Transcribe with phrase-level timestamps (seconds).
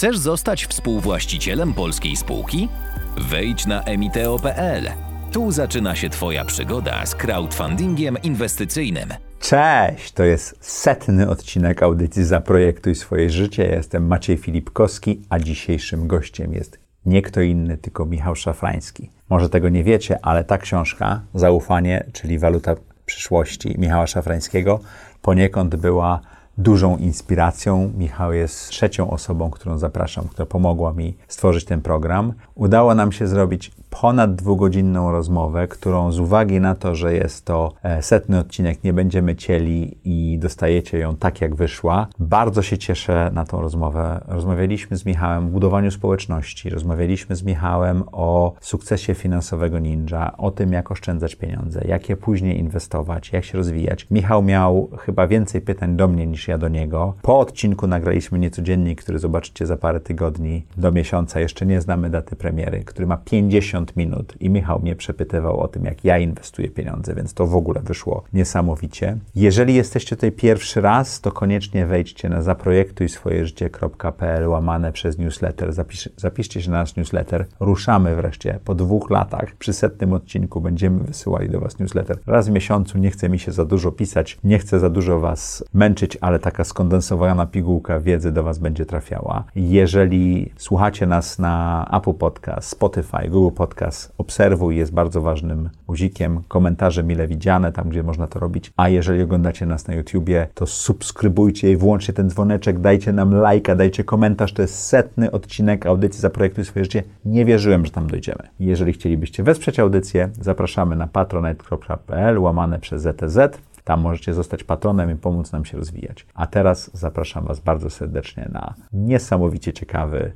[0.00, 2.68] Chcesz zostać współwłaścicielem polskiej spółki?
[3.16, 4.88] Wejdź na emiteo.pl.
[5.32, 9.08] Tu zaczyna się Twoja przygoda z crowdfundingiem inwestycyjnym.
[9.40, 13.64] Cześć, to jest setny odcinek audycji Zaprojektuj swoje życie.
[13.64, 19.10] Ja jestem Maciej Filipkowski, a dzisiejszym gościem jest nie kto inny, tylko Michał Szafrański.
[19.30, 22.74] Może tego nie wiecie, ale ta książka, Zaufanie, czyli waluta
[23.06, 24.80] przyszłości Michała Szafrańskiego,
[25.22, 26.20] poniekąd była
[26.58, 27.92] dużą inspiracją.
[27.98, 32.32] Michał jest trzecią osobą, którą zapraszam, która pomogła mi stworzyć ten program.
[32.54, 37.72] Udało nam się zrobić ponad dwugodzinną rozmowę, którą z uwagi na to, że jest to
[37.82, 42.06] e, setny odcinek, nie będziemy cieli i dostajecie ją tak, jak wyszła.
[42.18, 44.20] Bardzo się cieszę na tą rozmowę.
[44.28, 50.72] Rozmawialiśmy z Michałem o budowaniu społeczności, rozmawialiśmy z Michałem o sukcesie finansowego ninja, o tym,
[50.72, 54.06] jak oszczędzać pieniądze, jak je później inwestować, jak się rozwijać.
[54.10, 57.14] Michał miał chyba więcej pytań do mnie niż ja do niego.
[57.22, 61.40] Po odcinku nagraliśmy niecodziennik, który zobaczycie za parę tygodni do miesiąca.
[61.40, 65.68] Jeszcze nie znamy daty premiery, który ma 50 50 minut i Michał mnie przepytywał o
[65.68, 69.16] tym, jak ja inwestuję pieniądze, więc to w ogóle wyszło niesamowicie.
[69.34, 75.72] Jeżeli jesteście tutaj pierwszy raz, to koniecznie wejdźcie na zaprojektuj swoje życie.pl łamane przez newsletter.
[75.72, 77.46] Zapisz, zapiszcie się na nasz newsletter.
[77.60, 79.54] Ruszamy wreszcie po dwóch latach.
[79.58, 82.18] Przy setnym odcinku będziemy wysyłali do Was newsletter.
[82.26, 85.64] Raz w miesiącu nie chce mi się za dużo pisać, nie chcę za dużo Was
[85.74, 89.44] męczyć, ale taka skondensowana pigułka wiedzy do Was będzie trafiała.
[89.56, 96.42] Jeżeli słuchacie nas na Apple Podcast, Spotify, Google Podcast, podcast obserwuj jest bardzo ważnym guzikiem,
[96.48, 98.72] komentarze mile widziane, tam gdzie można to robić.
[98.76, 103.76] A jeżeli oglądacie nas na YouTubie, to subskrybujcie i włączcie ten dzwoneczek, dajcie nam lajka,
[103.76, 104.52] dajcie komentarz.
[104.52, 107.02] To jest setny odcinek audycji Zaprojektuj swoje życie.
[107.24, 108.48] Nie wierzyłem, że tam dojdziemy.
[108.60, 113.38] Jeżeli chcielibyście wesprzeć audycję, zapraszamy na patronite.pl łamane przez ZTZ.
[113.84, 116.26] Tam możecie zostać patronem i pomóc nam się rozwijać.
[116.34, 120.32] A teraz zapraszam Was bardzo serdecznie na niesamowicie ciekawy,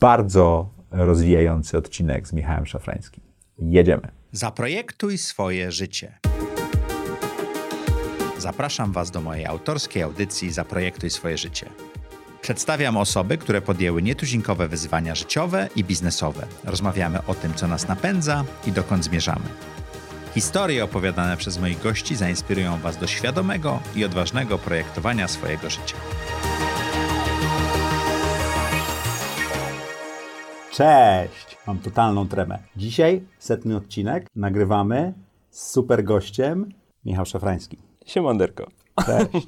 [0.00, 3.22] bardzo rozwijający odcinek z Michałem Szafrańskim.
[3.58, 4.08] Jedziemy.
[4.32, 6.18] Zaprojektuj swoje życie.
[8.38, 11.70] Zapraszam Was do mojej autorskiej audycji Zaprojektuj swoje życie.
[12.40, 16.46] Przedstawiam osoby, które podjęły nietuzinkowe wyzwania życiowe i biznesowe.
[16.64, 19.44] Rozmawiamy o tym, co nas napędza i dokąd zmierzamy.
[20.34, 25.96] Historie opowiadane przez moich gości zainspirują Was do świadomego i odważnego projektowania swojego życia.
[30.76, 31.56] Cześć!
[31.66, 32.58] Mam totalną tremę.
[32.76, 35.14] Dzisiaj setny odcinek nagrywamy
[35.50, 36.68] z super gościem
[37.04, 37.78] Michał Szafrański.
[38.06, 38.66] Siemanderko.
[39.06, 39.46] Cześć.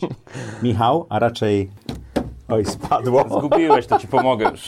[0.63, 1.71] Michał, a raczej...
[2.49, 3.25] Oj, spadło.
[3.39, 4.67] Zgubiłeś, to ci pomogę już.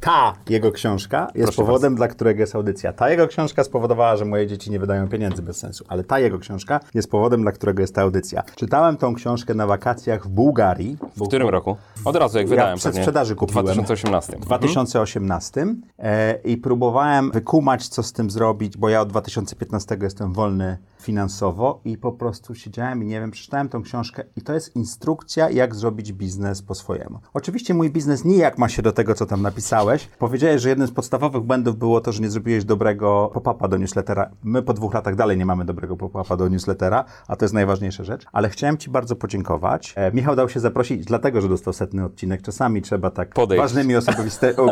[0.00, 1.96] Ta jego książka jest Proszę powodem, was.
[1.96, 2.92] dla którego jest audycja.
[2.92, 6.38] Ta jego książka spowodowała, że moje dzieci nie wydają pieniędzy bez sensu, ale ta jego
[6.38, 8.42] książka jest powodem, dla którego jest ta audycja.
[8.56, 10.96] Czytałem tą książkę na wakacjach w Bułgarii.
[11.16, 11.76] W którym roku?
[12.04, 12.70] Od razu, jak wydałem.
[12.70, 13.62] Ja przed sprzedaży kupiłem.
[13.62, 14.36] W 2018.
[14.36, 15.82] W 2018 mhm.
[15.98, 21.80] e, i próbowałem wykumać, co z tym zrobić, bo ja od 2015 jestem wolny finansowo
[21.84, 25.74] i po prostu siedziałem i nie wiem, przeczytałem tą książkę i to jest instrukcja, jak
[25.74, 27.18] zrobić biznes po swojemu.
[27.34, 30.08] Oczywiście mój biznes nijak ma się do tego, co tam napisałeś.
[30.18, 34.30] Powiedziałeś, że jednym z podstawowych błędów było to, że nie zrobiłeś dobrego pop-upa do newslettera.
[34.44, 38.04] My po dwóch latach dalej nie mamy dobrego pop-upa do newslettera, a to jest najważniejsza
[38.04, 38.26] rzecz.
[38.32, 39.92] Ale chciałem Ci bardzo podziękować.
[39.96, 42.42] E, Michał dał się zaprosić dlatego, że dostał setny odcinek.
[42.42, 43.62] Czasami trzeba tak podejść.
[43.62, 43.94] ważnymi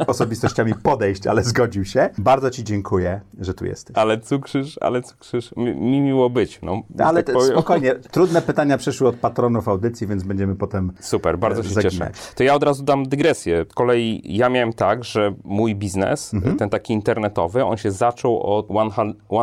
[0.06, 2.10] osobistościami podejść, ale zgodził się.
[2.18, 3.96] Bardzo Ci dziękuję, że tu jesteś.
[3.96, 5.56] Ale cukrzysz, ale cukrzysz.
[5.56, 6.60] Mi, mi miło miło być.
[6.62, 11.62] No, Ale tak spokojnie, trudne pytania przyszły od patronów audycji, więc będziemy potem Super, bardzo
[11.62, 11.92] się zaginać.
[11.92, 12.34] cieszę.
[12.34, 13.64] To ja od razu dam dygresję.
[13.70, 16.56] Z kolei ja miałem tak, że mój biznes, mhm.
[16.56, 18.66] ten taki internetowy, on się zaczął od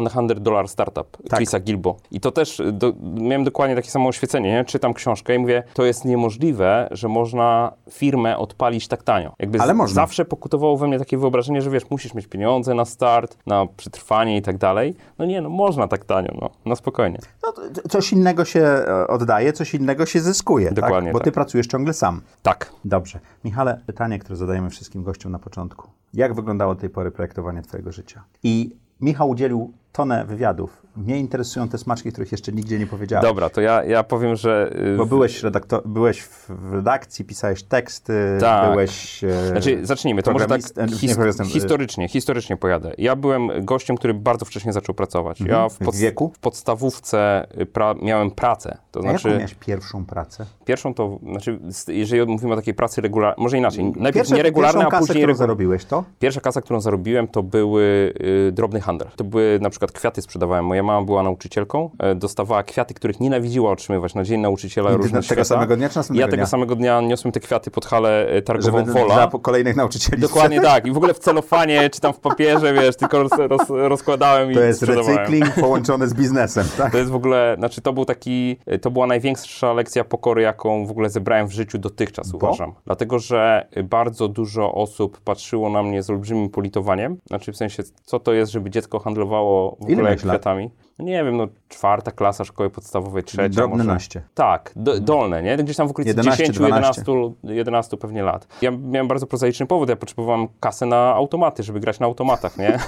[0.10, 1.40] 100 Dollar Startup tak.
[1.40, 1.96] Chrisa Gilbo.
[2.12, 4.66] I to też do, miałem dokładnie takie samo oświecenie, nie?
[4.66, 9.34] Czytam książkę i mówię, to jest niemożliwe, że można firmę odpalić tak tanio.
[9.40, 9.96] Jakby Ale można.
[9.96, 14.38] Zawsze pokutowało we mnie takie wyobrażenie, że wiesz, musisz mieć pieniądze na start, na przetrwanie
[14.38, 14.96] i tak dalej.
[15.20, 16.50] No nie, no można tak tanio, no.
[16.66, 17.20] No spokojnie.
[17.44, 17.54] No,
[17.90, 20.76] coś innego się e, oddaje, coś innego się zyskuje, tak?
[20.76, 21.14] Dokładnie tak?
[21.14, 21.26] Bo tak.
[21.26, 22.22] ty pracujesz ciągle sam.
[22.44, 22.72] Tak.
[22.86, 23.20] Dobrze.
[23.44, 25.90] Michale, pytanie, które zadajemy wszystkim gościom na początku.
[26.14, 28.24] Jak wyglądało do tej pory projektowanie twojego życia?
[28.44, 33.26] I Michał udzielił tonę wywiadów mnie interesują te smaczki, których jeszcze nigdzie nie powiedziałeś.
[33.26, 34.76] Dobra, to ja, ja powiem, że...
[34.94, 38.72] Y, Bo byłeś, redaktor, byłeś w redakcji, pisałeś teksty, tak.
[38.72, 39.24] byłeś...
[39.24, 42.94] E, znaczy, zacznijmy, to może tak his historycznie, historycznie pojadę.
[42.98, 45.42] Ja byłem gościem, który bardzo wcześnie zaczął pracować.
[45.42, 45.62] Mhm.
[45.62, 46.32] Ja w, w wieku?
[46.36, 48.78] W podstawówce pra miałem pracę.
[48.92, 50.46] To znaczy, jaką miałeś pierwszą pracę?
[50.66, 55.00] Pierwszą to, znaczy, jeżeli mówimy o takiej pracy regularnej, może inaczej, najpierw nieregularna, a później...
[55.00, 56.04] Pierwszą kasę, którą zarobiłeś, to?
[56.20, 58.14] Pierwsza kasa, którą zarobiłem, to były
[58.48, 59.08] y, drobny handel.
[59.16, 60.66] To były na przykład przykład kwiaty sprzedawałem.
[60.66, 65.10] Moja mama była nauczycielką, e, dostawała kwiaty, których nienawidziła otrzymywać na Dzień Nauczyciela I różne
[65.12, 65.44] tego świata.
[65.44, 66.46] samego dnia czy następnego Ja tego dnia?
[66.46, 69.28] samego dnia niosłem te kwiaty pod halę e, targową Żeby Wola.
[69.28, 70.86] dla kolejnych nauczycieli Dokładnie tak.
[70.88, 74.54] I w ogóle w celofanie, czy tam w papierze, wiesz, tylko roz, roz, rozkładałem i
[74.54, 76.92] To jest recykling połączony z biznesem, tak?
[76.92, 80.92] To jest w ogóle, znaczy to był taki, to była największa lekcja pokory, jaką w
[80.92, 82.38] ogóle zebrałem w życiu dotychczas, Bo?
[82.38, 82.74] uważam.
[82.86, 87.18] Dlatego, że bardzo dużo osób patrzyło na mnie z olbrzymim politowaniem.
[87.28, 90.70] Znaczy w sensie, co to jest, żeby dziecko handlowało w Ile ogóle kwiatami.
[91.00, 93.88] No nie wiem, no czwarta klasa szkoły podstawowej, trzecia Drobne może.
[93.94, 94.22] naście.
[94.34, 95.58] Tak, do, dolne, nie?
[95.58, 97.04] Gdzieś tam w okolicy 11, 10, 11,
[97.44, 98.48] 11 pewnie lat.
[98.62, 102.80] Ja miałem bardzo prozaiczny powód, ja potrzebowałem kasę na automaty, żeby grać na automatach, nie?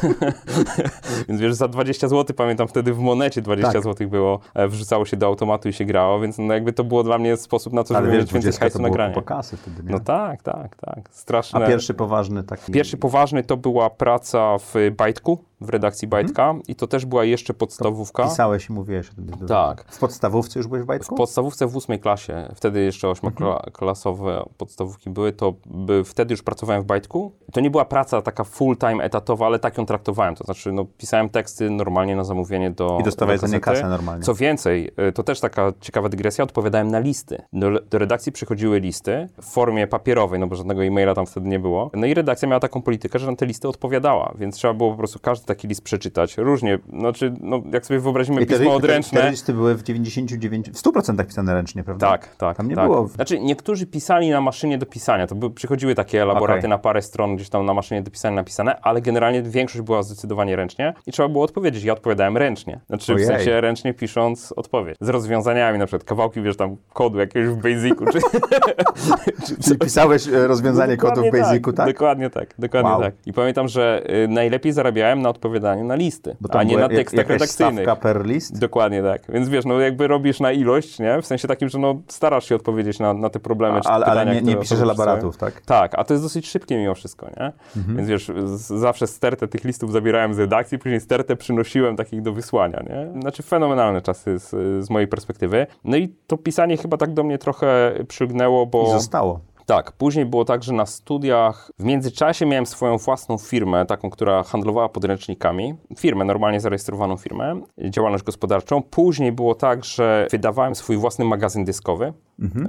[1.29, 3.83] więc wiesz, za 20 zł, pamiętam wtedy w monecie 20 Tak.
[3.83, 7.03] zł było, e, wrzucało się do automatu i się grało, więc no jakby to było
[7.03, 9.21] dla mnie sposób na to, żeby wiesz, mieć więcej 20 hajsu na granie.
[9.21, 9.91] kasy wtedy, nie?
[9.91, 11.09] No tak, tak, tak.
[11.11, 11.63] Straszne.
[11.65, 12.71] A pierwszy poważny taki...
[12.71, 17.53] Pierwszy poważny to była praca w Bajtku, w redakcji Bajtka i to też była jeszcze
[17.97, 18.23] podstawówka.
[18.23, 19.09] Pisałeś i mówiłeś.
[19.47, 19.85] Tak.
[19.87, 21.15] W podstawówce już byłeś w W Bajtku?
[21.15, 26.85] podstawówce w ósmej klasie, wtedy jeszcze ośmioklasowe podstawówki były, to by, wtedy już pracowałem w
[26.85, 27.31] Bajtku.
[27.53, 30.35] To nie była praca taka full-time, etatowa, ale tak ją traktowałem.
[30.35, 33.89] To znaczy, no, pisałem teksty normalnie na zamówienie do I dostawałeś do za nie kasę
[33.89, 34.23] normalnie.
[34.23, 37.41] Co więcej, y, to też taka ciekawa dygresja, odpowiadałem na listy.
[37.53, 41.59] Do, do redakcji przychodziły listy w formie papierowej, no bo żadnego e-maila tam wtedy nie
[41.59, 41.91] było.
[41.93, 44.97] No i redakcja miała taką politykę, że na te listy odpowiadała, więc trzeba było po
[44.97, 46.37] prostu każdy taki list przeczytać.
[46.37, 49.21] Różnie, znaczy, no, jak sobie wyobrazimy I te, pismo te, odręczne...
[49.21, 52.09] te listy były w 99, w 100% pisane ręcznie, prawda?
[52.09, 52.57] Tak, tak.
[52.57, 52.85] Tam nie tak.
[52.85, 53.07] było...
[53.07, 55.27] Znaczy, niektórzy pisali na maszynie do pisania.
[55.27, 56.69] To by, przychodziły takie elaboraty Okej.
[56.69, 60.55] na parę stron, gdzieś tam na maszynie do pisania napisane, ale generalnie większość była zdecydowanie
[60.55, 61.83] ręcznie i trzeba było odpowiedzieć.
[61.83, 62.79] Ja odpowiadałem ręcznie.
[62.87, 63.25] Znaczy, Ojej.
[63.25, 64.97] w sensie ręcznie pisząc odpowiedź.
[65.01, 68.19] Z rozwiązaniami, na przykład kawałki, wiesz, tam kodu jakiegoś w Basicu, czy...
[69.63, 71.87] Czyli pisałeś e, rozwiązanie kodu w Dokładnie Basicu, tak?
[71.87, 73.01] Dokładnie tak, dokładnie Wow.
[73.01, 73.13] tak.
[73.25, 77.27] I pamiętam, że y, najlepiej zarabiałem na odpowiadaniu na listy, a nie była na tekstach
[77.27, 77.76] redakcyjnych.
[77.83, 78.59] Stawka per list?
[78.59, 79.21] Dokładnie tak.
[79.29, 81.21] Więc wiesz, no jakby robisz na ilość, nie?
[81.21, 84.21] W sensie takim, że no starasz się odpowiedzieć na, na te problemy czy Ale, pytania,
[84.21, 85.61] ale nie, nie piszesz elaboratów, tak?
[85.61, 87.51] Tak, a to jest dosyć szybkie mimo wszystko, nie?
[87.77, 87.97] Mhm.
[87.97, 92.33] Więc wiesz, z, zawsze stertę tych listów zabierałem z redakcji, później stertę przynosiłem takich do
[92.33, 93.21] wysłania, nie?
[93.21, 94.49] Znaczy fenomenalne czasy z,
[94.85, 95.67] z mojej perspektywy.
[95.83, 98.87] No i to pisanie chyba tak do mnie trochę przylgnęło, bo...
[98.87, 99.39] I zostało.
[99.67, 104.43] Tak, później było tak, że na studiach w międzyczasie miałem swoją własną firmę, taką, która
[104.43, 105.75] handlowała podręcznikami.
[105.97, 108.81] Firmę, normalnie zarejestrowaną firmę, działalność gospodarczą.
[108.83, 112.13] Później było tak, że wydawałem swój własny magazyn dyskowy.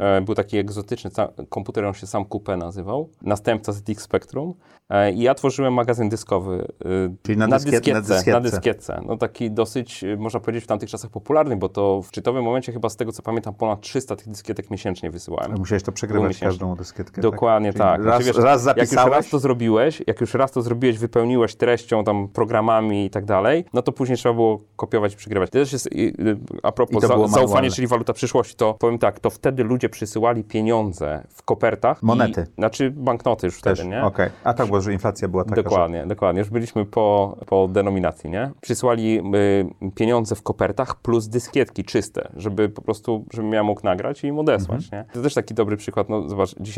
[0.00, 1.11] E, Był taki egzotyczny
[1.49, 3.09] komputer, on się sam Coupé nazywał.
[3.23, 4.55] Następca ZX Spectrum.
[4.89, 6.69] E, I ja tworzyłem magazyn dyskowy.
[6.85, 6.89] e,
[7.23, 8.31] Czyli na dyskiet- na dyskietce, dyskietce.
[8.33, 9.00] na dyskietce.
[9.06, 12.73] No taki dosyć, e, można powiedzieć, w tamtych czasach popularny, bo to w szczytowym momencie
[12.73, 15.55] chyba z tego, co pamiętam, ponad 300 tych dyskietek miesięcznie wysyłałem.
[15.59, 16.88] Musiałeś to przegrywać każdą dyskietkę.
[17.20, 18.05] Dokładnie Czyli tak.
[18.05, 20.99] Raz, Znaczy, wiesz, raz Jak już zapisałeś, raz to zrobiłeś, jak już raz to zrobiłeś,
[20.99, 25.50] wypełniłeś treścią, tam programami i tak dalej, no to później trzeba było kopiować i przegrywać.
[25.50, 26.14] To też jest, y,
[26.62, 27.70] a propos za, było zaufanie, manualne.
[27.70, 32.02] czyli waluta przyszłości, to powiem tak, to wtedy ludzie przysyłali pieniądze w kopertach.
[32.02, 32.46] Monety.
[32.50, 34.05] I, znaczy banknoty już też, wtedy, nie?
[34.05, 34.31] okej.
[34.44, 35.62] A tak, bo że inflacja była taka, że...
[35.62, 36.38] Dokładnie, dokładnie.
[36.38, 38.50] Już byliśmy po, po denominacji, nie?
[38.61, 44.25] Przysłali y, pieniądze w kopertach plus dyskietki czyste, żeby po prostu, żebym ja mógł nagrać
[44.25, 45.05] i im odesłać, Mhm.
[45.06, 45.12] nie?
[45.14, 46.77] To też taki dobry przykład, no zobacz, dzisiaj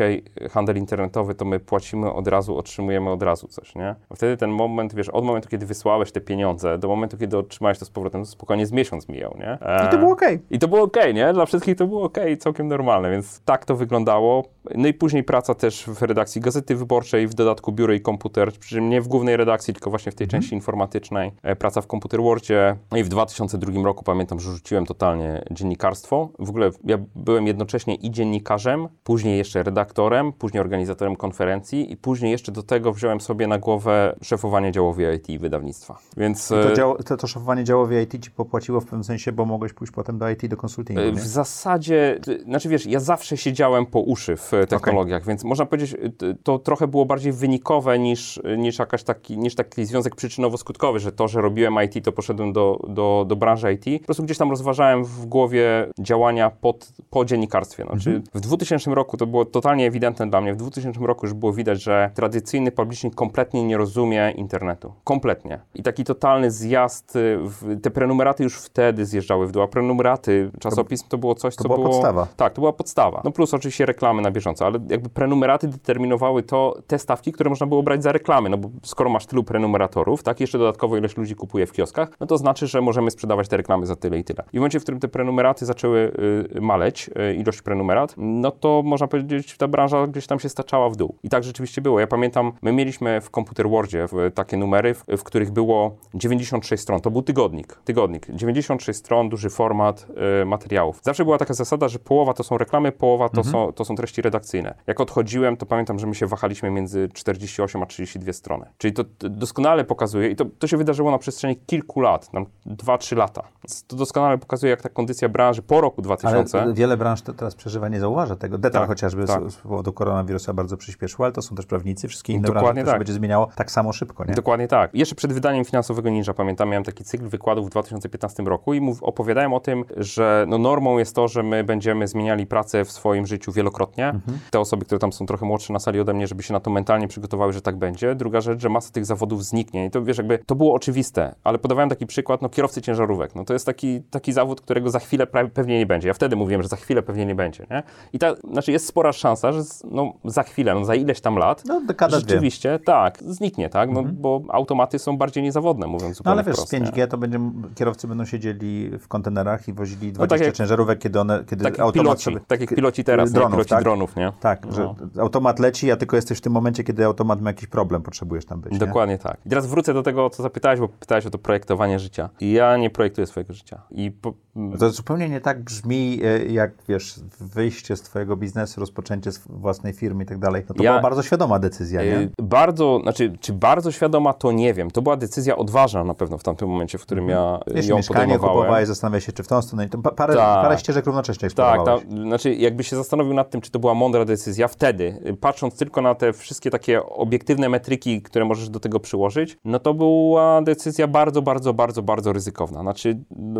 [0.51, 3.95] handel internetowy, to my płacimy od razu, otrzymujemy od razu coś, nie?
[4.09, 7.79] A wtedy ten moment, wiesz, od momentu, kiedy wysłałeś te pieniądze, do momentu, kiedy otrzymałeś
[7.79, 9.59] to z powrotem, to spokojnie z miesiąc mijał, nie?
[9.61, 10.39] E, I to było okej.
[10.51, 11.33] i to było okej, nie?
[11.33, 14.45] Dla wszystkich to było okej, całkiem normalne, więc tak to wyglądało.
[14.75, 18.75] No i później praca też w redakcji Gazety Wyborczej, w dodatku biuro i komputer, przy
[18.75, 21.33] czym nie w głównej redakcji, tylko właśnie w tej części informatycznej.
[21.43, 22.77] E, Praca w Computer Wordzie.
[22.91, 26.29] No i w 2002 roku pamiętam, że rzuciłem totalnie dziennikarstwo.
[26.39, 29.90] W ogóle ja byłem jednocześnie i dziennikarzem, później jeszcze redaktorem,
[30.39, 35.31] później organizatorem konferencji i później jeszcze do tego wziąłem sobie na głowę szefowanie działowi IT
[35.31, 35.99] i wydawnictwa.
[36.17, 36.49] Więc...
[36.49, 39.73] To, e, dział, to, to szefowanie działowi IT ci popłaciło w pewnym sensie, bo mogłeś
[39.73, 41.13] pójść potem do IT, do konsultingu, nie?
[41.13, 45.97] W zasadzie, znaczy wiesz, ja zawsze siedziałem po uszy w e, technologiach, więc można powiedzieć,
[46.43, 51.29] to trochę było bardziej wynikowe niż, niż, jakaś taki, niż taki związek przyczynowo-skutkowy, że to,
[51.29, 54.01] że robiłem IT, to poszedłem do, do, do branży IT.
[54.01, 57.85] Po prostu gdzieś tam rozważałem w głowie działania pod, po dziennikarstwie.
[57.85, 60.55] Znaczy, W 2000 roku to było totalnie ewidentne dla mnie.
[60.55, 64.93] W 2000 roku już było widać, że tradycyjny publishing kompletnie nie rozumie internetu.
[65.05, 65.61] Kompletnie.
[65.75, 70.51] I taki totalny zjazd, y, w, te prenumeraty już wtedy zjeżdżały w dół, a prenumeraty
[70.61, 71.91] czasopism to było coś, to co była było...
[71.91, 72.27] podstawa.
[72.37, 73.21] Tak, to była podstawa.
[73.25, 77.67] No plus oczywiście reklamy na bieżąco, ale jakby prenumeraty determinowały to, te stawki, które można
[77.67, 81.35] było brać za reklamy, no bo skoro masz tylu prenumeratorów, tak, jeszcze dodatkowo ilość ludzi
[81.35, 84.45] kupuje w kioskach, no to znaczy, że możemy sprzedawać te reklamy za tyle i tyle.
[84.53, 86.13] I w momencie, w którym te prenumeraty zaczęły
[86.57, 90.91] y, maleć, y, ilość prenumerat, no to można powiedzieć, ta branża gdzieś tam się staczała
[90.91, 91.15] w dół.
[91.23, 92.01] I tak rzeczywiście było.
[92.01, 97.01] Ja pamiętam, my mieliśmy w Computer Wordzie takie numery, w, w których było 96 stron.
[97.01, 97.75] To był tygodnik.
[97.85, 98.27] Tygodnik.
[98.31, 100.07] 96 stron, duży format
[100.43, 101.01] y, materiałów.
[101.03, 103.53] Zawsze była taka zasada, że połowa to są reklamy, połowa to, mhm.
[103.53, 104.75] są, to są treści redakcyjne.
[104.87, 108.67] Jak odchodziłem, to pamiętam, że my się wahaliśmy między 48 a 32 strony.
[108.79, 113.17] Czyli to doskonale pokazuje, i to, to się wydarzyło na przestrzeni kilku lat, nam 2-3
[113.17, 113.43] lata.
[113.87, 116.63] To doskonale pokazuje, jak ta kondycja branży po roku 2000.
[116.63, 118.59] Ale wiele branż teraz przeżywa, nie zauważa tego.
[118.59, 119.43] Detal tak, chociażby tak.
[119.51, 122.99] Z, powodu koronawirusa bardzo przyspieszył, ale to są też prawnicy, wszystkie inne branże, tak.
[122.99, 124.25] będzie zmieniało tak samo szybko.
[124.25, 124.35] Nie?
[124.35, 124.95] Dokładnie tak.
[124.95, 129.03] Jeszcze przed wydaniem finansowego Ninja, pamiętam, miałem taki cykl wykładów w 2015 roku i mów,
[129.03, 133.27] opowiadałem o tym, że no normą jest to, że my będziemy zmieniali pracę w swoim
[133.27, 134.09] życiu wielokrotnie.
[134.09, 134.39] Mhm.
[134.51, 136.71] Te osoby, które tam są trochę młodsze na sali ode mnie, żeby się na to
[136.71, 138.15] mentalnie przygotowały, że tak będzie.
[138.15, 139.87] Druga rzecz, że masa tych zawodów zniknie.
[139.87, 143.35] I to wiesz, jakby to było oczywiste, ale podawałem taki przykład, no kierowcy ciężarówek.
[143.35, 146.09] No to jest taki, taki zawód, którego za chwilę pewnie nie będzie.
[146.09, 147.67] Ja wtedy mówiłem, że za chwilę pewnie nie będzie.
[147.71, 147.83] Nie?
[148.13, 151.65] I ta, znaczy jest spora szansa, że no, za chwilę, no, za ileś tam lat,
[151.67, 151.81] no,
[152.11, 152.85] rzeczywiście, dwie.
[152.85, 154.17] tak, zniknie, tak, no, mhm.
[154.21, 157.07] bo automaty są bardziej niezawodne, mówiąc zupełnie No ale wiesz, wprost, z 5G nie?
[157.07, 157.39] to będzie,
[157.75, 161.65] kierowcy będą siedzieli w kontenerach i wozili 20 no, tak jak, ciężarówek, kiedy one, kiedy
[161.65, 163.83] tak automat piloci, sobie, Tak jak piloci teraz, dronów, piloci tak?
[163.83, 164.33] dronów, nie?
[164.41, 164.73] Tak, no.
[164.73, 168.45] że automat leci, a tylko jesteś w tym momencie, kiedy automat ma jakiś problem, potrzebujesz
[168.45, 168.79] tam być.
[168.79, 169.19] Dokładnie nie?
[169.19, 169.37] tak.
[169.47, 172.29] I teraz wrócę do tego, co zapytałeś, bo pytałeś o to projektowanie życia.
[172.41, 173.83] I ja nie projektuję swojego życia.
[173.91, 174.35] I po...
[174.79, 180.23] To zupełnie nie tak brzmi, e, jak wiesz, wyjście z twojego biznesu, rozpoczęcie własnej firmy
[180.23, 180.65] i tak dalej.
[180.69, 182.19] No to ja, była bardzo świadoma decyzja, nie?
[182.19, 184.91] Y, bardzo, znaczy, czy bardzo świadoma, to nie wiem.
[184.91, 187.61] To była decyzja odważna na pewno w tamtym momencie, w którym mhm.
[187.67, 189.89] ja Wiesz, ją mieszkanie kupowałeś, zastanawiałeś się, czy w tą stronę.
[189.89, 190.63] To parę, tak.
[190.63, 194.25] parę ścieżek równocześnie Tak, ta, znaczy jakby się zastanowił nad tym, czy to była mądra
[194.25, 199.01] decyzja, wtedy, y, patrząc tylko na te wszystkie takie obiektywne metryki, które możesz do tego
[199.01, 202.81] przyłożyć, no to była decyzja bardzo, bardzo, bardzo, bardzo ryzykowna.
[202.81, 203.19] Znaczy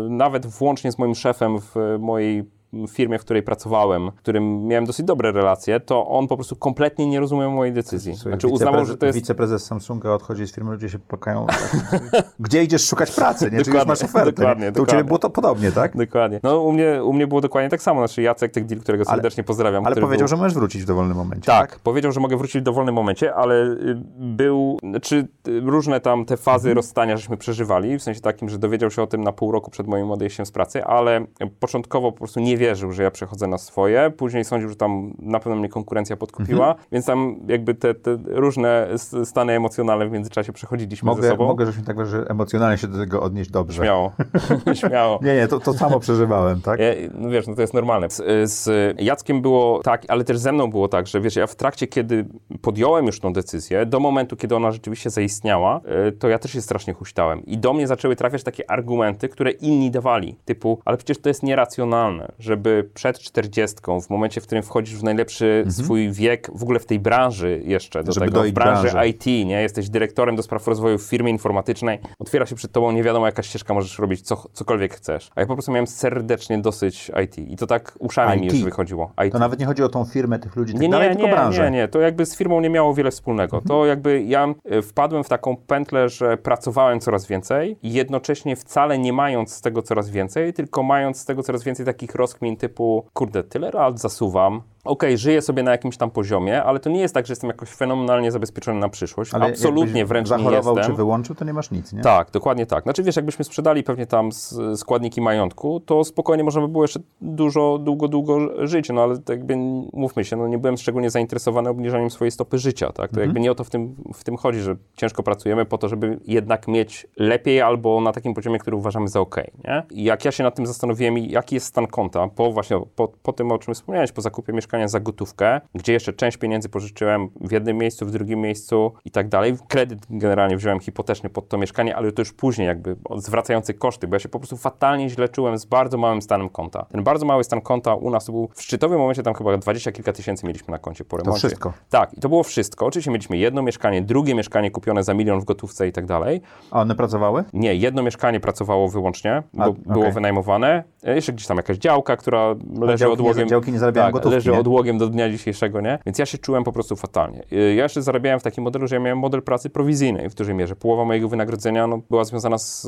[0.09, 5.05] nawet włącznie z moim szefem w mojej firmie, w której pracowałem, w którym miałem dosyć
[5.05, 8.15] dobre relacje, to on po prostu kompletnie nie rozumiał mojej decyzji.
[8.15, 9.17] Znaczy uznawał, że to jest...
[9.17, 11.47] Wiceprezes Samsunga odchodzi z firmy, ludzie się płakają.
[12.39, 13.61] Gdzie idziesz szukać pracy, nie?
[13.61, 14.31] Czy już masz ofertę?
[14.31, 15.97] Dokładnie, to u Ciebie było to podobnie, tak?
[15.97, 16.39] Dokładnie.
[16.43, 18.07] No u mnie, u mnie było dokładnie tak samo.
[18.07, 19.85] Znaczy Jacek Tech Deal, którego serdecznie ale, pozdrawiam.
[19.85, 20.27] Ale powiedział, był...
[20.27, 23.35] że możesz wrócić w dowolnym momencie, tak, tak, powiedział, że mogę wrócić w dowolnym momencie,
[23.35, 25.27] ale y, był, czy znaczy,
[25.65, 26.75] różne tam te fazy mhm.
[26.75, 29.87] rozstania żeśmy przeżywali, w sensie takim, że dowiedział się o tym na pół roku przed
[29.87, 31.25] moim odejściem z pracy, ale
[31.59, 34.11] początkowo po prostu nie wierzył, że ja przechodzę na swoje.
[34.17, 36.87] Później sądził, że tam na pewno mnie konkurencja podkupiła, mhm.
[36.91, 38.87] więc tam jakby te, te, różne
[39.23, 41.45] stany emocjonalne w międzyczasie przechodziliśmy mogę, ze sobą.
[41.45, 43.83] Mogę, żeśmy tak że emocjonalnie się do tego odnieść dobrze.
[43.83, 44.11] Śmiało,
[44.87, 45.19] śmiało.
[45.23, 46.79] Nie, nie, to, to samo przeżywałem, tak?
[46.79, 48.09] Ja, no wiesz, no to jest normalne.
[48.09, 48.69] Z, z
[49.01, 52.25] Jackiem było tak, ale też ze mną było tak, że wiesz, ja w trakcie, kiedy
[52.61, 56.61] podjąłem już tą decyzję, do momentu, kiedy ona rzeczywiście zaistniała, e, to ja też się
[56.61, 57.45] strasznie huśtałem.
[57.45, 61.43] I do mnie zaczęły trafiać takie argumenty, które inni dawali, typu, ale przecież to jest
[61.43, 65.71] nieracjonalne, żeby przed czterdziestką, w momencie, w którym wchodzisz w najlepszy mhm.
[65.85, 69.07] swój wiek, w ogóle w tej branży jeszcze, do Żeby tego, w branży branżę.
[69.07, 69.61] IT, nie?
[69.61, 73.43] Jesteś dyrektorem do spraw rozwoju w firmie informatycznej, otwiera się przed tobą nie wiadomo jaka
[73.43, 75.29] ścieżka, możesz robić co, cokolwiek chcesz.
[75.35, 78.41] A ja po prostu miałem serdecznie dosyć IT i to tak uszami IT.
[78.41, 79.11] mi już wychodziło.
[79.27, 79.33] IT.
[79.33, 81.33] To nawet nie chodzi o tą firmę tych ludzi, tak nie, dalej, nie, tylko nie,
[81.33, 81.71] branżę.
[81.71, 83.57] Nie, nie, to jakby z firmą nie miało wiele wspólnego.
[83.57, 83.67] Mhm.
[83.67, 88.99] To jakby ja e, wpadłem w taką pętlę, że pracowałem coraz więcej i jednocześnie wcale
[88.99, 93.05] nie mając z tego coraz więcej, tylko mając z tego coraz więcej takich rozkmin typu,
[93.13, 96.99] kurde, tyle lat zasuwam, okej, okay, żyję sobie na jakimś tam poziomie, ale to nie
[96.99, 99.33] jest tak, że jestem jakoś fenomenalnie zabezpieczony na przyszłość.
[99.33, 100.75] Ale Absolutnie wręcz nie jestem.
[100.83, 102.01] czy wyłączył, to nie masz nic, nie?
[102.01, 102.83] Tak, dokładnie tak.
[102.83, 104.29] Znaczy wiesz, jakbyśmy sprzedali pewnie tam
[104.75, 109.37] składniki majątku, to spokojnie można by było jeszcze dużo, długo, długo żyć, no ale tak
[109.37, 109.55] jakby
[109.93, 112.95] mówmy się, no nie byłem szczególnie zainteresowany obniżaniem swojej stopy życia, tak?
[112.95, 113.27] To mhm.
[113.27, 116.19] jakby nie o to w tym, w tym chodzi, że ciężko pracujemy po to, żeby
[116.25, 119.83] jednak mieć lepiej albo na takim poziomie, który uważamy za ok, nie?
[119.91, 123.33] I jak ja się nad tym zastanowiłem, jaki jest stan konta po właśnie, po, po
[123.33, 127.29] tym, o czym wspomniałeś, po zakupie mieszkania mieszkania za gotówkę, gdzie jeszcze część pieniędzy pożyczyłem
[127.41, 129.57] w jednym miejscu, w drugim miejscu i tak dalej.
[129.67, 134.15] Kredyt generalnie wziąłem hipoteczny pod to mieszkanie, ale to już później jakby zwracający koszty, bo
[134.15, 136.85] ja się po prostu fatalnie źle czułem z bardzo małym stanem konta.
[136.91, 140.13] Ten bardzo mały stan konta u nas był w szczytowym momencie tam chyba dwadzieścia kilka
[140.13, 141.41] tysięcy mieliśmy na koncie po remoncie.
[141.41, 141.73] To wszystko?
[141.89, 142.85] Tak, i to było wszystko.
[142.85, 146.41] Oczywiście mieliśmy jedno mieszkanie, drugie mieszkanie kupione za milion w gotówce i tak dalej.
[146.71, 147.43] A one pracowały?
[147.53, 150.83] Nie, jedno mieszkanie pracowało wyłącznie, bo A, było wynajmowane.
[151.03, 153.43] E, jeszcze gdzieś tam jakaś działka, która leży odłogiem.
[153.43, 154.59] Nie, działki nie zarabiają tak, gotówki, leży nie?
[154.61, 155.99] Odłogiem do dnia dzisiejszego, nie?
[156.05, 157.43] Więc ja się czułem po prostu fatalnie.
[157.51, 160.55] Y, ja jeszcze zarabiałem w takim modelu, że ja miałem model pracy prowizyjnej w dużej
[160.55, 160.75] mierze.
[160.75, 162.87] Połowa mojego wynagrodzenia no, była związana z,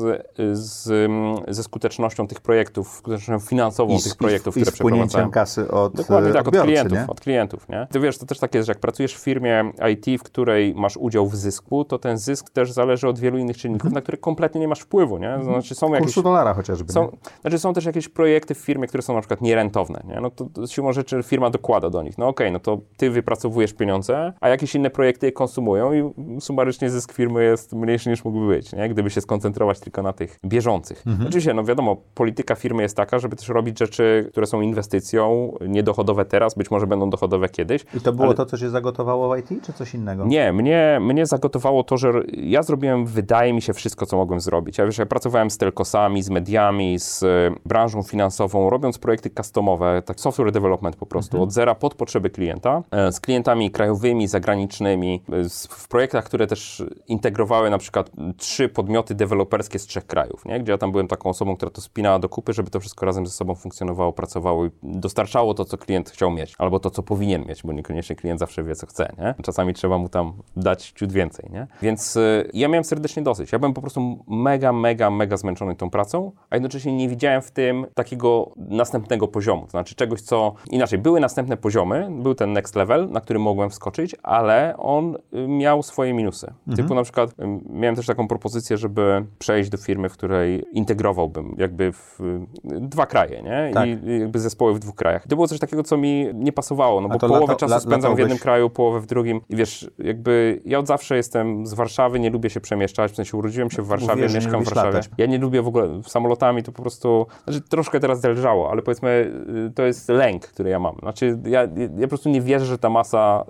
[0.52, 1.10] z,
[1.48, 5.30] ze skutecznością tych projektów, skutecznością finansową I, tych projektów, i, które przeprowadzałem.
[5.30, 7.06] kasy od Dokładnie tak, od klientów, nie?
[7.06, 7.86] od klientów, nie?
[7.90, 10.96] Ty wiesz, to też tak jest, że jak pracujesz w firmie IT, w której masz
[10.96, 13.94] udział w zysku, to ten zysk też zależy od wielu innych czynników, mhm.
[13.94, 15.38] na które kompletnie nie masz wpływu, nie?
[15.42, 16.14] Znaczy są jakieś...
[16.14, 20.02] dolara chociażby, są, Znaczy są też jakieś projekty w firmie, które są na przykład nierentowne,
[20.08, 20.20] nie?
[20.20, 22.18] No to, to siłą rzeczy firma do dokłada do nich.
[22.18, 26.12] No okej, okay, no to ty wypracowujesz pieniądze, a jakieś inne projekty je konsumują i
[26.40, 28.88] sumarycznie zysk firmy jest mniejszy niż mógłby być, nie?
[28.88, 31.02] gdyby się skoncentrować tylko na tych bieżących.
[31.06, 31.28] Mhm.
[31.28, 36.24] Oczywiście, no wiadomo, polityka firmy jest taka, żeby też robić rzeczy, które są inwestycją, niedochodowe
[36.24, 37.84] teraz, być może będą dochodowe kiedyś.
[37.94, 38.34] I to było ale...
[38.34, 40.24] to, co się zagotowało w IT, czy coś innego?
[40.26, 44.78] Nie, mnie, mnie zagotowało to, że ja zrobiłem, wydaje mi się, wszystko, co mogłem zrobić.
[44.78, 50.02] Ja wiesz, ja pracowałem z telkosami, z mediami, z e, branżą finansową, robiąc projekty customowe,
[50.02, 51.48] tak software development po prostu, mhm.
[51.48, 56.82] od zera pod potrzeby klienta, e, z klientami krajowymi, zagranicznymi, e, w projektach, które też
[57.08, 60.60] integrowały na przykład trzy podmioty deweloperskie z trzech krajów, nie?
[60.60, 63.26] gdzie ja tam byłem taką osobą, która to spinała do kupy, żeby to wszystko razem
[63.26, 67.44] ze sobą funkcjonowało, pracowało i dostarczało to, co klient chciał mieć, albo to, co powinien
[67.46, 69.12] mieć, bo niekoniecznie klient zawsze wie, co chce.
[69.18, 69.34] Nie?
[69.42, 71.50] Czasami trzeba mu tam dać ciut więcej.
[71.52, 71.66] Nie?
[71.82, 73.52] Więc y, ja miałem serdecznie dosyć.
[73.52, 77.50] Ja byłem po prostu mega, mega, mega zmęczony tą pracą, a jednocześnie nie widziałem w
[77.50, 80.98] tym takiego następnego poziomu, to znaczy czegoś, co inaczej.
[80.98, 85.82] Były następne poziomy, był ten next level, na który mogłem wskoczyć, ale on y, miał
[85.82, 86.46] swoje minusy.
[86.46, 86.76] Mhm.
[86.76, 87.34] Typu na przykład y,
[87.70, 92.20] miałem też taką propozycję, żeby przejść do firmy, w której integrowałbym jakby w
[92.64, 93.70] dwa kraje, nie?
[93.74, 93.88] Tak.
[93.88, 95.26] I jakby zespoły w dwóch krajach.
[95.26, 98.38] to było coś takiego, co mi nie pasowało, no bo połowę czasu spędzam w jednym
[98.38, 102.50] kraju, połowę w drugim i wiesz, jakby ja od zawsze jestem z Warszawy, nie lubię
[102.50, 105.00] się przemieszczać, w sensie urodziłem się w Warszawie, Mówię, mieszkam w Warszawie.
[105.18, 109.32] Ja nie lubię w ogóle samolotami, to po prostu, znaczy troszkę teraz zelżało, ale powiedzmy,
[109.68, 110.96] y, to jest lęk, który ja mam.
[110.98, 111.62] Znaczy, ja,
[111.96, 113.44] ja po prostu nie wierzę, że ta masa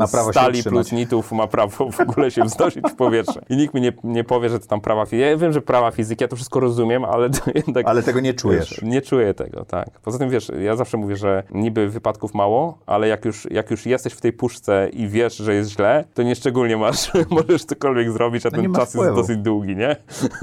[0.00, 3.40] yy, stali plus nitów ma prawo w ogóle się wznosić w powietrze.
[3.48, 5.30] I nikt mi nie, nie powie, że to tam prawa fizyki.
[5.30, 7.86] Ja wiem, że prawa fizyki, ja to wszystko rozumiem, ale to jednak...
[7.88, 8.70] Ale tego nie czujesz.
[8.70, 10.00] Wiesz, nie czuję tego, tak.
[10.00, 13.86] Poza tym, wiesz, ja zawsze mówię, że niby wypadków mało, ale jak już, jak już
[13.86, 18.12] jesteś w tej puszce i wiesz, że jest źle, to nie szczególnie masz, możesz cokolwiek
[18.12, 19.04] zrobić, a no ten czas wpływu.
[19.04, 19.96] jest dosyć długi, nie?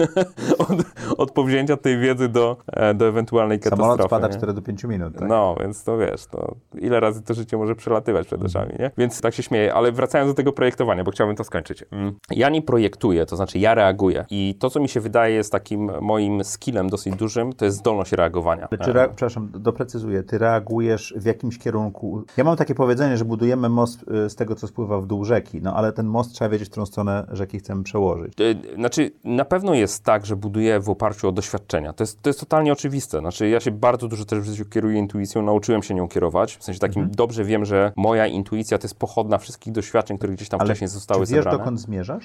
[0.67, 0.69] od,
[1.17, 3.91] od powzięcia tej wiedzy do, e, do ewentualnej katastrofy.
[3.91, 5.29] Samolot spada 4 do 5 minut, tak?
[5.29, 8.91] No, więc to wiesz, to ile razy to życie może przelatywać przed oczami, nie?
[8.97, 11.83] Więc tak się śmieję, ale wracając do tego projektowania, bo chciałbym to skończyć.
[11.91, 12.15] Mm.
[12.31, 15.91] Ja nie projektuję, to znaczy ja reaguję i to, co mi się wydaje jest takim
[16.01, 18.67] moim skillem dosyć dużym, to jest zdolność reagowania.
[18.83, 22.23] Czy rea- przepraszam, doprecyzuję, ty reagujesz w jakimś kierunku.
[22.37, 25.61] Ja mam takie powiedzenie, że budujemy most y, z tego, co spływa w dół rzeki,
[25.61, 28.33] no ale ten most trzeba wiedzieć, w którą stronę rzeki chcemy przełożyć.
[28.41, 31.93] Y, znaczy, na pewno jest tak, że buduję w oparciu o doświadczenia.
[31.93, 33.19] To jest, to jest totalnie oczywiste.
[33.19, 36.38] Znaczy, ja się bardzo dużo też w życiu kieruję intuicją, nauczyłem się nią kierować.
[36.47, 37.15] W sensie takim mhm.
[37.15, 40.87] dobrze wiem, że moja intuicja to jest pochodna wszystkich doświadczeń, które gdzieś tam ale wcześniej
[40.87, 41.57] zostały czy wiesz, zebrane.
[41.57, 42.23] dokąd zmierzasz?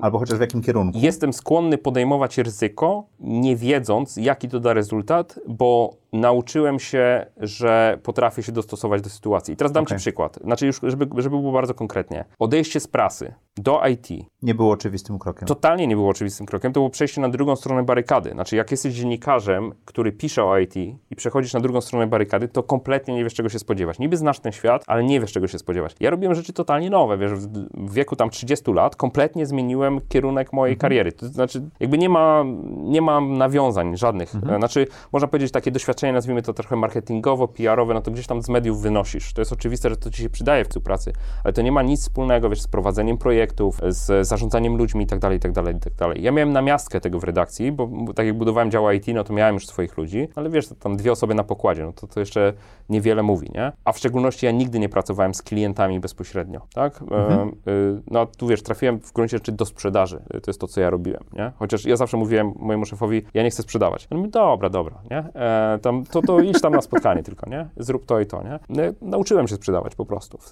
[0.00, 0.98] Albo chociaż w jakim kierunku?
[0.98, 8.42] Jestem skłonny podejmować ryzyko, nie wiedząc, jaki to da rezultat, bo nauczyłem się, że potrafię
[8.42, 9.54] się dostosować do sytuacji.
[9.54, 9.98] I teraz dam okay.
[9.98, 10.38] Ci przykład.
[10.44, 12.24] Znaczy już, żeby, żeby było bardzo konkretnie.
[12.38, 14.08] Odejście z prasy do IT.
[14.42, 15.48] Nie było oczywistym krokiem.
[15.48, 16.72] Totalnie nie było oczywistym krokiem.
[16.72, 18.30] To było przejście na drugą stronę barykady.
[18.30, 22.62] Znaczy jak jesteś dziennikarzem, który pisze o IT i przechodzisz na drugą stronę barykady, to
[22.62, 23.98] kompletnie nie wiesz, czego się spodziewać.
[23.98, 25.96] Niby znasz ten świat, ale nie wiesz, czego się spodziewać.
[26.00, 27.18] Ja robiłem rzeczy totalnie nowe.
[27.18, 30.80] Wiesz, w wieku tam 30 lat kompletnie zmieniłem kierunek mojej mhm.
[30.80, 31.12] kariery.
[31.12, 32.44] To znaczy jakby nie ma,
[32.76, 34.34] nie ma nawiązań żadnych.
[34.34, 34.60] Mhm.
[34.60, 38.42] Znaczy można powiedzieć takie doświadczenie doświadczenie, nazwijmy to trochę marketingowo, PR-owe, no to gdzieś tam
[38.42, 39.32] z mediów wynosisz.
[39.32, 41.12] To jest oczywiste, że to ci się przydaje w pracy,
[41.44, 45.62] ale to nie ma nic wspólnego, wiesz, z prowadzeniem projektów, z zarządzaniem ludźmi itd., itd.,
[45.72, 46.12] itd.
[46.16, 49.54] Ja miałem namiastkę tego w redakcji, bo tak jak budowałem dział IT, no to miałem
[49.54, 52.52] już swoich ludzi, ale wiesz, tam dwie osoby na pokładzie, no to, to jeszcze
[52.88, 53.72] niewiele mówi, nie?
[53.84, 57.02] A w szczególności ja nigdy nie pracowałem z klientami bezpośrednio, tak?
[57.02, 57.52] Mhm.
[57.66, 60.22] E, y, no tu wiesz, trafiłem w gruncie rzeczy do sprzedaży.
[60.42, 61.52] To jest to, co ja robiłem, nie?
[61.58, 64.08] Chociaż ja zawsze mówiłem mojemu szefowi, ja nie chcę sprzedawać.
[64.10, 65.18] On mówi, dobra, dobra, nie?
[65.18, 67.68] E, tam, to, to idź tam na spotkanie tylko, nie?
[67.76, 68.58] Zrób to i to, nie?
[68.68, 70.50] No, nauczyłem się sprzedawać po prostu w,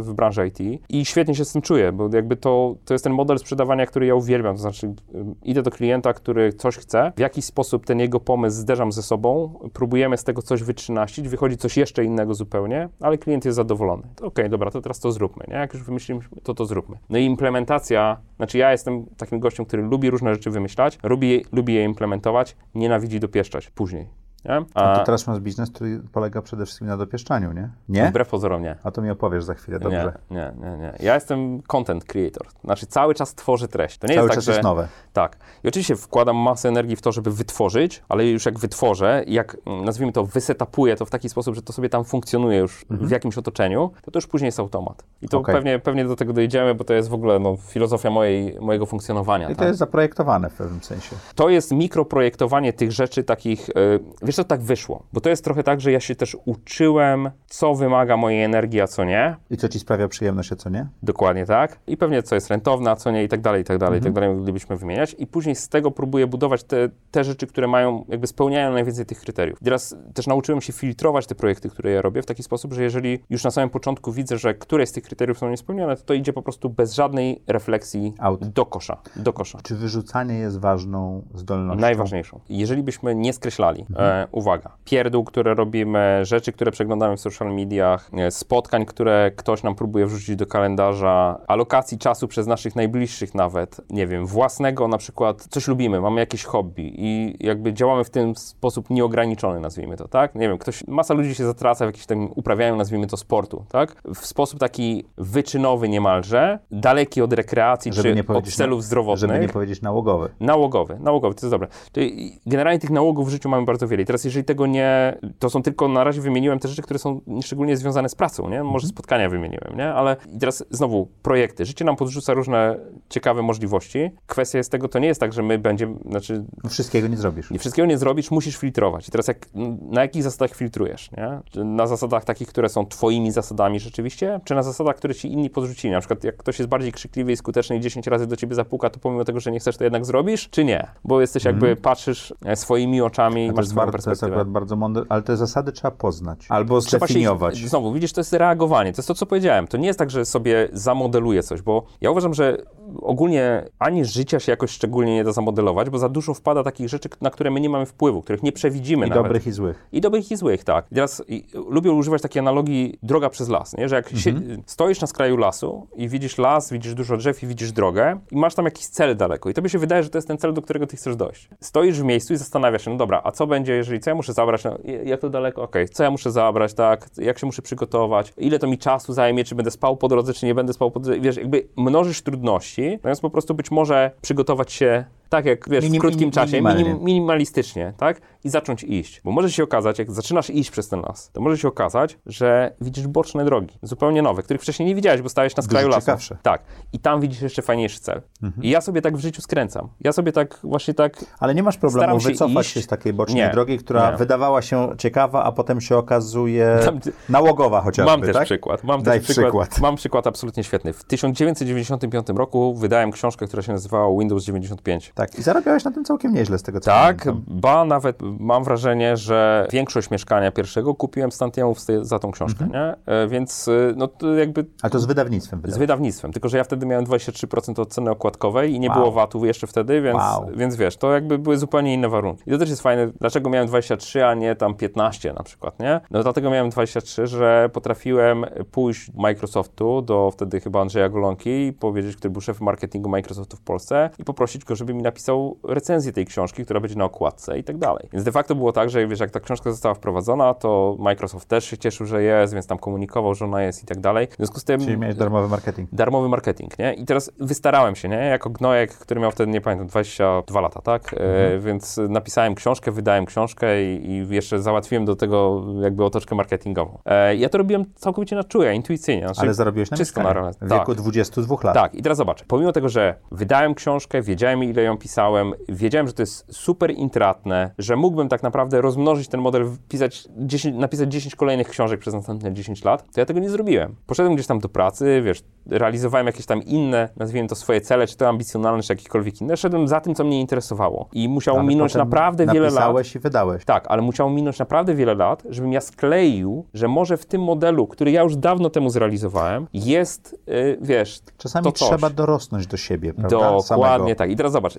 [0.00, 3.12] w branży IT i świetnie się z tym czuję, bo jakby to, to jest ten
[3.12, 4.94] model sprzedawania, który ja uwielbiam, to znaczy
[5.42, 9.58] idę do klienta, który coś chce, w jakiś sposób ten jego pomysł zderzam ze sobą,
[9.72, 14.02] próbujemy z tego coś wytrzynaścić, wychodzi coś jeszcze innego zupełnie, ale klient jest zadowolony.
[14.02, 15.54] Okej, okay, dobra, to teraz to zróbmy, nie?
[15.54, 16.96] Jak już wymyśliliśmy, to to zróbmy.
[17.10, 21.74] No i implementacja, znaczy ja jestem takim gościem, który lubi różne rzeczy wymyślać, lubi, lubi
[21.74, 24.25] je implementować, nienawidzi dopieszczać później.
[24.48, 24.64] Nie?
[24.74, 27.70] A, A to teraz masz biznes, który polega przede wszystkim na dopieszczaniu, nie?
[27.88, 28.10] Nie?
[28.10, 28.76] Wbrew pozorom nie.
[28.82, 30.18] A to mi opowiesz za chwilę, dobrze?
[30.30, 30.76] Nie, nie, nie.
[30.76, 30.94] nie.
[31.00, 33.98] Ja jestem content creator, znaczy cały czas tworzę treść.
[33.98, 34.88] To nie cały jest tak, czas jest nowe.
[35.12, 35.36] Tak.
[35.64, 39.84] I oczywiście wkładam masę energii w to, żeby wytworzyć, ale już jak wytworzę, jak mm,
[39.84, 43.08] nazwijmy to wysetapuję to w taki sposób, że to sobie tam funkcjonuje już mhm.
[43.08, 45.04] w jakimś otoczeniu, to to już później jest automat.
[45.22, 45.54] I to okay.
[45.54, 49.46] pewnie, pewnie do tego dojdziemy, bo to jest w ogóle no, filozofia mojej, mojego funkcjonowania.
[49.46, 49.58] I tak?
[49.58, 51.16] to jest zaprojektowane w pewnym sensie.
[51.34, 55.62] To jest mikroprojektowanie tych rzeczy takich, yy, wiesz To tak wyszło, bo to jest trochę
[55.62, 59.36] tak, że ja się też uczyłem, co wymaga mojej energii, a co nie.
[59.50, 60.86] I co ci sprawia przyjemność, a co nie?
[61.02, 61.78] Dokładnie tak.
[61.86, 64.02] I pewnie co jest rentowne, a co nie i tak dalej, i tak dalej, i
[64.02, 65.16] tak dalej, moglibyśmy wymieniać.
[65.18, 69.20] I później z tego próbuję budować te, te rzeczy, które mają, jakby spełniają najwięcej tych
[69.20, 69.58] kryteriów.
[69.64, 73.18] Teraz też nauczyłem się filtrować te projekty, które ja robię w taki sposób, że jeżeli
[73.30, 76.32] już na samym początku widzę, że któreś z tych kryteriów są niespełnione, to to idzie
[76.32, 78.44] po prostu bez żadnej refleksji Out.
[78.48, 78.96] do kosza.
[79.16, 79.58] Do kosza.
[79.62, 81.80] Czy wyrzucanie jest ważną zdolnością?
[81.80, 82.40] Najważniejszą.
[82.48, 83.96] Jeżeli byśmy nie skreślali, Mhm.
[84.32, 89.74] Uwaga, pierdół, które robimy, rzeczy, które przeglądamy w social mediach, e, spotkań, które ktoś nam
[89.74, 95.46] próbuje wrzucić do kalendarza, alokacji czasu przez naszych najbliższych nawet, nie wiem, własnego na przykład,
[95.50, 100.34] coś lubimy, mamy jakieś hobby i jakby działamy w tym sposób nieograniczony, nazwijmy to, tak?
[100.34, 104.02] Nie wiem, ktoś, masa ludzi się zatraca w jakimś tym uprawianiu, nazwijmy to, sportu, tak?
[104.14, 109.30] W sposób taki wyczynowy niemalże, daleki od rekreacji Żeby czy od celów na- zdrowotnych.
[109.30, 110.28] Żeby nie powiedzieć nałogowy.
[110.40, 111.68] Nałogowy, nałogowy, to jest dobre.
[111.92, 114.04] Czyli generalnie tych nałogów w życiu mamy bardzo wiele.
[114.06, 115.18] I teraz, jeżeli tego nie.
[115.38, 118.62] To są tylko na razie wymieniłem te rzeczy, które są szczególnie związane z pracą, nie?
[118.64, 119.88] Może spotkania wymieniłem, nie?
[119.88, 121.64] Ale i teraz znowu projekty.
[121.64, 122.76] Życie nam podrzuca różne
[123.08, 124.10] ciekawe możliwości.
[124.26, 125.94] Kwestia jest tego, to nie jest tak, że my będziemy.
[126.10, 127.50] Znaczy, No Wszystkiego nie zrobisz.
[127.52, 129.08] i wszystkiego nie zrobisz, musisz filtrować.
[129.08, 129.46] I teraz jak,
[129.90, 131.40] na jakich zasadach filtrujesz, nie?
[131.50, 135.50] Czy na zasadach takich, które są twoimi zasadami rzeczywiście, czy na zasadach, które ci inni
[135.50, 135.92] podrzucili?
[135.92, 138.90] Na przykład jak ktoś jest bardziej krzykliwy i skuteczny i 10 razy do ciebie zapuka,
[138.90, 140.86] to pomimo tego, że nie chcesz, to jednak zrobisz, czy nie?
[141.04, 143.50] Bo jesteś jakby, patrzysz e, swoimi oczami Mhm.
[143.50, 144.40] To masz swoją bardzo, to jest perspektywę.
[144.40, 146.46] akurat bardzo mądre, ale te zasady trzeba poznać.
[146.48, 147.56] Albo Trzeba się, zdefiniować.
[147.56, 148.92] znowu, widzisz, to jest reagowanie.
[148.92, 149.66] To jest to, co powiedziałem.
[149.66, 152.62] To nie jest tak, że sobie zamodeluję coś, bo ja uważam, że
[153.02, 157.08] ogólnie ani życia się jakoś szczególnie nie da zamodelować, bo za dużo wpada takich rzeczy,
[157.20, 159.24] na które my nie mamy wpływu, których nie przewidzimy I nawet.
[159.24, 159.86] dobrych, i złych.
[159.92, 160.86] I dobrych, i złych, tak.
[160.92, 163.88] I teraz i, lubię używać takiej analogii droga przez las, nie?
[163.88, 164.34] że jak się,
[164.66, 168.54] stoisz na skraju lasu i widzisz las, widzisz dużo drzew i widzisz drogę i masz
[168.54, 170.86] tam jakiś cel daleko i tobie się wydaje, że to jest ten cel, do którego
[170.86, 171.48] ty chcesz dojść.
[171.60, 174.32] Stoisz w miejscu i zastanawiasz się, no dobra, a co będzie, jeżeli, co ja muszę
[174.32, 178.32] zabrać, no, jak to daleko, okej, co ja muszę zabrać, tak, jak się muszę przygotować,
[178.38, 181.00] ile to mi czasu zajmie, czy będę spał po drodze, czy nie będę spał po
[181.00, 185.84] drodze, wiesz, jakby mnożysz trudności, zamiast po prostu być może przygotować się tak jak, wiesz,
[185.84, 188.20] Minim- w krótkim minim- czasie, minim, minimalistycznie, tak?
[188.44, 189.20] I zacząć iść.
[189.24, 192.74] Bo może się okazać, jak zaczynasz iść przez ten las, to może się okazać, że
[192.80, 196.00] widzisz boczne drogi, zupełnie nowe, których wcześniej nie widziałeś, bo stałeś na skraju lasu.
[196.00, 196.36] ciekawsze.
[196.42, 196.62] Tak.
[196.92, 198.22] I tam widzisz jeszcze fajniejszy cel.
[198.42, 198.62] Mhm.
[198.64, 199.88] I ja sobie tak w życiu skręcam.
[200.00, 202.74] Ja sobie tak właśnie tak Ale nie masz problemu się wycofać iść.
[202.74, 203.50] się z takiej bocznej Nie.
[203.50, 204.16] drogi, która Nie.
[204.16, 208.44] wydawała się ciekawa, a potem się okazuje Tam- nałogowa chociażby, Mam też tak?
[208.44, 208.84] przykład.
[208.84, 209.80] Mam Daj też przykład, przykład.
[209.80, 210.92] Mam przykład absolutnie świetny.
[210.92, 215.12] W 1995 roku wydałem książkę, która się nazywała Windows 95.
[215.16, 217.44] Tak, i zarabiałeś na tym całkiem nieźle z tego, co Tak, pamiętam.
[217.48, 222.64] ba nawet mam wrażenie, że większość mieszkania pierwszego kupiłem z tantiemów z za tą książkę,
[222.64, 222.84] Mhm.
[223.06, 223.12] nie?
[223.14, 225.78] E, Więc y, no to jakby Ale to z wydawnictwem z wydałeś.
[225.78, 228.98] wydawnictwem, tylko że ja wtedy miałem 23% od ceny okładkowej i nie Wow.
[228.98, 230.46] było VAT-u jeszcze wtedy, więc, Wow.
[230.56, 232.42] więc wiesz, to jakby były zupełnie inne warunki.
[232.46, 236.00] I to też jest fajne, dlaczego miałem 23, a nie tam 15 na przykład, nie?
[236.10, 242.16] No dlatego miałem 23, że potrafiłem pójść do Microsoftu, do wtedy chyba Andrzeja Golonki, powiedzieć,
[242.16, 246.26] który był szefem marketingu Microsoftu w Polsce i poprosić go, żeby mi napisał recenzję tej
[246.26, 248.08] książki, która będzie na okładce i tak dalej.
[248.12, 251.64] Więc de facto było tak, że wiesz, jak ta książka została wprowadzona, to Microsoft też
[251.64, 254.26] się cieszył, że jest, więc tam komunikował, że ona jest i tak dalej.
[254.30, 255.88] W związku z tym Czyli miałeś darmowy marketing.
[255.92, 256.94] darmowy marketing, nie?
[256.94, 258.16] I teraz wystarałem się, nie?
[258.16, 261.14] Jako gnojek, który miał wtedy, nie pamiętam, 22 lata, tak?
[261.18, 266.98] E, więc napisałem książkę, wydałem książkę i, i jeszcze załatwiłem do tego jakby otoczkę marketingową.
[267.04, 269.24] E, ja to robiłem całkowicie na czuje, intuicyjnie.
[269.24, 270.52] Znaczy, Ale zarobiłeś na czysto na.
[270.52, 270.94] W wieku Tak.
[270.94, 271.74] 22 lat.
[271.74, 272.44] Tak, i teraz zobacz.
[272.44, 277.70] Pomimo tego, że wydałem książkę, wiedziałem ile ją pisałem, wiedziałem, że to jest super intratne,
[277.78, 282.52] że mógłbym tak naprawdę rozmnożyć ten model, wpisać 10, napisać 10 kolejnych książek przez następne
[282.52, 283.94] 10 lat, to ja tego nie zrobiłem.
[284.06, 288.16] Poszedłem gdzieś tam do pracy, wiesz, realizowałem jakieś tam inne, nazwijmy to swoje cele, czy
[288.16, 289.56] to ambicjonalne, czy jakiekolwiek inne.
[289.56, 291.08] Szedłem za tym, co mnie interesowało.
[291.12, 292.74] I musiało Ale minąć naprawdę wiele lat.
[292.74, 293.64] Napisałeś i wydałeś.
[293.64, 297.86] Tak, ale musiało minąć naprawdę wiele lat, żebym ja skleił, że może w tym modelu,
[297.86, 303.14] który ja już dawno temu zrealizowałem, jest, yy, wiesz, Czasami to trzeba dorosnąć do siebie,
[303.14, 303.36] prawda?
[303.36, 304.14] Dokładnie Samego.
[304.14, 304.30] tak.
[304.30, 304.78] I teraz zobacz,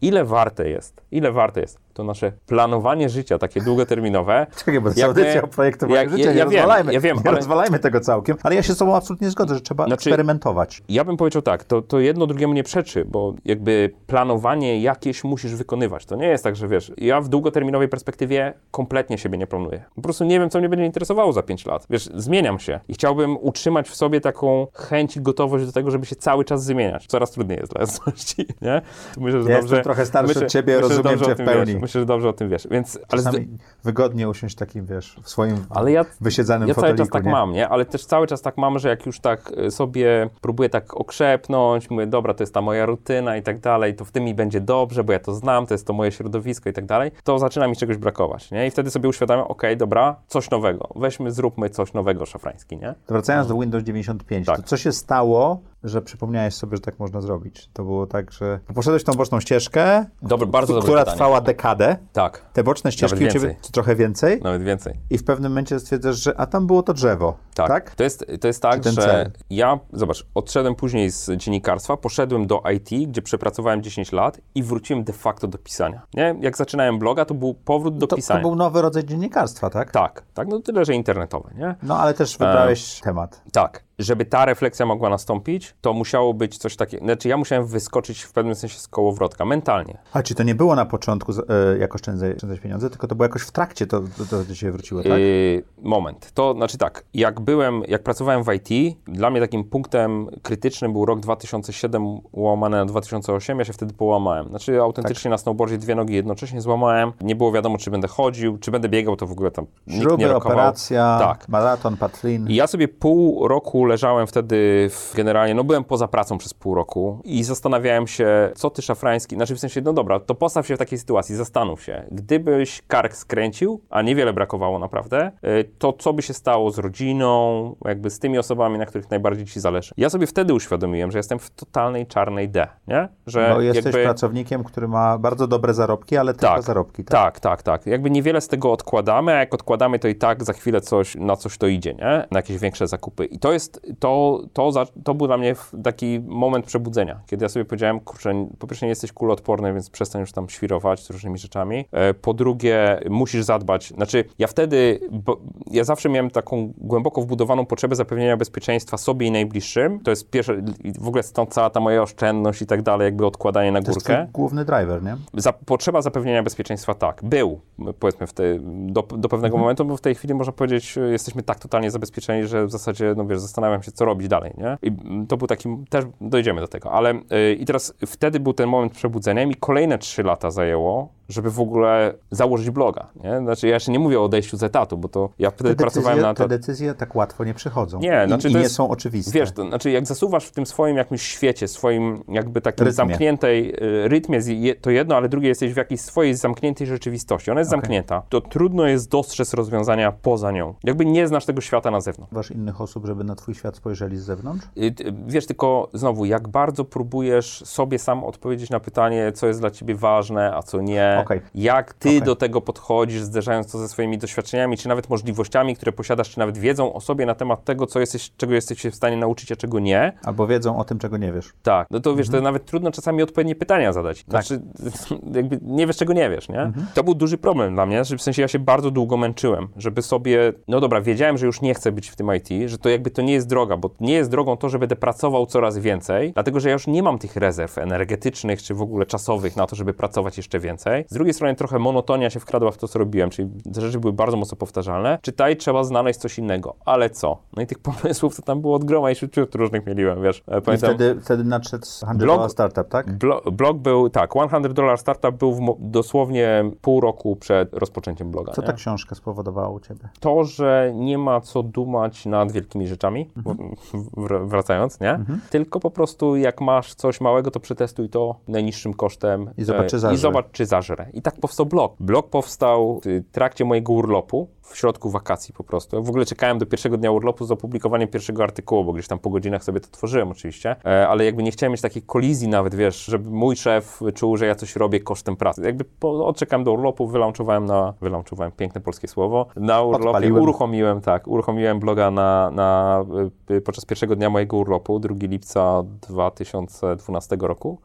[0.00, 4.46] ile warte jest, ile warte jest to nasze planowanie życia, takie długoterminowe.
[4.58, 7.00] Czekaj, bo to jest audycja o projektowaniu jak- życia, ja- nie ja wiem, rozwalajmy, ja
[7.00, 9.86] wiem, nie ale- rozwalajmy tego całkiem, ale ja się z tobą absolutnie zgodzę, że trzeba
[9.86, 10.82] Znaczy- eksperymentować.
[10.88, 15.54] Ja bym powiedział tak, to, to jedno drugiemu nie przeczy, bo jakby planowanie jakieś musisz
[15.54, 16.06] wykonywać.
[16.06, 19.84] To nie jest tak, że wiesz, ja w długoterminowej perspektywie kompletnie siebie nie planuję.
[19.94, 21.86] Po prostu nie wiem, co mnie będzie interesowało za 5 lat.
[21.90, 26.06] Wiesz, zmieniam się i chciałbym utrzymać w sobie taką chęć i gotowość do tego, żeby
[26.06, 27.06] się cały czas zmieniać.
[27.06, 28.82] Coraz trudniej jest dla jasności, nie?
[29.18, 31.72] Myślę, że Ja dobrze, jestem trochę starszy myślę- od ciebie, myślę, rozumiem cię w pełni.
[31.72, 31.80] Wiesz.
[31.84, 32.68] Myślę, że dobrze o tym wiesz.
[32.70, 33.48] Więc, ale z- Czasami
[33.84, 37.30] wygodnie usiąść takim, wiesz, w swoim Ale ja, wysiedzanym ja cały foteliku, czas tak nie?
[37.32, 37.68] mam, nie?
[37.68, 41.90] Ale też cały czas tak mam, że jak już tak y, sobie próbuję tak okrzepnąć,
[41.90, 44.60] mówię, dobra, to jest ta moja rutyna i tak dalej, to w tym mi będzie
[44.60, 47.68] dobrze, bo ja to znam, to jest to moje środowisko i tak dalej, to zaczyna
[47.68, 48.66] mi czegoś brakować, nie?
[48.66, 52.94] I wtedy sobie uświadamiam, okej, dobra, coś nowego, weźmy, zróbmy coś nowego, szafrański, nie?
[53.06, 54.56] To Wracając do Windows 95, Tak.
[54.56, 57.68] to co się stało, że przypomniałeś sobie, że tak można zrobić?
[57.72, 61.16] To było tak, że poszedłeś tą boczną ścieżkę, Dobre, bardzo która pytanie.
[61.16, 61.96] trwała dekadę.
[62.12, 64.94] Tak, Te boczne ścieżki u ciebie trochę więcej nawet więcej.
[65.10, 67.68] i w pewnym momencie stwierdzasz, że a tam było to drzewo, tak?
[67.68, 67.94] Tak.
[67.94, 69.30] To, jest, to jest tak, że cel?
[69.50, 75.04] ja, zobacz, odszedłem później z dziennikarstwa, poszedłem do IT, gdzie przepracowałem 10 lat i wróciłem
[75.04, 76.02] de facto do pisania.
[76.14, 76.36] Nie?
[76.40, 78.40] Jak zaczynałem bloga, to był powrót do To, pisania.
[78.40, 79.90] to był nowy rodzaj dziennikarstwa, tak?
[79.90, 81.74] Tak, tak, no tyle, że internetowe, nie?
[81.82, 83.42] No ale też wybrałeś temat.
[83.52, 83.84] Tak.
[83.98, 87.04] Żeby ta refleksja mogła nastąpić, to musiało być coś takiego.
[87.04, 89.98] Znaczy, ja musiałem wyskoczyć w pewnym sensie z kołowrotka, mentalnie.
[90.12, 93.24] A czy to nie było na początku, z- e, jak oszczędzać, pieniądze, tylko to było
[93.24, 95.12] jakoś w trakcie, to, to, ciebie wróciło, tak?
[95.12, 96.30] Yy, moment.
[96.34, 101.04] To znaczy tak, jak byłem, jak pracowałem w IT, dla mnie takim punktem krytycznym był
[101.04, 104.48] rok 2007 łamane na 2008, ja się wtedy połamałem.
[104.48, 107.12] Znaczy autentycznie na snowboardzie dwie nogi jednocześnie złamałem.
[107.20, 110.02] Nie było wiadomo, czy będę chodził, czy będę biegał, to w ogóle tam nikt nie
[110.02, 110.58] Śruby, rokował.
[110.58, 111.48] operacja, Tak.
[111.48, 112.46] maraton, patlin.
[112.48, 116.74] I ja sobie pół roku leżałem wtedy w, generalnie, no byłem poza pracą przez pół
[116.74, 120.74] roku i zastanawiałem się, co ty szafrański, znaczy w sensie, no dobra, to postaw się
[120.74, 126.12] w takiej sytuacji, zastanów się, gdybyś kark skręcił, a niewiele brakowało naprawdę, y, to co
[126.12, 129.94] by się stało z rodziną, jakby z tymi osobami, na których najbardziej ci zależy.
[129.96, 133.08] Ja sobie wtedy uświadomiłem, że jestem w totalnej czarnej D, nie?
[133.26, 134.02] Że Bo jesteś jakby...
[134.02, 137.12] pracownikiem, który ma bardzo dobre zarobki, ale tylko Tak, zarobki, tak?
[137.12, 137.86] Tak, tak, tak.
[137.86, 141.36] Jakby niewiele z tego odkładamy, a jak odkładamy, to i tak za chwilę coś, na
[141.36, 142.26] coś to idzie, nie?
[142.30, 143.24] Na jakieś większe zakupy.
[143.24, 147.48] I to jest, to, to, za, to był dla mnie taki moment przebudzenia, kiedy ja
[147.48, 151.38] sobie powiedziałem, kurczę, po pierwsze nie jesteś kuloodporny, więc przestań już tam świrować z różnymi
[151.38, 151.84] rzeczami.
[151.92, 155.36] E, Po drugie, musisz zadbać, znaczy ja wtedy, bo
[155.70, 160.00] ja zawsze miałem taką głęboko wbudowaną potrzebę zapewnienia bezpieczeństwa sobie i najbliższym.
[160.00, 160.62] To jest pierwsze,
[161.00, 163.98] w ogóle stąd cała ta moja oszczędność i tak dalej, jakby odkładanie na To jest
[164.06, 164.26] górkę.
[164.32, 165.16] główny driver, nie?
[165.34, 167.60] Za, potrzeba zapewnienia bezpieczeństwa tak, był,
[167.98, 168.42] powiedzmy, w te,
[168.86, 172.46] do, do pewnego momentu, bo w tej chwili można powiedzieć, e, jesteśmy tak totalnie zabezpieczeni,
[172.46, 174.78] że w zasadzie, no wiesz, zastanawiam się, co robić dalej, nie?
[174.82, 178.52] I mm, to był taki, też dojdziemy do tego, ale e, i teraz wtedy był
[178.52, 183.38] ten moment przebudzenia i mi kolejne trzy lata zajęło, żeby w ogóle założyć bloga, nie?
[183.38, 186.16] Znaczy, ja jeszcze nie mówię o odejściu z etatu, bo to ja wtedy Te pracowałem
[186.18, 186.42] decyzje, na to...
[186.42, 187.98] te decyzje tak łatwo nie przychodzą.
[188.00, 189.32] Nie, I, znaczy i nie jest- są oczywiste.
[189.32, 192.92] Wiesz, to znaczy jak zasuwasz w tym swoim jakimś świecie, swoim jakby takim Rytmie.
[192.96, 193.70] zamkniętej
[194.04, 194.40] y, rytmie,
[194.80, 197.50] to jedno, ale drugie jesteś w jakiejś swojej zamkniętej rzeczywistości.
[197.50, 197.80] Ona jest Okej.
[197.80, 198.22] zamknięta.
[198.28, 200.74] To trudno jest dostrzec rozwiązania poza nią.
[200.84, 202.34] Jakby nie znasz tego świata na zewnątrz.
[202.34, 204.66] Wasz innych osób, żeby na twój świat spojrzeli z zewnątrz?
[204.76, 209.60] Y, ty- Wiesz, tylko znowu, jak bardzo próbujesz sobie sam odpowiedzieć na pytanie, co jest
[209.60, 211.13] dla ciebie ważne, a co nie.
[211.20, 211.40] Okej.
[211.54, 212.22] Jak ty Okej.
[212.22, 216.58] do tego podchodzisz, zderzając to ze swoimi doświadczeniami, czy nawet możliwościami, które posiadasz, czy nawet
[216.58, 219.56] wiedzą o sobie na temat tego, co jesteś, czego jesteś się w stanie nauczyć, a
[219.56, 220.12] czego nie.
[220.24, 221.52] Albo wiedzą o tym, czego nie wiesz.
[221.62, 222.42] Tak, no to wiesz, Mhm.
[222.42, 224.24] to nawet trudno czasami odpowiednie pytania zadać.
[224.24, 224.30] Tak.
[224.30, 224.62] Znaczy,
[225.38, 226.60] jakby nie wiesz, czego nie wiesz, nie?
[226.60, 226.86] Mhm.
[226.94, 230.02] To był duży problem dla mnie, że w sensie ja się bardzo długo męczyłem, żeby
[230.02, 233.10] sobie, no dobra, wiedziałem, że już nie chcę być w tym IT, że to jakby
[233.10, 236.60] to nie jest droga, bo nie jest drogą to, że będę pracował coraz więcej, dlatego,
[236.60, 239.94] że ja już nie mam tych rezerw energetycznych, czy w ogóle czasowych na to, żeby
[239.94, 241.03] pracować jeszcze więcej.
[241.08, 244.12] Z drugiej strony trochę monotonia się wkradła w to, co robiłem, czyli te rzeczy były
[244.12, 245.18] bardzo mocno powtarzalne.
[245.22, 246.74] Czytaj, trzeba znaleźć coś innego.
[246.84, 247.38] Ale co?
[247.56, 250.42] No i tych pomysłów to tam było od groma i wśród różnych mieliłem, wiesz.
[250.48, 253.18] E, I Pamiętam, wtedy, wtedy nadszedł 100 Blog- startup, tak?
[253.18, 258.52] Blo blog był, tak, 100 Dollar Startup był w dosłownie pół roku przed rozpoczęciem bloga.
[258.52, 258.66] Co nie?
[258.66, 260.08] ta książka spowodowała u ciebie?
[260.20, 263.74] To, że nie ma co dumać nad wielkimi rzeczami, Mhm.
[264.16, 265.18] w- wracając, nie?
[265.50, 269.96] Tylko po prostu jak masz coś małego, to przetestuj to najniższym kosztem I zobacz, czy
[269.96, 270.14] e, zażre.
[270.14, 270.66] I zobacz, czy.
[271.12, 271.96] I tak powstał blog.
[272.00, 276.02] Blog powstał w trakcie mojego urlopu, w środku wakacji po prostu.
[276.02, 279.30] W ogóle czekałem do pierwszego dnia urlopu z opublikowaniem pierwszego artykułu, bo gdzieś tam po
[279.30, 283.04] godzinach sobie to tworzyłem oczywiście, e, ale jakby nie chciałem mieć takiej kolizji nawet, wiesz,
[283.04, 285.62] żeby mój szef czuł, że ja coś robię kosztem pracy.
[285.64, 290.42] Jakby po, odczekałem do urlopu, wylaunchowałem na, wylaunchowałem, piękne polskie słowo, na urlopie Odpaliłem.
[290.42, 293.04] uruchomiłem, tak, uruchomiłem bloga na, na,
[293.50, 297.78] y, podczas pierwszego dnia mojego urlopu, 2 lipca 2012 roku.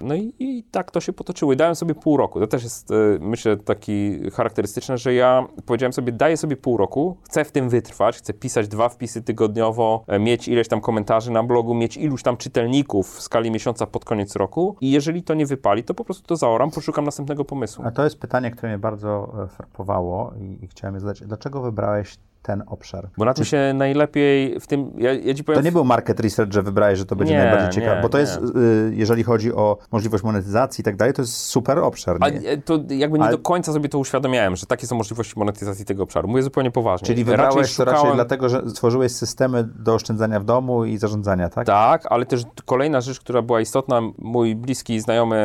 [0.00, 1.52] No i, i tak to się potoczyło.
[1.52, 2.40] I dałem sobie pół roku.
[2.40, 7.16] To też jest, y, myślę, taki charakterystyczne, że ja powiedziałem sobie, daję sobie pół roku,
[7.22, 11.42] chcę w tym wytrwać, chcę pisać dwa wpisy tygodniowo, e, mieć ileś tam komentarzy na
[11.42, 15.46] blogu, mieć iluś tam czytelników w skali miesiąca pod koniec roku i jeżeli to nie
[15.46, 17.84] wypali, to po prostu to zaoram, poszukam następnego pomysłu.
[17.86, 21.20] A to jest pytanie, które mnie bardzo e, frapowało i, i chciałem je zadać.
[21.20, 23.08] Dlaczego wybrałeś ten obszar?
[23.18, 25.60] Bo na tym się najlepiej w tym, ja, ja powiem...
[25.60, 28.08] To nie był market research, że wybrałeś, że to będzie Nie, najbardziej ciekawe, nie, bo
[28.08, 28.22] to nie.
[28.22, 32.16] jest, y, jeżeli chodzi o możliwość monetyzacji i tak dalej, to jest super obszar.
[32.20, 32.50] A Nie?
[32.50, 35.84] e, to jakby nie Ale- do końca sobie to uświadomiałem, że takie są możliwości monetyzacji
[35.84, 36.28] tego obszaru.
[36.28, 37.06] Mówię zupełnie poważnie.
[37.06, 41.48] Czyli wybrałeś to raczej szukałem- dlatego, że stworzyłeś systemy do oszczędzania w domu i zarządzania,
[41.48, 41.66] tak?
[41.66, 45.36] Tak, ale też kolejna rzecz, która była istotna, mój bliski znajomy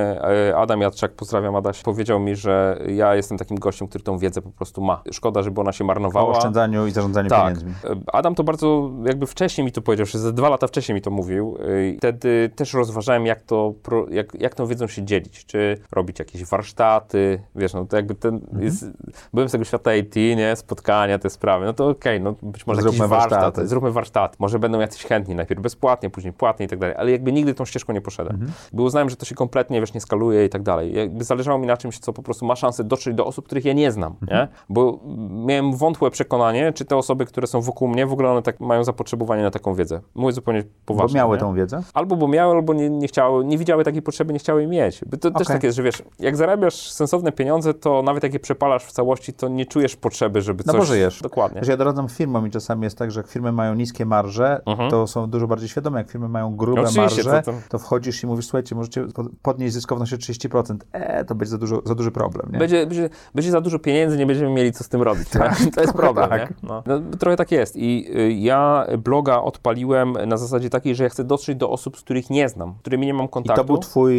[0.50, 4.42] e, Adam Jadczak, pozdrawiam Adaś, powiedział mi, że ja jestem takim gościem, który tą wiedzę
[4.42, 5.02] po prostu ma.
[5.12, 6.38] Szkoda, żeby ona się O marnowała.
[6.38, 7.42] oszczędzaniu i zarządzaniu Tak.
[7.42, 7.72] pieniędzmi.
[7.84, 11.02] E, Adam to bardzo jakby wcześniej mi to powiedział, że ze dwa lata wcześniej mi
[11.02, 11.58] to mówił.
[11.70, 13.74] e, i Wtedy też rozważałem, jak, to,
[14.10, 15.46] jak, jak tą wiedzą się dzielić.
[15.46, 18.64] Czy robić jakieś warsztaty, wiesz, no to jakby ten, Mhm.
[18.64, 18.86] jest,
[19.34, 22.82] byłem z tego świata IT, nie, spotkania, te sprawy, no to okej, no być może
[22.82, 23.68] Zróbmy jakiś warsztat, warsztaty.
[23.68, 24.36] zróbmy warsztat.
[24.40, 27.66] Może będą jacyś chętni, najpierw bezpłatnie, później płatnie i tak dalej, ale jakby nigdy tą
[27.66, 28.36] ścieżką nie poszedłem.
[28.36, 28.52] Mhm.
[28.74, 30.94] Bo uznałem, że to się kompletnie, wiesz, nie skaluje i tak dalej.
[30.96, 33.74] Jakby zależało mi na czymś, co po prostu ma szansę dotrzeć do osób, których ja
[33.74, 34.42] nie znam, Mhm.
[34.42, 34.48] nie?
[34.70, 35.00] Bo
[35.46, 38.84] miałem wątłe przekonanie, czy te osoby, które są wokół mnie, w ogóle one tak mają
[38.84, 40.02] zapotrzebowanie na taką wiedzę.
[40.16, 41.16] Mówię zupełnie Bo poważnie.
[41.18, 41.40] miały nie?
[41.42, 41.84] tą wiedzę?
[41.94, 45.02] Albo bo miały, albo nie, nie chciały, nie widziały takiej potrzeby, nie chciały jej mieć.
[45.06, 45.56] Bo to też Okej.
[45.56, 49.34] tak jest, że wiesz, jak zarabiasz sensowne pieniądze, to nawet jak je przepalasz w całości,
[49.34, 50.80] to nie czujesz potrzeby, żeby No coś...
[50.82, 51.22] bo żyjesz.
[51.22, 51.62] Dokładnie.
[51.62, 54.92] Wiesz, ja doradzam firmom i czasami jest tak, że jak firmy mają niskie marże, Mhm.
[54.92, 56.00] to są dużo bardziej świadome.
[56.00, 59.28] Jak firmy mają grube No marże, to- to, to- wchodzisz i mówisz, słuchajcie, możecie pod-
[59.42, 60.76] podnieść zyskowność o 30%.
[60.92, 62.60] E, to będzie za, dużo, za duży problem, nie?
[62.60, 65.28] Będzie, będzie, będzie za dużo pieniędzy, nie będziemy mieli co z tym robić.
[65.34, 65.72] nie?
[65.72, 66.54] to jest problem, tak.
[66.64, 66.84] No.
[66.86, 67.76] No, trochę tak jest.
[67.78, 72.02] I y, ja bloga odpaliłem na zasadzie takiej, że ja chcę dotrzeć do osób, z
[72.02, 73.62] których nie znam, z którymi nie mam I kontaktu.
[73.62, 74.16] to był twój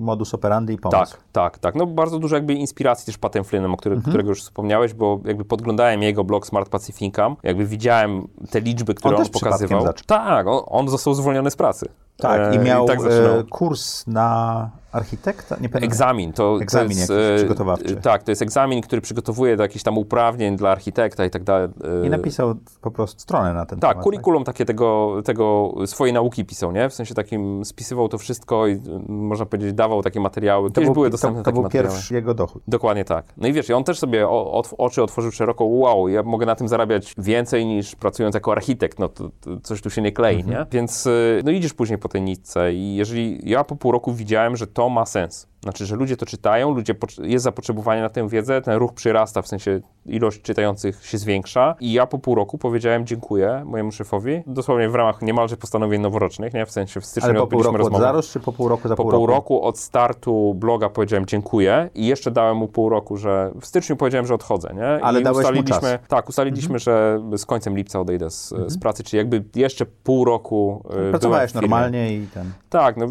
[0.00, 1.12] modus operandi i pomysł.
[1.12, 1.74] Tak, tak, tak.
[1.74, 4.12] No bardzo dużo jakby inspiracji też Patem Flynnem, o który, Mhm.
[4.12, 9.16] którego już wspomniałeś, bo jakby podglądałem jego blog Smart Income, jakby widziałem te liczby, które
[9.16, 9.84] On on, pokazywał.
[10.06, 11.88] Tak, on, on został zwolniony z pracy.
[12.16, 13.38] Tak, E, i miał tak zaczynał.
[13.40, 15.54] e, kurs na architekta?
[15.60, 15.84] Nie pamiętam.
[15.84, 16.32] Egzamin.
[16.32, 17.96] To, Egzamin to jest, e, przygotowawczy.
[17.96, 21.68] Tak, to jest egzamin, który przygotowuje do jakichś tam uprawnień dla architekta i tak dalej.
[22.02, 24.04] e, I napisał po prostu stronę na ten Tak, temat.
[24.04, 26.88] kurikulum takie tego, tego swojej nauki pisał, nie?
[26.88, 30.68] W sensie takim spisywał to wszystko i y, można powiedzieć dawał takie materiały.
[30.68, 31.88] To Kiedyś był, były to, dostępne to takie był materiały.
[31.94, 32.62] pierwszy jego dochód.
[32.68, 33.24] Dokładnie tak.
[33.36, 36.46] No i wiesz, i on też sobie o, otw- oczy otworzył szeroko, wow, ja mogę
[36.46, 40.12] na tym zarabiać więcej niż pracując jako architekt, no to, to coś tu się nie
[40.12, 40.66] klei, nie?
[40.70, 41.08] Więc
[41.44, 44.88] no idziesz później po tej nitce i jeżeli ja po pół roku widziałem, że to
[44.88, 48.92] ma sens, znaczy, że ludzie to czytają, ludzie jest zapotrzebowanie na tę wiedzę, ten ruch
[48.92, 53.92] przyrasta, w sensie ilość czytających się zwiększa i ja po pół roku powiedziałem dziękuję mojemu
[53.92, 56.66] szefowi, dosłownie w ramach niemalże postanowień noworocznych, nie?
[56.66, 58.04] W sensie w styczniu Ale po pół roku od rozmowę.
[58.04, 59.34] zarost, czy po pół roku za Po pół, pół roku?
[59.34, 63.96] roku od startu bloga powiedziałem dziękuję i jeszcze dałem mu pół roku, że w styczniu
[63.96, 65.04] powiedziałem, że odchodzę, nie?
[65.04, 65.84] Ale I dałeś mu ustaliliśmy, czas.
[65.84, 66.00] Mhm.
[66.08, 70.82] Tak, ustaliliśmy, że z końcem lipca odejdę z, z pracy, czyli jakby jeszcze pół roku
[70.90, 72.50] byłem Pracowałeś normalnie i ten.
[72.70, 73.06] Tak, no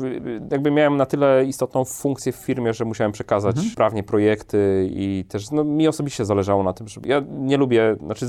[0.52, 3.76] jakby miałem na tyle istotną funkcję w firmie, że musiałem przekazać Mhm.
[3.76, 8.26] prawnie projekty i też, no mi osobiście zależało na tym, żeby, ja nie lubię, znaczy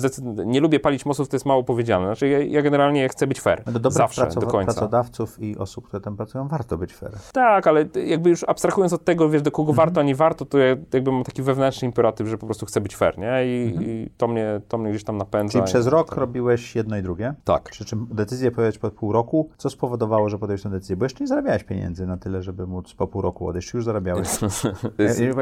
[0.47, 3.63] nie lubię palić mostów, to jest mało powiedziane, znaczy ja, ja generalnie chcę być fair,
[3.81, 4.73] Do zawsze, do końca.
[4.73, 7.13] pracodawców i osób, które tam pracują, warto być fair.
[7.33, 10.59] Tak, ale jakby już abstrahując od tego, wiesz, do kogo warto, a nie warto, to
[10.59, 13.47] ja jakby mam taki wewnętrzny imperatyw, że po prostu chcę być fair, nie?
[13.47, 15.53] I, i to, mnie, to mnie gdzieś tam napędza.
[15.53, 16.19] Czyli przez rok tak.
[16.19, 17.35] robiłeś jedno i drugie?
[17.45, 17.63] Tak.
[17.63, 19.49] Przy czym decyzję podjąłeś po pół roku.
[19.57, 20.97] Co spowodowało, że podjąłeś tę decyzję?
[20.97, 23.75] Bo jeszcze nie zarabiałeś pieniędzy na tyle, żeby móc po pół roku odejść.
[23.75, 24.02] Już zarabiałeś.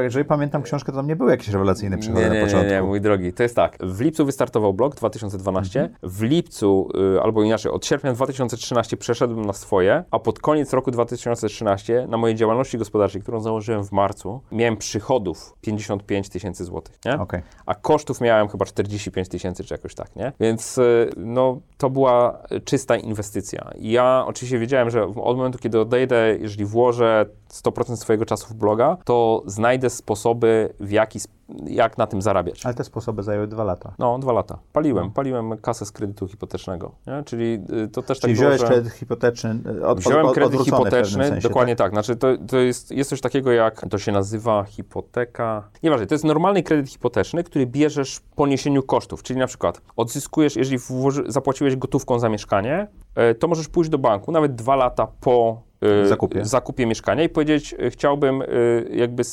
[0.03, 2.69] Jeżeli pamiętam książkę, to tam nie były jakieś rewelacyjne przychody Nie, na nie, nie, początku.
[2.69, 3.33] nie, mój drogi.
[3.33, 3.77] To jest tak.
[3.79, 5.81] W lipcu wystartował blog 2012.
[5.81, 5.97] Mhm.
[6.03, 10.91] W lipcu, y, albo inaczej, od sierpnia 2013 przeszedłem na swoje, a pod koniec roku
[10.91, 17.19] 2013 na mojej działalności gospodarczej, którą założyłem w marcu, miałem przychodów 55 tysięcy złotych, nie?
[17.19, 17.41] Okej.
[17.65, 20.31] A kosztów miałem chyba 45 tysięcy, czy jakoś tak, nie?
[20.39, 23.71] Więc y, no, to była czysta inwestycja.
[23.75, 28.97] I ja oczywiście wiedziałem, że od momentu, kiedy odejdę, jeżeli włożę 100% swojego czasu bloga,
[29.05, 31.19] to znajdę sposoby, w jaki,
[31.65, 32.65] jak na tym zarabiać.
[32.65, 33.93] Ale te sposoby zajęły dwa lata.
[33.99, 34.57] No, dwa lata.
[34.73, 35.11] Paliłem, No.
[35.11, 37.23] paliłem kasę z kredytu hipotecznego, nie?
[37.23, 38.67] Czyli y, to też Czyli tak było, wziąłeś że...
[38.67, 41.85] kredyt hipoteczny, e, od, Wziąłem od, kredyt hipoteczny, sensie, dokładnie tak?
[41.85, 41.93] tak.
[41.93, 46.25] Znaczy to, to jest, jest coś takiego jak, to się nazywa hipoteka, nieważne, to jest
[46.25, 51.75] normalny kredyt hipoteczny, który bierzesz po niesieniu kosztów, czyli na przykład odzyskujesz, jeżeli włoży, zapłaciłeś
[51.75, 55.61] gotówką za mieszkanie, e, to możesz pójść do banku nawet dwa lata po
[56.05, 56.45] Zakupie.
[56.45, 58.45] zakupie mieszkania i powiedzieć, e, chciałbym e,
[58.91, 59.23] jakby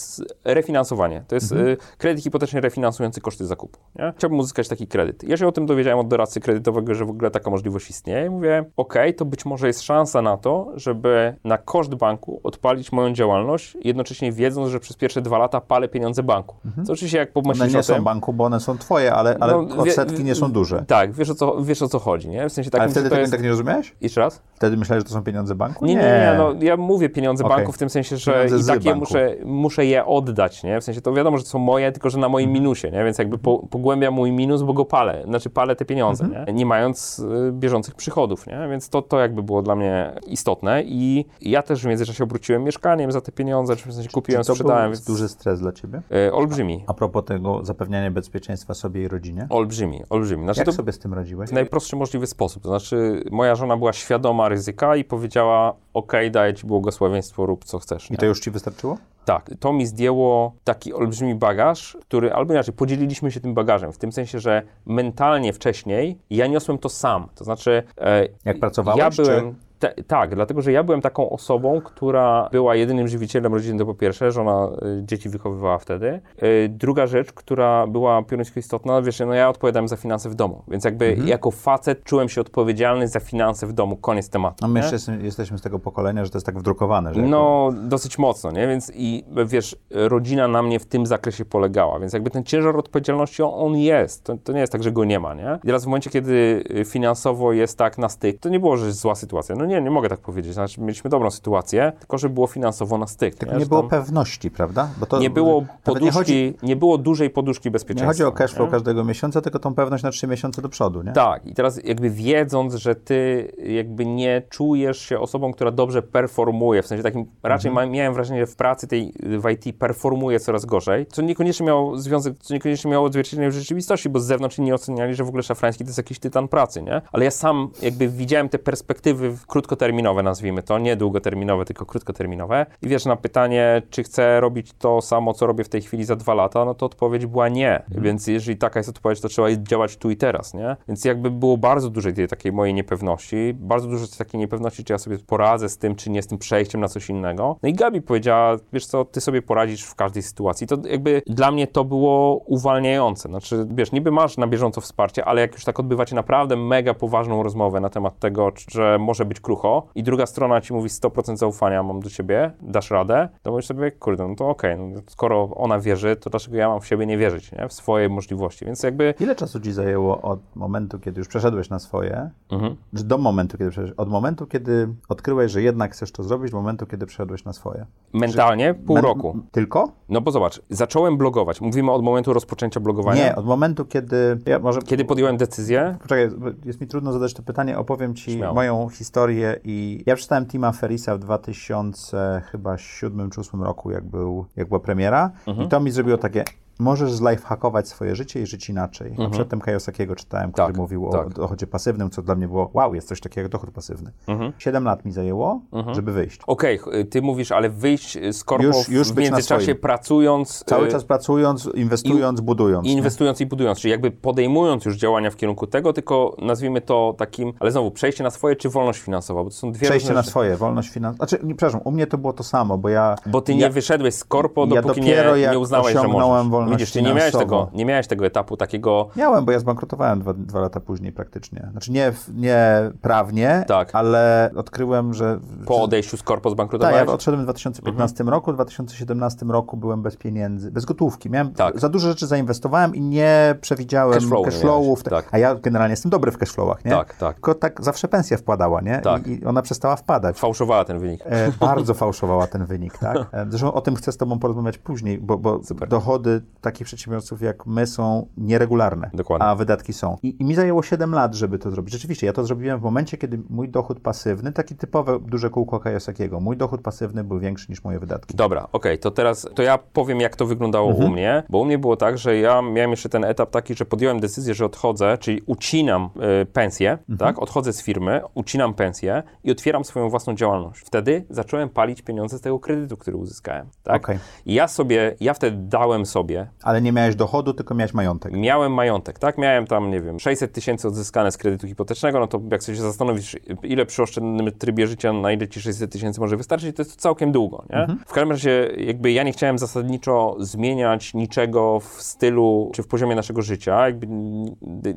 [0.45, 1.25] refinansowanie.
[1.29, 1.77] To jest Mhm.
[1.99, 3.79] kredyt hipoteczny refinansujący koszty zakupu.
[3.97, 4.13] Nie?
[4.17, 5.25] Chciałbym uzyskać taki kredyt.
[5.25, 8.31] Ja się o tym dowiedziałem od doradcy kredytowego, że w ogóle taka możliwość istnieje i
[8.31, 13.13] mówię, ok, to być może jest szansa na to, żeby na koszt banku odpalić moją
[13.13, 16.57] działalność, jednocześnie wiedząc, że przez pierwsze dwa lata palę pieniądze banku.
[16.87, 17.69] Co oczywiście jak pomyślisz Mhm.
[17.71, 17.97] One nie o tym...
[17.97, 20.85] są banku, bo one są twoje, ale, ale No, wie- odsetki nie są duże.
[20.87, 22.49] Tak, wiesz o co, wiesz o co chodzi, nie?
[22.49, 23.33] W sensie takim, Ale wtedy tego jest...
[23.33, 23.95] tak nie rozumiałeś?
[24.01, 24.43] Jeszcze raz?
[24.55, 25.87] Wtedy myślałeś, że to są pieniądze banku?
[25.87, 27.57] Nie, nie, nie, no ja mówię pieniądze Okej.
[27.57, 30.81] banku w tym sensie, że Pieniądze i tak je muszę, muszę je oddać, nie?
[30.81, 32.63] W sensie to wiadomo, że to są moje, tylko że na moim Mhm.
[32.63, 33.05] minusie, nie?
[33.05, 36.47] Więc jakby po, pogłębia mój minus, bo go palę, znaczy palę te pieniądze, Mhm.
[36.47, 36.53] nie?
[36.53, 38.69] Nie mając y, bieżących przychodów, nie?
[38.71, 43.13] Więc to, to jakby było dla mnie istotne i ja też w międzyczasie obróciłem mieszkaniem
[43.13, 46.03] za te pieniądze, czy w sensie kupiłem, Czy to sprzedałem, więc duży stres dla ciebie?
[46.29, 49.47] y, olbrzymi, A propos tego zapewniania bezpieczeństwa sobie i rodzinie?
[49.51, 50.45] olbrzymi, olbrzymi.
[50.45, 51.51] Znaczy Jak to sobie z tym radziłeś?
[51.51, 52.63] w najprostszy możliwy sposób.
[52.63, 57.79] To znaczy, moja żona była świadoma ryzyka i powiedziała: OK, daję ci błogosławieństwo, rób co
[57.79, 58.11] chcesz.
[58.11, 58.19] I nie?
[58.19, 58.99] to już ci wystarczyło?
[59.25, 63.99] Tak, to mi zdjęło taki olbrzymi bagaż, który, albo inaczej, podzieliliśmy się tym bagażem, w
[63.99, 67.29] tym sensie, że mentalnie wcześniej ja niosłem to sam.
[67.35, 69.55] To znaczy, e, Jak pracowałeś, ja czy- byłem.
[69.79, 73.95] Te, tak, dlatego że ja byłem taką osobą, która była jedynym żywicielem rodziny, to po
[73.95, 74.69] pierwsze, żona
[75.01, 76.21] y, dzieci wychowywała wtedy.
[76.43, 80.63] Y, druga rzecz, która była pioniersko istotna, wiesz, no ja odpowiadałem za finanse w domu,
[80.69, 81.29] więc jakby Mhm.
[81.29, 84.57] jako facet czułem się odpowiedzialny za finanse w domu, koniec tematu.
[84.63, 87.71] No my jeszcze jesteśmy- z tego pokolenia, że to jest tak wdrukowane, że jako- No,
[87.83, 88.67] dosyć mocno, nie?
[88.69, 93.43] Więc i wiesz, rodzina na mnie w tym zakresie polegała, więc jakby ten ciężar odpowiedzialności,
[93.43, 94.25] on, on jest.
[94.25, 95.59] To, to nie jest tak, że go nie ma, nie?
[95.65, 98.87] I teraz w momencie, kiedy y, finansowo jest tak na styk, to nie było, że
[98.87, 99.55] jest zła sytuacja.
[99.57, 100.55] No nie, nie mogę tak powiedzieć.
[100.55, 103.35] Znaczy, mieliśmy dobrą sytuację, tylko że było finansowo na styk.
[103.35, 104.89] Tylko nie, nie było pewności, prawda?
[105.01, 108.07] Bo to nie było poduszki, Nie chodzi, nie było dużej poduszki nie bezpieczeństwa.
[108.07, 108.73] chodzi o cash flow nie?
[108.73, 111.13] każdego miesiąca, tylko tą pewność na trzy miesiące do przodu, nie?
[111.13, 116.83] Tak, i teraz jakby wiedząc, że ty jakby nie czujesz się osobą, która dobrze performuje,
[116.83, 117.91] w sensie takim, raczej Mhm.
[117.91, 122.35] miałem wrażenie, że w pracy tej w IT performuje coraz gorzej, co niekoniecznie miało związek,
[122.41, 125.85] co niekoniecznie miało odzwierciedlenie w rzeczywistości, bo z zewnątrz inni oceniali, że w ogóle szafrański
[125.85, 127.01] to jest jakiś tytan pracy, nie?
[127.13, 132.89] Ale ja sam jakby widziałem te perspektywy krótkoterminowe, nazwijmy to, nie długoterminowe, tylko krótkoterminowe i
[132.89, 136.35] wiesz, na pytanie, czy chcę robić to samo, co robię w tej chwili za dwa
[136.35, 140.11] lata, no to odpowiedź była nie, więc jeżeli taka jest odpowiedź, to trzeba działać tu
[140.11, 140.77] i teraz, nie?
[140.89, 144.99] Więc jakby było bardzo dużo tej takiej mojej niepewności, bardzo dużo takiej niepewności, czy ja
[144.99, 147.57] sobie poradzę z tym, czy nie z tym przejściem na coś innego.
[147.63, 150.67] No i Gabi powiedziała, wiesz co, ty sobie poradzisz w każdej sytuacji.
[150.67, 153.29] To jakby dla mnie to było uwalniające.
[153.29, 157.43] Znaczy, wiesz, niby masz na bieżąco wsparcie, ale jak już tak odbywacie naprawdę mega poważną
[157.43, 161.83] rozmowę na temat tego, że może być krucho i druga strona ci mówi 100% zaufania
[161.83, 165.81] mam do ciebie, dasz radę, to mówisz sobie, kurde, no to okej, no, skoro ona
[165.81, 167.69] wierzy, to dlaczego ja mam w siebie nie wierzyć, nie?
[167.69, 168.65] W swoje możliwości.
[168.65, 172.77] Więc jakby Ile czasu ci zajęło od momentu, kiedy już przeszedłeś na swoje, Mhm.
[172.97, 176.57] czy do momentu, kiedy przeszedłeś, od momentu, kiedy odkryłeś, że jednak chcesz to zrobić, do
[176.57, 177.87] momentu, kiedy przeszedłeś na swoje?
[178.13, 179.39] mentalnie pół Men- roku.
[179.53, 179.89] Tylko?
[180.09, 181.61] No bo zobacz, zacząłem blogować.
[181.61, 183.25] Mówimy od momentu rozpoczęcia blogowania.
[183.25, 184.39] Nie, od momentu, kiedy...
[184.47, 184.83] Ja może...
[184.83, 186.29] Kiedy podjąłem decyzję, Poczekaj,
[186.65, 187.79] jest mi trudno zadać to pytanie.
[187.79, 188.55] Opowiem ci Śmiało.
[188.55, 194.05] moją historię i ja przeczytałem Tima Ferisa w 2000 chyba 7 czy 8 roku, jak,
[194.05, 195.67] był, jak była premiera Mhm.
[195.67, 196.45] i to mi zrobiło takie
[196.79, 199.15] możesz zlifehackować swoje życie i żyć inaczej.
[199.27, 200.75] A przedtem Kajosakiego czytałem, który Mhm.
[200.75, 201.27] Tak, mówił tak.
[201.27, 204.11] o dochodzie pasywnym, co dla mnie było wow, jest coś takiego jak dochód pasywny.
[204.27, 204.53] Mhm.
[204.59, 205.61] 7 lat mi zajęło,
[205.93, 206.41] żeby wyjść.
[206.47, 210.91] okej, ch- ty mówisz, ale wyjść z korpo Już- już w międzyczasie pracując Cały y,
[210.91, 212.87] czas pracując, inwestując, budując.
[212.87, 212.97] i nie?
[212.97, 217.53] inwestując i budując, czyli jakby podejmując już działania w kierunku tego, tylko nazwijmy to takim,
[217.61, 220.31] ale znowu, przejście na swoje czy wolność finansowa, bo to są dwie Przejście na rzeczy.
[220.31, 221.27] swoje, wolność finansowa.
[221.27, 223.15] Znaczy, nie, przepraszam, u mnie to było to samo, bo ja...
[223.27, 226.09] Bo ty ja, nie wyszedłeś z korpo, ja dopóki dopiero nie, jak nie uznałeś, że
[226.09, 226.68] możesz.
[226.69, 230.21] Wolność Widzisz, ty nie miałeś, tego, nie miałeś tego etapu takiego, Miałem, bo ja zbankrutowałem
[230.21, 231.69] dwa, dwa lata później praktycznie.
[231.73, 233.95] Znaczy nie, nie prawnie, Tak.
[233.95, 235.39] ale odkryłem, że...
[235.67, 237.07] po odejściu z korpo tak, zbankrutowałeś?
[237.07, 241.31] ja odszedłem w 2015 roku, w 2017 roku byłem bez pieniędzy, bez gotówki.
[241.31, 241.81] Miałem Tak.
[241.81, 244.45] za dużo rzeczy zainwestowałem i nie przewidziałem cashflowów.
[244.47, 245.29] miałeś, tak.
[245.31, 246.91] A ja generalnie jestem dobry w cashflowach, nie?
[246.91, 247.35] Tak, tak.
[247.35, 248.99] Tylko tak zawsze pensja wpadała, nie?
[248.99, 249.27] Tak.
[249.27, 250.39] I, I ona przestała wpadać.
[250.39, 251.21] Fałszowała ten wynik.
[251.25, 253.19] E, bardzo fałszowała ten wynik, tak?
[253.33, 257.67] E, Zresztą o tym chcę z Tobą porozmawiać później, bo, bo dochody takich przedsiębiorców jak
[257.67, 259.47] my są nieregularne, Dokładnie.
[259.47, 260.17] a wydatki są.
[260.23, 261.93] I, I mi zajęło 7 lat, żeby to zrobić.
[261.93, 266.41] Rzeczywiście, ja to zrobiłem w momencie, kiedy mój dochód pasywny, taki typowe duże kółko Kajosakiego,
[266.41, 268.37] mój dochód pasywny był większy niż moje wydatki.
[268.37, 271.09] Dobra, okej, to teraz to ja powiem, jak to wyglądało Mhm.
[271.11, 273.85] u mnie, bo u mnie było tak, że ja miałem jeszcze ten etap taki, że
[273.85, 276.11] podjąłem decyzję, że odchodzę, czyli ucinam
[276.43, 277.19] y, pensję, Mhm.
[277.19, 277.39] tak?
[277.43, 280.81] Odchodzę z firmy, ucinam pensję i otwieram swoją własną działalność.
[280.81, 284.05] Wtedy zacząłem palić pieniądze z tego kredytu, który uzyskałem, tak?
[284.05, 284.19] Okej.
[284.47, 288.33] I ja sobie, ja wtedy dałem sobie Ale nie miałeś dochodu, tylko miałeś majątek.
[288.33, 289.39] Miałem majątek, tak?
[289.39, 292.83] Miałem tam, nie wiem, 600 tysięcy odzyskane z kredytu hipotecznego, no to jak sobie się
[292.83, 297.01] zastanowisz, ile przy oszczędnym trybie życia, na ile ci 600 tysięcy może wystarczyć, to jest
[297.01, 297.87] całkiem długo, nie?
[298.07, 303.15] W każdym razie, jakby ja nie chciałem zasadniczo zmieniać niczego w stylu, czy w poziomie
[303.15, 304.07] naszego życia, jakby,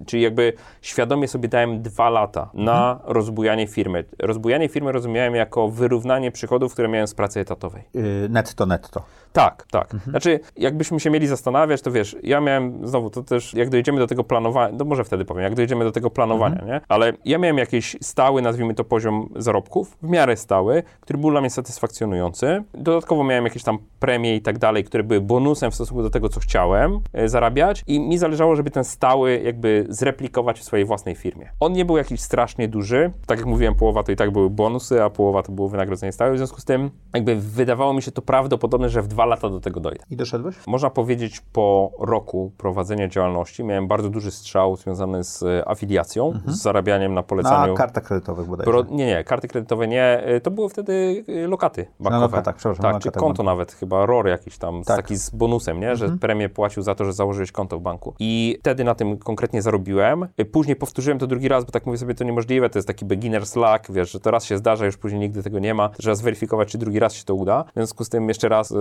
[0.06, 4.04] czyli jakby świadomie sobie dałem dwa lata na rozbujanie firmy.
[4.20, 7.84] Rozbujanie firmy rozumiałem jako wyrównanie przychodów, które miałem z pracy etatowej.
[7.94, 9.04] Yy, netto, netto.
[9.34, 9.96] Tak, tak.
[10.08, 14.08] Znaczy, jakbyśmy się mieli zastanawiać, to wiesz, ja miałem, znowu, to też, jak dojdziemy do
[14.08, 16.72] tego planowania, no może wtedy powiem, jak dojdziemy do tego planowania, Mhm.
[16.72, 16.82] nie?
[16.90, 21.42] Ale ja miałem jakiś stały, nazwijmy to poziom zarobków, w miarę stały, który był dla
[21.42, 22.64] mnie satysfakcjonujący.
[22.74, 26.30] Dodatkowo miałem jakieś tam premie i tak dalej, które były bonusem w stosunku do tego,
[26.30, 31.16] co chciałem e, zarabiać i mi zależało, żeby ten stały jakby zreplikować w swojej własnej
[31.16, 31.50] firmie.
[31.60, 35.04] On nie był jakiś strasznie duży, tak jak mówiłem, połowa to i tak były bonusy,
[35.04, 38.22] a połowa to było wynagrodzenie stałe, w związku z tym jakby wydawało mi się to
[38.22, 40.04] prawdopodobne, że w dwa lata do tego dojdę.
[40.10, 40.56] I doszedłeś?
[40.68, 46.62] Można powiedzieć, po roku prowadzenia działalności miałem bardzo duży strzał związany z e, afiliacją, z
[46.62, 47.74] zarabianiem na Na polecaniu.
[47.76, 48.72] kartach kredytowych bodajże.
[48.72, 50.24] Pro, nie, nie, karty kredytowe nie.
[50.36, 52.26] y, To były wtedy y, lokaty bankowe.
[52.26, 54.98] lokatach, przepraszam, na Tak, czy lokatach konto nawet, chyba ROR jakiś tam, Tak.
[54.98, 55.96] taki z bonusem, nie?
[55.96, 58.14] Że premię płacił za to, że założyłeś konto w banku.
[58.20, 60.28] I wtedy na tym konkretnie zarobiłem.
[60.52, 63.56] Później powtórzyłem to drugi raz, bo tak mówię sobie, to niemożliwe, to jest taki beginner's
[63.58, 65.90] luck, wiesz, że to raz się zdarza, już później nigdy tego nie ma.
[65.90, 67.64] Trzeba zweryfikować, czy drugi raz się to uda.
[67.64, 68.76] W związku z tym jeszcze raz y,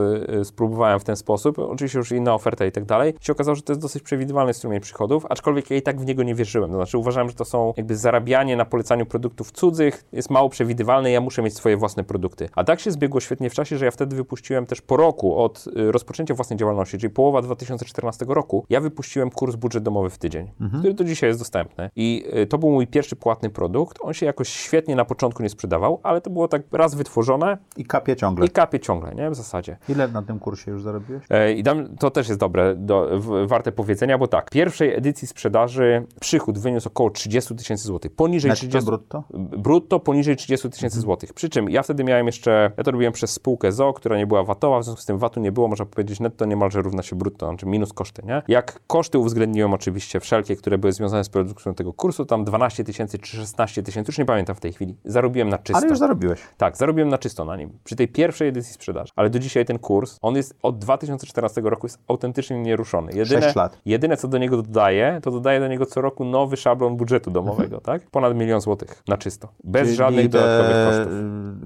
[0.44, 1.58] spróbowałem w ten sposób.
[1.58, 3.14] Oczywiście już inna oferta i tak dalej.
[3.20, 6.06] I się okazało, że to jest dosyć przewidywalny strumień przychodów, aczkolwiek ja i tak w
[6.06, 6.70] niego nie wierzyłem.
[6.70, 11.10] To znaczy uważałem, że to są jakby zarabianie na polecaniu produktów cudzych, jest mało przewidywalne,
[11.10, 12.48] ja muszę mieć swoje własne produkty.
[12.56, 15.64] A tak się zbiegło świetnie w czasie, że ja wtedy wypuściłem też po roku od
[15.76, 20.50] y, rozpoczęcia własnej działalności, czyli połowa 2014 roku, ja wypuściłem kurs budżet domowy w tydzień,
[20.78, 21.90] który do dzisiaj jest dostępny.
[21.96, 23.98] I y, to był mój pierwszy płatny produkt.
[24.00, 27.84] On się jakoś świetnie na początku nie sprzedawał, ale to było tak raz wytworzone I
[27.84, 28.46] kapie ciągle.
[28.46, 29.30] i kapie ciągle, nie?
[29.30, 29.76] W zasadzie.
[29.88, 31.24] Ile na tym kursie już zarobiłeś?
[31.30, 35.28] E, I dam, to też jest dobre, do, w, warte powiedzenia, bo tak, pierwszej edycji
[35.28, 38.12] sprzedaży przychód wyniósł około 30 tysięcy złotych.
[38.12, 39.24] Poniżej Netto, 30 brutto?
[39.58, 41.32] brutto poniżej 30 tysięcy złotych.
[41.32, 44.44] Przy czym ja wtedy miałem jeszcze, ja to robiłem przez spółkę ZO, która nie była
[44.44, 47.46] VAT-owa, w związku z tym VAT-u nie było, można powiedzieć netto niemalże równa się brutto,
[47.46, 48.42] znaczy minus koszty, nie?
[48.48, 53.18] Jak koszty uwzględniłem oczywiście wszelkie, które były związane z produkcją tego kursu, tam 12 tysięcy
[53.18, 55.78] czy 16 tysięcy, już nie pamiętam w tej chwili, zarobiłem na czysto.
[55.78, 56.40] Ale już zarobiłeś.
[56.56, 57.78] Tak, zarobiłem na czysto na nim.
[57.84, 59.12] Przy tej pierwszej edycji sprzedaży.
[59.16, 63.12] Ale do dzisiaj ten kurs, on jest od 2014 roku jest autentycznie nieruszony.
[63.12, 63.78] Jedyne, Sześć lat.
[63.84, 67.80] Jedyne, co do niego dodaję, to dodaję do niego co roku nowy szablon budżetu domowego,
[67.80, 68.10] tak?
[68.10, 69.48] Ponad milion złotych na czysto.
[69.64, 71.12] Bez Czyli żadnych dodatkowych kosztów.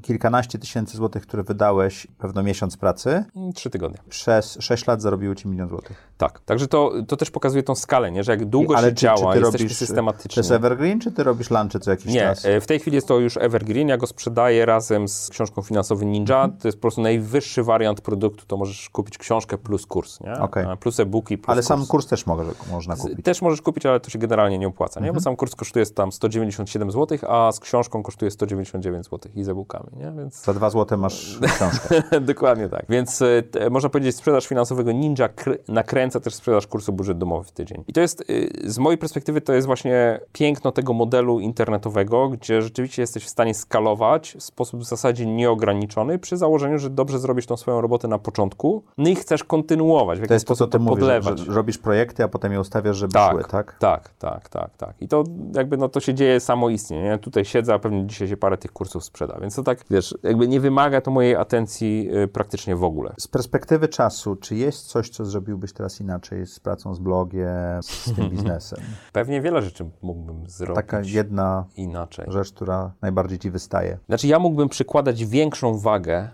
[0.02, 3.98] Kilkanaście tysięcy złotych, które wydałeś pewno miesiąc pracy, Mm, Trzy tygodnie.
[4.08, 6.08] przez 6 lat zarobiły ci milion złotych.
[6.18, 6.40] Tak.
[6.40, 8.24] Także to, to też pokazuje tą skalę, nie?
[8.24, 10.40] że jak długo Ale się czy, działa, czy jesteśmy robisz, To systematycznie.
[10.40, 12.44] jest evergreen, czy ty robisz lunchy co jakiś Nie, czas?
[12.44, 16.06] e, w tej chwili jest to już Evergreen, ja go sprzedaję razem z książką Finansowy
[16.06, 20.32] Ninja, to jest po prostu najwyższy wariant produktu, to możesz kupić książkę plus kurs, nie?
[20.32, 20.64] Okej.
[20.72, 21.66] E, Plus e-booki, plus Ale kurs.
[21.68, 23.24] sam kurs też może, można kupić.
[23.24, 25.12] Też możesz kupić, ale to się generalnie nie opłaca, nie?
[25.12, 29.48] Bo sam kurs kosztuje tam 197 zł, a z książką kosztuje 199 zł i z
[29.48, 30.12] e-bookami, nie?
[30.12, 32.02] Więc Za dwa złote masz książkę.
[32.20, 32.84] dokładnie tak.
[32.88, 37.44] Więc e, te, można powiedzieć, sprzedaż finansowego Ninja kr- nakręca też sprzedaż kursu budżet domowy
[37.44, 37.84] w tydzień.
[37.88, 42.62] I to jest, y, z mojej perspektywy, to jest właśnie piękno tego modelu internetowego, gdzie
[42.62, 47.46] rzeczywiście jesteś w stanie skalować w sposób w zasadzie nieograniczony przy założeniu, że dobrze zrobisz
[47.46, 50.78] tą swoją robotę na początku, no i chcesz kontynuować, w To jest to, co ty
[50.78, 53.76] mówisz, że, że robisz projekty, a potem je ustawiasz, żeby Tak, szły, tak?
[53.78, 54.94] tak, tak, tak, tak.
[55.00, 57.18] I to jakby no to się dzieje samoistnie, nie?
[57.18, 60.48] Tutaj siedzę, a pewnie dzisiaj się parę tych kursów sprzeda, więc to tak, wiesz, jakby
[60.48, 63.14] nie wymaga to mojej atencji y, praktycznie w ogóle.
[63.18, 68.12] Z perspektywy czasu, czy jest coś, co zrobiłbyś teraz inaczej z pracą z blogiem, z
[68.16, 68.80] tym biznesem?
[69.12, 72.24] Pewnie wiele rzeczy mógłbym zrobić Taka jedna inaczej.
[72.28, 73.98] rzecz, która najbardziej ci wystaje.
[74.06, 76.28] Znaczy ja mógłbym przykładać większą wagę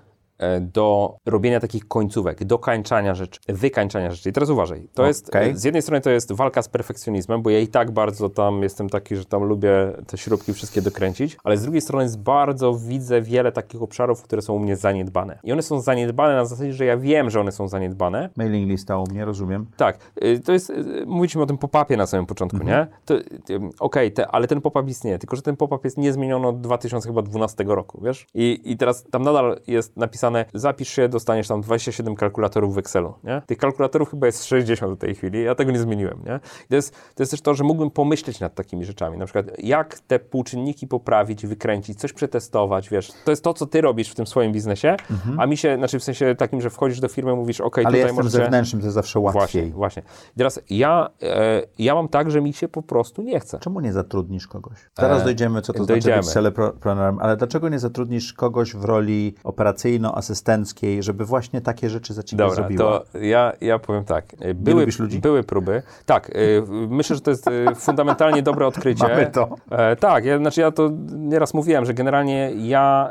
[0.61, 4.29] do robienia takich końcówek, do kańczania rzeczy, wykańczania rzeczy.
[4.31, 5.51] I teraz uważaj, to jest, Okej.
[5.51, 8.63] e, z jednej strony to jest walka z perfekcjonizmem, bo ja i tak bardzo tam
[8.63, 9.71] jestem taki, że tam lubię
[10.07, 14.43] te śrubki wszystkie dokręcić, ale z drugiej strony jest bardzo widzę wiele takich obszarów, które
[14.43, 15.39] są u mnie zaniedbane.
[15.45, 18.99] I one są zaniedbane na zasadzie, że ja wiem, że one są zaniedbane, Mailing lista
[18.99, 19.67] u mnie, rozumiem.
[19.77, 22.87] tak, y, to jest, y, mówiliśmy o tym pop-upie na samym początku, nie?
[23.05, 23.23] To, y,
[23.81, 28.01] Okej, te- ale ten pop-up istnieje, tylko że ten pop-up jest niezmieniony od 2012 roku,
[28.05, 28.27] wiesz?
[28.35, 33.15] I, I teraz tam nadal jest napisane, zapisz się, dostaniesz tam 27 kalkulatorów w Excelu,
[33.25, 33.43] nie?
[33.47, 36.41] Tych kalkulatorów chyba jest 60 w tej chwili, ja tego nie zmieniłem, nie?
[36.65, 39.47] I to jest, to jest też to, że mógłbym pomyśleć nad takimi rzeczami, na przykład
[39.59, 43.13] jak te półczynniki poprawić, wykręcić, coś przetestować, wiesz?
[43.25, 44.97] To jest to, co ty robisz w tym swoim biznesie,
[45.39, 48.01] a mi się, znaczy w sensie takim, że wchodzisz do firmy, mówisz, okej, Ale tutaj
[48.01, 48.45] jestem możecie...
[48.45, 49.71] zewnętrznym, to jest zawsze Właśnie, łatwiej.
[49.71, 50.03] właśnie.
[50.35, 53.59] I teraz ja, e, ja mam tak, że mi się po prostu nie chce.
[53.59, 54.79] Czemu nie zatrudnisz kogoś?
[54.95, 56.23] Teraz E, dojdziemy, co to dojdziemy.
[56.23, 56.57] znaczy być
[57.21, 59.35] ale dlaczego nie zatrudnisz kogoś w roli
[60.21, 63.01] operacyjno-asystenckiej, żeby właśnie takie rzeczy za ciebie Dobra, zrobiła?
[63.13, 64.25] to ja, ja powiem tak.
[64.41, 64.87] E, Były,
[65.23, 65.83] były próby.
[66.07, 66.33] Tak, e,
[66.89, 69.05] myślę, że to jest e, fundamentalnie dobre odkrycie.
[69.09, 69.49] Mamy to.
[70.01, 73.11] Tak, ja, znaczy ja to nieraz mówiłem, że generalnie ja,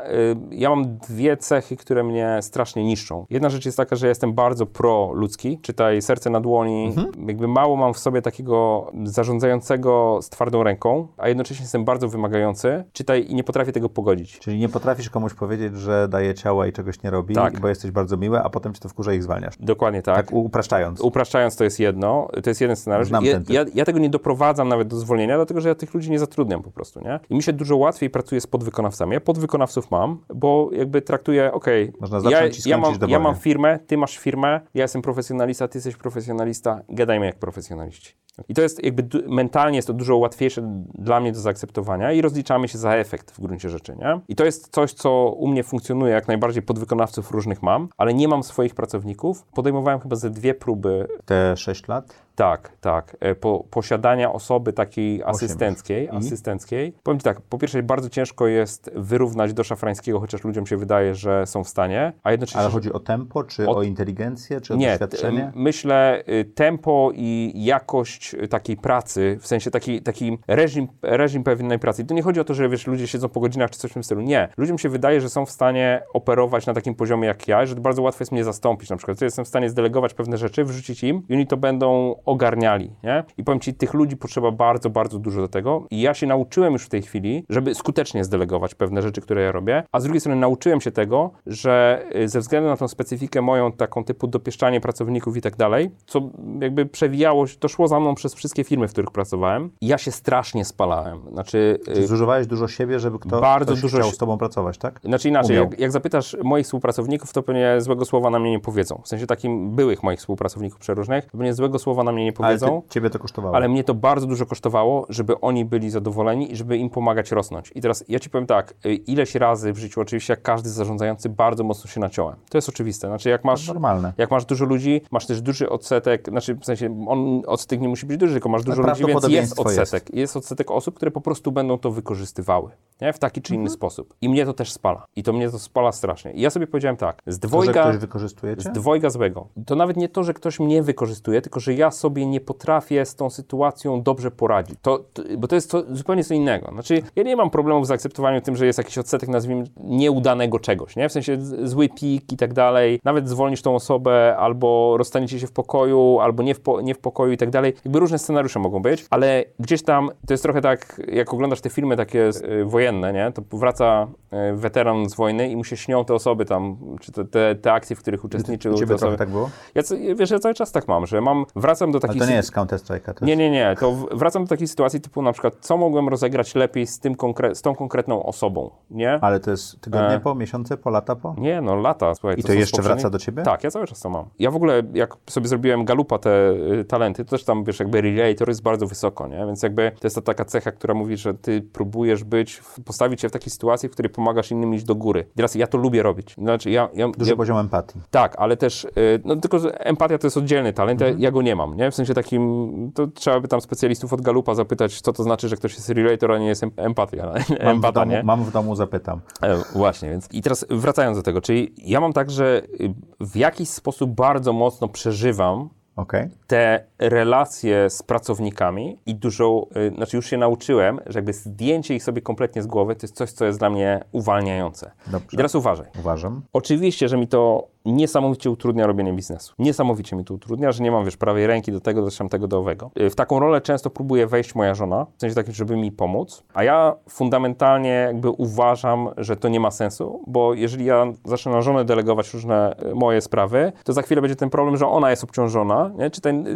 [0.50, 3.26] ja mam dwie cechy, które mnie strasznie niszczą.
[3.30, 7.28] Jedna rzecz jest taka, że jestem bardzo pro-ludzki, czytaj serce na dłoni, Mhm.
[7.28, 12.84] jakby mało mam w sobie takiego zarządzającego z twardą ręką, a jednocześnie jestem bardzo wymagający,
[12.92, 14.38] czytaj i nie potrafię tego pogodzić.
[14.38, 17.60] Czyli nie potrafisz komuś powiedzieć, że daje ciała i czegoś nikt nie robi, Tak.
[17.60, 19.54] bo jesteś bardzo miły, a potem cię to wkurza i ich zwalniasz.
[19.60, 20.16] Dokładnie tak.
[20.16, 21.00] Tak upraszczając.
[21.00, 23.08] Upraszczając to jest jedno, to jest jeden scenariusz.
[23.08, 26.10] Znam Ja, ja, ja tego nie doprowadzam nawet do zwolnienia, dlatego że ja tych ludzi
[26.10, 27.20] nie zatrudniam po prostu, nie?
[27.30, 29.12] I mi się dużo łatwiej pracuje z podwykonawcami.
[29.12, 33.96] Ja podwykonawców mam, bo jakby traktuję, okej, Można ja, ja, mam, ja mam firmę, ty
[33.96, 38.20] masz firmę, ja jestem profesjonalista, ty jesteś profesjonalista, gadajmy jak profesjonaliści.
[38.48, 42.68] I to jest jakby mentalnie jest to dużo łatwiejsze dla mnie do zaakceptowania i rozliczamy
[42.68, 44.20] się za efekt w gruncie rzeczy, nie?
[44.28, 48.28] I to jest coś, co u mnie funkcjonuje, jak najbardziej podwykonawców różnych mam, ale nie
[48.28, 49.42] mam swoich pracowników.
[49.54, 52.14] Podejmowałem chyba ze dwie próby Te 6 lat?
[52.34, 53.16] Tak, tak.
[53.20, 56.92] E, Po, posiadania osoby takiej asystenckiej, asystenckiej.
[57.02, 61.14] Powiem Ci tak, po pierwsze bardzo ciężko jest wyrównać do szafrańskiego, chociaż ludziom się wydaje,
[61.14, 62.60] że są w stanie, a jednocześnie...
[62.60, 65.52] Ale chodzi o tempo, czy Od- o inteligencję, czy o nie, doświadczenie?
[65.54, 71.78] myślę y, tempo i jakość y, takiej pracy, w sensie taki, taki reżim, reżim pewnej
[71.78, 72.02] pracy.
[72.02, 73.94] I to nie chodzi o to, że wiesz, ludzie siedzą po godzinach czy coś w
[73.94, 74.20] tym stylu.
[74.20, 74.48] Nie.
[74.56, 78.02] Ludziom się wydaje, że są w stanie operować na takim poziomie jak ja, że bardzo
[78.02, 78.90] łatwo jest mnie zastąpić.
[78.90, 82.14] Na przykład, że jestem w stanie zdelegować pewne rzeczy, wrzucić im i oni to będą
[82.30, 83.24] ogarniali, nie?
[83.36, 86.72] I powiem Ci, tych ludzi potrzeba bardzo, bardzo dużo do tego i ja się nauczyłem
[86.72, 90.20] już w tej chwili, żeby skutecznie zdelegować pewne rzeczy, które ja robię, a z drugiej
[90.20, 94.80] strony nauczyłem się tego, że y, ze względu na tą specyfikę moją, taką typu dopieszczanie
[94.80, 96.20] pracowników i tak dalej, co
[96.60, 100.10] jakby przewijało, się- to szło za mną przez wszystkie firmy, w których pracowałem, ja się
[100.12, 101.20] strasznie spalałem.
[101.32, 104.78] Znaczy, y, Czy zużywałeś dużo siebie, żeby kto, Bardzo ktoś dużo chciał z tobą pracować,
[104.78, 105.00] tak?
[105.04, 109.00] Znaczy inaczej, jak, jak zapytasz moich współpracowników, to pewnie złego słowa na mnie nie powiedzą.
[109.04, 112.36] W sensie takim byłych moich współpracowników przeróżnych, to pewnie złego słowa na mnie nie Ale
[112.48, 112.82] powiedzą.
[112.82, 113.56] ty, ciebie to kosztowało.
[113.56, 117.72] Ale mnie to bardzo dużo kosztowało, żeby oni byli zadowoleni i żeby im pomagać rosnąć.
[117.74, 121.28] I teraz ja ci powiem tak, y, ileś razy w życiu, oczywiście jak każdy zarządzający,
[121.28, 122.36] bardzo mocno się naciąłem.
[122.50, 123.06] To jest oczywiste.
[123.08, 124.12] Znaczy jak masz, normalne.
[124.18, 128.06] jak masz dużo ludzi, masz też duży odsetek, znaczy w sensie on, odsetek nie musi
[128.06, 130.14] być duży, tylko masz dużo ludzi, więc jest odsetek.
[130.14, 130.36] Jest.
[130.36, 132.70] odsetek osób, które po prostu będą to wykorzystywały.
[133.00, 133.12] Nie?
[133.12, 133.74] W taki czy inny Mhm.
[133.74, 134.14] sposób.
[134.20, 135.04] I mnie to też spala.
[135.16, 136.32] I to mnie to spala strasznie.
[136.32, 137.82] I ja sobie powiedziałem tak, z to, że dwojga...
[137.82, 138.62] ktoś wykorzystuje cię?
[138.62, 139.48] Z dwojga złego.
[139.66, 143.16] To nawet nie to, że ktoś mnie wykorzystuje, tylko że ja sobie nie potrafię z
[143.16, 144.76] tą sytuacją dobrze poradzić.
[144.82, 146.70] To, to, bo to jest to, zupełnie co innego.
[146.72, 150.96] Znaczy, ja nie mam problemu z zaakceptowaniem tym, że jest jakiś odsetek, nazwijmy, nieudanego czegoś,
[150.96, 151.08] nie?
[151.08, 153.00] W sensie zły pik i tak dalej.
[153.04, 156.98] Nawet zwolnisz tą osobę, albo rozstaniecie się w pokoju, albo nie w, po, nie w
[156.98, 157.74] pokoju i tak dalej.
[157.84, 161.70] Jakby różne scenariusze mogą być, ale gdzieś tam, to jest trochę tak, jak oglądasz te
[161.70, 163.32] filmy takie y, wojenne, nie?
[163.32, 164.06] To wraca
[164.52, 167.72] y, weteran z wojny i mu się śnią te osoby tam, czy te, te, te
[167.72, 168.72] akcje, w których uczestniczył.
[168.72, 169.16] U te ciebie osoby.
[169.16, 169.50] tak było?
[169.74, 169.82] Ja,
[170.14, 172.22] wiesz, ja cały czas tak mam, że mam, wracam do Ale takich...
[172.22, 173.14] to nie jest Counter Strike'a.
[173.14, 173.38] To nie, jest...
[173.40, 176.98] nie, nie, to wracam do takiej sytuacji typu na przykład, co mogłem rozegrać lepiej z,
[177.00, 179.18] tym konkre- z tą konkretną osobą, nie?
[179.20, 180.20] Ale to jest tygodnie E.
[180.20, 181.34] po, miesiące po, lata po?
[181.38, 182.38] Nie, no lata, słuchaj.
[182.38, 183.42] I to z jeszcze poprzedniej- wraca do ciebie?
[183.42, 184.24] Tak, ja cały czas to mam.
[184.38, 188.00] Ja w ogóle, jak sobie zrobiłem galupa te y, talenty, to też tam, wiesz, jakby
[188.00, 189.36] relator jest bardzo wysoko, nie?
[189.46, 193.28] Więc jakby to jest ta taka cecha, która mówi, że ty próbujesz być, postawić się
[193.28, 195.20] w takiej sytuacji, w której pomagasz innym iść do góry.
[195.34, 196.34] I Teraz ja to lubię robić.
[196.34, 196.88] Znaczy, ja...
[196.94, 197.98] ja Duży ja, poziom empatii.
[198.10, 198.88] tak, ale też, y,
[199.24, 201.18] no tylko że empatia to jest oddzielny talent, Mhm.
[201.20, 201.79] ja, ja go nie mam, nie?
[201.90, 205.56] W sensie takim, to trzeba by tam specjalistów od Galupa zapytać, co to znaczy, że
[205.56, 207.26] ktoś jest relator, a nie jest em- empatia.
[207.32, 208.22] Mam w, Empata, domu, nie?
[208.22, 209.20] mam w domu, zapytam.
[209.42, 213.36] E, właśnie, więc i teraz wracając do tego, czyli ja mam tak, że y, w
[213.36, 216.28] jakiś sposób bardzo mocno przeżywam Okej.
[216.46, 222.02] te relacje z pracownikami i dużo, y, znaczy już się nauczyłem, że jakby zdjęcie ich
[222.02, 224.90] sobie kompletnie z głowy to jest coś, co jest dla mnie uwalniające.
[225.06, 225.28] Dobrze.
[225.32, 225.86] I teraz uważaj.
[226.00, 226.42] Uważam.
[226.52, 229.54] Oczywiście, że mi to niesamowicie utrudnia robienie biznesu.
[229.58, 232.58] Niesamowicie mi to utrudnia, że nie mam, wiesz, prawej ręki do tego, do tamtego, do
[232.58, 232.90] owego.
[233.00, 236.42] Y, W taką rolę często próbuje wejść moja żona, w sensie takim, żeby mi pomóc,
[236.54, 241.62] a ja fundamentalnie jakby uważam, że to nie ma sensu, bo jeżeli ja zacznę na
[241.62, 245.24] żonę delegować różne y, moje sprawy, to za chwilę będzie ten problem, że ona jest
[245.24, 246.10] obciążona, nie?
[246.10, 246.46] czy ten,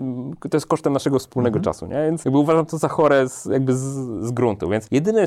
[0.44, 2.04] y, to jest kosztem naszego wspólnego czasu, nie?
[2.06, 3.82] Więc jakby uważam to za chore z, jakby z,
[4.26, 5.24] z gruntu, więc jedyny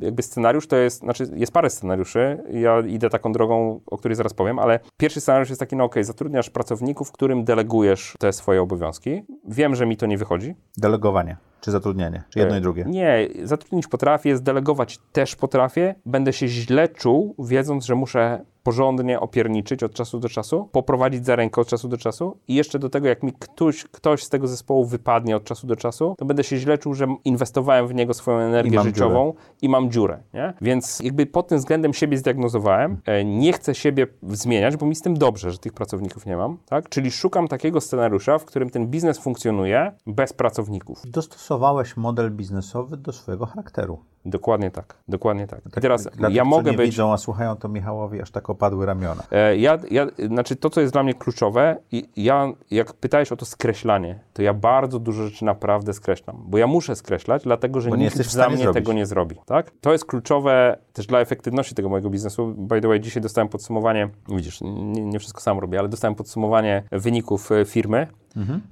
[0.00, 4.34] jakby scenariusz to jest, znaczy jest parę scenariuszy, ja idę taką drogą, o której zaraz
[4.34, 9.22] powiem, ale pierwszy scenariusz jest taki, no okej, zatrudniasz pracowników, którym delegujesz te swoje obowiązki.
[9.44, 10.54] Wiem, że mi to nie wychodzi.
[10.76, 12.84] Delegowanie, czy zatrudnienie, czy jedno i drugie.
[12.88, 15.94] Nie, zatrudnić potrafię, zdelegować też potrafię.
[16.06, 21.36] Będę się źle czuł, wiedząc, że muszę porządnie opierniczyć od czasu do czasu, poprowadzić za
[21.36, 24.46] rękę od czasu do czasu i jeszcze do tego, jak mi ktoś, ktoś z tego
[24.48, 28.14] zespołu wypadnie od czasu do czasu, to będę się źle czuł, że inwestowałem w niego
[28.14, 30.54] swoją energię życiową i mam dziurę, nie?
[30.60, 33.00] Więc jakby pod tym względem siebie zdiagnozowałem.
[33.06, 36.58] E, Nie chcę siebie zmieniać, bo mi z tym dobrze, że tych pracowników nie mam,
[36.66, 36.88] tak?
[36.88, 41.02] Czyli szukam takiego scenariusza, w którym ten biznes funkcjonuje bez pracowników.
[41.46, 43.98] Dostosowałeś model biznesowy do swojego charakteru.
[44.24, 45.60] Dokładnie tak, dokładnie tak.
[45.66, 46.86] I Tak, teraz dla ja tych, mogę nie być...
[46.90, 49.22] widzą, a słuchają, to Michałowi aż tak opadły ramiona.
[49.30, 53.36] E, Ja, ja, znaczy to, co jest dla mnie kluczowe, i ja, jak pytałeś o
[53.36, 57.90] to skreślanie, to ja bardzo dużo rzeczy naprawdę skreślam, bo ja muszę skreślać, dlatego że
[57.90, 58.74] Bo nikt za mnie zrobić.
[58.74, 59.70] tego nie zrobi, tak?
[59.80, 62.54] To jest kluczowe też dla efektywności tego mojego biznesu.
[62.56, 66.82] By the way, dzisiaj dostałem podsumowanie, widzisz, nie, nie wszystko sam robię, ale dostałem podsumowanie
[66.92, 67.64] wyników e,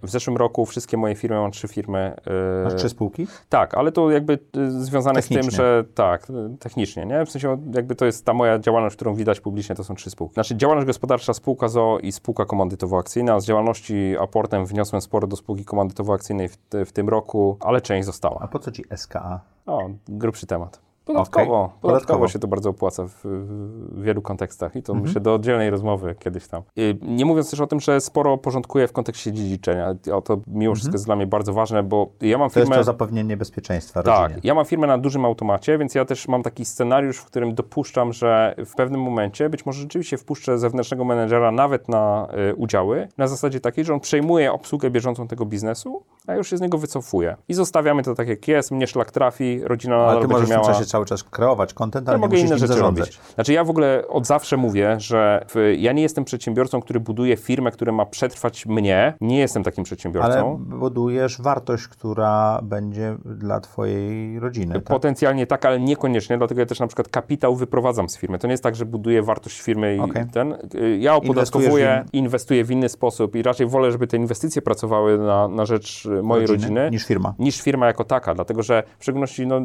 [0.03, 2.17] W zeszłym roku wszystkie moje firmy, mam trzy firmy.
[2.61, 2.65] e.
[2.65, 3.27] Masz trzy spółki?
[3.49, 7.27] tak, ale to jakby y, związane z tym, że tak, y, technicznie, nie?
[7.27, 10.35] W sensie jakby to jest ta moja działalność, którą widać publicznie, to są trzy spółki.
[10.35, 13.41] Znaczy działalność gospodarcza, spółka ZOO i spółka komandytowo-akcyjna.
[13.41, 16.57] Z działalności aportem wniosłem sporo do spółki komandytowo-akcyjnej w,
[16.87, 18.49] w tym roku, ale część A została.
[18.49, 19.41] po co ci SKA?
[19.67, 20.84] O, grubszy temat.
[21.05, 22.29] Podatkowo, Okej, podatkowo, podatkowo.
[22.29, 25.07] się to bardzo opłaca w, w wielu kontekstach i to Mhm.
[25.07, 26.63] myślę do oddzielnej rozmowy kiedyś tam.
[26.79, 29.95] Y, Nie mówiąc też o tym, że sporo porządkuję w kontekście dziedziczenia.
[30.13, 32.51] O to mimo wszystko jest dla mnie bardzo ważne, bo ja mam Mhm.
[32.51, 32.77] To jest firmę...
[32.81, 34.35] to zapewnienie bezpieczeństwa rodzinie.
[34.35, 37.55] Tak, ja mam firmę na dużym automacie, więc ja też mam taki scenariusz, w którym
[37.55, 43.09] dopuszczam, że w pewnym momencie być może rzeczywiście wpuszczę zewnętrznego menedżera nawet na y, udziały,
[43.19, 46.79] na zasadzie takiej, że on przejmuje obsługę bieżącą tego biznesu, a już się z niego
[46.79, 47.37] wycofuje.
[47.49, 50.65] I zostawiamy to tak jak jest, mnie szlak trafi, rodzina Ale nadal będzie miała...
[50.95, 53.07] cały czas kreować content, ale Ja nie mogę inne rzeczy zarządzać.
[53.07, 53.21] robić.
[53.35, 57.37] Znaczy ja w ogóle od zawsze mówię, że w, ja nie jestem przedsiębiorcą, który buduje
[57.37, 59.15] firmę, która ma przetrwać mnie.
[59.21, 60.31] Nie jestem takim przedsiębiorcą.
[60.31, 64.75] Ale budujesz wartość, która będzie dla twojej rodziny.
[64.75, 64.85] Tak?
[64.85, 68.39] Potencjalnie tak, ale niekoniecznie, dlatego ja też na przykład kapitał wyprowadzam z firmy.
[68.39, 70.25] To nie jest tak, że buduję wartość firmy i Okej.
[70.33, 70.55] ten.
[70.99, 75.49] Ja opodatkowuję, Inwestujesz inwestuję w inny sposób i raczej wolę, żeby te inwestycje pracowały na,
[75.49, 76.91] na rzecz mojej Rodziny rodziny.
[76.91, 77.35] niż firma.
[77.39, 79.61] Niż firma jako taka, dlatego że w szczególności no,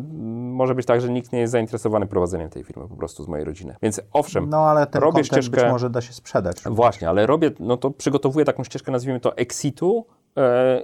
[0.54, 3.46] może być tak, że nikt nie jest zainteresowany prowadzeniem tej firmy po prostu z mojej
[3.46, 3.76] rodziny.
[3.82, 5.58] Więc owszem, No ale ten robię ścieżkę.
[5.62, 6.58] być może da się sprzedać.
[6.66, 10.06] Właśnie, ale robię, no to przygotowuję taką ścieżkę, nazwijmy to exitu,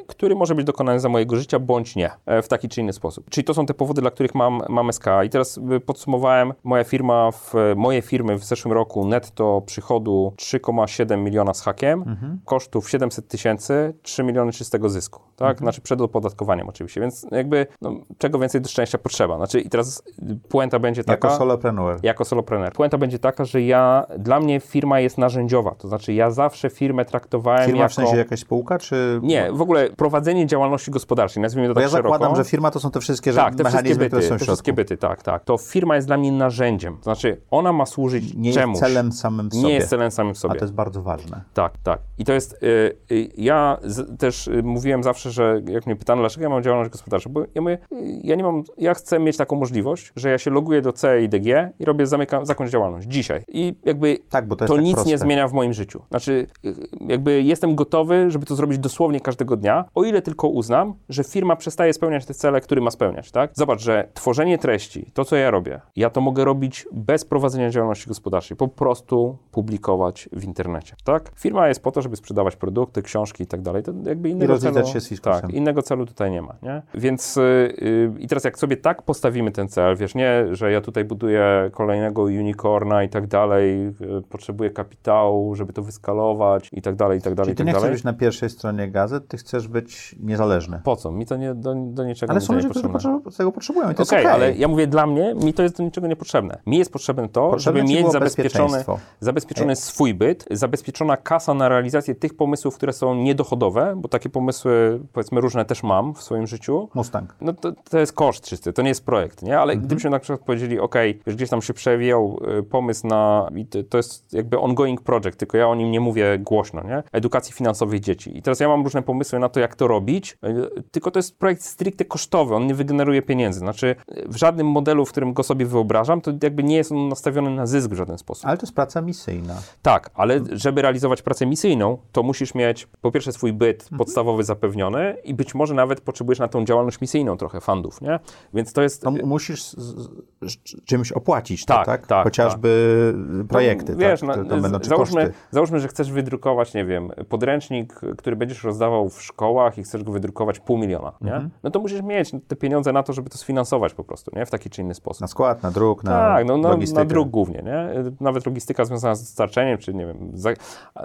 [0.07, 3.29] który może być dokonany za mojego życia, bądź nie, e, w taki czy inny sposób.
[3.29, 5.05] Czyli to są te powody, dla których mam, mam SK.
[5.25, 11.17] I teraz y, podsumowałem, moja firma, w, moje firmy w zeszłym roku netto przychodu 3,7
[11.17, 15.59] miliona z hakiem, kosztów 700 tysięcy, 3 miliony czystego zysku, tak?
[15.59, 19.37] Znaczy przed opodatkowaniem oczywiście, więc jakby no, czego więcej do szczęścia potrzeba.
[19.37, 20.03] Znaczy i teraz
[20.49, 21.27] puenta będzie taka...
[21.27, 21.99] Jako solopreneur.
[22.03, 22.73] Jako solopreneur.
[22.73, 27.05] Puenta będzie taka, że ja, dla mnie firma jest narzędziowa, to znaczy ja zawsze firmę
[27.05, 27.89] traktowałem Firma jako...
[27.89, 29.19] w sensie jakaś spółka, czy...
[29.23, 32.13] Nie, w ogóle prowadzenie działalności gospodarczej, nazwijmy to Bo tak ja szeroko.
[32.13, 34.29] zakładam, że firma to są te wszystkie tak, te wszystkie mechanizmy, byty, które są w
[34.29, 34.45] środku.
[34.45, 35.43] wszystkie byty, tak, tak.
[35.43, 38.73] To firma jest dla mnie narzędziem, znaczy ona ma służyć Nie czemuś.
[38.81, 39.67] jest celem samym w sobie.
[39.67, 40.55] Nie jest celem samym w A sobie.
[40.59, 41.41] to jest bardzo ważne.
[41.53, 41.99] Tak, tak.
[42.17, 42.67] I to jest, y,
[43.11, 46.91] y, ja z, też y, mówiłem zawsze, że jak mnie pytano, dlaczego ja mam działalność
[46.91, 50.37] gospodarczą, bo ja mówię, y, ja nie mam, ja chcę mieć taką możliwość, że ja
[50.37, 53.43] się loguję do C i DG i robię, zamykam, zakończ działalność dzisiaj.
[53.47, 55.09] I jakby Tak, bo to jest to tak nic proste.
[55.11, 56.01] nie zmienia w moim życiu.
[56.09, 56.73] Znaczy, y,
[57.07, 61.55] jakby jestem gotowy, żeby to zrobić dosłownie każdego dnia, o ile tylko uznam, że firma
[61.55, 63.51] przestaje spełniać te cele, które ma spełniać, tak?
[63.53, 68.07] Zobacz, że tworzenie treści, to co ja robię, ja to mogę robić bez prowadzenia działalności
[68.07, 71.31] gospodarczej, po prostu publikować w internecie, tak?
[71.35, 74.87] Firma jest po to, żeby sprzedawać produkty, książki i tak dalej, to jakby innego celu...
[74.87, 75.41] się z fiskusem.
[75.41, 76.81] Tak, innego celu tutaj nie ma, nie?
[76.93, 81.05] Więc yy, i teraz jak sobie tak postawimy ten cel, wiesz, nie, że ja tutaj
[81.05, 87.19] buduję kolejnego unicorna i tak dalej, yy, potrzebuję kapitału, żeby to wyskalować i tak dalej,
[87.19, 87.95] i tak dalej, Czyli i ty tak nie chcesz dalej.
[87.95, 90.81] być na pierwszej stronie gazet, ty chcesz być niezależny.
[90.83, 91.11] Po co?
[91.11, 93.91] Mi to nie, do, do niczego Ale mi są to nie ludzie, którzy tego potrzebują
[93.91, 94.43] i to Okej, jest okej.
[94.43, 96.57] ale ja mówię dla mnie, mi to jest do niczego niepotrzebne.
[96.65, 98.83] Mi jest potrzebne to, Potrzebne żeby mieć zabezpieczony,
[99.19, 104.99] zabezpieczony swój byt, zabezpieczona kasa na realizację tych pomysłów, które są niedochodowe, bo takie pomysły,
[105.13, 106.89] powiedzmy, różne też mam w swoim życiu.
[106.93, 107.35] Mustang.
[107.41, 109.59] No to, to jest koszt czysty, to nie jest projekt, nie?
[109.59, 109.87] Ale Mhm.
[109.87, 110.95] gdybyśmy na przykład powiedzieli, ok,
[111.25, 113.49] już gdzieś tam się przewijał y, pomysł na,
[113.89, 117.03] to jest jakby ongoing project, tylko ja o nim nie mówię głośno, nie?
[117.11, 118.37] Edukacji finansowej dzieci.
[118.37, 120.37] I teraz ja mam różne pomysły na to, jak to robić,
[120.77, 123.59] y, tylko to jest projekt stricte kosztowy, on nie wygeneruje pieniędzy.
[123.59, 127.07] Znaczy, y, w żadnym modelu, w którym go sobie wyobrażam, to jakby nie jest on
[127.09, 128.45] nastawiony na zysk w żaden sposób.
[128.45, 129.55] Ale to jest praca misyjna.
[129.81, 133.97] Tak, ale żeby realizować pracę misyjną, to musisz mieć po pierwsze swój byt Mhm.
[133.97, 138.19] podstawowy zapewniony i być może nawet potrzebujesz na tą działalność misyjną trochę fundów, nie?
[138.53, 139.01] Więc to jest...
[139.01, 140.09] To m- musisz z, z,
[140.41, 142.07] z czymś opłacić, to, Tak, tak?
[142.07, 143.13] tak, Chociażby
[143.49, 144.27] projekty, No, wiesz, tak?
[144.29, 145.37] no, tam będą, załóżmy, koszty.
[145.51, 150.11] załóżmy, że chcesz wydrukować, nie wiem, podręcznik, który będziesz rozdawał w szkołach i chcesz go
[150.11, 151.33] wydrukować pół miliona, nie?
[151.33, 151.49] Mhm.
[151.63, 154.45] No to musisz mieć te pieniądze na to, żeby to sfinansować po prostu, nie?
[154.45, 155.21] W taki czy inny sposób.
[155.21, 156.99] Na skład, na druk, na Tak, no, no logistykę.
[157.01, 157.89] na druk głównie, nie?
[158.21, 160.49] Nawet logistyka związana z dostarczeniem, czy nie wiem, za,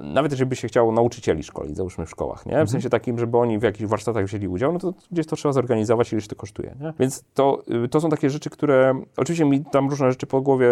[0.03, 2.51] nawet jeżeli by się chciało nauczycieli szkolić, załóżmy w szkołach, nie?
[2.53, 2.69] W Mhm.
[2.69, 6.13] sensie takim, żeby oni w jakichś warsztatach wzięli udział, no to gdzieś to trzeba zorganizować,
[6.13, 6.93] ileś to kosztuje, nie?
[6.99, 10.67] Więc to, y, to są takie rzeczy, które, oczywiście mi tam różne rzeczy po głowie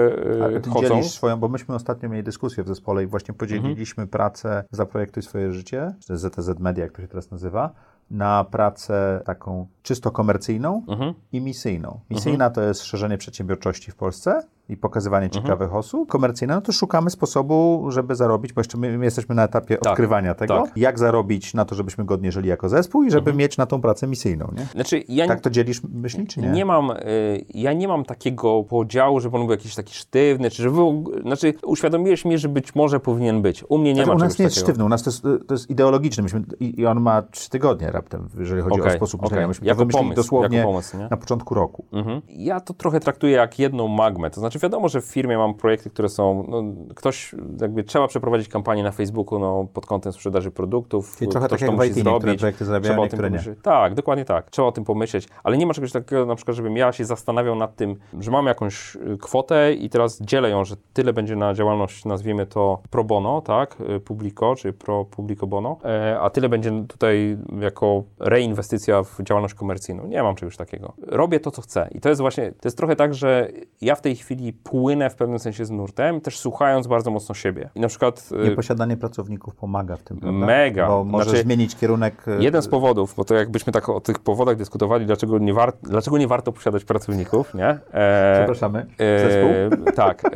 [0.56, 0.88] y, ty chodzą.
[0.88, 4.08] dzielisz swoją, bo myśmy ostatnio mieli dyskusję w zespole i właśnie podzieliliśmy Mhm.
[4.08, 7.70] pracę Zaprojektuj swoje życie, czy ZTZ Media, jak to się teraz nazywa,
[8.10, 11.14] na pracę taką czysto komercyjną Mhm.
[11.32, 12.00] i misyjną.
[12.10, 15.42] Misyjna to jest szerzenie przedsiębiorczości w Polsce i pokazywanie Mhm.
[15.44, 16.08] ciekawych osób.
[16.08, 20.34] Komercyjna, no to szukamy sposobu, żeby zarobić, bo jeszcze my, my jesteśmy na etapie odkrywania
[20.34, 20.60] tego, tak.
[20.62, 20.82] Mhm.
[20.82, 24.06] jak zarobić na to, żebyśmy godnie żyli jako zespół i żeby mieć na tą pracę
[24.06, 24.52] misyjną.
[24.58, 24.64] Nie?
[24.64, 26.48] Znaczy, ja Tak to dzielisz myśli, czy nie?
[26.50, 30.62] Nie mam, y, ja nie mam takiego podziału, żeby on był jakiś taki sztywny, czy
[30.62, 30.76] żeby,
[31.22, 33.64] znaczy uświadomiłeś mnie, że być może powinien być.
[33.68, 34.66] U mnie nie Znaczy, ma u nas nie jest takiego.
[34.66, 37.90] sztywny, u nas to jest, to jest ideologiczny myśmy, i, i on ma trzy tygodnie
[37.90, 39.48] raptem, jeżeli chodzi o Okej, sposób myślenia.
[39.48, 41.84] Myśmy Jako to pomysł, dosłownie jako pomysł, na początku roku.
[41.92, 42.22] Mhm.
[42.28, 44.30] Ja to trochę traktuję jak jedną magmę.
[44.30, 46.44] To znaczy, wiadomo, że w firmie mam projekty, które są.
[46.48, 46.62] No,
[46.94, 51.16] ktoś, jakby trzeba przeprowadzić kampanię na Facebooku no, pod kątem sprzedaży produktów.
[51.18, 52.38] Czyli trochę tak jak to w IT, zrobić.
[52.38, 53.30] projekty zarabiają, trzeba o tym nie.
[53.30, 53.58] pomyśleć.
[53.62, 54.50] Tak, dokładnie tak.
[54.50, 57.54] Trzeba o tym pomyśleć, ale nie ma czegoś takiego, na przykład, żebym ja się zastanawiał
[57.54, 61.54] nad tym, że mam jakąś y, kwotę i teraz dzielę ją, że tyle będzie na
[61.54, 66.48] działalność, nazwijmy to pro bono, tak, y, publico, czy pro publico bono, e, a tyle
[66.48, 70.06] będzie tutaj jako reinwestycja w działalność komercyjną.
[70.06, 70.92] Nie mam czegoś takiego.
[71.06, 71.88] Robię to, co chcę.
[71.92, 73.48] I to jest właśnie, to jest trochę tak, że
[73.80, 77.70] ja w tej chwili płynę w pewnym sensie z nurtem, też słuchając bardzo mocno siebie.
[77.74, 78.28] I na przykład...
[78.44, 80.46] y, Nieposiadanie pracowników pomaga w tym, prawda?
[80.46, 80.88] Mega.
[80.88, 82.24] Bo może Znaczy, zmienić kierunek.
[82.28, 85.72] e, Jeden z powodów, bo to jakbyśmy tak o tych powodach dyskutowali, dlaczego nie, war,
[85.82, 87.68] dlaczego nie warto posiadać pracowników, nie?
[87.92, 89.92] E, Przepraszamy, e, zespół?
[89.94, 90.24] Tak.
[90.24, 90.32] E, e,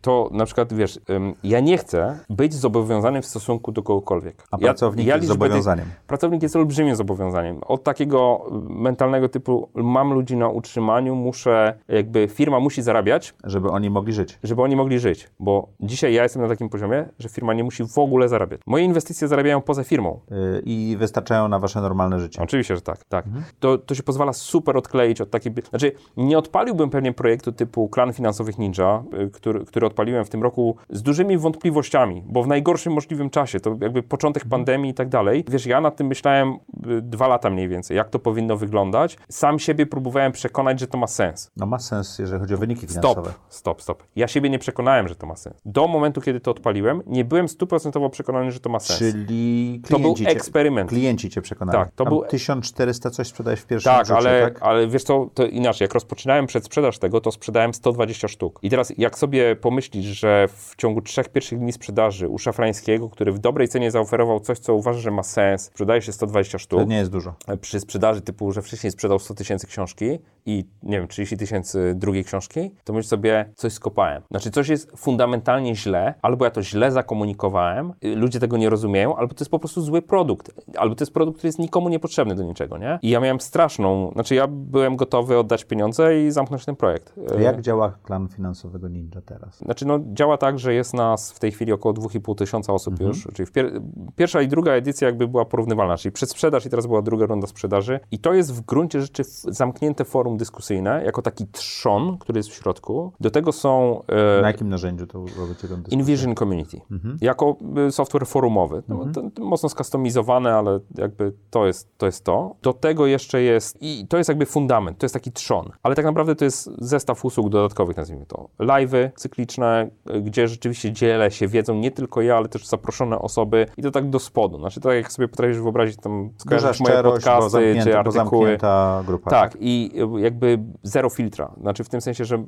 [0.00, 1.00] to na przykład, wiesz,
[1.44, 4.36] ja nie chcę być zobowiązanym w stosunku do kogokolwiek.
[4.50, 5.86] A ja, pracownik jest liczbę tych- zobowiązaniem.
[6.06, 7.58] Pracownik jest olbrzymim zobowiązaniem.
[7.66, 13.00] Od takiego mentalnego typu mam ludzi na utrzymaniu, muszę, jakby firma musi zarabiać,
[13.44, 14.38] Żeby oni mogli żyć.
[14.42, 15.28] żeby oni mogli żyć.
[15.40, 18.60] Bo dzisiaj ja jestem na takim poziomie, że firma nie musi w ogóle zarabiać.
[18.66, 20.20] Moje inwestycje zarabiają poza firmą.
[20.32, 22.42] Y, I wystarczają na wasze normalne życie.
[22.42, 23.26] Oczywiście, że tak, tak.
[23.26, 23.44] Mhm.
[23.60, 25.52] To, to się pozwala super odkleić od takiej...
[25.70, 30.42] Znaczy, nie odpaliłbym pewnie projektu typu Klan Finansowych Ninja, y, który, który odpaliłem w tym
[30.42, 34.50] roku z dużymi wątpliwościami, bo w najgorszym możliwym czasie, to jakby początek Mhm.
[34.50, 35.44] pandemii i tak dalej.
[35.48, 36.48] Wiesz, ja nad tym myślałem
[36.86, 39.16] y, dwa lata mniej więcej, jak to powinno wyglądać.
[39.28, 41.50] Sam siebie próbowałem przekonać, że to ma sens.
[41.56, 43.32] No ma sens, jeżeli chodzi o wyniki finansowe.
[43.48, 44.02] stop, stop.
[44.16, 45.56] Ja siebie nie przekonałem, że to ma sens.
[45.64, 48.98] Do momentu, kiedy to odpaliłem, nie byłem stuprocentowo przekonany, że to ma sens.
[48.98, 50.90] Czyli To był cię, eksperyment.
[50.90, 51.78] klienci cię przekonali.
[51.78, 54.62] Tak, to Tam był- 1400 coś sprzedałeś w pierwszym Tak, rzucie, ale, tak?
[54.62, 55.84] ale wiesz co, to inaczej.
[55.84, 58.58] Jak rozpoczynałem przedsprzedaż tego, to sprzedałem 120 sztuk.
[58.62, 63.32] I teraz jak sobie pomyślisz, że w ciągu trzech pierwszych dni sprzedaży u Szafrańskiego, który
[63.32, 66.80] w dobrej cenie zaoferował coś, co uważa, że ma sens, sprzedaje się 120 sztuk.
[66.80, 67.34] To nie jest dużo.
[67.60, 72.24] Przy sprzedaży typu, że wcześniej sprzedał 100 tysięcy książki i nie wiem, 30 tysięcy drugiej
[72.24, 74.22] książki, to myślisz sobie, coś skopałem.
[74.30, 79.16] Znaczy coś jest fundamentalnie źle, albo ja to źle zakomunikowałem, y, ludzie tego nie rozumieją,
[79.16, 82.34] albo to jest po prostu zły produkt, albo to jest produkt, który jest nikomu niepotrzebny
[82.34, 82.98] do niczego, nie?
[83.02, 87.14] I ja miałem straszną, znaczy ja byłem gotowy oddać pieniądze i zamknąć ten projekt.
[87.28, 89.58] To jak działa klan finansowego Ninja teraz?
[89.58, 93.28] znaczy, no, działa tak, że jest nas w tej chwili około 2,5 tysiąca osób już.
[93.34, 93.72] Czyli pier
[94.16, 98.00] pierwsza i druga edycja jakby była porównywalna, czyli przedsprzedaż i teraz była druga runda sprzedaży.
[98.10, 102.54] I to jest w gruncie rzeczy zamknięte forum dyskusyjne, jako taki trzon, który jest w
[102.54, 102.79] środku.
[103.20, 104.00] Do tego są
[104.38, 105.98] e, Na jakim narzędziu to robicie tę dyskusję?
[105.98, 106.80] InVision Community,
[107.20, 107.56] jako
[107.88, 108.82] y, software forumowy.
[108.88, 112.54] No, to, to mocno skustomizowane, ale jakby to jest, to jest to.
[112.62, 116.04] Do tego jeszcze jest, i to jest jakby fundament, to jest taki trzon, ale tak
[116.04, 118.48] naprawdę to jest zestaw usług dodatkowych, nazwijmy to.
[118.60, 123.66] Live'y cykliczne, y, gdzie rzeczywiście dzielę się wiedzą, nie tylko ja, ale też zaproszone osoby
[123.76, 124.58] i to tak do spodu.
[124.58, 128.58] Znaczy tak jak sobie potrafisz wyobrazić, tam Duża skojarzysz moje podcasty, czy artykuły.
[129.06, 129.30] grupa.
[129.30, 131.52] Tak, i y, jakby zero filtra.
[131.60, 132.44] Znaczy w tym sensie, że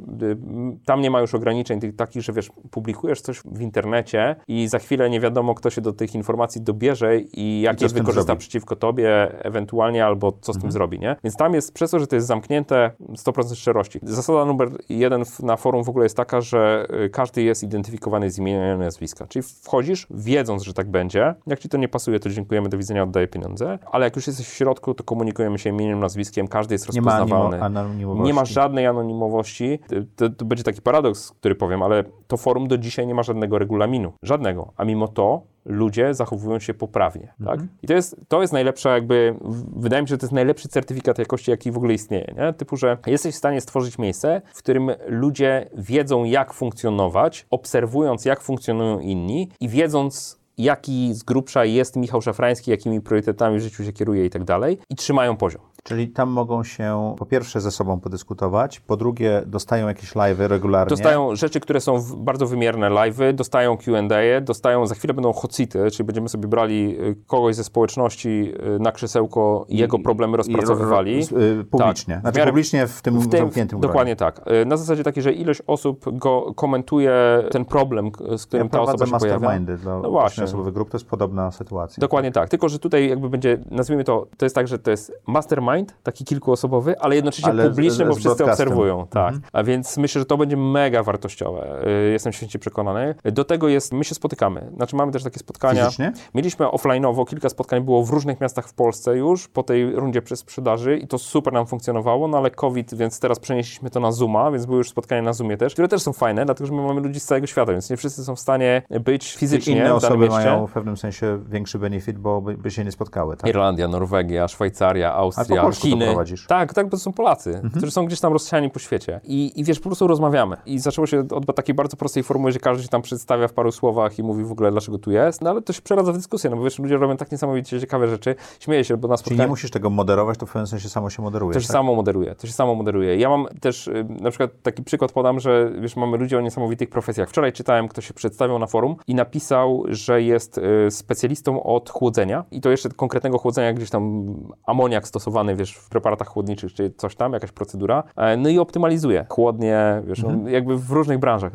[0.85, 4.79] tam nie ma już ograniczeń tych takich, że wiesz, publikujesz coś w internecie i za
[4.79, 8.39] chwilę nie wiadomo, kto się do tych informacji dobierze i jak co je wykorzysta zrobi?
[8.41, 11.17] przeciwko tobie ewentualnie, albo co z tym zrobi, nie?
[11.25, 13.99] Więc tam jest, przez to, że to jest zamknięte, 100% szczerości.
[14.03, 18.39] Zasada numer jeden na forum w ogóle jest taka, że y, każdy jest identyfikowany z
[18.39, 19.27] imienia i nazwiska.
[19.27, 21.35] Czyli wchodzisz, wiedząc, że tak będzie.
[21.47, 23.79] Jak ci to nie pasuje, to dziękujemy, do widzenia, oddaję pieniądze.
[23.93, 27.19] Ale jak już jesteś w środku, to komunikujemy się imieniem, nazwiskiem, każdy jest Nie ma
[27.19, 27.63] rozpoznawalny.
[27.63, 28.27] anonimowości.
[28.27, 29.79] Nie ma żadnej anonimowości.
[30.17, 33.59] To, to będzie taki paradoks, który powiem, ale to forum do dzisiaj nie ma żadnego
[33.59, 34.13] regulaminu.
[34.23, 34.73] Żadnego.
[34.77, 37.33] A mimo to ludzie zachowują się poprawnie.
[37.45, 37.61] Tak?
[37.83, 39.35] I to jest, to jest najlepsza jakby,
[39.77, 42.35] wydaje mi się, że to jest najlepszy certyfikat jakości, jaki w ogóle istnieje.
[42.37, 42.53] Nie?
[42.53, 48.41] Typu, że jesteś w stanie stworzyć miejsce, w którym ludzie wiedzą, jak funkcjonować, obserwując, jak
[48.41, 53.93] funkcjonują inni i wiedząc, jaki z grubsza jest Michał Szafrański, jakimi priorytetami w życiu się
[53.93, 55.63] kieruje i tak dalej, i trzymają poziom.
[55.85, 60.91] Czyli tam mogą się po pierwsze ze sobą podyskutować, po drugie dostają jakieś live'y regularnie.
[60.91, 65.91] Dostają rzeczy, które są bardzo wymierne live'y, dostają Q&A, dostają, za chwilę będą hot seaty,
[65.91, 71.19] czyli będziemy sobie brali y, kogoś ze społeczności y, na krzesełko i jego problemy rozpracowywali.
[71.19, 72.15] I, ro, ro, publicznie.
[72.15, 72.21] Tak.
[72.23, 73.89] Znaczy W miarę- publicznie w tym, W tym, zamkniętym gronie.
[73.93, 74.41] dokładnie tak.
[74.63, 77.13] Y, Na zasadzie takiej, że ilość osób go komentuje
[77.51, 79.39] ten problem, z którym Ja ta osoba się pojawia.
[79.39, 80.45] mastermindy dla no właśnie.
[80.45, 82.01] osobowych grup, to jest podobna sytuacja.
[82.01, 82.49] Dokładnie tak.
[82.49, 85.72] Tylko, że tutaj jakby będzie, nazwijmy to, to jest tak, że to jest mastermind,
[86.03, 89.07] taki kilkuosobowy, ale jednocześnie Ale publiczny, z- bo z wszyscy obserwują.
[89.11, 89.35] Tak.
[89.35, 89.43] Mhm.
[89.53, 91.87] A więc myślę, że to będzie mega wartościowe.
[92.09, 93.15] Y, Jestem święcie przekonany.
[93.25, 94.71] Do tego jest, my się spotykamy.
[94.77, 95.85] Znaczy mamy też takie spotkania.
[95.85, 96.13] Fizycznie?
[96.35, 100.39] Mieliśmy offline'owo, kilka spotkań było w różnych miastach w Polsce już, po tej rundzie przez
[100.39, 104.51] sprzedaży i to super nam funkcjonowało, no ale COVID, więc teraz przenieśliśmy to na Zooma,
[104.51, 107.01] więc były już spotkania na Zoomie też, które też są fajne, dlatego że my mamy
[107.01, 109.97] ludzi z całego świata, więc nie wszyscy są w stanie być fizycznie Inne w danym
[109.97, 110.35] osoby mieście.
[110.39, 113.37] mają w pewnym sensie większy benefit, bo by, by się nie spotkały.
[113.37, 113.51] Tak?
[113.51, 116.15] Irlandia, Norwegia, Szwajcaria, Austria, polsku Chiny.
[116.49, 117.71] Tak, tak, bo to są Polacy, Mhm.
[117.71, 119.21] którzy są gdzieś tam rozsiani po świecie.
[119.25, 120.57] I, I wiesz, po prostu rozmawiamy.
[120.67, 123.73] I zaczęło się od takiej bardzo prostej formuły, że każdy się tam przedstawia w paru
[123.73, 125.41] słowach i mówi w ogóle, dlaczego tu jest.
[125.43, 128.09] No ale to się przeradza w dyskusję, no bo wiesz, ludzie robią tak niesamowicie ciekawe
[128.09, 128.35] rzeczy.
[128.61, 131.23] Śmieję się, bo na Czyli nie musisz tego moderować, to w pewnym sensie samo się
[131.23, 131.55] moderuje.
[131.55, 131.73] To się tak?
[131.73, 133.17] samo moderuje, to się samo moderuje.
[133.17, 136.91] Ja mam też y, na przykład taki przykład podam, że wiesz, mamy ludzi o niesamowitych
[136.91, 137.29] profesjach.
[137.29, 142.45] Wczoraj czytałem, ktoś się przedstawiał na forum i napisał, że jest y, specjalistą od chłodzenia
[142.51, 144.35] i to jeszcze konkretnego chłodzenia, gdzieś tam
[144.67, 148.03] amoniak stosowany, wiesz, w preparatach chłodniczych, czy coś tam, jakaś procedura.
[148.17, 151.53] E, No i optymalizuje chłodnie, wiesz, no, jakby w różnych branżach.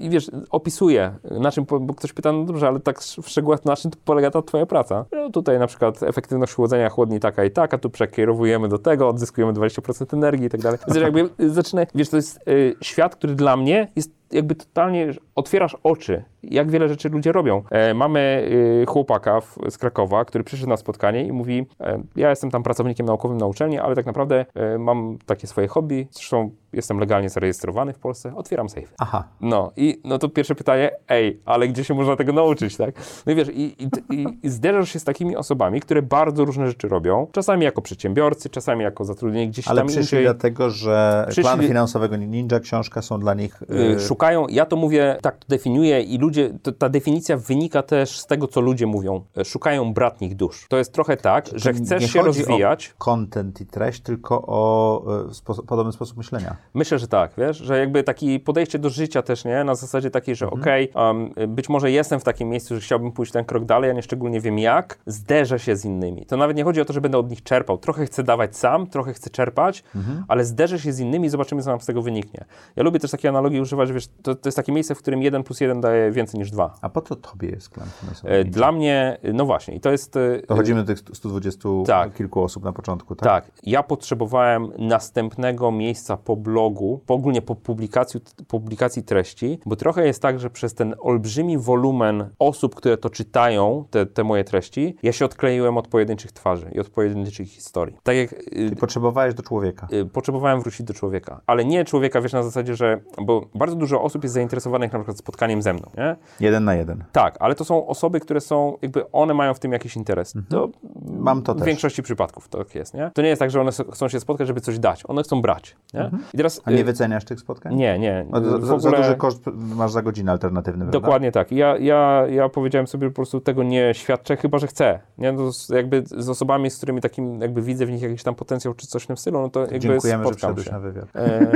[0.00, 3.76] I wiesz, opisuje, na czym, bo ktoś pyta, no dobrze, ale tak w szczegółach, na
[3.76, 5.04] czym polega ta twoja praca?
[5.12, 9.52] No tutaj na przykład efektywność chłodzenia chłodni taka i taka, tu przekierowujemy do tego, odzyskujemy
[9.52, 10.78] 20% energii i tak dalej.
[10.88, 15.76] Więc jakby zaczyna, wiesz, to jest y, świat, który dla mnie jest jakby totalnie, otwierasz
[15.82, 17.62] oczy, jak wiele rzeczy ludzie robią.
[17.70, 18.48] E, mamy
[18.82, 22.62] y, chłopaka w, z Krakowa, który przyszedł na spotkanie i mówi, e, ja jestem tam
[22.62, 27.28] pracownikiem naukowym na uczelni, ale tak naprawdę e, mam takie swoje hobby, zresztą jestem legalnie
[27.28, 28.86] zarejestrowany w Polsce, otwieram safe.
[28.98, 29.28] Aha.
[29.40, 32.94] No i no to pierwsze pytanie, ej, ale gdzie się można tego nauczyć, tak?
[33.26, 36.66] No i wiesz, i, i, i, i zderzasz się z takimi osobami, które bardzo różne
[36.66, 40.22] rzeczy robią, czasami jako przedsiębiorcy, czasami jako zatrudnieni gdzieś Ale tam przyszli indziej.
[40.22, 43.62] dlatego, że Przyszli- plan finansowego Ninja, książka są dla nich...
[43.62, 47.82] Y, y, Szukają, ja to mówię, tak to definiuję i ludzie, to, ta definicja wynika
[47.82, 49.24] też z tego, co ludzie mówią.
[49.40, 50.66] Y, Szukają bratnich dusz.
[50.68, 52.94] To jest trochę tak, że nie chcesz się rozwijać.
[52.98, 56.56] o content i treść, tylko o y, spo, podobny sposób myślenia.
[56.74, 59.64] Myślę, że tak, wiesz, że jakby takie podejście do życia też, nie?
[59.64, 60.62] Na zasadzie takiej, że Mhm.
[60.62, 63.94] okej, um, być może jestem w takim miejscu, że chciałbym pójść ten krok dalej, ja
[63.94, 66.26] nie szczególnie wiem jak, zderzę się z innymi.
[66.26, 67.78] To nawet nie chodzi o to, że będę od nich czerpał.
[67.78, 70.24] Trochę chcę dawać sam, trochę chcę czerpać, Mhm.
[70.28, 72.44] ale zderzę się z innymi i zobaczymy, co nam z tego wyniknie.
[72.76, 75.42] Ja lubię też takiej analogii używać, wiesz, to, to jest takie miejsce, w którym jeden
[75.42, 76.74] plus jeden daje więcej niż dwa.
[76.80, 77.88] A po co tobie jest klan
[78.24, 78.44] E?
[78.44, 80.16] Dla mnie, no właśnie, i to jest...
[80.16, 82.14] e, Dochodzimy do tych 120 Tak.
[82.14, 83.44] kilku osób na początku, tak?
[83.44, 90.06] Tak, ja potrzebowałem następnego miejsca po blogu, po ogólnie po publikacji, publikacji treści, bo trochę
[90.06, 94.96] jest tak, że przez ten olbrzymi wolumen osób, które to czytają, te, te moje treści,
[95.02, 97.96] ja się odkleiłem od pojedynczych twarzy i od pojedynczych historii.
[98.02, 99.86] Tak jak y, I potrzebowałeś do człowieka.
[99.92, 103.97] y, potrzebowałem wrócić do człowieka, ale nie człowieka, wiesz, na zasadzie, że, bo bardzo dużo
[104.02, 106.16] osób jest zainteresowanych na przykład spotkaniem ze mną, nie?
[106.40, 107.04] Jeden na jeden.
[107.12, 110.34] Tak, ale to są osoby, które są, jakby one mają w tym jakiś interes.
[110.48, 110.68] To
[111.10, 111.66] Mam to w też.
[111.66, 113.10] większości przypadków tak jest, nie?
[113.14, 115.02] To nie jest tak, że one chcą się spotkać, żeby coś dać.
[115.08, 116.10] One chcą brać, nie?
[116.34, 116.60] I teraz...
[116.64, 117.74] A nie y, wyceniasz tych spotkań?
[117.74, 118.26] Nie, nie.
[118.30, 121.00] No, za, w za, ogóle- duży koszt masz za godzinę alternatywny, prawda?
[121.00, 121.52] Dokładnie tak.
[121.52, 125.00] Ja, ja, ja powiedziałem sobie po prostu tego nie świadczę, chyba że chcę.
[125.18, 125.32] Nie?
[125.32, 128.86] No, jakby z osobami, z którymi takim jakby widzę w nich jakiś tam potencjał czy
[128.86, 130.72] coś w tym stylu, no to jakby Dziękujemy, że przyszedłeś się.
[130.72, 131.04] na wywiad.
[131.16, 131.46] E,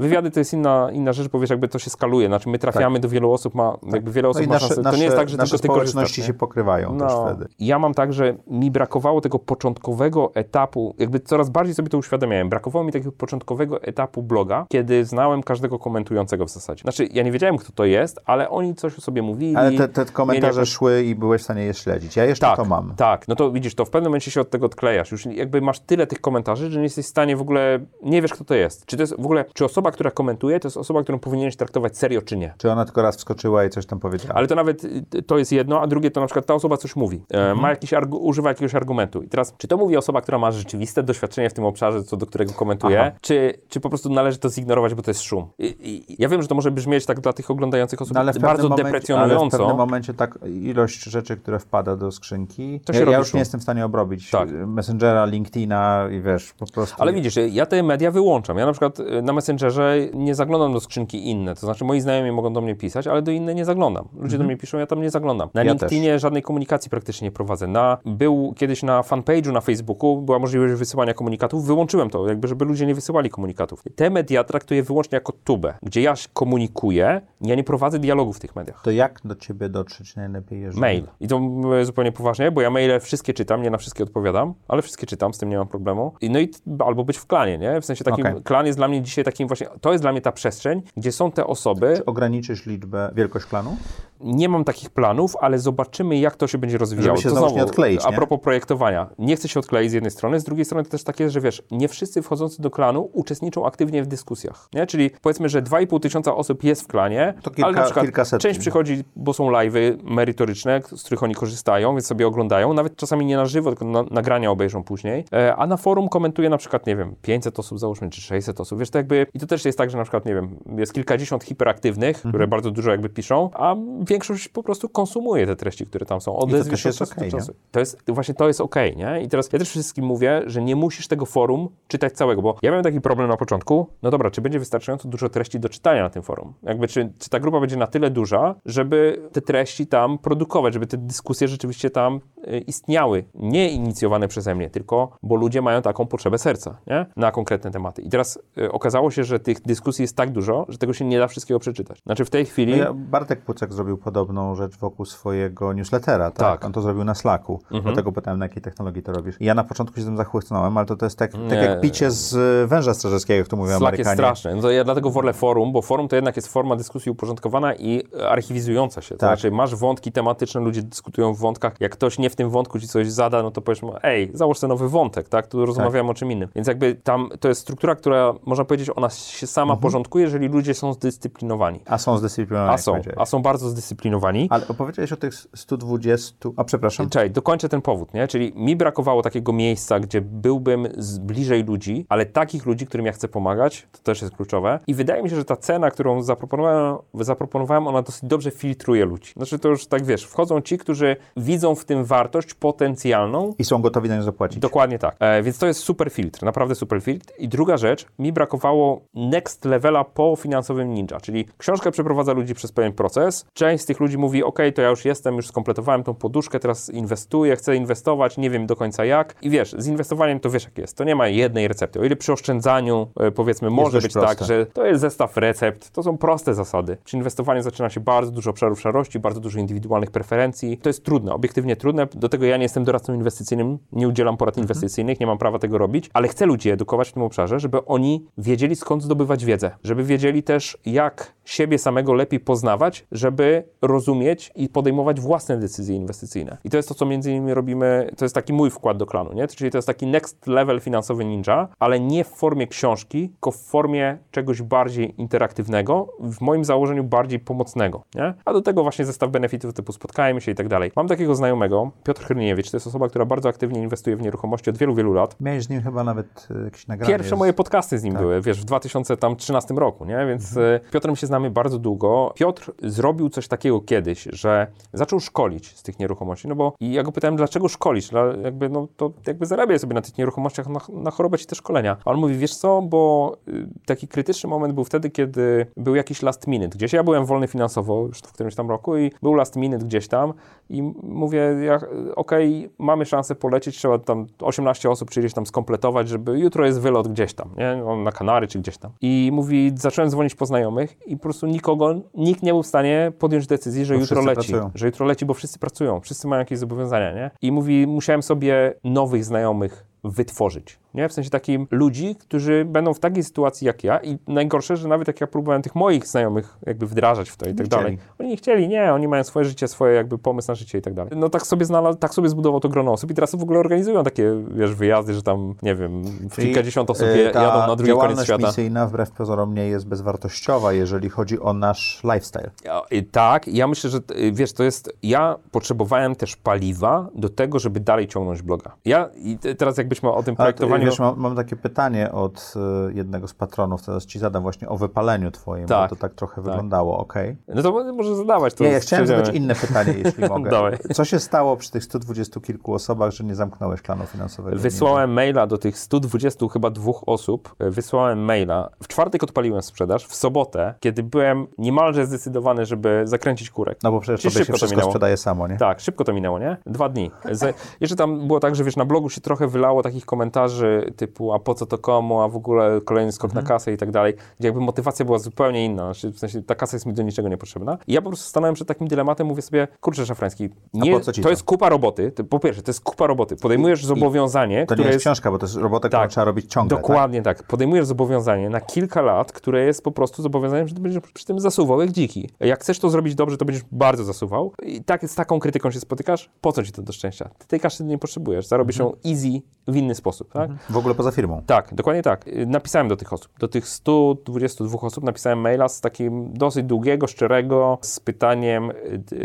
[0.00, 2.26] wywiady to jest inna, inna rzecz, bo wiesz, jakby to się skaluje.
[2.28, 4.80] Znaczy my trafiamy do wielu osób, ma, jakby wiele No osób i ma szansę.
[4.82, 5.90] nasze, To nie jest tak, że nasze tylko ty korzystasz.
[5.92, 6.26] społeczności nie?
[6.26, 7.48] się pokrywają też wtedy.
[7.58, 12.48] Ja mam tak, że mi brakowało tego początkowego etapu, jakby coraz bardziej sobie to uświadamiałem.
[12.48, 16.82] Brakowało mi takiego początkowego etapu bloga, kiedy znałem każdego komentującego w zasadzie.
[16.82, 19.56] Znaczy, ja nie wiedziałem, kto to jest, ale oni coś o sobie mówili.
[19.56, 22.16] Ale te, te komentarze szły i byłeś w stanie je śledzić.
[22.16, 22.94] Ja jeszcze tak, to mam.
[22.96, 23.28] tak.
[23.28, 25.12] No to widzisz, to w pewnym momencie się od tego odklejasz.
[25.12, 28.32] Już jakby masz tyle tych komentarzy, że nie jesteś w stanie w ogóle, nie wiesz,
[28.32, 28.86] kto to jest.
[28.86, 31.98] Czy to jest w ogóle, czy osoba, która komentuje, to jest osoba, którą powinieneś traktować
[31.98, 32.54] serio, czy nie.
[32.58, 34.34] Czy ona tylko raz wskoczyła i coś tam powiedziała?
[34.34, 36.96] Ale to nawet y, to jest jedno, a drugie to na przykład ta osoba coś
[36.96, 37.60] mówi, e, Mhm.
[37.60, 39.22] ma jakiś argu, używa jakiegoś argumentu.
[39.22, 42.26] I teraz, czy to mówi osoba, która ma rzeczywiste doświadczenie w tym obszarze, co do
[42.26, 45.46] którego komentuje, czy, czy po prostu należy to zignorować, bo to jest szum.
[45.58, 45.76] I,
[46.08, 48.68] i, ja wiem, że to może brzmieć tak dla tych oglądających osób No, ale bardzo
[48.68, 49.58] momencie, ale w deprecjonująco.
[49.58, 53.28] pewnym momencie tak ilość rzeczy, które wpada do skrzynki, To się ja, robi ja już
[53.28, 53.38] szum.
[53.38, 54.48] nie jestem w stanie obrobić Tak.
[54.66, 56.96] Messengera, LinkedIna i wiesz, po prostu...
[57.02, 58.58] Ale widzisz, ja te media wyłączam.
[58.58, 61.54] Ja na przykład y, na Messengerze nie zaglądam do skrzynki inne.
[61.54, 64.08] To znaczy moi znajomi mogą do mnie pisać, ale do innych nie zaglądam.
[64.16, 65.48] Ludzie do mnie piszą, ja tam nie zaglądam.
[65.54, 65.66] Na Mhm.
[65.66, 67.66] Ja LinkedInie żadnej komunikacji praktycznie nie prowadzę.
[67.66, 72.64] Na, był kiedyś na fanpage'u na Facebooku była możliwość wysyłania komunikatów, wyłączyłem to, jakby żeby
[72.64, 73.82] ludzie nie wysyłali komunikatów.
[73.96, 78.56] Te media traktuję wyłącznie jako tubę, gdzie ja komunikuję, ja nie prowadzę dialogu w tych
[78.56, 78.82] mediach.
[78.82, 80.60] To jak do ciebie dotrzeć najlepiej?
[80.60, 80.80] Jeżeli...
[80.80, 81.06] Mail.
[81.20, 84.82] I to mówię zupełnie poważnie, bo ja maile wszystkie czytam, nie na wszystkie odpowiadam, ale
[84.82, 86.12] wszystkie czytam, z tym nie mam problemu.
[86.20, 86.50] I, no i
[86.86, 87.80] albo być w klanie, nie?
[87.80, 88.42] W sensie takim, Okej.
[88.42, 91.32] klan jest dla mnie dzisiaj takim właśnie, to jest dla mnie ta przestrzeń, gdzie są
[91.38, 93.76] te osoby, Czy ograniczysz liczbę, wielkość klanu?
[94.20, 97.16] nie mam takich planów, ale zobaczymy, jak to się będzie rozwijało.
[97.16, 99.06] Żeby się to znowu nie odkleić, A propos projektowania.
[99.18, 101.40] Nie chcę się odkleić z jednej strony, z drugiej strony to też tak jest, że
[101.40, 104.68] wiesz, nie wszyscy wchodzący do klanu uczestniczą aktywnie w dyskusjach.
[104.74, 104.86] Nie?
[104.86, 108.40] Czyli powiedzmy, że 2,5 tysiąca osób jest w klanie, To kilka- ale na przykład kilkaset.
[108.42, 112.72] część przychodzi, bo są live'y merytoryczne, z których oni korzystają, więc sobie oglądają.
[112.72, 115.24] Nawet czasami nie na żywo, tylko na, nagrania obejrzą później.
[115.32, 118.78] E, a na forum komentuje na przykład, nie wiem, 500 osób załóżmy, czy 600 osób.
[118.78, 121.27] Wiesz, to jakby, i to też jest tak, że na przykład, nie wiem, jest kilkadziesiąt
[121.44, 122.32] hiperaktywnych, Mhm.
[122.32, 126.36] które bardzo dużo jakby piszą, a większość po prostu konsumuje te treści, które tam są.
[126.36, 127.54] Odezwy też się jest czasu czasu.
[127.70, 129.22] To jest, właśnie to jest okej, nie?
[129.22, 132.70] I teraz ja też wszystkim mówię, że nie musisz tego forum czytać całego, bo ja
[132.70, 136.10] miałem taki problem na początku, no dobra, czy będzie wystarczająco dużo treści do czytania na
[136.10, 136.54] tym forum?
[136.62, 140.86] Jakby, czy, czy ta grupa będzie na tyle duża, żeby te treści tam produkować, żeby
[140.86, 146.06] te dyskusje rzeczywiście tam y, istniały, nie inicjowane przeze mnie, tylko bo ludzie mają taką
[146.06, 147.06] potrzebę serca, nie?
[147.16, 148.02] Na konkretne tematy.
[148.02, 151.17] I teraz y, okazało się, że tych dyskusji jest tak dużo, że tego się nie
[151.18, 152.02] da wszystkiego przeczytać.
[152.06, 152.72] Znaczy w tej chwili...
[152.72, 156.38] No ja, Bartek Pucek zrobił podobną rzecz wokół swojego newslettera, tak?
[156.38, 156.52] Tak.
[156.54, 156.66] Mhm.
[156.66, 159.36] On to zrobił na Slacku, dlatego pytałem, na jakiej technologii to robisz.
[159.40, 161.56] I ja na początku się tym zachłysnąłem, ale to, to jest tak, tak Nie.
[161.56, 162.34] jak picie z
[162.68, 164.36] węża strażackiego, jak to mówią Slack jest Amerykanie.
[164.36, 164.54] straszny.
[164.56, 168.02] No to ja dlatego wolę forum, bo forum to jednak jest forma dyskusji uporządkowana i
[168.28, 169.14] archiwizująca się.
[169.14, 169.28] To Tak.
[169.38, 171.74] znaczy masz wątki tematyczne, ludzie dyskutują w wątkach.
[171.80, 174.58] Jak ktoś nie w tym wątku ci coś zada, no to powiesz mu, ej, załóż
[174.58, 175.46] sobie nowy wątek, tak?
[175.46, 176.48] Tu rozmawiamy o czym innym.
[176.54, 179.82] Więc jakby tam to jest struktura, która można powiedzieć, ona się sama Mhm.
[179.82, 181.80] porządkuje, jeżeli ludzie są zdyscyplinowani.
[181.86, 184.46] A są zdyscyplinowani, A są, a są bardzo zdyscyplinowani.
[184.50, 186.48] Ale opowiedziałeś o tych 120...
[186.56, 187.08] A przepraszam.
[187.10, 188.28] Czekaj, dokończę ten powód, nie?
[188.28, 193.12] Czyli mi brakowało takiego miejsca, gdzie byłbym z bliżej ludzi, ale takich ludzi, którym ja
[193.12, 194.80] chcę pomagać, to też jest kluczowe.
[194.86, 199.32] I wydaje mi się, że ta cena, którą zaproponowałem, zaproponowałem ona dosyć dobrze filtruje ludzi.
[199.36, 203.82] Znaczy to już tak, wiesz, wchodzą ci, którzy widzą w tym wartość potencjalną, I są
[203.82, 204.58] gotowi na nią zapłacić.
[204.58, 205.16] Dokładnie tak.
[205.20, 207.32] E, więc to jest super filtr, naprawdę super filtr.
[207.38, 212.72] I druga rzecz, mi brakowało next levela po finansowym ninja, czyli książka przeprowadza ludzi przez
[212.72, 213.46] pewien proces.
[213.52, 216.90] Część z tych ludzi mówi, ok, to ja już jestem, już skompletowałem tą poduszkę, teraz
[216.90, 219.34] inwestuję, chcę inwestować, nie wiem do końca jak.
[219.42, 222.00] I wiesz, z inwestowaniem to wiesz jak jest, to nie ma jednej recepty.
[222.00, 224.36] O ile przy oszczędzaniu, e, powiedzmy, może być proste.
[224.36, 226.96] tak, że to jest zestaw recept, to są proste zasady.
[227.04, 230.78] Przy inwestowaniu zaczyna się bardzo dużo obszarów szarości, bardzo dużo indywidualnych preferencji.
[230.78, 232.06] To jest trudne, obiektywnie trudne.
[232.14, 235.78] Do tego ja nie jestem doradcą inwestycyjnym, nie udzielam porad inwestycyjnych, nie mam prawa tego
[235.78, 240.04] robić, ale chcę ludzi edukować w tym obszarze, żeby oni wiedzieli skąd zdobywać wiedzę, żeby
[240.04, 246.56] wiedzieli też jak siebie samego lepiej poznawać, żeby rozumieć i podejmować własne decyzje inwestycyjne.
[246.64, 249.32] I to jest to, co między innymi robimy, to jest taki mój wkład do klanu,
[249.32, 249.48] nie?
[249.48, 253.56] Czyli to jest taki next level finansowy ninja, ale nie w formie książki, tylko w
[253.56, 258.34] formie czegoś bardziej interaktywnego, w moim założeniu bardziej pomocnego, nie?
[258.44, 260.92] A do tego właśnie zestaw benefitów typu spotkajmy się i tak dalej.
[260.96, 264.78] Mam takiego znajomego, Piotr Hryniewicz, to jest osoba, która bardzo aktywnie inwestuje w nieruchomości od
[264.78, 265.36] wielu, wielu lat.
[265.40, 267.12] Miałeś z nim chyba nawet y, jakieś nagranie.
[267.14, 270.26] Pierwsze z- moje podcasty z nim były, wiesz, w 2013 roku, nie?
[270.28, 272.32] Więc e, Piotrem się znamy bardzo długo.
[272.36, 277.02] Piotr zrobił coś takiego kiedyś, że zaczął szkolić z tych nieruchomości, no bo i ja
[277.02, 278.08] go pytałem, dlaczego szkolić?
[278.08, 281.54] Dla, jakby, no to jakby zarabiaj sobie na tych nieruchomościach, na, na chorobę ci te
[281.54, 281.96] szkolenia.
[282.04, 286.22] A on mówi, wiesz co, bo y, taki krytyczny moment był wtedy, kiedy był jakiś
[286.22, 286.92] last minute gdzieś.
[286.92, 290.32] Ja byłem wolny finansowo już w którymś tam roku i był last minute gdzieś tam
[290.70, 291.80] i mówię, ja,
[292.16, 297.08] okej, mamy szansę polecieć, trzeba tam 18 osób czy tam skompletować, żeby jutro jest wylot
[297.08, 297.96] gdzieś tam, nie?
[298.04, 298.90] Na Kanary czy gdzieś tam.
[299.00, 300.57] I mówi, zacząłem dzwonić po znajomych
[301.06, 304.34] i po prostu nikogo, nikt nie był w stanie podjąć decyzji, że Bo jutro leci.
[304.34, 304.70] pracują.
[304.74, 307.30] Że jutro leci, bo wszyscy pracują, wszyscy mają jakieś zobowiązania, nie?
[307.42, 310.78] I mówi, musiałem sobie nowych znajomych wytworzyć.
[310.94, 311.08] Nie?
[311.08, 315.08] W sensie takim ludzi, którzy będą w takiej sytuacji jak ja i najgorsze, że nawet
[315.08, 317.98] jak ja próbowałem tych moich znajomych jakby wdrażać w to i tak dalej.
[318.18, 320.94] Oni nie chcieli, nie, oni mają swoje życie, swoje jakby pomysł na życie i tak
[320.94, 321.12] dalej.
[321.16, 324.04] No tak sobie znalazł, tak sobie zbudował to grono osób i teraz w ogóle organizują
[324.04, 327.76] takie, wiesz, wyjazdy, że tam, nie wiem, w Czyli, kilkadziesiąt osób y, je, jadą na
[327.76, 328.46] drugi koniec świata.
[328.46, 332.50] misyjna wbrew pozorom nie jest bezwartościowa, jeżeli chodzi o nasz lifestyle.
[332.64, 334.92] Ja- Tak, ja myślę, że y, wiesz, to jest.
[335.02, 338.74] Ja potrzebowałem też paliwa do tego, żeby dalej ciągnąć bloga.
[338.84, 342.54] Ja i te- teraz, jakbyśmy o tym projektowaniu Wiesz, mam, mam, takie pytanie od
[342.88, 346.14] y, jednego z patronów, teraz ci zadam właśnie o wypaleniu twoim, tak, bo to tak
[346.14, 346.44] trochę tak.
[346.44, 347.14] wyglądało, ok?
[347.48, 348.54] No to może zadawać.
[348.54, 350.50] To Nie, ja chciałem zadać inne pytanie, jeśli mogę.
[350.50, 350.78] Dawaj.
[350.94, 354.58] Co się stało przy tych 120 kilku osobach, że nie zamknąłeś klanu finansowego?
[354.58, 360.14] Wysłałem maila do tych 120 chyba dwóch osób, wysłałem maila, w czwartek odpaliłem sprzedaż, w
[360.14, 363.78] sobotę, kiedy byłem niemalże zdecydowany, żeby zakręcić kurek.
[363.82, 365.56] No bo przecież to się wszystko sprzedaje samo, nie?
[365.56, 366.56] Tak, szybko to minęło, nie?
[366.66, 367.10] Dwa dni.
[367.30, 371.32] Z, jeszcze tam było tak, że wiesz, na blogu się trochę wylało takich komentarzy typu,
[371.32, 373.44] a po co to komu, a w ogóle kolejny skok mhm.
[373.44, 375.92] na kasę i tak dalej, gdzie jakby motywacja była zupełnie inna.
[376.12, 377.78] W sensie ta kasa jest mi do niczego niepotrzebna.
[377.86, 381.30] I ja po prostu stanąłem przed takim dylematem, mówię sobie, kurczę Szafrański, nie, to, to
[381.30, 383.36] jest kupa roboty, to, po pierwsze, to jest kupa roboty.
[383.36, 386.52] Podejmujesz I zobowiązanie, to nie jest, książka, bo to jest robota, tak, którą trzeba robić
[386.52, 386.76] ciągle.
[386.76, 387.38] Dokładnie tak?
[387.38, 387.46] tak.
[387.46, 391.40] Podejmujesz zobowiązanie na kilka lat, które jest po prostu zobowiązaniem, że ty będziesz przy tym
[391.40, 392.30] zasuwał jak dziki.
[392.40, 394.52] Jak chcesz to zrobić dobrze, to będziesz bardzo zasuwał.
[394.62, 397.30] I tak, z taką krytyką się spotykasz, po co ci to do szczęścia?
[397.38, 398.96] Ty tej kasy nie potrzebujesz, zarobisz mhm.
[399.04, 400.50] ją easy w inny sposób, tak?
[400.70, 401.42] W ogóle poza firmą.
[401.46, 402.24] Tak, dokładnie tak.
[402.46, 407.78] Napisałem do tych osób, do tych 122 osób napisałem maila z takim dosyć długiego, szczerego,
[407.80, 408.72] z pytaniem,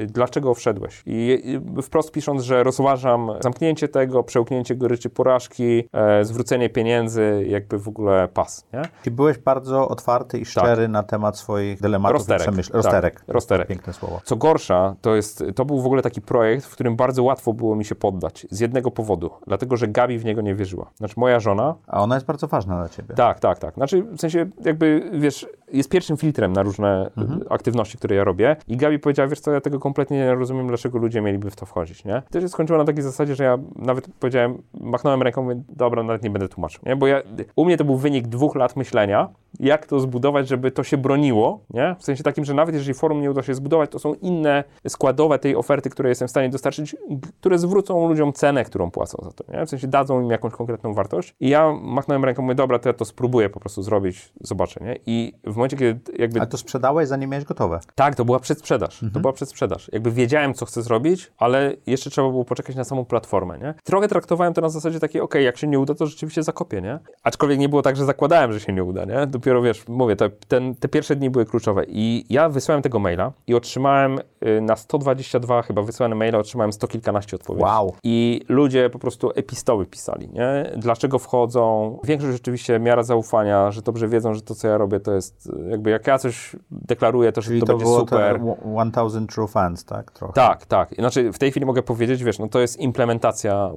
[0.07, 1.03] dlaczego wszedłeś?
[1.05, 1.43] I
[1.83, 8.27] wprost pisząc, że rozważam zamknięcie tego, przełknięcie goryczy porażki, e, zwrócenie pieniędzy, jakby w ogóle
[8.27, 8.81] pas, nie?
[9.05, 10.91] I byłeś bardzo otwarty i szczery tak.
[10.91, 12.41] na temat swoich dylematów rozterek.
[12.41, 12.73] i przemyśl...
[12.73, 13.19] Rozterek.
[13.19, 13.33] Tak.
[13.35, 13.67] Rozterek.
[13.67, 14.21] Piękne słowo.
[14.23, 17.75] Co gorsza, to jest, to był w ogóle taki projekt, w którym bardzo łatwo było
[17.75, 18.47] mi się poddać.
[18.49, 19.29] Z jednego powodu.
[19.47, 20.91] Dlatego, że Gabi w niego nie wierzyła.
[20.95, 21.75] Znaczy moja żona...
[21.87, 23.15] A ona jest bardzo ważna dla ciebie.
[23.15, 23.75] Tak, tak, tak.
[23.75, 27.41] Znaczy w sensie jakby, wiesz, jest pierwszym filtrem na różne mhm.
[27.49, 30.97] aktywności, które ja robię i Gabi powiedziała, wiesz co, ja tego kompletnie nie rozumiem, dlaczego
[30.97, 32.21] ludzie mieliby w to wchodzić, nie?
[32.31, 36.23] To się skończyło na takiej zasadzie, że ja nawet powiedziałem, machnąłem ręką, mówię, dobra, nawet
[36.23, 36.95] nie będę tłumaczył, nie?
[36.95, 37.21] Bo ja,
[37.55, 39.29] u mnie to był wynik dwóch lat myślenia,
[39.59, 41.95] jak to zbudować, żeby to się broniło, nie?
[41.99, 45.39] W sensie takim, że nawet jeżeli forum nie uda się zbudować, to są inne składowe
[45.39, 46.95] tej oferty, które jestem w stanie dostarczyć,
[47.39, 49.65] które zwrócą ludziom cenę, którą płacą za to, nie?
[49.65, 51.35] W sensie dadzą im jakąś konkretną wartość.
[51.39, 54.99] I ja machnąłem ręką, mówię, dobra, to ja to spróbuję po prostu zrobić, zobaczę, nie?
[55.05, 56.39] I w momencie, kiedy jakby...
[56.39, 57.79] Ale to sprzedałeś, zanim miałeś gotowe?
[57.95, 58.93] Tak, to była przedsprzedaż.
[58.93, 59.11] Mhm.
[59.11, 59.89] To była przedsprzedaż.
[59.93, 63.73] Jakby wiedziałem, co chcę zrobić, ale jeszcze trzeba było poczekać na samą platformę, nie?
[63.83, 66.99] Trochę traktowałem to na zasadzie takiej, ok, jak się nie uda, to rzeczywiście zakopię, nie?
[67.23, 69.27] Aczkolwiek nie było tak, że zakładałem, że się nie uda, nie?
[69.43, 73.31] Dopiero, wiesz, mówię, to, ten, te pierwsze dni były kluczowe i ja wysłałem tego maila
[73.47, 77.63] i otrzymałem y, na 122 chyba wysłane maile, otrzymałem sto kilkanaście odpowiedzi.
[77.63, 77.95] Wow.
[78.03, 80.71] I ludzie po prostu epistoły pisali, nie?
[80.77, 81.99] Dlaczego wchodzą?
[82.03, 85.89] Większość rzeczywiście miara zaufania, że dobrze wiedzą, że to, co ja robię, to jest jakby
[85.89, 88.39] jak ja coś deklaruję, to, że Czyli to, to będzie super.
[88.39, 90.11] Te 1000 True Fans, tak?
[90.11, 90.33] Trochę.
[90.33, 90.95] Tak, tak.
[90.95, 93.71] Znaczy w tej chwili mogę powiedzieć, wiesz, no to jest implementacja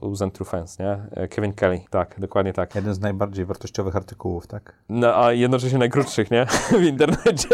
[0.00, 0.98] 1000 True Fans, nie?
[1.28, 2.74] Kevin Kelly, tak, dokładnie tak.
[2.74, 4.74] Jeden z najbardziej wartościowych artykułów, tak?
[4.88, 6.46] No, a jednocześnie najkrótszych, nie?
[6.80, 7.48] w internecie.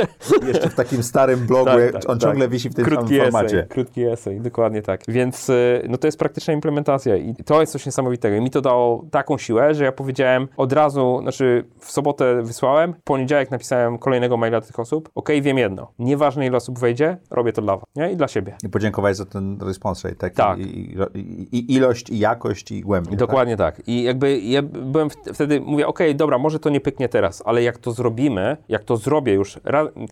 [0.46, 2.28] Jeszcze w takim starym blogu, tak, tak, on tak.
[2.30, 3.56] ciągle wisi w tym krótki samym formacie.
[3.56, 5.00] Esej, krótki esej, dokładnie tak.
[5.08, 8.36] Więc y, no to jest praktyczna implementacja i to jest coś niesamowitego.
[8.36, 12.94] I mi to dało taką siłę, że ja powiedziałem od razu, znaczy w sobotę wysłałem,
[12.94, 17.16] w poniedziałek napisałem kolejnego maila do tych osób, ok, wiem jedno, nieważne ile osób wejdzie,
[17.30, 18.12] robię to dla was, nie?
[18.12, 18.56] I dla siebie.
[18.64, 20.34] I podziękować za ten response rate, tak?
[20.34, 20.58] tak.
[20.58, 23.16] I, i, I, ilość, i jakość, i głębię.
[23.16, 23.76] Dokładnie tak?
[23.76, 23.88] tak.
[23.88, 27.78] I jakby ja byłem wtedy, mówię, ok, dobra, może to nie pyknie teraz, ale jak
[27.78, 29.60] to zrobimy, jak to zrobię już,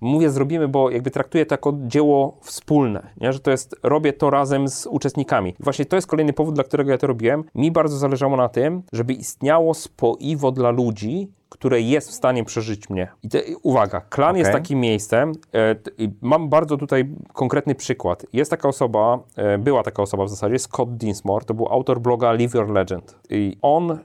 [0.00, 3.32] mówię zrobimy, bo jakby traktuję to jako dzieło wspólne, nie?
[3.32, 5.50] że to jest, robię to razem z uczestnikami.
[5.50, 7.44] I właśnie to jest kolejny powód, dla którego ja to robiłem.
[7.54, 12.90] Mi bardzo zależało na tym, żeby istniało spoiwo dla ludzi, które jest w stanie przeżyć
[12.90, 13.08] mnie.
[13.22, 14.38] I te, uwaga, klan okay.
[14.38, 15.90] jest takim miejscem, e, t,
[16.20, 18.26] mam bardzo tutaj konkretny przykład.
[18.32, 22.32] Jest taka osoba, e, była taka osoba w zasadzie, Scott Dinsmore, to był autor bloga
[22.32, 23.18] Live Your Legend.
[23.30, 23.98] I on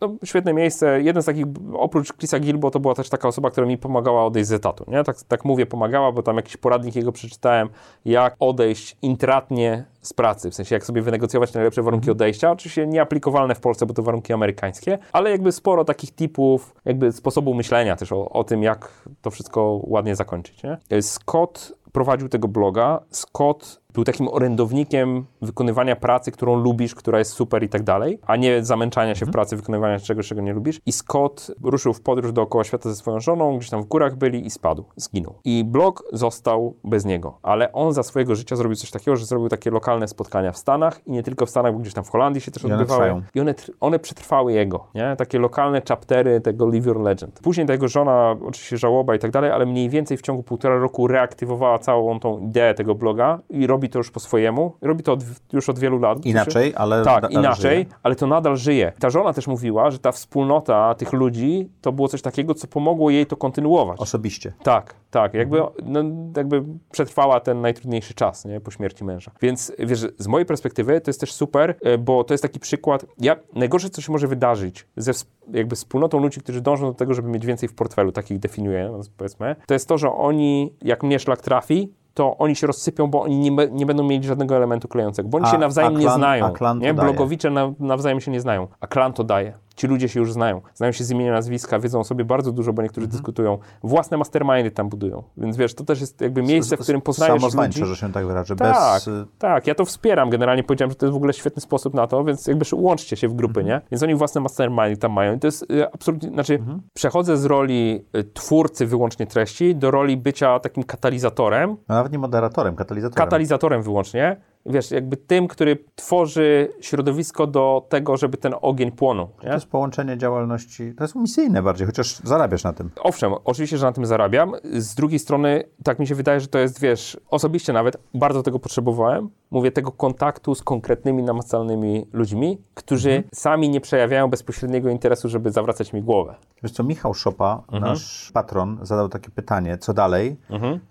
[0.00, 1.02] no, świetne miejsce.
[1.02, 4.48] Jeden z takich, oprócz Chrisa Gilbo, to była też taka osoba, która mi pomagała odejść
[4.48, 4.84] z etatu.
[4.88, 5.04] Nie?
[5.04, 7.68] Tak, tak mówię, pomagała, bo tam jakiś poradnik jego przeczytałem,
[8.04, 12.16] jak odejść intratnie z pracy, w sensie jak sobie wynegocjować najlepsze warunki mhm.
[12.16, 12.50] odejścia.
[12.50, 17.54] Oczywiście nieaplikowalne w Polsce, bo to warunki amerykańskie, ale jakby sporo takich typów, jakby sposobu
[17.54, 20.62] myślenia też o, o tym, jak to wszystko ładnie zakończyć.
[20.62, 21.02] Nie?
[21.02, 23.00] Scott prowadził tego bloga.
[23.10, 28.36] Scott był takim orędownikiem wykonywania pracy, którą lubisz, która jest super i tak dalej, a
[28.36, 29.32] nie zamęczania się w mhm.
[29.32, 30.80] pracy, wykonywania czegoś, czego nie lubisz.
[30.86, 34.46] I Scott ruszył w podróż dookoła świata ze swoją żoną, gdzieś tam w górach byli
[34.46, 35.34] i spadł, zginął.
[35.44, 39.48] I blog został bez niego, ale on za swojego życia zrobił coś takiego, że zrobił
[39.48, 42.40] takie lokalne spotkania w Stanach i nie tylko w Stanach, bo gdzieś tam w Holandii
[42.40, 43.10] się też I odbywały.
[43.10, 45.16] One I one, one przetrwały jego, nie?
[45.18, 47.40] Takie lokalne chaptery tego Live Your Legend.
[47.42, 50.78] Później ta jego żona, oczywiście żałoba i tak dalej, ale mniej więcej w ciągu półtora
[50.78, 55.12] roku reaktywowała całą tą ideę tego bloga i robi to już po swojemu, robi to
[55.12, 55.20] od,
[55.52, 56.26] już od wielu lat.
[56.26, 57.86] Inaczej, ale Tak, inaczej, żyje.
[58.02, 58.92] ale to nadal żyje.
[58.98, 63.10] Ta żona też mówiła, że ta wspólnota tych ludzi to było coś takiego, co pomogło
[63.10, 64.00] jej to kontynuować.
[64.00, 64.52] Osobiście.
[64.62, 65.34] Tak, tak.
[65.34, 66.00] Jakby, no,
[66.36, 68.60] jakby przetrwała ten najtrudniejszy czas, nie?
[68.60, 69.30] Po śmierci męża.
[69.42, 73.06] Więc wiesz, z mojej perspektywy to jest też super, e, bo to jest taki przykład.
[73.18, 75.12] Ja, najgorsze, co się może wydarzyć ze
[75.52, 79.00] jakby wspólnotą ludzi, którzy dążą do tego, żeby mieć więcej w portfelu, takich definiuję, no,
[79.16, 83.22] powiedzmy, to jest to, że oni, jak mnie szlak trafi, to oni się rozsypią, bo
[83.22, 86.06] oni nie, nie będą mieli żadnego elementu klejącego, bo oni A- się nawzajem a nie
[86.06, 86.52] klan- znają.
[86.52, 86.94] klan nie?
[86.94, 89.52] Blogowicze na, nawzajem się nie znają, a klan to daje.
[89.80, 90.60] Ci ludzie się już znają.
[90.74, 93.12] Znają się z imienia, nazwiska, wiedzą o sobie bardzo dużo, bo niektórzy Mhm.
[93.18, 93.58] dyskutują.
[93.82, 95.22] Własne mastermindy tam budują.
[95.36, 97.84] Więc wiesz, to też jest jakby miejsce, w którym poznajesz ludzi.
[97.84, 98.56] że się tak wyrażę.
[98.56, 100.30] Tak, Bez, y, tak, ja to wspieram.
[100.30, 103.28] Generalnie powiedziałem, że to jest w ogóle świetny sposób na to, więc jakby łączcie się
[103.28, 103.66] w grupy, Mhm.
[103.66, 103.86] nie?
[103.90, 105.34] Więc oni własne mastermindy tam mają.
[105.36, 106.82] I to jest y, absolutnie, znaczy Mhm.
[106.94, 112.18] przechodzę z roli y, twórcy wyłącznie treści do roli bycia takim katalizatorem, no nawet nie
[112.18, 113.24] moderatorem, katalizatorem.
[113.26, 114.40] katalizatorem wyłącznie.
[114.66, 119.28] Wiesz, jakby tym, który tworzy środowisko do tego, żeby ten ogień płonął.
[119.40, 119.52] to Nie?
[119.52, 122.90] jest połączenie działalności, to jest misyjne bardziej, chociaż zarabiasz na tym.
[123.00, 124.52] Owszem, oczywiście, że na tym zarabiam.
[124.72, 128.58] Z drugiej strony, tak mi się wydaje, że to jest, wiesz, osobiście nawet bardzo tego
[128.58, 129.30] potrzebowałem.
[129.50, 133.28] Mówię tego kontaktu z konkretnymi, namacalnymi ludźmi, którzy Mhm.
[133.34, 136.34] sami nie przejawiają bezpośredniego interesu, żeby zawracać mi głowę.
[136.62, 137.82] Wiesz co, Michał Szopa, Mhm.
[137.92, 140.36] nasz patron, zadał takie pytanie, co dalej,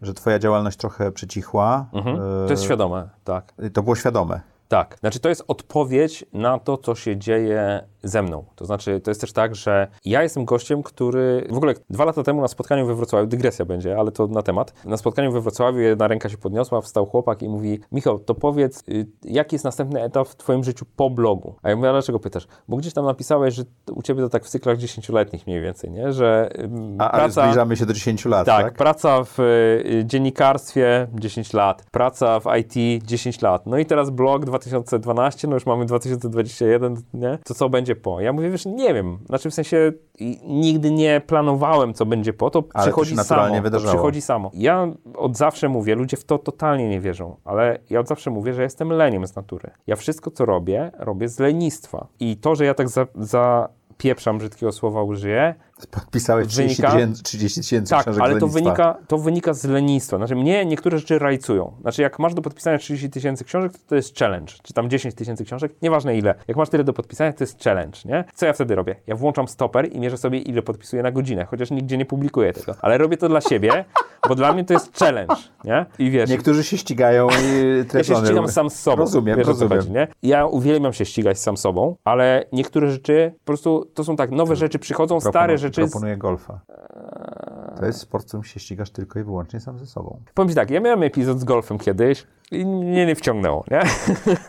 [0.01, 1.85] że twoja działalność trochę przycichła.
[1.93, 2.15] Mhm.
[2.15, 3.53] e, To jest świadome, tak.
[3.73, 4.41] To było świadome.
[4.67, 8.45] Tak, znaczy to jest odpowiedź na to, co się dzieje ze mną.
[8.55, 12.23] To znaczy, to jest też tak, że ja jestem gościem, który w ogóle dwa lata
[12.23, 15.79] temu na spotkaniu we Wrocławiu, dygresja będzie, ale to na temat, na spotkaniu we Wrocławiu
[15.79, 20.03] jedna ręka się podniosła, wstał chłopak i mówi, Michał, to powiedz, y, jaki jest następny
[20.03, 21.55] etap w twoim życiu po blogu?
[21.63, 22.47] A ja mówię, a dlaczego pytasz?
[22.67, 26.13] Bo gdzieś tam napisałeś, że u ciebie to tak w cyklach dziesięcioletnich mniej więcej, nie?
[26.13, 26.49] Że
[26.99, 27.43] A, ale praca...
[27.43, 28.73] zbliżamy się do 10 lat, Tak, tak?
[28.73, 33.65] praca w y, dziennikarstwie 10 lat, praca w IT 10 lat.
[33.65, 37.37] No i teraz blog 2012, no już mamy 2021, nie?
[37.45, 38.21] To co będzie po?
[38.21, 39.17] Ja mówię, wiesz, nie wiem.
[39.25, 39.91] Znaczy w sensie
[40.43, 43.61] nigdy nie planowałem, co będzie po, to Ale przychodzi samo.
[43.61, 43.91] wydarzało.
[43.91, 44.51] To przychodzi samo.
[44.53, 48.53] Ja od zawsze mówię, ludzie w to totalnie nie wierzą, ale ja od zawsze mówię,
[48.53, 49.71] że jestem leniem z natury.
[49.87, 52.07] Ja wszystko, co robię, robię z lenistwa.
[52.19, 55.55] I to, że ja tak za, za pieprzam brzydkiego słowa użyję,
[55.87, 58.59] Podpisałeś 30 Wynika- tysięcy, 30 tysięcy tak, książek ale to lenistwa.
[58.63, 60.17] wynika, to wynika z lenistwa.
[60.17, 61.73] Znaczy mnie niektóre rzeczy rajcują.
[61.81, 64.53] Znaczy jak masz do podpisania 30 tysięcy książek, to to jest challenge.
[64.63, 66.35] Czy tam 10 tysięcy książek, nieważne ile.
[66.47, 68.23] Jak masz tyle do podpisania, to jest challenge, nie?
[68.35, 68.95] Co ja wtedy robię?
[69.07, 72.75] Ja włączam stoper i mierzę sobie ile podpisuję na godzinę, chociaż nigdzie nie publikuję tego.
[72.81, 73.85] Ale robię to dla siebie,
[74.29, 75.85] bo dla mnie to jest challenge, nie?
[75.99, 76.29] I wiesz...
[76.29, 77.33] Niektórzy się ścigają i
[77.97, 78.97] Ja się ścigam sam z sobą.
[78.97, 79.79] Rozumiem, Wiesz, rozumiem.
[79.79, 80.07] chodzi, nie?
[80.23, 84.55] Ja uwielbiam się ścigać sam sobą, ale niektóre rzeczy po prostu to są tak, nowe
[84.55, 85.91] rzeczy przychodzą, stare Proponu- rzeczy.
[85.91, 86.59] Proponuję golfa.
[87.79, 90.19] To jest sport, w którym się ścigasz tylko i wyłącznie sam ze sobą.
[90.33, 93.81] Powiem ci tak, ja miałem epizod z golfem kiedyś i mnie nie wciągnęło, nie?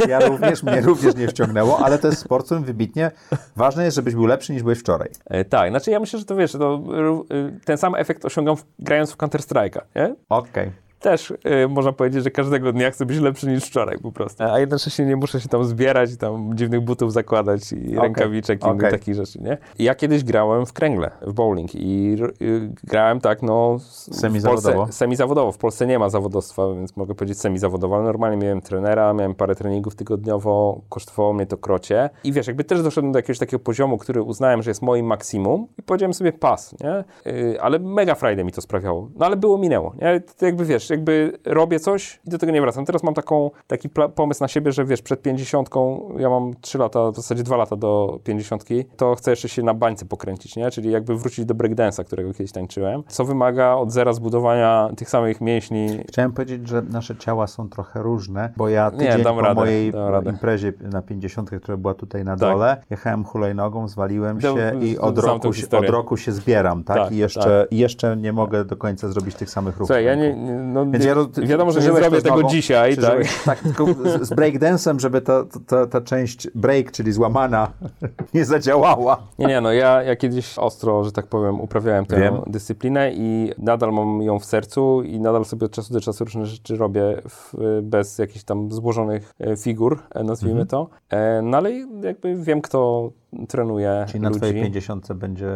[0.09, 3.10] Ja również, mnie również nie wciągnęło, ale to jest sport, w którym wybitnie
[3.56, 5.10] ważne jest, żebyś był lepszy niż byłeś wczoraj.
[5.26, 6.82] E, tak, znaczy ja myślę, że to wiesz, to,
[7.30, 10.14] y, ten sam efekt osiągam w, grając w Counter-Strike'a, nie?
[10.28, 10.72] Okej.
[11.01, 14.44] Też y, można powiedzieć, że każdego dnia chcę być lepszy niż wczoraj po prostu.
[14.44, 18.66] A jednocześnie nie muszę się tam zbierać i tam dziwnych butów zakładać i rękawiczek i
[18.66, 18.90] innych okej.
[18.90, 19.59] takich rzeczy, nie?
[19.78, 23.74] Ja kiedyś grałem w kręgle, w bowling i y, grałem tak, no...
[23.77, 24.77] s- w Semizawodowo?
[24.77, 25.52] Polsce, semizawodowo.
[25.52, 29.55] W Polsce nie ma zawodowstwa, więc mogę powiedzieć semizawodowo, ale normalnie miałem trenera, miałem parę
[29.55, 32.10] treningów tygodniowo, kosztowało mnie to krocie.
[32.24, 35.66] I wiesz, jakby też doszedłem do jakiegoś takiego poziomu, który uznałem, że jest moim maksimum
[35.78, 37.05] i powiedziałem sobie pas, nie?
[37.32, 39.09] Yy, ale mega frajdę mi to sprawiało.
[39.16, 40.20] No ale było, minęło, nie?
[40.20, 42.84] To jakby wiesz, jakby robię coś i do tego nie wracam.
[42.84, 47.10] Teraz mam taką, taki pomysł na siebie, że wiesz, przed pięćdziesiątką, ja mam trzy lata,
[47.10, 50.70] w zasadzie dwa lata do pięćdziesiątki, to chcę jeszcze się na bańce pokręcić, nie?
[50.70, 55.40] Czyli jakby wrócić do breakdance'a, którego kiedyś tańczyłem, co wymaga od zera zbudowania tych samych
[55.40, 55.88] mięśni.
[56.08, 59.54] Chciałem powiedzieć, że nasze ciała są trochę różne, bo ja Nie, tydzień dam po radę,
[59.54, 62.38] mojej dam imprezie na 50, która była tutaj na Tak.
[62.40, 65.48] dole, jechałem hulajnogą, zwaliłem się i z- od roku,
[65.78, 66.96] od roku się zbieram, tak?
[66.96, 69.86] Tak, I jeszcze, i jeszcze nie mogę do końca zrobić tych samych ruchów.
[69.86, 73.19] Słuchaj, ja nie, nie- no, Więc ja wiadomo, że nie zrobię tego nogą, dzisiaj, tak?
[73.44, 73.59] tak?
[73.59, 77.70] tylko z, z breakdance'em, żeby ta, ta, ta część break, czyli złamana,
[78.35, 79.23] nie zadziałała.
[79.39, 82.35] Nie, nie, no ja, ja kiedyś ostro, że tak powiem, uprawiałem tę Wiem.
[82.47, 86.47] dyscyplinę i nadal mam ją w sercu i nadal sobie od czasu do czasu różne
[86.47, 90.69] rzeczy robię w, bez jakichś tam złożonych e, figur, e, nazwijmy Mhm.
[90.69, 90.89] to.
[91.16, 93.11] E, no ale jakby wiem, kto
[93.48, 94.40] trenuję Czyli na ludzi.
[94.40, 95.48] twojej 50 będzie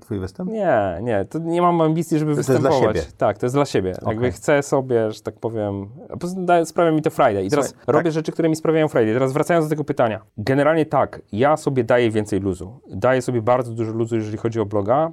[0.00, 0.50] twój występ?
[0.50, 2.96] Nie, nie, to nie mam ambicji, żeby To jest dla występować.
[2.96, 3.08] siebie.
[3.18, 3.92] Tak, to jest dla siebie.
[4.06, 5.88] Jakby chcę sobie, że tak powiem,
[6.64, 7.44] sprawia mi to Friday.
[7.44, 7.94] I teraz Słuchaj, tak.
[7.94, 9.14] robię rzeczy, które mi sprawiają Friday.
[9.14, 10.20] Teraz wracając do tego pytania.
[10.38, 12.80] Generalnie tak, ja sobie daję więcej luzu.
[12.90, 15.12] Daję sobie bardzo dużo luzu, jeżeli chodzi o bloga.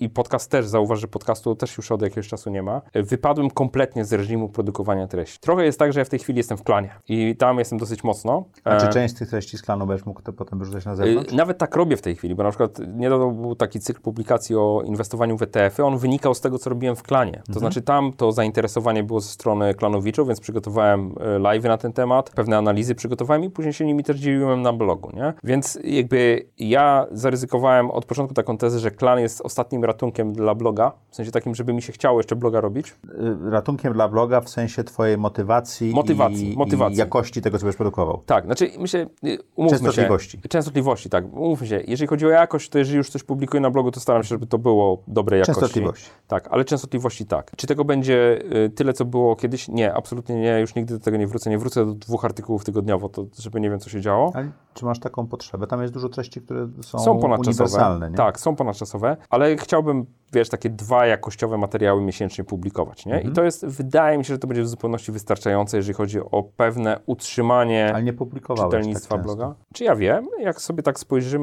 [0.00, 2.82] I podcast też, zauważ, że podcastu też już od jakiegoś czasu nie ma.
[2.94, 5.38] Wypadłem kompletnie z reżimu produkowania treści.
[5.40, 8.04] Trochę jest tak, że ja w tej chwili jestem w klanie i tam jestem dosyć
[8.04, 8.44] mocno.
[8.64, 10.96] A czy E, część z tych treści z klanu będziesz mógł to potem wyrzucać na
[10.96, 11.32] zewnątrz?
[11.32, 14.82] Nawet tak robię w tej chwili, bo na przykład niedawno był taki cykl publikacji o
[14.84, 15.84] inwestowaniu w ETF-y.
[15.84, 17.42] On wynikał z tego, co robiłem w klanie.
[17.52, 22.30] To znaczy tam to zainteresowanie było ze strony klanowiczów, więc przygotowałem live na ten temat,
[22.30, 25.32] pewne analizy przygotowałem i później się nimi też dzieliłem na blogu, nie?
[25.44, 30.92] Więc jakby ja zaryzykowałem od początku taką tezę, że klan jest ostatnim ratunkiem dla bloga,
[31.10, 32.88] w sensie takim, żeby mi się chciało jeszcze bloga robić.
[32.88, 36.96] Y, Ratunkiem dla bloga w sensie twojej motywacji, Motywacji, i, motywacji.
[36.96, 38.20] i jakości tego, co będziesz produkował.
[38.26, 40.40] Tak, znaczy myślę, y, umówmy Częstotliwości.
[40.42, 40.48] się.
[40.48, 41.24] Częstotliwości, tak.
[41.46, 41.84] Umówmy.
[41.86, 44.46] Jeżeli chodzi o jakość, to jeżeli już coś publikuję na blogu, to staram się, żeby
[44.46, 45.60] to było dobrej jakości.
[45.60, 46.10] Częstotliwości.
[46.26, 47.50] Tak, ale częstotliwości tak.
[47.56, 49.68] Czy tego będzie y, tyle, co było kiedyś?
[49.68, 50.60] Nie, absolutnie nie.
[50.60, 51.50] Już nigdy do tego nie wrócę.
[51.50, 54.32] Nie wrócę do dwóch artykułów tygodniowo, to żeby nie wiem, co się działo.
[54.34, 55.66] Ale czy masz taką potrzebę?
[55.66, 57.64] Tam jest dużo treści, które są, Są ponadczasowe.
[57.64, 58.16] uniwersalne, nie?
[58.16, 63.14] Tak, są ponadczasowe, ale chciałbym, wiesz, takie dwa jakościowe materiały miesięcznie publikować, nie?
[63.14, 63.32] Mhm.
[63.32, 66.42] I to jest, wydaje mi się, że to będzie w zupełności wystarczające, jeżeli chodzi o
[66.56, 69.54] pewne utrzymanie Ale nie publikowałeś czytelnictwa tak bloga?
[69.74, 70.28] Czy ja wiem?
[70.40, 71.35] Jak sobie tak spojrzymy,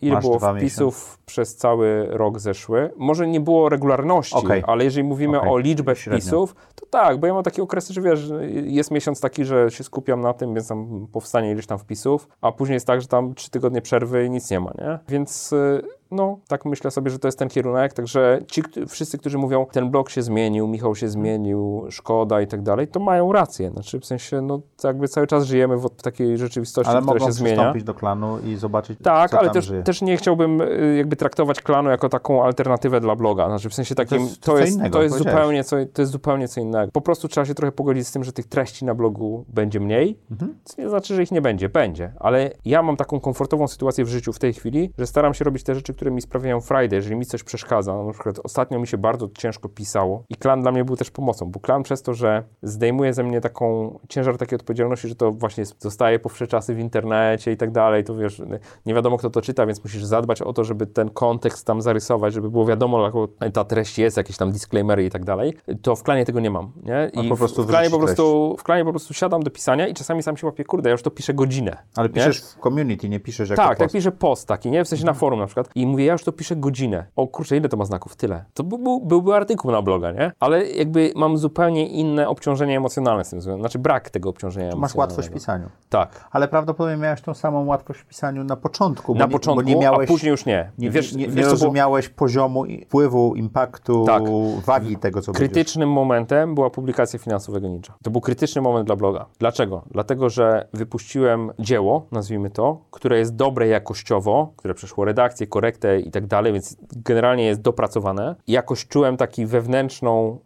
[0.00, 4.62] ile Masz było wpisów przez cały rok zeszły, może nie było regularności, Okej.
[4.66, 5.50] ale jeżeli mówimy Okej.
[5.50, 6.20] o liczbę Średnio.
[6.20, 8.32] wpisów, to tak, bo ja mam takie okresy, że wiesz,
[8.64, 12.52] jest miesiąc taki, że się skupiam na tym, więc tam powstanie ileś tam wpisów, a
[12.52, 14.98] później jest tak, że tam trzy tygodnie przerwy i nic nie ma, nie?
[15.08, 15.82] Więc y,
[16.14, 19.90] no, tak myślę sobie, że to jest ten kierunek, także ci wszyscy, którzy mówią, ten
[19.90, 24.04] blog się zmienił, Michał się zmienił, szkoda i tak dalej, to mają rację, znaczy w
[24.06, 27.56] sensie, no to jakby cały czas żyjemy w takiej rzeczywistości, Ale która się zmienia.
[27.56, 29.82] przystąpić do klanu i zobaczyć, Tak, co ale też, żyje.
[29.82, 33.46] też nie chciałbym y, jakby traktować klanu jako taką alternatywę dla bloga.
[33.46, 36.48] Znaczy w sensie takim, jest to jest, innego, to jest, zupełnie co, to jest zupełnie
[36.48, 36.92] co innego.
[36.92, 40.18] Po prostu trzeba się trochę pogodzić z tym, że tych treści na blogu będzie mniej,
[40.30, 40.54] Mhm.
[40.64, 41.68] co nie znaczy, że ich nie będzie.
[41.68, 45.44] Będzie, ale ja mam taką komfortową sytuację w życiu w tej chwili, że staram się
[45.44, 48.02] robić te rzeczy, które mi sprawiają Friday, jeżeli mi coś przeszkadza.
[48.02, 51.50] Na przykład ostatnio mi się bardzo ciężko pisało i klan dla mnie był też pomocą,
[51.50, 55.64] bo klan przez to, że zdejmuje ze mnie taką ciężar takiej odpowiedzialności, że to właśnie
[55.78, 58.42] zostaje po wsze czasy w internecie i tak dalej, to wiesz,
[58.86, 62.34] nie wiadomo kto to czyta, więc musisz zadbać o to, żeby ten kontekst tam zarysować,
[62.34, 66.02] żeby było wiadomo, jaką ta treść jest, jakieś tam disclaimery i tak dalej, to w
[66.02, 67.22] klanie tego nie mam, nie?
[67.22, 69.88] I po prostu w, w, klanie po prostu, w klanie po prostu siadam do pisania
[69.88, 71.76] i czasami sam się łapię, kurde, ja już to piszę godzinę.
[71.96, 72.14] Ale nie?
[72.14, 73.94] piszesz w community, nie piszesz jako Tak, tak post.
[73.94, 74.84] piszę post taki, nie?
[74.84, 75.70] W sensie na forum na przykład.
[75.74, 77.06] I mówię, ja już to piszę godzinę.
[77.16, 78.16] O kurczę, ile to ma znaków?
[78.16, 78.44] Tyle.
[78.54, 80.32] To by, był, byłby artykuł na bloga, nie?
[80.40, 83.62] Ale jakby mam zupełnie inne obciążenie emocjonalne z tym związane.
[83.62, 85.00] Znaczy brak tego obciążenia Masz emocjonalnego.
[85.00, 85.68] łatwość w pisaniu.
[85.88, 86.28] Tak.
[86.30, 89.14] Ale prawdopodobnie miałeś tą samą łatwość w pisaniu na początku.
[89.14, 90.70] Na nie, początku, bo nie miałeś, a później już nie.
[90.78, 94.22] Nie, wiesz, nie, nie wiesz, było rozumiałeś poziomu i wpływu, impaktu, Tak.
[94.64, 95.48] wagi tego, co będziesz.
[95.48, 97.94] Krytycznym momentem była publikacja finansowego Ninja.
[98.02, 99.26] To był krytyczny moment dla bloga.
[99.38, 99.82] Dlaczego?
[99.90, 105.73] Dlatego, że wypuściłem dzieło, nazwijmy to, które jest dobre jakościowo, które przeszło redakcję, korektę
[106.06, 108.34] i tak dalej, więc generalnie jest dopracowane.
[108.46, 110.38] Jakoś czułem taki wewnętrzną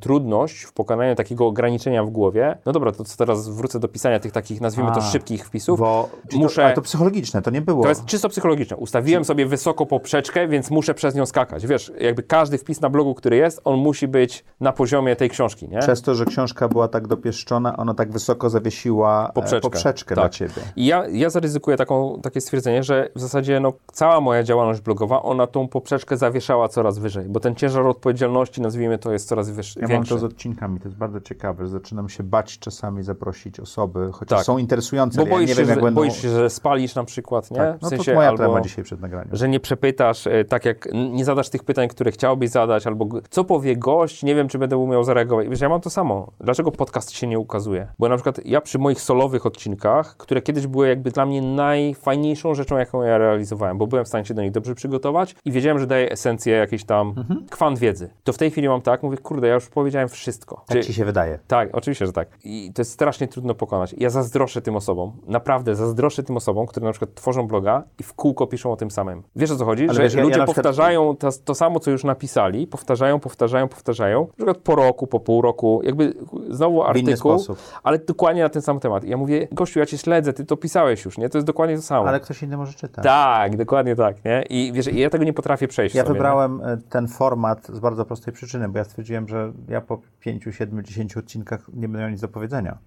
[0.00, 2.58] trudność w pokonaniu takiego ograniczenia w głowie.
[2.66, 5.80] No dobra, to co teraz wrócę do pisania tych takich, nazwijmy to A, szybkich wpisów.
[5.80, 7.82] Bo Muszę- to, ale to psychologiczne, to nie było.
[7.82, 8.76] To jest czysto psychologiczne.
[8.76, 11.66] Ustawiłem sobie wysoko poprzeczkę, więc muszę przez nią skakać.
[11.66, 15.68] Wiesz, jakby każdy wpis na blogu, który jest, on musi być na poziomie tej książki,
[15.68, 15.78] nie?
[15.78, 19.60] Przez to, że książka była tak dopieszczona, ona tak wysoko zawiesiła Poprzeczkę.
[19.60, 20.24] poprzeczkę, poprzeczkę Tak.
[20.24, 20.62] dla ciebie.
[20.76, 25.22] I ja, ja zaryzykuję taką, takie stwierdzenie, że w zasadzie no, cała moja działalność blogowa,
[25.22, 29.88] ona tą poprzeczkę zawieszała coraz wyżej, bo ten ciężar odpowiedzialności, nazwijmy to, jest coraz Ja
[29.88, 34.38] mam to z odcinkami, to jest bardzo ciekawe, zaczynam się bać czasami zaprosić osoby, chociaż
[34.38, 34.46] Tak.
[34.46, 36.00] są interesujące, Bo ale ja boisz, nie się, wiem, jak że, będą...
[36.00, 37.56] boisz się, że spalisz na przykład, nie?
[37.56, 37.82] tak.
[37.82, 39.28] No w sensie, to moja albo, dzisiaj przed nagraniem.
[39.36, 43.44] że nie przepytasz e, tak jak, nie zadasz tych pytań, które chciałbyś zadać, albo co
[43.44, 45.48] powie gość, nie wiem, czy będę umiał zareagować.
[45.48, 46.32] Wiesz, ja mam to samo.
[46.40, 47.88] Dlaczego podcast się nie ukazuje?
[47.98, 52.54] Bo na przykład ja przy moich solowych odcinkach, które kiedyś były jakby dla mnie najfajniejszą
[52.54, 55.78] rzeczą, jaką ja realizowałem, bo byłem w stanie się do nich dobrze przygotować i wiedziałem,
[55.78, 57.46] że daje esencję jakiejś tam Mhm.
[57.50, 58.10] kwant wiedzy.
[58.24, 60.64] To w tej chwili mam tak, mówię, kurde, ja już powiedziałem wszystko.
[60.66, 61.38] Tak Czy- ci się wydaje.
[61.46, 62.28] tak, oczywiście, że tak.
[62.44, 63.94] I to jest strasznie trudno pokonać.
[63.98, 68.14] Ja zazdroszę tym osobom, naprawdę zazdroszę tym osobom, które na przykład tworzą bloga i w
[68.14, 69.22] kółko piszą o tym samym.
[69.36, 69.84] Wiesz o co chodzi?
[69.84, 73.20] Ale że wiesz, ja- ja ludzie przykład- powtarzają to, to samo, co już napisali, powtarzają,
[73.20, 76.14] powtarzają, powtarzają, na przykład po roku, po pół roku, jakby
[76.50, 77.36] znowu artykuł,
[77.82, 79.04] ale dokładnie na ten sam temat.
[79.04, 81.28] I ja mówię, gościu, ja cię śledzę, ty to pisałeś już, nie?
[81.28, 82.08] To jest dokładnie to samo.
[82.08, 83.04] Ale ktoś inny może czytać.
[83.04, 84.42] Tak, dokładnie tak, nie?
[84.50, 86.14] I wiesz, ja tego nie potrafię przejść Ja sobie, nie?
[86.14, 90.00] wybrałem e, ten format z bardzo prostej przyczyny, bo ja stwierdziłem, stwierdziłem, że ja po
[90.20, 92.78] 5, 7, 10 odcinkach nie będę miał nic do powiedzenia.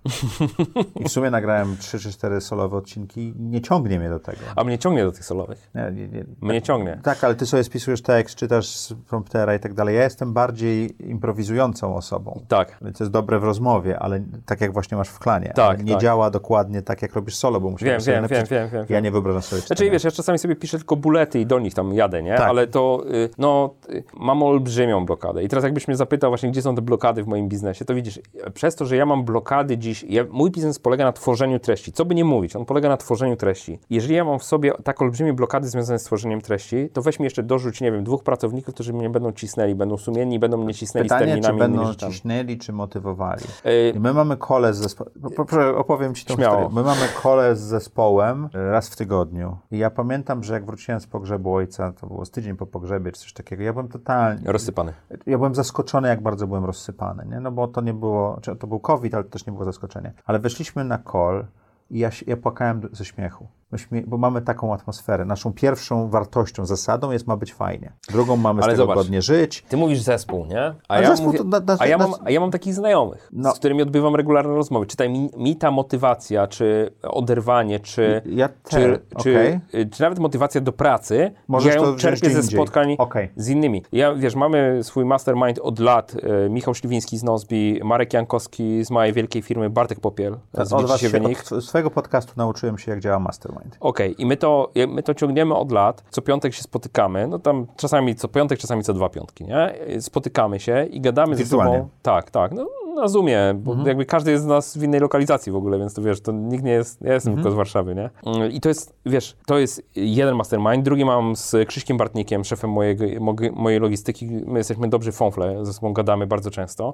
[0.99, 4.37] I w sumie nagrałem 3 czy 4 solowe odcinki nie ciągnie mnie do tego.
[4.55, 5.69] A mnie ciągnie do tych solowych.
[5.75, 6.25] Nie, nie, nie.
[6.41, 6.99] Mnie ciągnie.
[7.03, 9.95] Tak, ale ty sobie spisujesz tekst, czytasz z promptera i tak dalej.
[9.95, 12.41] Ja jestem bardziej improwizującą osobą.
[12.47, 12.77] Tak.
[12.81, 15.51] Więc to jest dobre w rozmowie, ale tak jak właśnie masz w klanie.
[15.55, 16.01] Tak, nie tak.
[16.01, 19.11] działa dokładnie tak, jak robisz solo, bo musisz Wiem, wiem, wiem, wiem, wiem, Ja nie
[19.11, 19.91] wyobrażam sobie Znaczy, czytania.
[19.91, 22.35] wiesz, ja czasami sobie piszę tylko bulety i do nich tam jadę, nie?
[22.35, 22.49] Tak.
[22.49, 25.43] Ale to, y, no, y, mam olbrzymią blokadę.
[25.43, 28.19] I teraz jakbyś mnie zapytał właśnie, gdzie są te blokady w moim biznesie, to widzisz,
[28.53, 31.91] przez to, że ja mam blokady dziś, ja, mój biznes polega na tworzeniu treści.
[31.91, 33.79] Co by nie mówić, on polega na tworzeniu treści.
[33.89, 37.23] Jeżeli ja mam w sobie tak olbrzymie blokady związane z tworzeniem treści, to weź mi
[37.23, 40.73] jeszcze dorzuć, nie wiem, dwóch pracowników, którzy mnie będą cisnęli, będą sumienni i będą mnie
[40.73, 43.43] cisnęli z Pytanie, czy terminami innymi będą ciśnęli, czy motywowali.
[43.65, 45.13] Y, my mamy kole z zespołem.
[45.35, 46.55] Proszę, opowiem ci tą Śmiało.
[46.55, 46.75] historię.
[46.75, 49.57] My mamy kole z zespołem e, raz w tygodniu.
[49.71, 53.11] I ja pamiętam, że jak wróciłem z pogrzebu ojca, to było z tydzień po pogrzebie,
[53.11, 54.41] czy coś takiego, ja byłem totalnie...
[54.51, 54.93] Rozsypany.
[55.25, 57.39] Ja byłem zaskoczony, jak bardzo byłem rozsypany, nie?
[57.39, 58.41] No bo to nie było...
[58.59, 60.13] To był COVID, ale to też nie było zaskoczenie.
[60.25, 61.45] Ale weszliśmy na call
[61.89, 63.47] i ja, ja płakałem ze śmiechu.
[63.71, 65.25] Myśmy, bo mamy taką atmosferę.
[65.25, 67.93] Naszą pierwszą wartością, zasadą jest ma być fajnie.
[68.11, 68.97] Drugą mamy z Ale tego zobacz.
[68.97, 69.61] godnie żyć.
[69.69, 70.73] Ty mówisz zespół, nie?
[70.87, 73.29] A, ja, zespół mówię, to na- na- a, ja mam, a ja mam takich znajomych,
[73.33, 73.51] No.
[73.51, 74.85] z którymi odbywam regularne rozmowy.
[74.85, 79.59] Czytaj, mi, mi ta motywacja, czy oderwanie, czy, Ja czy, też, czy,
[79.99, 83.29] nawet motywacja do pracy, Możesz ja ją czerpię ze spotkań Okej.
[83.35, 83.83] z innymi.
[83.91, 86.15] Ja, wiesz, mamy swój mastermind od lat.
[86.45, 90.85] E, Michał Śliwiński z Nozbi, Marek Jankowski z mojej wielkiej firmy, Bartek Popiel z Od
[90.85, 91.43] was się, wynik.
[91.51, 93.58] od swojego podcastu nauczyłem się, jak działa mastermind.
[93.79, 96.03] Okej, i my to, my to ciągniemy od lat.
[96.09, 99.73] Co piątek się spotykamy, no tam czasami co piątek, czasami co dwa piątki, nie?
[100.01, 101.77] Spotykamy się i gadamy ze Wirtualnie.
[101.77, 101.89] sobą.
[102.01, 102.51] Tak, tak.
[102.51, 103.87] No, na Zoomie, bo Mhm.
[103.87, 106.63] jakby każdy jest z nas w innej lokalizacji w ogóle, więc to wiesz, to nikt
[106.63, 107.43] nie jest, ja jestem Mhm.
[107.43, 108.09] tylko z Warszawy, nie?
[108.25, 112.69] Mm, I to jest, wiesz, to jest jeden mastermind, drugi mam z Krzyśkiem Bartnikiem, szefem
[112.69, 113.05] mojego,
[113.53, 114.27] mojej logistyki.
[114.45, 116.93] My jesteśmy dobrzy fąfle, ze sobą gadamy bardzo często.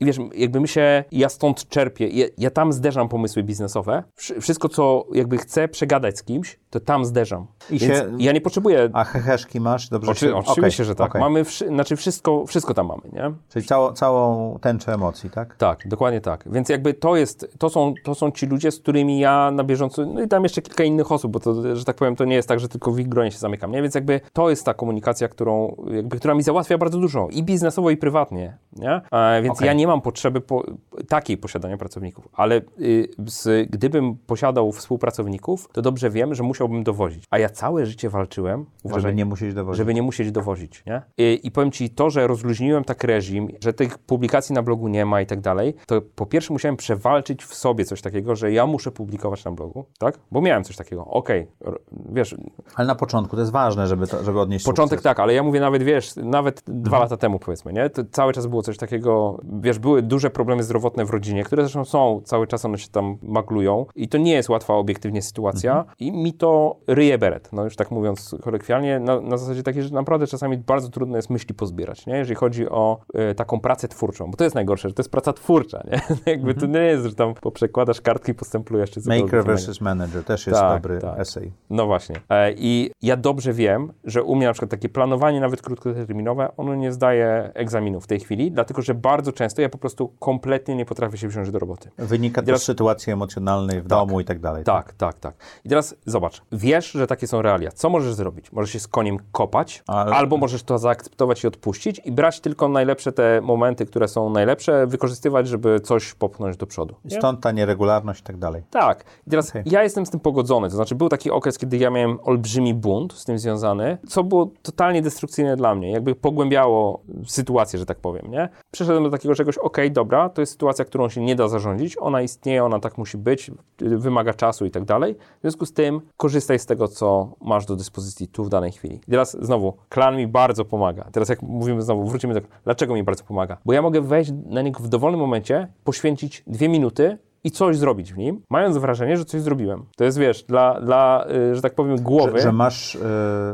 [0.00, 4.02] I wiesz, jakby my się, ja stąd czerpię, ja, ja tam zderzam pomysły biznesowe.
[4.14, 7.46] Wszy- Wszystko, co jakby chcę przegadać z kimś, to tam zderzam.
[7.70, 8.90] I Więc się- ja nie potrzebuję...
[8.92, 9.88] A heheszki masz?
[9.88, 11.10] Dobrze Oczy, oczywiście, okej, że tak.
[11.10, 11.20] okej.
[11.20, 13.32] Mamy, wszy, znaczy wszystko, wszystko tam mamy, nie?
[13.48, 15.56] Czyli całą, całą tęczę emocji, tak?
[15.56, 16.44] Tak, dokładnie tak.
[16.46, 20.06] Więc jakby to jest, to są, to są ci ludzie, z którymi ja na bieżąco,
[20.06, 22.48] no i tam jeszcze kilka innych osób, bo to, że tak powiem, to nie jest
[22.48, 23.82] tak, że tylko w ich gronie się zamykam, nie?
[23.82, 27.90] Więc jakby to jest ta komunikacja, którą, jakby, która mi załatwia bardzo dużo i biznesowo,
[27.90, 29.00] i prywatnie, nie?
[29.12, 29.66] E, więc Okej.
[29.66, 30.64] ja nie mam potrzeby po,
[31.08, 37.24] takiej posiadania pracowników, ale y, z, gdybym posiadał współpracowników, to dobrze wiem, że musiałbym dowozić.
[37.30, 39.78] A ja całe życie walczyłem, uważaj, Żeby nie musieć dowozić.
[39.78, 41.02] żeby nie musieć dowozić, nie?
[41.18, 45.06] I, I powiem Ci, to, że rozluźniłem tak reżim, że tych publikacji na blogu nie
[45.06, 48.66] ma i tak dalej, to po pierwsze musiałem przewalczyć w sobie coś takiego, że ja
[48.66, 50.18] muszę publikować na blogu, tak?
[50.30, 51.78] Bo miałem coś takiego, okej, r-
[52.12, 52.36] wiesz,
[52.74, 55.04] Ale na początku to jest ważne, żeby, to, żeby odnieść początek sukces.
[55.10, 56.82] tak, ale ja mówię nawet, wiesz, nawet Mhm.
[56.82, 57.90] dwa lata temu powiedzmy, nie?
[57.90, 61.84] To cały czas było coś takiego, wiesz, były duże problemy zdrowotne w rodzinie, które zresztą
[61.84, 65.94] są, cały czas one się tam maglują i to nie jest łatwa obiektywnie sytuacja Mhm.
[65.98, 69.94] i mi to ryje beret, no już tak mówiąc kolokwialnie, na, na zasadzie takiej, że
[69.94, 72.16] naprawdę czasami bardzo trudno jest myśli pozbierać, nie?
[72.16, 75.32] Jeżeli chodzi o e, taką pracę twórczą, bo to jest najgorsze, że to jest praca
[75.32, 76.00] twórcza, nie?
[76.32, 80.24] Jakby to nie jest, że tam poprzekładasz kartki i postemplujesz czy cokolwiek Maker versus manager
[80.24, 81.18] też jest Tak, dobry tak.
[81.20, 81.52] essay.
[81.70, 82.16] No właśnie.
[82.28, 86.74] E, I ja dobrze wiem, że u mnie na przykład takie planowanie, nawet krótkoterminowe, ono
[86.74, 90.84] nie zdaje egzaminu w tej chwili, dlatego że bardzo często ja po prostu kompletnie nie
[90.84, 91.90] potrafię się wziąć do roboty.
[91.98, 94.64] Wynika Teraz- z sytuacji emocjonalnej w domu i tak dalej.
[94.64, 95.34] Tak, tak, tak.
[95.64, 97.70] I teraz zobacz, wiesz, że takie są realia.
[97.72, 98.52] Co możesz zrobić?
[98.52, 102.68] Możesz się z koniem kopać, Ale- albo możesz to zaakceptować i odpuścić i brać tylko
[102.68, 106.94] najlepsze te momenty, które są najlepsze, wykorzystywać, żeby coś popchnąć do przodu.
[107.04, 107.16] I Nie?
[107.16, 108.62] stąd ta nieregularność i tak dalej.
[108.70, 109.04] Tak.
[109.26, 109.62] I teraz Okej.
[109.66, 110.68] ja jestem z tym pogodzony.
[110.68, 114.50] To znaczy, był taki okres, kiedy ja miałem olbrzymi bunt z tym związany, co było
[114.62, 115.90] totalnie destrukcyjne dla mnie.
[115.90, 118.48] Jakby pogłębiało sytuację, że tak powiem, nie?
[118.70, 121.96] Przeszedłem do takiego czegoś, okej, dobra, to jest sytuacja, którą się nie da zarządzić.
[122.00, 125.14] Ona istnieje, ona tak musi być, wymaga czasu i tak dalej.
[125.14, 128.96] W związku z tym korzystaj z tego, co masz do dyspozycji tu w danej chwili.
[128.96, 131.04] I teraz znowu, klan mi bardzo pomaga.
[131.12, 132.40] Teraz jak mówimy znowu, wrócimy do...
[132.64, 133.56] Dlaczego mi bardzo pomaga?
[133.64, 138.12] Bo ja mogę wejść na niego w dowolnym momencie, poświęcić dwie minuty i coś zrobić
[138.12, 139.86] w nim, mając wrażenie, że coś zrobiłem.
[139.96, 142.32] To jest, wiesz, dla, dla y, że tak powiem, głowy.
[142.32, 142.94] Że, że masz...
[142.94, 143.00] Yy,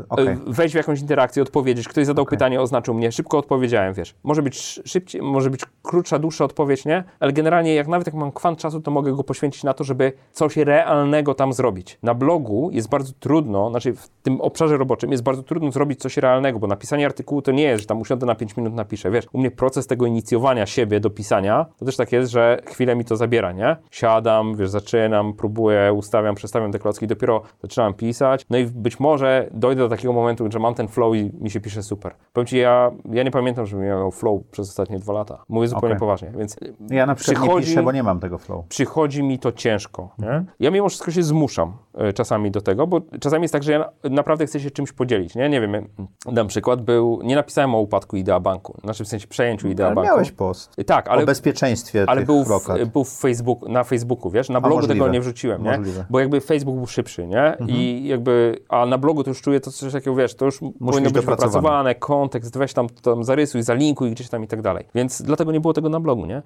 [0.09, 0.27] okej.
[0.27, 1.87] Y, Wejść w jakąś interakcję, odpowiedzieć.
[1.87, 4.15] Ktoś zadał pytanie, oznaczył mnie, szybko odpowiedziałem, wiesz.
[4.23, 7.03] Może być sz- szybciej, może być krótsza, dłuższa odpowiedź, nie?
[7.19, 10.13] Ale generalnie, jak nawet jak mam kwant czasu, to mogę go poświęcić na to, żeby
[10.31, 11.99] coś realnego tam zrobić.
[12.03, 16.17] Na blogu jest bardzo trudno, znaczy w tym obszarze roboczym jest bardzo trudno zrobić coś
[16.17, 19.25] realnego, bo napisanie artykułu to nie jest, że tam usiądę na 5 minut napiszę, wiesz.
[19.33, 23.05] U mnie proces tego inicjowania siebie do pisania, to też tak jest, że chwilę mi
[23.05, 23.75] to zabiera, nie?
[23.91, 29.47] Siadam, wiesz, zaczynam, próbuję, ustawiam, przestawiam te klocki, dopiero zaczynam pisać, no i być może
[29.53, 32.13] dojdę do takiego momentu, że mam ten flow i mi się pisze super.
[32.33, 35.43] Powiem Ci, ja, ja nie pamiętam, żebym miał flow przez ostatnie dwa lata.
[35.49, 35.99] Mówię zupełnie Okej.
[35.99, 36.55] poważnie, więc
[36.89, 38.65] Ja na przykład nie piszę, bo nie mam tego flow.
[38.67, 40.09] przychodzi mi to ciężko.
[40.19, 40.45] Mhm.
[40.59, 43.79] Ja mimo wszystko się zmuszam e, czasami do tego, bo czasami jest tak, że ja
[43.79, 45.35] na- naprawdę chcę się czymś podzielić.
[45.35, 45.87] Nie, nie wiem,
[46.31, 49.95] dam przykład, był, nie napisałem o upadku Idea Banku, znaczy w sensie przejęciu Idea Ale
[49.95, 50.07] Banku.
[50.11, 52.49] miałeś post Tak, ale o bezpieczeństwie ale tych był, w,
[52.93, 54.93] był w Facebook, na Facebooku, wiesz, na blogu możliwe.
[54.93, 55.69] tego nie wrzuciłem, nie?
[55.69, 55.89] Możliwe.
[55.89, 56.07] Mhm.
[56.09, 57.57] Bo jakby Facebook był szybszy, nie?
[57.67, 61.01] I jakby, a na blogu to już czuję to coś takiego, wiesz, to już powinno
[61.01, 64.85] być wypracowane, kontekst, weź tam, tam zarysuj, zalinkuj gdzieś tam i tak dalej.
[64.95, 66.41] Więc dlatego nie było tego na blogu, nie?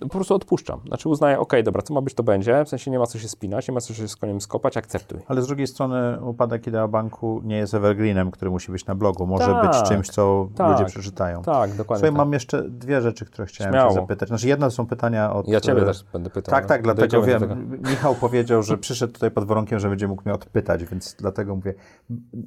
[0.00, 0.80] Po prostu odpuszczam.
[0.86, 3.28] Znaczy uznaję, okej, dobra, co ma być, to będzie, w sensie nie ma co się
[3.28, 5.18] spinać, nie ma co się z koniem skopać, akceptuj.
[5.28, 9.26] Ale z drugiej strony upadek Idea Banku nie jest evergreenem, który musi być na blogu.
[9.26, 9.66] Może Tak.
[9.66, 10.70] być czymś, co Tak.
[10.72, 11.42] ludzie przeczytają.
[11.42, 12.12] Tak, dokładnie Słuchaj, tak.
[12.18, 13.90] mam jeszcze dwie rzeczy, które chciałem Śmiało.
[13.90, 14.28] cię zapytać.
[14.28, 15.48] Znaczy, jedno są pytania od...
[15.48, 16.52] Ja ciebie e, też będę pytał.
[16.60, 17.78] Tak, tak, dlatego wiem.
[17.90, 21.74] Michał powiedział, że przyszedł tutaj pod warunkiem, że będzie mógł mnie odpytać, więc dlatego mówię.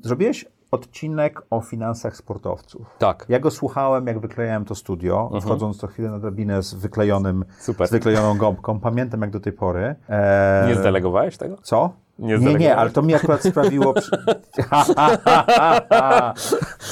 [0.02, 2.96] Zrobiłeś odcinek o finansach sportowców.
[3.00, 3.26] Tak.
[3.30, 7.88] Ja go słuchałem, jak wyklejałem to studio, wchodząc co chwilę na drabinę z wyklejonym, Super.
[7.88, 8.80] z wyklejoną gąbką.
[8.80, 9.96] Pamiętam jak do tej pory.
[10.10, 11.58] E, Nie zdelegowałeś tego?
[11.62, 11.94] Co?
[12.24, 13.94] Nie nie, nie, ale to mi akurat sprawiło...
[13.94, 14.12] przy-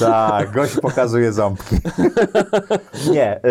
[0.00, 1.76] tak, gość pokazuje ząbki.
[3.12, 3.48] nie, y,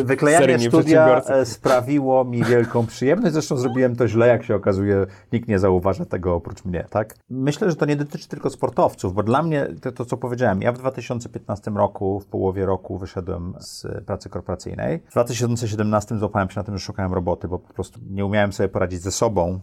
[0.00, 3.32] y, wyklejanie studia e, sprawiło mi wielką przyjemność.
[3.32, 5.06] Zresztą zrobiłem to źle, jak się okazuje.
[5.32, 7.14] Nikt nie zauważa tego oprócz mnie, tak?
[7.30, 10.72] Myślę, że to nie dotyczy tylko sportowców, bo dla mnie, to, to co powiedziałem, ja
[10.72, 15.02] w 2015 roku, w połowie roku wyszedłem z pracy korporacyjnej.
[15.08, 18.68] W 2017 złapałem się na tym, że szukałem roboty, bo po prostu nie umiałem sobie
[18.68, 19.60] poradzić ze sobą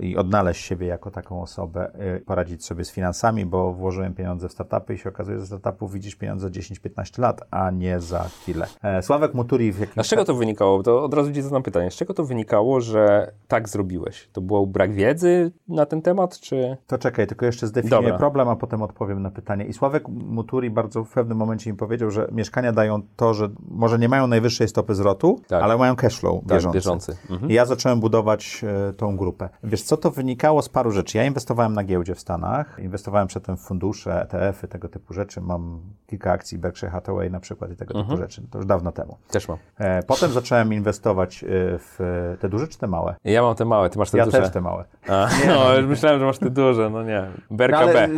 [0.00, 4.52] i odnaleźć siebie jako taką osobę, y, poradzić sobie z finansami, bo włożyłem pieniądze w
[4.52, 8.66] startupy i się okazuje, że startupów widzisz pieniądze 10-15 lat, a nie za chwilę.
[8.82, 9.98] E, Sławek Muturi w jakimś...
[9.98, 10.82] A z czego to wynikało?
[10.82, 11.90] To od razu ci zadam pytanie.
[11.90, 14.28] Z czego to wynikało, że tak zrobiłeś?
[14.32, 16.76] To był brak wiedzy na ten temat, czy...
[16.86, 18.18] To czekaj, tylko jeszcze zdefiniuję Dobra.
[18.18, 19.64] problem, a potem odpowiem na pytanie.
[19.64, 23.98] I Sławek Muturi bardzo w pewnym momencie mi powiedział, że mieszkania dają to, że może
[23.98, 25.62] nie mają najwyższej stopy zwrotu, Tak.
[25.62, 26.76] ale mają cashflow bieżący.
[26.76, 27.16] bieżący.
[27.30, 27.50] Mhm.
[27.50, 29.48] I ja zacząłem budować e, tą grupę.
[29.62, 31.18] Wiesz co, to wynikało z paru rzeczy.
[31.18, 35.40] Ja inwestowałem na giełdzie w Stanach, inwestowałem przedtem w fundusze, ETF-y, tego typu rzeczy.
[35.40, 38.18] Mam kilka akcji Berkshire Hathaway na przykład i tego typu Mhm.
[38.20, 38.42] rzeczy.
[38.50, 39.16] To już dawno temu.
[39.30, 39.58] Też mam.
[39.78, 41.46] E, potem zacząłem inwestować e,
[41.78, 41.98] w
[42.40, 43.14] te duże czy te małe?
[43.24, 44.40] Ja mam te małe, ty masz te Ja duże.
[44.40, 44.84] też te małe.
[45.08, 47.24] A, no, już myślałem, że masz te duże, no nie.
[47.50, 48.08] Berka No, B.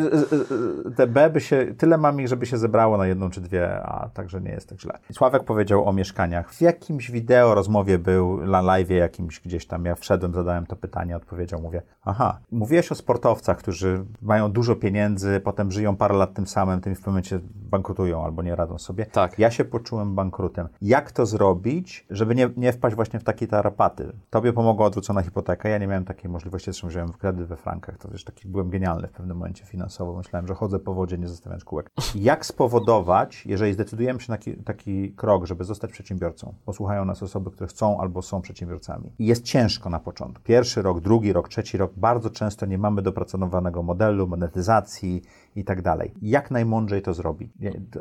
[0.89, 3.82] y, te B by się, tyle mam ich, żeby się zebrało na jedną czy dwie,
[3.82, 4.98] a także nie jest tak źle.
[5.12, 6.52] Sławek powiedział o mieszkaniach.
[6.52, 11.16] W jakimś wideo rozmowie był, na live jakimś gdzieś tam, ja wszedłem, zadałem to pytanie,
[11.16, 16.46] odpowiedział, mówię, aha, mówiłeś o sportowcach, którzy mają dużo pieniędzy, potem żyją parę lat tym
[16.46, 19.06] samym, tym w pewnym momencie bankrutują albo nie radzą sobie.
[19.06, 19.38] Tak.
[19.38, 20.68] Ja się poczułem bankrutem.
[20.82, 24.12] Jak to zrobić, żeby nie, nie wpaść właśnie w takie tarapaty?
[24.30, 28.08] Tobie pomogła odwrócona hipoteka, ja nie miałem takiej możliwości, zresztą wziąłem kredyt we frankach, to
[28.08, 31.64] też taki byłem genialny w pewnym momencie finansowo, myślałem, że chodzę po wodzie, nie zostawiając
[31.64, 31.90] kółek.
[32.14, 37.50] Jak spowodować, jeżeli zdecydujemy się na taki, taki krok, żeby zostać przedsiębiorcą, posłuchają nas osoby,
[37.50, 39.12] które chcą albo są przedsiębiorcami.
[39.18, 40.44] I jest ciężko na początku.
[40.44, 45.23] Pierwszy rok, drugi rok, trzeci rok, bardzo często nie mamy dopracowanego modelu, monetyzacji
[45.57, 46.15] i tak dalej.
[46.23, 47.52] Jak najmądrzej to zrobić?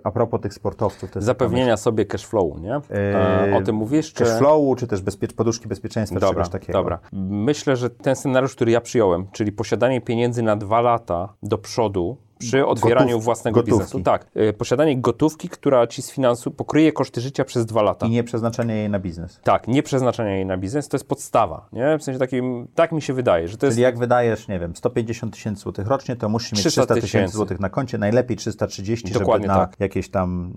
[0.04, 2.76] A propos tych sportowców, to Zapewnienia sobie cash flowu, nie?
[2.92, 4.24] E, o tym mówisz, czy...
[4.24, 6.80] Cashflowu, czy też bezpiecz, poduszki bezpieczeństwa, czy Dobra, czegoś takiego.
[6.80, 7.00] dobra.
[7.30, 12.18] Myślę, że ten scenariusz, który ja przyjąłem, czyli posiadanie pieniędzy na dwa lata do przodu
[12.40, 13.72] przy otwieraniu Gotów- własnego gotówki.
[13.80, 14.00] biznesu.
[14.02, 14.28] Tak.
[14.38, 18.06] Y, Posiadanie gotówki, która ci z finansu pokryje koszty życia przez dwa lata.
[18.06, 19.40] I nie przeznaczenie jej na biznes.
[19.44, 21.98] Tak, nie przeznaczenie jej na biznes, to jest podstawa, nie?
[21.98, 23.76] W sensie takim, tak mi się wydaje, że to jest...
[23.76, 27.34] Czyli jak wydajesz, nie wiem, 150 tysięcy złotych rocznie, to musisz mieć 300 300 tysięcy
[27.34, 29.80] złotych na koncie, najlepiej 330, Dokładnie żeby na tak.
[29.80, 30.54] jakieś tam...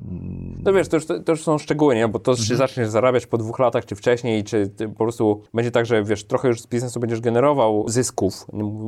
[0.65, 2.09] No wiesz, to już, to już są szczegóły, nie?
[2.09, 2.49] Bo to, Mhm.
[2.49, 6.25] czy zaczniesz zarabiać po dwóch latach, czy wcześniej, czy po prostu będzie tak, że wiesz,
[6.25, 8.47] trochę już z biznesu będziesz generował zysków,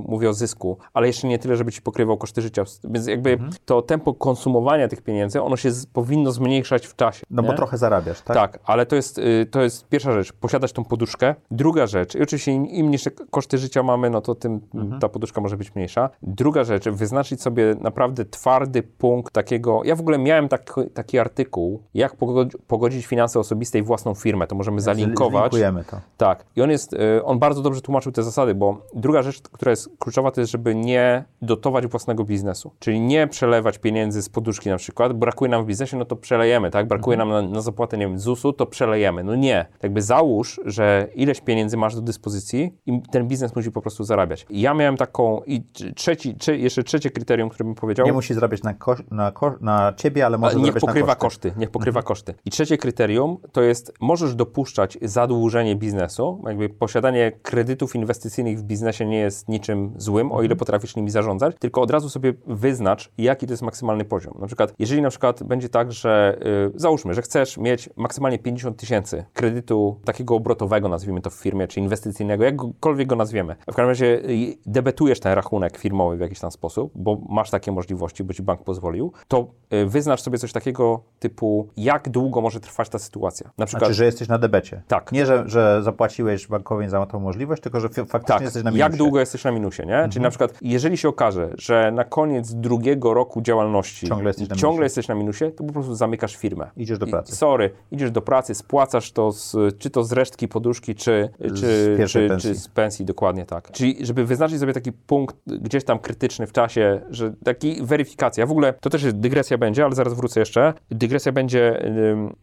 [0.08, 2.64] mówię o zysku, ale jeszcze nie tyle, żeby ci pokrywał koszty życia.
[2.90, 3.50] Więc jakby Mhm.
[3.64, 7.22] to tempo konsumowania tych pieniędzy, ono się z, powinno zmniejszać w czasie.
[7.30, 7.56] No bo nie?
[7.56, 8.36] trochę zarabiasz, tak?
[8.36, 11.34] Tak, ale to jest, y, to jest pierwsza rzecz, posiadać tą poduszkę.
[11.50, 15.00] Druga rzecz, i oczywiście im, im niższe koszty życia mamy, no to tym Mhm.
[15.00, 16.10] ta poduszka może być mniejsza.
[16.22, 21.82] Druga rzecz, wyznaczyć sobie naprawdę twardy punkt takiego, ja w ogóle miałem taki, taki artykuł,
[21.94, 25.52] jak pogodzi- pogodzić finanse osobiste i własną firmę, to możemy zalinkować.
[25.52, 26.00] Zlinkujemy to.
[26.16, 26.44] Tak.
[26.56, 29.88] I on jest, y, on bardzo dobrze tłumaczył te zasady, bo druga rzecz, która jest
[29.98, 32.70] kluczowa, to jest, żeby nie dotować własnego biznesu.
[32.78, 36.70] Czyli nie przelewać pieniędzy z poduszki na przykład, brakuje nam w biznesie, no to przelejemy,
[36.70, 36.88] tak?
[36.88, 39.24] Brakuje nam na, na zapłatę, nie wiem, ZUS-u, to przelejemy.
[39.24, 39.66] No nie.
[39.82, 44.46] Jakby załóż, że ileś pieniędzy masz do dyspozycji i ten biznes musi po prostu zarabiać.
[44.50, 45.62] I ja miałem taką, i
[45.94, 48.06] trzeci, czy, jeszcze trzecie kryterium, które bym powiedział.
[48.06, 51.14] Nie musi zarabiać na, ko- na, ko- na ciebie, ale może niech zarabiać pokrywa na
[51.14, 51.48] koszty.
[51.48, 51.60] koszty.
[51.60, 52.34] Niech pokrywa koszty.
[52.44, 59.06] I trzecie kryterium to jest, możesz dopuszczać zadłużenie biznesu, jakby posiadanie kredytów inwestycyjnych w biznesie
[59.06, 62.32] nie jest niczym złym, o ile potrafisz nimi zarządzać, tylko od razu sobie
[62.64, 64.34] wyznacz, jaki to jest maksymalny poziom.
[64.40, 66.38] Na przykład, jeżeli na przykład będzie tak, że
[66.76, 71.68] y, załóżmy, że chcesz mieć maksymalnie 50 tysięcy kredytu takiego obrotowego, nazwijmy to w firmie,
[71.68, 73.56] czy inwestycyjnego, jakkolwiek go nazwiemy.
[73.62, 77.72] W każdym razie y, debetujesz ten rachunek firmowy w jakiś tam sposób, bo masz takie
[77.72, 82.60] możliwości, bo ci bank pozwolił, to y, wyznacz sobie coś takiego typu, jak długo może
[82.60, 83.50] trwać ta sytuacja.
[83.58, 84.82] Na przykład, Znaczy, że jesteś na debecie.
[84.88, 85.12] Tak.
[85.12, 88.80] Nie, że, że zapłaciłeś bankowi za tą możliwość, tylko że faktycznie tak, jesteś na minusie.
[88.80, 89.94] jak długo jesteś na minusie, nie?
[89.94, 90.10] Mhm.
[90.10, 94.56] Czyli na przykład, jeżeli się okaże, że na koniec drugiego roku działalności Ciągle jesteś na
[94.56, 94.84] ciągle minusie.
[94.84, 96.70] jesteś na minusie, to po prostu zamykasz firmę.
[96.76, 97.36] Idziesz do I- pracy.
[97.36, 101.28] sorry, idziesz do pracy, spłacasz to z, czy to z resztki poduszki, czy
[101.60, 102.50] czy, pierwszej czy, pensji.
[102.50, 103.70] czy z pensji, dokładnie tak.
[103.70, 108.46] Czyli żeby wyznaczyć sobie taki punkt gdzieś tam krytyczny w czasie, że taki weryfikacja.
[108.46, 110.74] W ogóle to też jest dygresja będzie, ale zaraz wrócę jeszcze.
[110.90, 111.82] Dygresja będzie,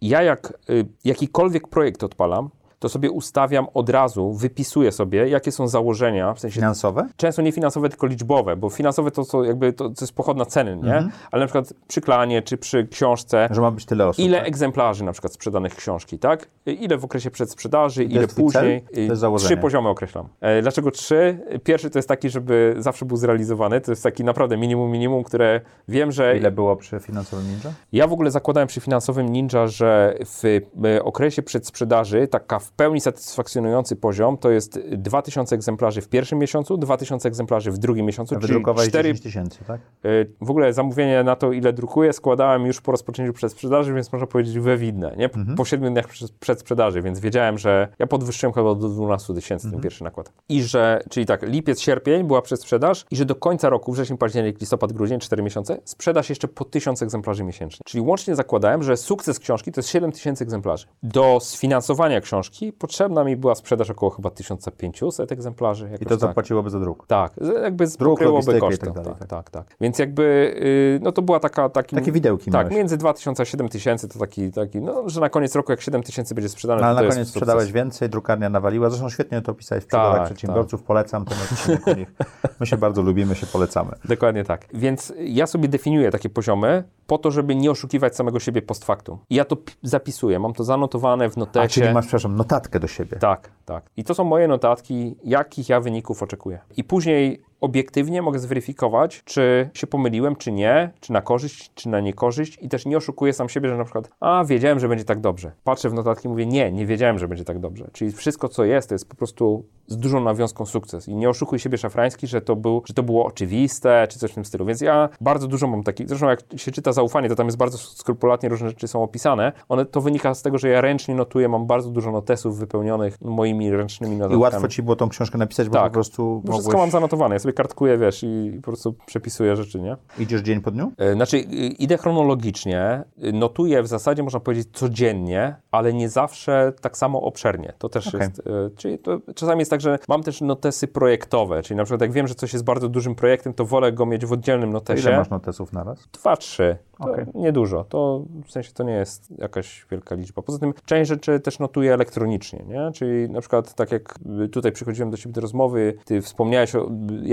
[0.02, 2.50] ja jak y, jakikolwiek projekt odpalam,
[2.82, 7.08] to sobie ustawiam od razu, wypisuję sobie, jakie są założenia, w sensie Finansowe?
[7.18, 10.76] często nie finansowe, tylko liczbowe, bo finansowe to, co jakby to, to jest pochodna ceny,
[10.76, 10.96] nie?
[10.96, 11.12] Mhm.
[11.32, 14.26] Ale na przykład przy klanie czy przy książce, Że ma być tyle osób.
[14.26, 14.48] ile tak?
[14.48, 16.50] egzemplarzy na przykład sprzedanych książki, tak?
[16.66, 18.82] Ile w okresie przedsprzedaży, ile później.
[18.82, 18.94] cel?
[18.94, 19.48] To jest założenie.
[19.48, 20.28] Trzy poziomy określam.
[20.42, 21.40] E, dlaczego trzy?
[21.64, 25.62] Pierwszy to jest taki, żeby zawsze był zrealizowany, to jest taki naprawdę minimum, minimum, które
[25.88, 27.74] wiem, że Ile było przy finansowym ninja?
[27.94, 30.44] ja w ogóle zakładałem przy finansowym Ninja, że w
[30.86, 36.78] e, okresie przedsprzedaży taka w pełni satysfakcjonujący poziom to jest 2000 egzemplarzy w pierwszym miesiącu,
[36.78, 39.82] 2000 egzemplarzy w drugim miesiącu, A czyli wydrukowałeś 4, 10 tysięcy, tak?
[40.06, 44.28] Y, W ogóle zamówienie na to, ile drukuję, składałem już po rozpoczęciu przedsprzedaży, więc można
[44.28, 45.26] powiedzieć wywidne, nie?
[45.26, 45.56] Mhm.
[45.58, 49.72] Po 7 dniach przed- przedsprzedaży, więc wiedziałem, że ja podwyższyłem chyba do 12 tysięcy Mhm.
[49.72, 50.32] ten pierwszy nakład.
[50.50, 54.60] I że, czyli tak, lipiec, sierpień była przedsprzedaż i że do końca roku, wrzesień, październik,
[54.62, 57.80] listopad, grudzień, 4 miesiące, sprzedaż jeszcze po 1000 egzemplarzy miesięcznie.
[57.86, 60.86] Czyli łącznie zakładałem, że sukces książki to jest 7 tysięcy egzemplarzy.
[61.04, 65.90] Do sfinansowania książki potrzebna mi była sprzedaż około chyba 1500 egzemplarzy.
[66.02, 66.20] I to tak.
[66.20, 67.08] zapłaciłoby za druk.
[67.08, 68.86] Tak, z- jakby Druk, pokryłoby koszty.
[68.86, 69.76] tak dalej, tak, tak, tak.
[69.82, 70.24] Więc jakby,
[70.62, 71.70] y, no to była taka...
[71.70, 72.76] Taki, Takie widełki Tak, miałeś.
[72.78, 76.50] między 2000 a 7000 to taki, taki, no, że na koniec roku jak 7000 będzie
[76.50, 78.90] sprzedane, No, ale na koniec sprzedałeś więcej, drukarnia nawaliła.
[78.90, 80.84] Zresztą świetnie to opisałeś w przygodach Tak, przedsiębiorców.
[80.84, 82.12] Polecam ten odcinek.
[82.60, 83.92] My się bardzo lubimy, się polecamy.
[84.06, 84.66] Dokładnie tak.
[84.74, 89.18] Więc ja sobie definiuję takie poziomy po to, żeby nie oszukiwać samego siebie post factum.
[89.30, 91.62] I ja to zapisuję, mam to zanotowane w notecie.
[91.62, 93.18] A, czyli masz, przepraszam, notatkę do siebie.
[93.18, 93.90] Tak, tak.
[93.98, 96.60] I to są moje notatki, jakich ja wyników oczekuję.
[96.78, 102.00] I później obiektywnie mogę zweryfikować, czy się pomyliłem, czy nie, czy na korzyść, czy na
[102.00, 105.20] niekorzyść i też nie oszukuję sam siebie, że na przykład, a wiedziałem, że będzie tak
[105.20, 105.52] dobrze.
[105.64, 107.90] Patrzę w notatki i mówię, nie, nie wiedziałem, że będzie tak dobrze.
[107.94, 111.08] Czyli wszystko, co jest, to jest po prostu z dużą nawiązką sukces.
[111.08, 114.36] I nie oszukuj siebie szafrański, że to, był, że to było oczywiste, czy coś w
[114.36, 114.66] tym stylu.
[114.66, 117.78] Więc ja bardzo dużo mam takich, zresztą jak się czyta zaufanie, to tam jest bardzo
[117.78, 119.52] skrupulatnie różne rzeczy są opisane.
[119.70, 123.72] One, to wynika z tego, że ja ręcznie notuję, mam bardzo dużo notesów wypełnionych moimi
[123.72, 124.42] ręcznymi I notatkami.
[124.42, 125.84] łatwo ci było tą książkę napisać, bo Tak.
[125.84, 126.82] po prostu Wszystko mogłeś...
[126.82, 129.96] mam zanotowane, ja sobie kartkuję, wiesz, i po prostu przepisuję rzeczy, nie?
[130.20, 130.92] Idziesz dzień po dniu?
[130.98, 131.40] E, Znaczy,
[131.80, 133.04] idę chronologicznie,
[133.34, 137.74] notuję w zasadzie, można powiedzieć, codziennie, ale nie zawsze tak samo obszernie.
[137.78, 138.20] To też Okej.
[138.22, 138.44] jest, y,
[138.78, 142.28] czyli to czasami jest tak, że mam też notesy projektowe, czyli na przykład jak wiem,
[142.28, 145.10] że coś jest bardzo dużym projektem, to wolę go mieć w oddzielnym notesie.
[145.10, 146.08] ile masz notesów na raz?
[146.14, 146.78] Dwa, trzy.
[147.00, 147.26] Okej.
[147.34, 147.84] niedużo.
[147.84, 150.42] To w sensie to nie jest jakaś wielka liczba.
[150.42, 152.92] Poza tym część rzeczy też notuję elektronicznie, nie?
[152.94, 154.20] Czyli na przykład tak jak
[154.52, 156.92] tutaj przychodziłem do Ciebie do rozmowy, Ty wspomniałeś o y,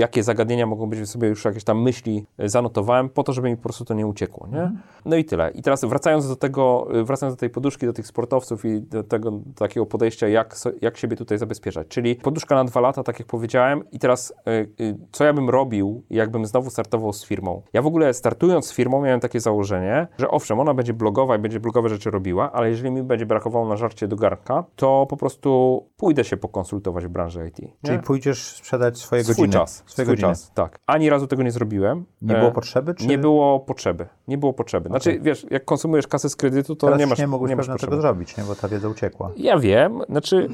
[0.09, 3.57] jakie zagadnienia mogą być, sobie już jakieś tam myśli y, zanotowałem po to, żeby mi
[3.57, 4.71] po prostu to nie uciekło, nie?
[5.05, 5.51] No i tyle.
[5.51, 9.03] I teraz wracając do tego, y, wracając do tej poduszki, do tych sportowców i do
[9.03, 11.87] tego do takiego podejścia, jak, jak siebie tutaj zabezpieczać.
[11.87, 14.33] Czyli poduszka na dwa lata, tak jak powiedziałem i teraz
[14.79, 17.61] y, co ja bym robił, jakbym znowu startował z firmą.
[17.73, 21.39] Ja w ogóle startując z firmą miałem takie założenie, że owszem, ona będzie blogowa i
[21.39, 25.17] będzie blogowe rzeczy robiła, ale jeżeli mi będzie brakowało na żarcie do garnka, to po
[25.17, 27.55] prostu pójdę się pokonsultować w branży IT.
[27.55, 28.03] Czyli nie?
[28.03, 29.53] pójdziesz sprzedać swoje swój godziny.
[29.53, 30.29] czas, swój godziny.
[30.29, 30.79] czas, tak.
[30.87, 32.05] Ani razu tego nie zrobiłem.
[32.21, 32.93] Nie E, było potrzeby?
[32.95, 33.07] Czy...
[33.07, 34.07] Nie było potrzeby.
[34.27, 34.89] Nie było potrzeby.
[34.89, 37.67] Znaczy, wiesz, jak konsumujesz kasę z kredytu, to Teraz nie masz, nie mogłeś nie masz
[37.67, 37.91] potrzeby.
[37.91, 38.43] tego zrobić, nie?
[38.43, 39.31] bo ta wiedza uciekła.
[39.37, 40.49] Ja wiem, znaczy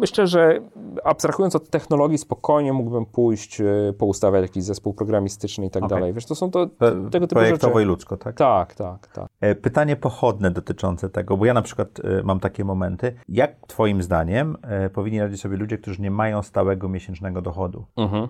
[0.00, 0.60] myślę, że
[1.04, 3.64] abstrahując od technologii, spokojnie mógłbym pójść, e,
[3.98, 5.96] poustawiać jakiś zespół programistyczny i tak Okej.
[5.98, 6.12] dalej.
[6.12, 7.82] Wiesz, to są to Pe- tego typu Projektowo rzeczy.
[7.82, 8.36] i ludzko, tak?
[8.36, 9.26] Tak, tak, tak.
[9.40, 13.14] E, Pytanie pochodne dotyczące tego, bo ja na przykład e, mam takie momenty.
[13.28, 17.84] Jak Twoim zdaniem e, powinni radzić sobie ludzie, którzy nie mają stałego miesięcznego dochodu?
[17.96, 18.28] Mhm.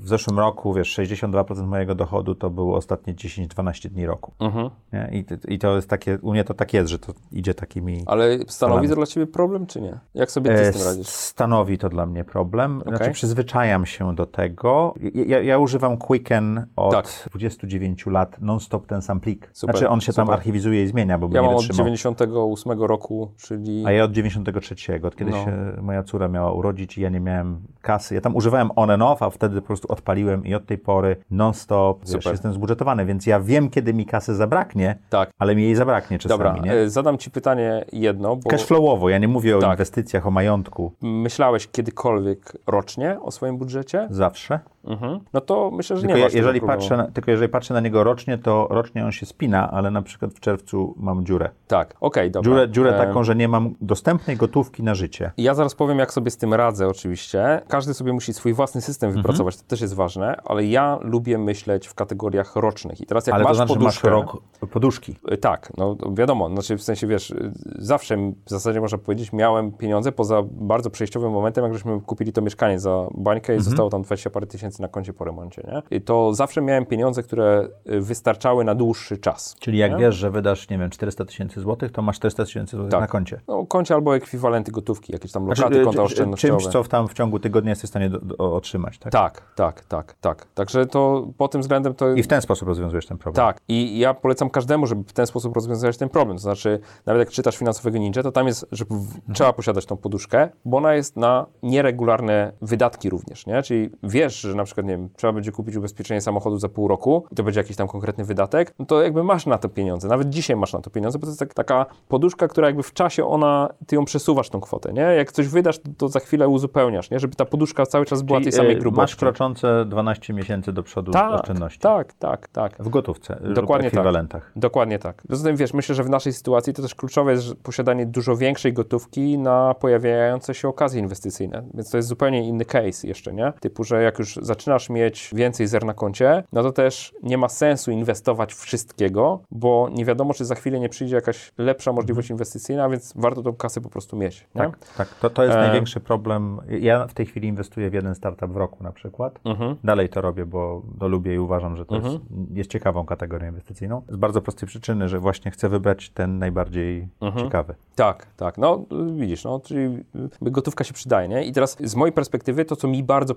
[0.00, 4.32] W zeszłym roku, wiesz, 62% mojego dochodu to było ostatnie 10-12 dni roku.
[4.40, 4.70] Mhm.
[5.12, 8.02] I, I to jest takie, u mnie to tak jest, że to idzie takimi...
[8.06, 8.88] Ale stanowi falami.
[8.88, 9.98] to dla ciebie problem, czy nie?
[10.14, 11.06] Jak sobie ty E, z tym radzisz?
[11.06, 12.80] Stanowi to dla mnie problem.
[12.82, 13.14] Znaczy, Okej.
[13.14, 14.94] przyzwyczajam się do tego.
[15.14, 17.06] Ja, ja używam Quicken od Tak.
[17.30, 19.50] 29 lat, non-stop ten sam plik.
[19.52, 20.38] Super, Znaczy, on się tam super.
[20.38, 21.86] archiwizuje i zmienia, bo Ja nie mam od wytrzymał.
[21.86, 23.86] 98 roku, czyli...
[23.86, 25.44] A ja od 93, od kiedy No.
[25.44, 28.14] się moja córa miała urodzić i ja nie miałem kasy.
[28.14, 31.16] Ja tam używałem on and off, a wtedy po prostu odpaliłem i od tej pory
[31.30, 35.30] non-stop wiesz, jestem zbudżetowany, więc ja wiem, kiedy mi kasy zabraknie, Tak.
[35.38, 36.72] ale mi jej zabraknie czasami, Dobra, nie?
[36.72, 39.70] e, zadam ci pytanie jedno, bo Cashflowowo, ja nie mówię o Tak.
[39.70, 40.92] inwestycjach, o majątku.
[41.02, 44.06] myślałeś kiedykolwiek rocznie o swoim budżecie?
[44.10, 44.60] Zawsze.
[44.84, 45.20] Mhm.
[45.32, 48.04] No to myślę, że Tylko nie ja, jeżeli patrzę na, tylko jeżeli patrzę na niego
[48.04, 51.50] rocznie, to rocznie on się spina, ale na przykład w czerwcu mam dziurę.
[51.66, 52.50] Tak, okej, dobra.
[52.50, 55.30] Dziurę, dziurę E, taką, że nie mam dostępnej gotówki na życie.
[55.36, 57.62] Ja zaraz powiem, jak sobie z tym radzę, oczywiście.
[57.68, 59.22] Każdy sobie musi swój własny system Mhm.
[59.22, 63.00] wypracować, to też jest ważne, ale ja lubię myśleć w kategoriach rocznych.
[63.00, 65.16] I teraz, jak Ale masz to znaczy, że masz poduszkę, rok poduszki.
[65.32, 68.16] Y, Tak, no wiadomo, znaczy w sensie wiesz, y, zawsze
[68.46, 72.80] w zasadzie można powiedzieć, miałem pieniądze poza bardzo przejściowym momentem, jak żeśmy kupili to mieszkanie
[72.80, 73.60] za bańkę Mhm.
[73.60, 75.96] i zostało tam 20 parę tysięcy na koncie po remoncie, nie?
[75.96, 79.56] I to zawsze miałem pieniądze, które y, wystarczały na dłuższy czas.
[79.60, 79.98] Czyli jak nie?
[79.98, 83.00] wiesz, że wydasz, nie wiem, 400 tysięcy złotych, to masz 400 tysięcy złotych Tak.
[83.00, 83.40] na koncie.
[83.48, 86.58] No, koncie albo ekwiwalenty gotówki, jakieś tam Znaczy, lokaty, y, konta oszczędnościowe.
[86.60, 89.12] czymś, co w, tam w ciągu tygodnia jesteś w stanie do, do, otrzymać, tak?
[89.12, 90.46] Tak, tak, tak, tak.
[90.54, 92.12] Także to pod tym względem to...
[92.12, 93.46] I w ten sposób rozwiązujesz ten problem.
[93.46, 96.36] Tak, i ja polecam każdemu, żeby w ten sposób rozwiązywać ten problem.
[96.36, 99.34] To znaczy, nawet jak czytasz finansowego ninja, to tam jest, że Mhm.
[99.34, 103.62] trzeba posiadać tą poduszkę, bo ona jest na nieregularne wydatki również, nie?
[103.62, 107.24] Czyli wiesz, że na przykład, nie wiem, trzeba będzie kupić ubezpieczenie samochodu za pół roku
[107.32, 110.08] i to będzie jakiś tam konkretny wydatek, no to jakby masz na to pieniądze.
[110.08, 112.92] Nawet dzisiaj masz na to pieniądze, bo to jest tak, taka poduszka, która jakby w
[112.92, 115.00] czasie ona, ty ją przesuwasz tą kwotę, nie?
[115.02, 117.18] Jak coś wydasz, to, to za chwilę uzupełniasz, nie?
[117.18, 119.02] Żeby ta poduszka cały czas była tej Czyli, samej y, grubości.
[119.14, 119.16] Masz
[119.54, 121.78] kroczące 12 miesięcy do przodu tak, oszczędności.
[121.80, 122.76] tak, tak, tak.
[122.78, 123.98] W gotówce Dokładnie tak.
[123.98, 124.52] ekwiwalentach.
[124.56, 125.22] Dokładnie tak.
[125.28, 128.72] Poza tym, wiesz, myślę, że w naszej sytuacji to też kluczowe jest posiadanie dużo większej
[128.72, 131.62] gotówki na pojawiające się okazje inwestycyjne.
[131.74, 133.52] Więc to jest zupełnie inny case jeszcze, nie?
[133.60, 137.48] Typu, że jak już zaczynasz mieć więcej zer na koncie, no to też nie ma
[137.48, 142.88] sensu inwestować wszystkiego, bo nie wiadomo, czy za chwilę nie przyjdzie jakaś lepsza możliwość inwestycyjna,
[142.88, 144.46] więc warto tą kasę po prostu mieć.
[144.54, 144.62] Nie?
[144.62, 145.08] Tak, tak.
[145.08, 145.60] To, to jest E.
[145.60, 146.60] największy problem.
[146.68, 149.35] Ja w tej chwili inwestuję w jeden startup w roku na przykład.
[149.44, 149.76] Mhm.
[149.84, 152.08] Dalej to robię, bo to lubię i uważam, że to jest,
[152.54, 154.02] jest ciekawą kategorią inwestycyjną.
[154.08, 157.44] Z bardzo prostej przyczyny, że właśnie chcę wybrać ten najbardziej Mhm.
[157.46, 157.74] ciekawy.
[157.94, 158.58] Tak, tak.
[158.58, 158.84] No
[159.16, 160.04] widzisz, no, czyli
[160.42, 161.44] gotówka się przydaje, nie?
[161.44, 163.34] I teraz z mojej perspektywy to, co mi bardzo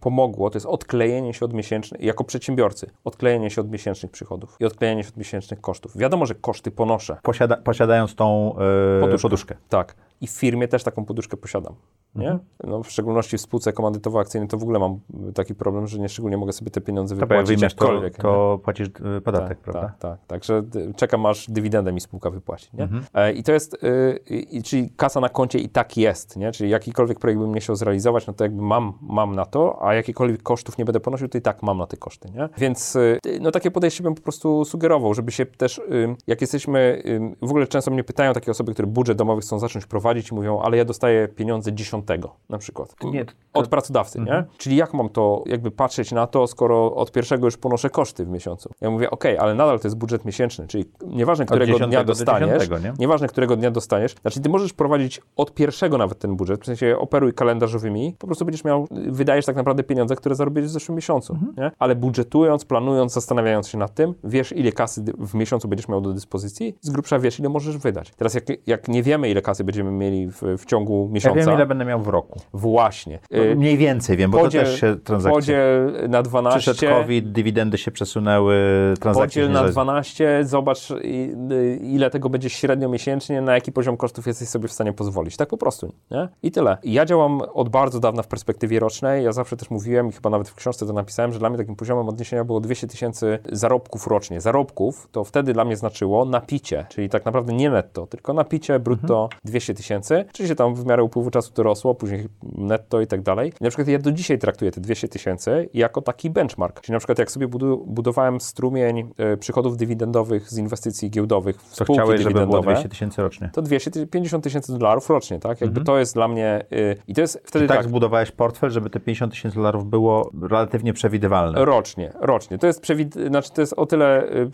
[0.00, 4.64] pomogło, to jest odklejenie się od miesięcznych, jako przedsiębiorcy, odklejenie się od miesięcznych przychodów i
[4.64, 5.96] odklejenie się od miesięcznych kosztów.
[5.96, 7.16] Wiadomo, że koszty ponoszę.
[7.22, 9.22] Posiada, posiadając tą e, Poduszkę.
[9.22, 9.54] poduszkę.
[9.68, 9.94] Tak.
[10.20, 11.74] I w firmie też taką poduszkę posiadam.
[12.14, 12.38] Nie?
[12.64, 16.08] No, w szczególności w spółce komandytowo-akcyjnej to w ogóle mam y, taki problem, że nie
[16.08, 18.18] szczególnie mogę sobie te pieniądze To wypłacić to, jakkolwiek.
[18.18, 18.22] nie?
[18.22, 19.80] to płacisz e, podatek, tak, prawda?
[19.80, 20.26] Tak, tak.
[20.26, 22.68] Także y, czekam aż dywidendę mi spółka wypłaci.
[22.74, 22.82] Nie?
[22.84, 23.04] Mhm.
[23.14, 26.52] E, I to jest, y, czyli kasa na koncie i tak jest, nie?
[26.52, 29.94] czyli jakikolwiek projekt bym nie chciał zrealizować, no to jakby mam, mam na to, a
[29.94, 32.30] jakiekolwiek kosztów nie będę ponosił, to i tak mam na te koszty.
[32.30, 32.48] Nie?
[32.58, 37.02] Więc y, no takie podejście bym po prostu sugerował, żeby się też, y, jak jesteśmy,
[37.42, 40.34] y, w ogóle często mnie pytają takie osoby, które budżet domowy chcą zacząć prowadzić i
[40.34, 42.94] mówią, ale ja dostaję pieniądze dziesiątego na przykład.
[43.04, 44.44] Nie, to- Od pracodawcy, nie?
[44.58, 48.28] Czyli jak mam to jakby patrzeć na to, skoro od pierwszego już ponoszę koszty w
[48.28, 48.70] miesiącu?
[48.80, 52.12] Ja mówię, okej, ale nadal to jest budżet miesięczny, czyli nieważne, którego 10 dnia do
[52.12, 52.92] dostaniesz, 10, nie?
[52.98, 56.96] nieważne, którego dnia dostaniesz, znaczy ty możesz prowadzić od pierwszego nawet ten budżet, w sensie
[56.98, 61.32] operuj kalendarzowymi, po prostu będziesz miał, wydajesz tak naprawdę pieniądze, które zarobiłeś w zeszłym miesiącu,
[61.32, 61.54] Mhm.
[61.58, 61.70] nie?
[61.78, 66.12] Ale budżetując, planując, zastanawiając się nad tym, wiesz, ile kasy w miesiącu będziesz miał do
[66.12, 68.12] dyspozycji, z grubsza wiesz, ile możesz wydać.
[68.16, 71.54] Teraz jak, jak nie wiemy, ile kasy będziemy mieli w, w ciągu Ja miesiąca, wiem,
[71.54, 72.40] ile będę miał w roku.
[72.52, 73.18] właśnie.
[73.30, 75.36] No, Y, Mniej więcej wiem, bo podziel, to też się transakcje...
[75.36, 76.60] Podziel na 12.
[76.60, 78.56] Przyszedł COVID, dywidendy się przesunęły,
[79.00, 83.96] transakcje Podziel na nie 12, zobacz y, ile tego będzie średnio miesięcznie, na jaki poziom
[83.96, 85.36] kosztów jesteś sobie w stanie pozwolić.
[85.36, 86.28] Tak po prostu, nie?
[86.42, 86.78] I tyle.
[86.82, 89.24] Ja działam od bardzo dawna w perspektywie rocznej.
[89.24, 91.76] Ja zawsze też mówiłem i chyba nawet w książce to napisałem, że dla mnie takim
[91.76, 94.40] poziomem odniesienia było 200 tysięcy zarobków rocznie.
[94.40, 99.28] Zarobków to wtedy dla mnie znaczyło napicie, czyli tak naprawdę nie netto, tylko napicie brutto
[99.44, 99.87] 200 tysięcy.
[100.28, 103.52] Oczywiście tam w miarę upływu czasu to rosło, później netto i tak dalej.
[103.60, 106.80] I na przykład ja do dzisiaj traktuję te 200 tysięcy jako taki benchmark.
[106.80, 111.74] Czyli na przykład jak sobie budu- budowałem strumień e, przychodów dywidendowych z inwestycji giełdowych w
[111.74, 113.50] spółki chciałeś, dywidendowe, 200 tysięcy rocznie.
[113.52, 115.60] to 250 tysięcy dolarów rocznie, tak?
[115.60, 116.64] Jakby to jest dla mnie...
[116.72, 120.30] y, I to jest wtedy Tak, tak, zbudowałeś portfel, żeby te 50 tysięcy dolarów było
[120.42, 121.64] relatywnie przewidywalne.
[121.64, 122.58] Rocznie, rocznie.
[122.58, 123.14] To jest przewid...
[123.14, 124.50] znaczy to jest o tyle, y,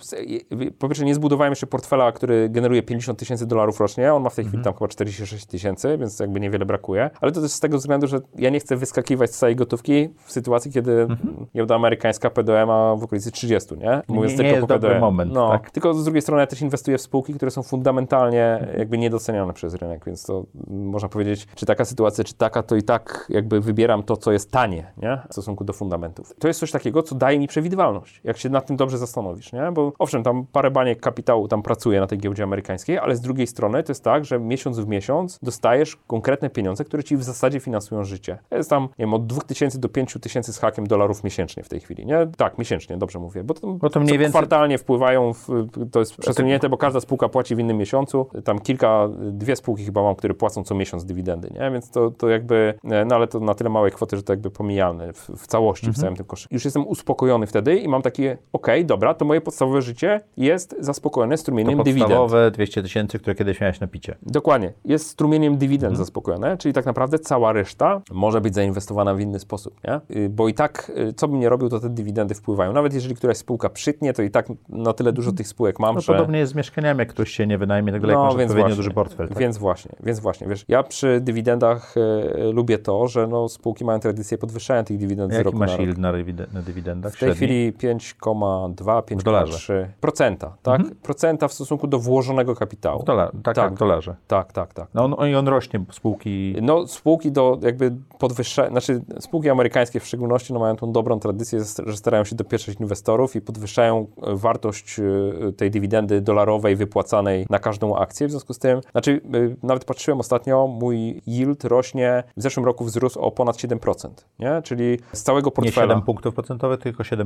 [0.63, 4.31] y, po pierwsze nie zbudowałem jeszcze portfela, który generuje 50 tysięcy dolarów rocznie, on ma
[4.31, 7.11] w tej chwili tam chyba 46 36 tysięcy, więc jakby niewiele brakuje.
[7.21, 10.33] Ale to też z tego względu, że ja nie chcę wyskakiwać z całej gotówki w
[10.33, 11.47] sytuacji, kiedy mhm.
[11.55, 14.03] giełda amerykańska PDM ma w okolicy 30, nie?
[14.09, 15.71] Mówiąc nie, tylko nie jest po dobry moment, no, tak?
[15.71, 19.75] Tylko z drugiej strony ja też inwestuję w spółki, które są fundamentalnie jakby niedoceniane przez
[19.75, 24.03] rynek, więc to można powiedzieć, czy taka sytuacja, czy taka, to i tak jakby wybieram
[24.03, 25.21] to, co jest tanie, nie?
[25.29, 26.35] W stosunku do fundamentów.
[26.39, 29.73] To jest coś takiego, co daje mi przewidywalność, jak się nad tym dobrze zastanowisz, nie?
[29.73, 33.47] Bo owszem, tam parę baniek kapitału tam pracuje na tej giełdzie amerykańskiej, ale z drugiej
[33.47, 37.61] strony to jest tak, że miesiąc w miesiąc dostajesz konkretne pieniądze, które ci w zasadzie
[37.61, 38.39] finansują życie.
[38.49, 41.81] To jest tam, nie wiem, od 2000 do 5000 z hakiem dolarów miesięcznie w tej
[41.81, 42.27] chwili, nie?
[42.37, 44.33] Tak, miesięcznie, dobrze mówię, bo to, bo to mniej więcej...
[44.33, 45.49] kwartalnie wpływają, w,
[45.93, 48.27] to jest przesunięte, bo każda spółka płaci w innym miesiącu.
[48.45, 51.71] Tam kilka, dwie spółki chyba mam, które płacą co miesiąc dywidendy, nie?
[51.71, 52.75] Więc to, to jakby,
[53.07, 55.95] no ale to na tyle małej kwoty, że to jakby pomijalne w, w całości, mhm.
[55.95, 56.55] w całym tym koszyku.
[56.55, 60.77] Już jestem uspokojony wtedy i mam takie, okej, okay, dobra, to moje podstawowe życie jest
[60.79, 62.11] zaspokojone strumieniem to dywidend.
[62.11, 64.17] podstawowe 200 tysięcy, które kiedyś miałeś na picie.
[64.23, 64.73] Dokładnie.
[64.95, 65.97] Jest strumieniem dywidend mhm.
[65.97, 70.17] zaspokojone, czyli tak naprawdę cała reszta może być zainwestowana w inny sposób, nie?
[70.17, 72.73] Y, bo i tak, y, co bym nie robił, to te dywidendy wpływają.
[72.73, 76.01] Nawet jeżeli któraś spółka przytnie, to i tak na tyle dużo tych spółek mam, no,
[76.01, 76.13] że...
[76.13, 78.91] Podobnie jest z mieszkaniami, jak ktoś się nie wynajmie, nagle no, masz odpowiednio właśnie, duży
[78.91, 79.29] portfel.
[79.29, 79.39] Tak?
[79.39, 84.01] Więc właśnie, więc właśnie, wiesz, ja przy dywidendach y, lubię to, że no, spółki mają
[84.01, 86.13] tradycję podwyższania tych dywidend Jaki z roku masz na yield na,
[86.53, 87.15] na dywidendach?
[87.15, 90.81] W tej chwili 5,2, 5,3 procenta, tak?
[90.81, 90.99] Mhm.
[91.03, 93.03] Procenta w stosunku do włożonego kapitału.
[93.03, 94.17] W dolar, tak, tak, w dolarze.
[94.27, 94.84] Tak, tak, tak.
[94.95, 96.57] No on, i on rośnie, spółki...
[96.63, 101.61] No spółki do jakby podwyższania, znaczy spółki amerykańskie w szczególności no, mają tą dobrą tradycję,
[101.87, 107.59] że starają się dopieszać inwestorów i podwyższają e, wartość e, tej dywidendy dolarowej wypłacanej na
[107.59, 108.27] każdą akcję.
[108.27, 112.85] W związku z tym, znaczy e, nawet patrzyłem ostatnio, mój yield rośnie, w zeszłym roku
[112.85, 114.09] wzrósł o ponad 7%,
[114.39, 114.63] nie?
[114.63, 115.87] Czyli z całego portfela...
[115.87, 117.25] Nie 7 punktów procentowych, tylko 7%.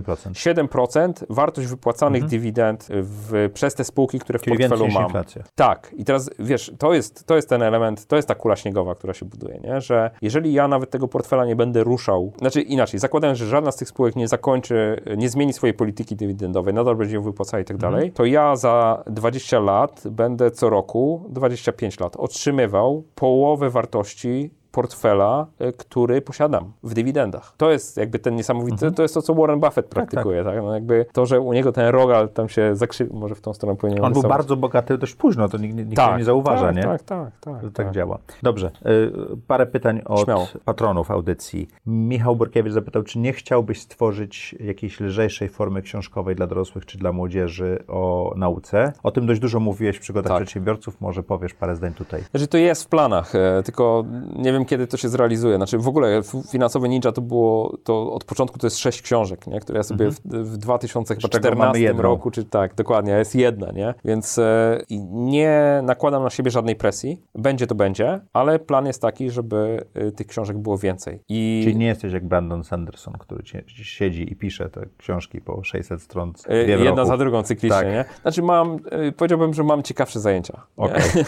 [0.68, 2.30] 7%, wartość wypłacanych mhm.
[2.30, 5.04] dywidend w, przez te spółki, które w Czyli portfelu mam.
[5.04, 5.42] inflacja.
[5.54, 5.94] Tak.
[5.96, 9.14] I teraz, wiesz, to jest, to jest ten element, to jest ta kula śniegowa, która
[9.14, 9.80] się buduje, nie?
[9.80, 13.76] Że jeżeli ja nawet tego portfela nie będę ruszał, znaczy inaczej, zakładając, że żadna z
[13.76, 17.74] tych spółek nie zakończy, nie zmieni swojej polityki dywidendowej, nadal będzie ją wypłacała i tak
[17.74, 17.92] mhm.
[17.92, 25.46] dalej, to ja za 20 lat będę co roku, 25 lat, otrzymywał połowę wartości portfela,
[25.58, 27.54] e, który posiadam w dywidendach.
[27.56, 28.94] To jest jakby ten niesamowity, mhm.
[28.94, 30.54] to jest to, co Warren Buffett praktykuje, tak, tak.
[30.54, 30.64] tak?
[30.64, 33.76] No jakby to, że u niego ten rogal tam się zakrzywił, może w tą stronę
[33.76, 36.82] powinien On był bardzo bogaty dość późno, to nikt, nikt tak, nie zauważa, tak, nie?
[36.82, 37.62] Tak, tak, tak.
[37.62, 38.18] tak, tak działa.
[38.42, 39.12] Dobrze, y,
[39.46, 40.48] parę pytań od Śmiało.
[40.64, 41.68] patronów audycji.
[41.86, 47.12] Michał Borkiewicz zapytał, czy nie chciałbyś stworzyć jakiejś lżejszej formy książkowej dla dorosłych czy dla
[47.12, 48.92] młodzieży o nauce?
[49.02, 50.42] O tym dość dużo mówiłeś w przygodach tak.
[50.42, 52.22] przedsiębiorców, może powiesz parę zdań tutaj.
[52.30, 54.04] Znaczy to jest w planach, e, tylko
[54.36, 55.56] nie wiem kiedy to się zrealizuje.
[55.56, 56.20] Znaczy w ogóle
[56.50, 59.60] Finansowy Ninja to było, to od początku to jest sześć książek, nie?
[59.60, 60.44] które ja sobie -hmm.
[60.44, 63.94] w, w 2014 roku, czy tak, dokładnie, jest jedna, nie?
[64.04, 64.80] Więc e,
[65.10, 67.22] nie nakładam na siebie żadnej presji.
[67.34, 71.20] Będzie to będzie, ale plan jest taki, żeby e, tych książek było więcej.
[71.28, 71.60] I...
[71.64, 76.32] Czyli nie jesteś jak Brandon Sanderson, który siedzi i pisze te książki po 600 stron.
[76.48, 77.08] E, jedna roku.
[77.08, 77.86] za drugą cyklicznie, tak.
[77.86, 78.04] nie?
[78.22, 80.60] Znaczy mam, e, powiedziałbym, że mam ciekawsze zajęcia.
[80.76, 81.02] Okay.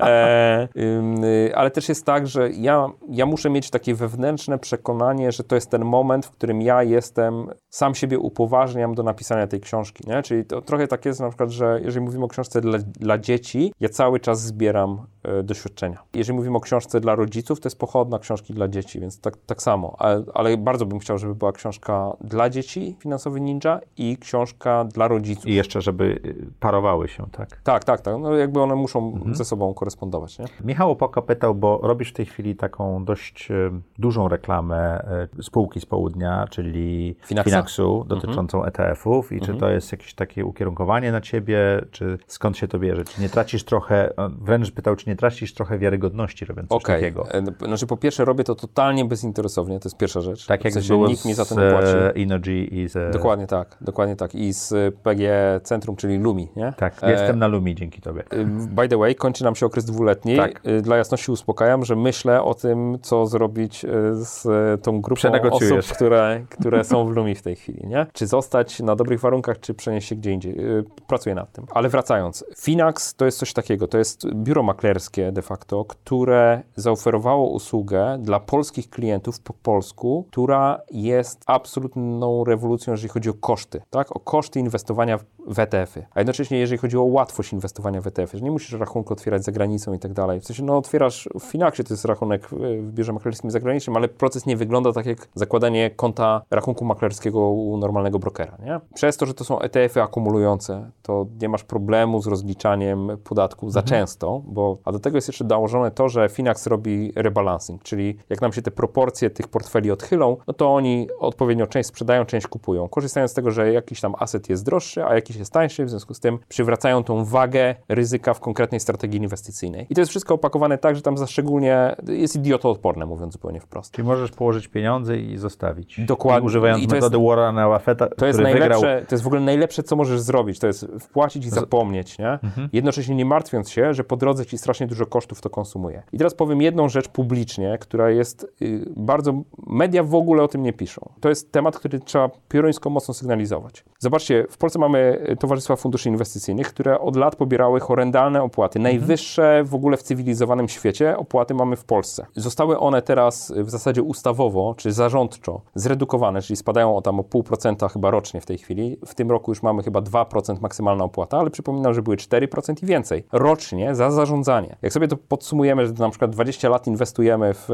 [0.00, 5.44] e, y, ale też jest tak, że ja, ja muszę mieć takie wewnętrzne przekonanie, że
[5.44, 10.04] to jest ten moment, w którym ja jestem, sam siebie upoważniam do napisania tej książki,
[10.06, 10.22] nie?
[10.22, 13.72] Czyli to trochę tak jest na przykład, że jeżeli mówimy o książce dla, dla dzieci,
[13.80, 15.06] ja cały czas zbieram
[15.44, 16.02] doświadczenia.
[16.14, 19.62] Jeżeli mówimy o książce dla rodziców, to jest pochodna książki dla dzieci, więc tak, tak
[19.62, 19.96] samo.
[19.98, 25.08] Ale, ale bardzo bym chciał, żeby była książka dla dzieci, Finansowy Ninja i książka dla
[25.08, 25.46] rodziców.
[25.46, 27.62] I jeszcze, żeby y, parowały się, tak?
[27.62, 28.14] Tak, tak, tak.
[28.20, 29.34] No jakby one muszą mhm.
[29.34, 30.44] ze sobą korespondować, nie?
[30.64, 33.54] Michał Opoka pytał, bo robisz w tej chwili taką dość e,
[33.98, 35.04] dużą reklamę
[35.36, 37.50] e, spółki z południa, czyli Finaxa?
[37.50, 38.08] Finaxu, mhm.
[38.08, 38.68] dotyczącą mhm.
[38.68, 39.52] ETF-ów i mhm.
[39.52, 43.04] czy to jest jakieś takie ukierunkowanie na ciebie, czy skąd się to bierze?
[43.04, 46.96] Czy nie tracisz trochę, wręcz pytał, czy nie tracisz trochę wiarygodności robiąc coś okay.
[46.96, 47.30] takiego?
[47.30, 50.46] E, znaczy po pierwsze robię to totalnie bezinteresownie, to jest pierwsza rzecz.
[50.46, 52.22] Tak jak w sensie nikt mi za to nie płaci.
[52.22, 53.12] Energy i z...
[53.12, 54.34] Dokładnie tak, dokładnie tak.
[54.34, 56.72] I z PG Centrum, czyli Lumi, nie?
[56.76, 58.22] Tak, jestem na Lumi dzięki tobie.
[58.70, 60.36] By the way, kończy nam się okres dwuletni.
[60.36, 60.62] Tak.
[60.82, 64.42] Dla jasności uspokajam, że myślę o tym, co zrobić e, z
[64.82, 68.06] tą grupą osób, które, które są w Lumi w tej chwili, nie?
[68.12, 70.52] Czy zostać na dobrych warunkach, czy przenieść się gdzie indziej.
[70.52, 71.66] E, pracuję nad tym.
[71.70, 77.50] Ale wracając, Finax to jest coś takiego, to jest biuro maklerskie de facto, które zaoferowało
[77.50, 84.16] usługę dla polskich klientów po polsku, która jest absolutną rewolucją, jeżeli chodzi o koszty, tak?
[84.16, 86.06] O koszty inwestowania w ETF-y.
[86.14, 89.52] A jednocześnie, jeżeli chodzi o łatwość inwestowania w ETF-y, że nie musisz rachunku otwierać za
[89.52, 90.40] granicą i tak dalej.
[90.40, 94.46] W sensie, no otwierasz w Finaxie, to jest rachunek w biurze maklerskim zagranicznym, ale proces
[94.46, 98.80] nie wygląda tak jak zakładanie konta rachunku maklerskiego u normalnego brokera, nie?
[98.94, 103.80] Przez to, że to są ETF-y akumulujące, to nie masz problemu z rozliczaniem podatku za
[103.80, 104.00] mhm.
[104.00, 108.40] często, bo a do tego jest jeszcze dołożone to, że Finax robi rebalancing, czyli jak
[108.40, 112.88] nam się te proporcje tych portfeli odchylą, no to oni odpowiednio część sprzedają, część kupują.
[112.88, 116.14] Korzystają z tego, że jakiś tam aset jest droższy, a jakiś jest tańszy, w związku
[116.14, 119.86] z tym przywracają tą wagę ryzyka w konkretnej strategii inwestycyjnej.
[119.90, 123.92] I to jest wszystko opakowane tak, że tam za szczególnie jest idiotoodporne, mówiąc zupełnie wprost.
[123.92, 126.00] Czyli możesz położyć pieniądze i zostawić.
[126.06, 126.42] Dokładnie.
[126.44, 129.06] I używając I to metody jest- Warrena Buffetta, To jest który najlepsze, wygrał.
[129.06, 130.58] to jest w ogóle najlepsze, co możesz zrobić.
[130.58, 132.28] To jest wpłacić i zapomnieć, nie?
[132.30, 132.68] Mhm.
[132.72, 136.02] Jednocześnie nie martwiąc się, że po drodze ci strasznie dużo kosztów to konsumuje.
[136.12, 139.42] I teraz powiem jedną rzecz publicznie, która jest y, bardzo.
[139.66, 141.12] Media w ogóle o tym nie piszą.
[141.20, 143.84] To jest temat, który trzeba pioruńsko mocno sygnalizować.
[143.98, 148.78] Zobaczcie, w Polsce mamy y, towarzystwa funduszy inwestycyjnych, które od lat pobierały horrendalne opłaty.
[148.78, 148.82] Mhm.
[148.82, 152.26] Najwyższe w ogóle w cywilizowanym świecie opłaty mamy w Polsce.
[152.36, 157.24] Zostały one teraz y, w zasadzie ustawowo czy zarządczo zredukowane, czyli spadają o tam o
[157.24, 158.96] pół procenta chyba rocznie w tej chwili.
[159.06, 162.86] W tym roku już mamy chyba 2% maksymalna opłata, ale przypominam, że były 4% i
[162.86, 164.63] więcej rocznie za zarządzanie.
[164.82, 167.70] Jak sobie to podsumujemy, że na przykład 20 lat inwestujemy w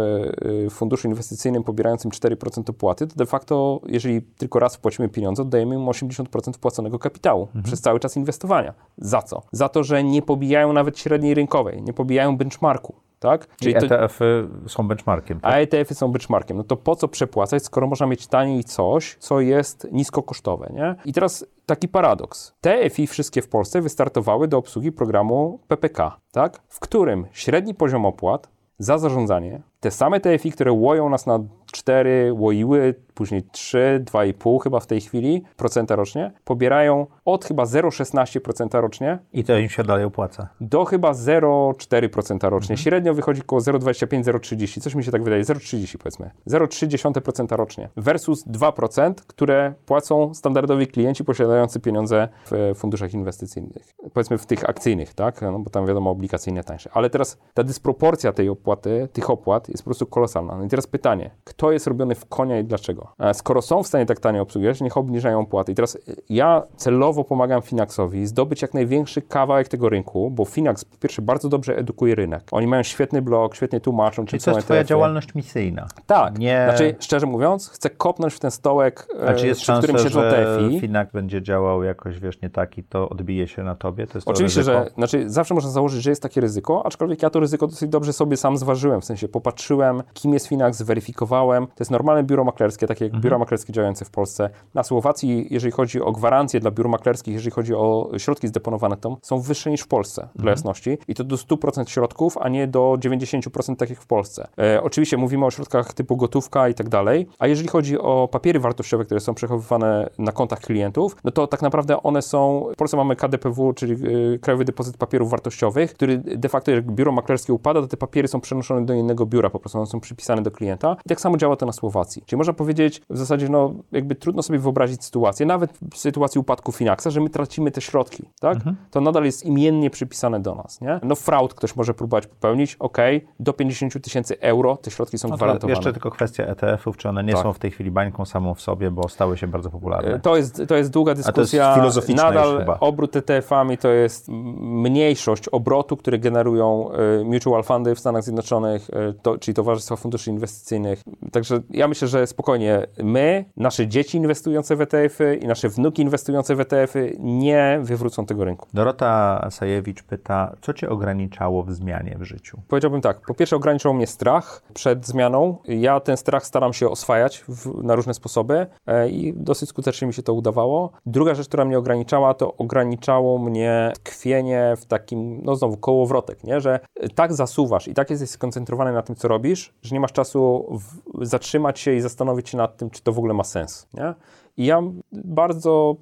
[0.66, 5.74] y, funduszu inwestycyjnym pobierającym 4% opłaty, to de facto, jeżeli tylko raz wpłacimy pieniądze, oddajemy
[5.74, 8.74] im 80% wpłaconego kapitału przez cały czas inwestowania.
[8.98, 9.42] Za co?
[9.52, 12.94] Za to, że nie pobijają nawet średniej rynkowej, nie pobijają benchmarku.
[13.20, 13.56] Tak?
[13.56, 15.40] Czyli to- ETF-y są benchmarkiem.
[15.40, 15.54] Tak?
[15.54, 16.56] a ETF-y są benchmarkiem.
[16.56, 20.94] No to po co przepłacać, skoro można mieć taniej coś, co jest niskokosztowe, nie?
[21.04, 22.54] I teraz taki paradoks.
[22.60, 26.60] Te EFI wszystkie w Polsce wystartowały do obsługi programu PPK, tak?
[26.68, 28.48] W którym średni poziom opłat
[28.78, 31.38] za zarządzanie, te same TFI, które łoją nas na
[31.72, 38.80] 4, łoiły, później 3, 2,5 chyba w tej chwili, procenta rocznie, pobierają od chyba 0,16%
[38.80, 40.48] rocznie I to im się dalej opłaca.
[40.60, 42.76] do chyba 0,4% rocznie.
[42.76, 46.30] Średnio wychodzi około 0,25-0,30, coś mi się tak wydaje, 0,30 powiedzmy.
[46.46, 53.94] 0,3% rocznie versus 2%, które płacą standardowi klienci posiadający pieniądze w funduszach inwestycyjnych.
[54.12, 55.42] Powiedzmy w tych akcyjnych, tak?
[55.42, 56.90] No bo tam wiadomo obligacyjne tańsze.
[56.92, 60.56] Ale teraz ta dysproporcja tej opłaty, tych opłat jest po prostu kolosalna.
[60.56, 63.09] No i teraz pytanie, kto jest robiony w konia i dlaczego?
[63.18, 65.72] E, Skoro są w stanie tak tanio obsługiwać, niech obniżają opłaty.
[65.72, 70.84] I teraz e, ja celowo pomagam Finaxowi zdobyć jak największy kawałek tego rynku, bo Finax
[70.84, 72.42] po pierwsze bardzo dobrze edukuje rynek.
[72.50, 74.88] Oni mają świetny blog, świetnie tłumaczą, Czyli to jest twoja ETF-y.
[74.88, 75.86] działalność misyjna.
[76.06, 76.38] Tak.
[76.38, 76.66] Nie...
[76.68, 80.02] Znaczy, szczerze mówiąc, chcę kopnąć w ten stołek, e, A czy jest przy szansa, którym
[80.04, 80.80] siedzą że TFI.
[80.80, 84.06] Finax będzie działał jakoś, wiesz, nie tak i to odbije się na tobie?
[84.06, 84.84] To jest to Oczywiście, ryzyko?
[84.84, 88.12] że znaczy, zawsze można założyć, że jest takie ryzyko, aczkolwiek ja to ryzyko dosyć dobrze
[88.12, 89.00] sobie sam zważyłem.
[89.00, 91.66] W sensie popatrzyłem, kim jest Finax, zweryfikowałem.
[91.66, 94.50] To jest normalne biuro maklerskie, takie jak biura maklerskie działające w Polsce.
[94.74, 99.16] Na Słowacji, jeżeli chodzi o gwarancje dla biur maklerskich, jeżeli chodzi o środki zdeponowane tam,
[99.22, 100.98] są wyższe niż w Polsce, dla jasności.
[101.08, 104.48] I to do 100% środków, a nie do 90% tak jak w Polsce.
[104.58, 108.60] E, oczywiście mówimy o środkach typu gotówka i tak dalej, a jeżeli chodzi o papiery
[108.60, 112.96] wartościowe, które są przechowywane na kontach klientów, no to tak naprawdę one są, w Polsce
[112.96, 113.92] mamy KDPW, czyli
[114.34, 118.28] y, Krajowy Depozyt Papierów Wartościowych, który de facto jak biuro maklerskie upada, to te papiery
[118.28, 121.36] są przenoszone do innego biura, po prostu one są przypisane do klienta i tak samo
[121.36, 122.22] działa to na Słowacji.
[122.26, 126.72] Czyli można powiedzieć w zasadzie, no jakby trudno sobie wyobrazić sytuację, nawet w sytuacji upadku
[126.72, 128.58] Finaxa, że my tracimy te środki, tak?
[128.90, 131.00] To nadal jest imiennie przypisane do nas, nie?
[131.02, 132.98] No fraud ktoś może próbować popełnić, ok,
[133.40, 135.72] do 50 tysięcy euro te środki są No to gwarantowane.
[135.72, 137.42] jeszcze tylko kwestia ETF-ów, czy one nie Tak.
[137.42, 140.20] są w tej chwili bańką samą w sobie, bo stały się bardzo popularne.
[140.20, 141.74] To jest, to jest długa dyskusja.
[141.74, 142.80] filozoficzna już Nadal chyba.
[142.80, 144.28] obrót ETF-ami to jest
[144.60, 150.30] mniejszość obrotu, który generują e, mutual fundy w Stanach Zjednoczonych, e, to, czyli towarzystwa funduszy
[150.30, 151.02] inwestycyjnych.
[151.32, 152.66] Także ja myślę, że spokojnie
[153.02, 158.44] my, nasze dzieci inwestujące w ETF-y i nasze wnuki inwestujące w ETF-y nie wywrócą tego
[158.44, 158.68] rynku.
[158.74, 162.58] Dorota Sajewicz pyta, co cię ograniczało w zmianie w życiu?
[162.68, 165.58] Powiedziałbym tak, po pierwsze ograniczał mnie strach przed zmianą.
[165.64, 170.14] Ja ten strach staram się oswajać w, na różne sposoby e, i dosyć skutecznie mi
[170.14, 170.92] się to udawało.
[171.06, 176.60] Druga rzecz, która mnie ograniczała, to ograniczało mnie tkwienie w takim, no znowu, kołowrotek, nie?
[176.60, 180.12] że e, tak zasuwasz i tak jesteś skoncentrowany na tym, co robisz, że nie masz
[180.12, 180.78] czasu
[181.22, 183.88] zatrzymać się i zastanowić się nad tym, czy to w ogóle ma sens.
[183.94, 184.14] Nie?
[184.56, 184.82] I ja
[185.12, 185.96] bardzo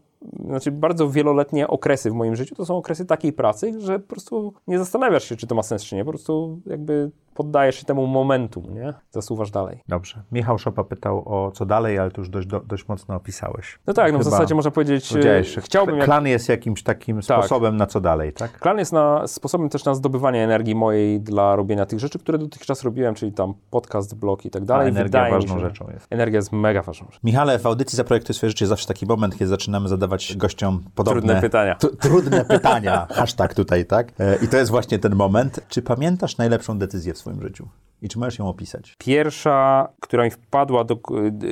[0.44, 4.52] znaczy bardzo wieloletnie okresy w moim życiu to są okresy takiej pracy, że po prostu
[4.66, 6.04] nie zastanawiasz się, czy to ma sens, czy nie.
[6.04, 8.94] Po prostu jakby poddajesz się temu momentum, nie?
[9.10, 9.80] Zasuwasz dalej.
[9.88, 10.22] Dobrze.
[10.32, 13.78] Michał Szopa pytał o co dalej, ale tu już dość, do, dość mocno opisałeś.
[13.86, 15.96] No tak, no w zasadzie można powiedzieć, że chciałbym...
[15.96, 16.04] Jak...
[16.04, 17.24] klan jest jakimś takim Tak.
[17.24, 18.58] sposobem na co dalej, tak?
[18.58, 22.82] Klan jest na, sposobem też na zdobywanie energii mojej dla robienia tych rzeczy, które dotychczas
[22.82, 24.88] robiłem, czyli tam podcast, blog i tak A dalej.
[24.88, 26.06] energia Wydaje ważną rzeczą jest.
[26.10, 27.18] Energia jest mega ważną rzeczą.
[27.24, 31.20] Michale, w audycji Zaprojektuj swoje życie jest zawsze taki moment, kiedy zaczynamy zadawać gościom podobne...
[31.20, 31.76] Trudne pytania.
[32.00, 33.06] Trudne pytania.
[33.10, 34.12] Hashtag tutaj, tak?
[34.20, 35.60] E, I to jest właśnie ten moment.
[35.68, 37.68] Czy pamiętasz najlepszą decyzję w swoim życiu?
[38.02, 38.94] I czy możesz ją opisać?
[38.98, 40.98] Pierwsza, która mi wpadła do...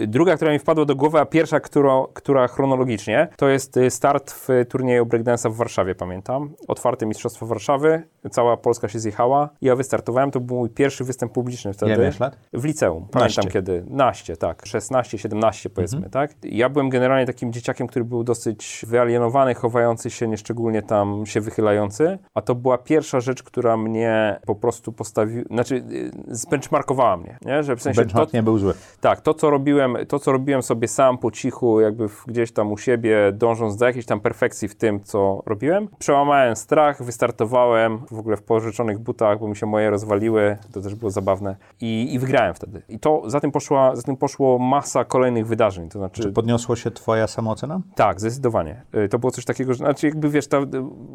[0.07, 4.31] Druga, która mi wpadła do głowy, a pierwsza, która, która chronologicznie, to jest y, start
[4.31, 6.55] w turnieju breakdance'a w Warszawie, pamiętam.
[6.69, 9.49] Otwarte Mistrzostwo Warszawy, cała Polska się zjechała.
[9.61, 11.93] Ja wystartowałem, to był mój pierwszy występ publiczny wtedy.
[11.93, 12.39] Ile lat?
[12.53, 13.09] W liceum.
[13.11, 13.51] Pamiętam Naście.
[13.51, 13.85] kiedy.
[13.91, 14.67] Naście, tak.
[14.67, 16.31] 16, 17 powiedzmy, tak.
[16.43, 22.19] Ja byłem generalnie takim dzieciakiem, który był dosyć wyalienowany, chowający się, nieszczególnie tam się wychylający,
[22.35, 27.63] a to była pierwsza rzecz, która mnie po prostu postawiła, znaczy y, zbenchmarkowała mnie, nie?
[27.63, 28.75] Że w sensie to, Benchmark nie był zły.
[29.01, 32.79] tak, to co robiłem, to co robiłem sobie sam po cichu, jakby gdzieś tam u
[32.79, 35.89] siebie, dążąc do jakiejś tam perfekcji w tym, co robiłem.
[35.99, 40.95] Przełamałem strach, wystartowałem w ogóle w pożyczonych butach, bo mi się moje rozwaliły, to też
[40.95, 42.83] było zabawne i, i wygrałem wtedy.
[42.89, 46.23] I to za tym, poszła, za tym poszło masa kolejnych wydarzeń, to znaczy...
[46.23, 47.81] Czy podniosło się twoja samoocena?
[47.95, 48.83] Tak, zdecydowanie.
[49.05, 50.59] Y, To było coś takiego, że znaczy jakby wiesz, ta,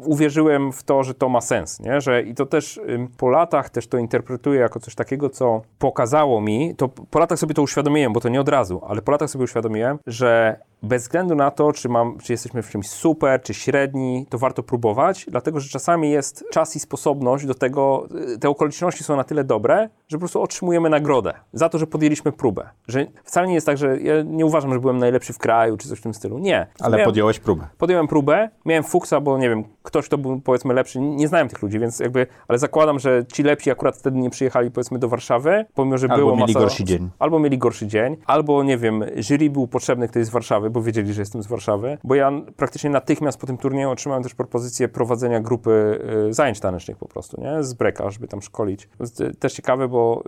[0.04, 2.00] uwierzyłem w to, że to ma sens, nie?
[2.00, 2.80] Że i to też
[3.16, 7.54] po latach też to interpretuję jako coś takiego, co pokazało mi, to po latach sobie
[7.54, 11.34] to uświadomiłem, bo to nie od razu, ale po latach sobie uświadomiłem, że bez względu
[11.34, 15.60] na to, czy, mam, czy jesteśmy w czymś super, czy średni, to warto próbować, dlatego
[15.60, 19.88] że czasami jest czas i sposobność do tego, y, te okoliczności są na tyle dobre,
[20.08, 22.68] że po prostu otrzymujemy nagrodę za to, że podjęliśmy próbę.
[22.88, 25.88] Że wcale nie jest tak, że ja nie uważam, że byłem najlepszy w kraju, czy
[25.88, 26.38] coś w tym stylu.
[26.38, 26.66] Nie.
[26.80, 27.66] Ale Miałem- podjąłeś próbę.
[27.78, 31.62] podjąłem próbę, miałem fuksa, bo nie wiem, ktoś, kto był powiedzmy lepszy, nie znałem tych
[31.62, 35.66] ludzi, więc jakby, ale zakładam, że ci lepsi akurat wtedy nie przyjechali powiedzmy do Warszawy,
[35.74, 36.64] pomimo, że Albo było mieli masa...
[36.64, 37.10] gorszy dzień.
[37.18, 41.12] Albo mieli gorszy dzień, albo nie wiem, jury był potrzebny ktoś z Warszawy, bo wiedzieli,
[41.12, 45.40] że jestem z Warszawy, bo ja praktycznie natychmiast po tym turnieju otrzymałem też propozycję prowadzenia
[45.40, 47.64] grupy y, zajęć tanecznych po prostu, nie?
[47.64, 48.88] Z breka, żeby tam szkolić.
[49.20, 50.22] Y, też ciekawe, bo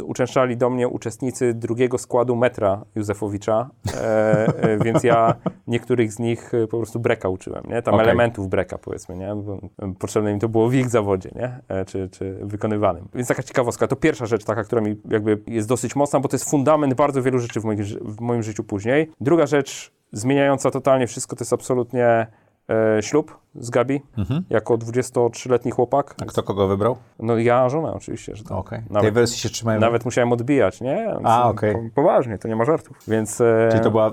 [0.00, 5.34] y, uczęszczali do mnie uczestnicy drugiego składu metra Józefowicza, e, e, więc ja
[5.66, 7.82] niektórych z nich po prostu breka uczyłem, nie?
[7.82, 8.06] Tam Okej.
[8.06, 9.34] elementów breka powiedzmy, nie?
[9.34, 9.58] Bo
[9.98, 11.60] potrzebne mi to było w ich zawodzie, nie?
[11.68, 13.08] E, Czy, czy wykonywanym.
[13.14, 13.86] Więc taka ciekawostka.
[13.86, 17.22] To pierwsza rzecz taka, która mi jakby jest dosyć mocna, bo to jest fundament bardzo
[17.22, 19.10] wielu rzeczy w moim, w moim życiu później.
[19.20, 19.73] Druga rzecz
[20.12, 22.26] zmieniająca totalnie wszystko to jest absolutnie
[22.68, 24.02] e, ślub z Gabi,
[24.50, 26.14] jako 23-letni chłopak.
[26.22, 26.96] A kto kogo wybrał?
[27.18, 28.68] No ja, żona oczywiście, że tak.
[28.70, 29.80] Tej Nawet, wersji się trzymają.
[29.80, 31.14] nawet musiałem odbijać, nie?
[31.24, 31.74] A, okej.
[31.74, 32.98] Po- Poważnie, to nie ma żartów.
[33.08, 33.40] Więc...
[33.40, 34.10] e, Czyli to była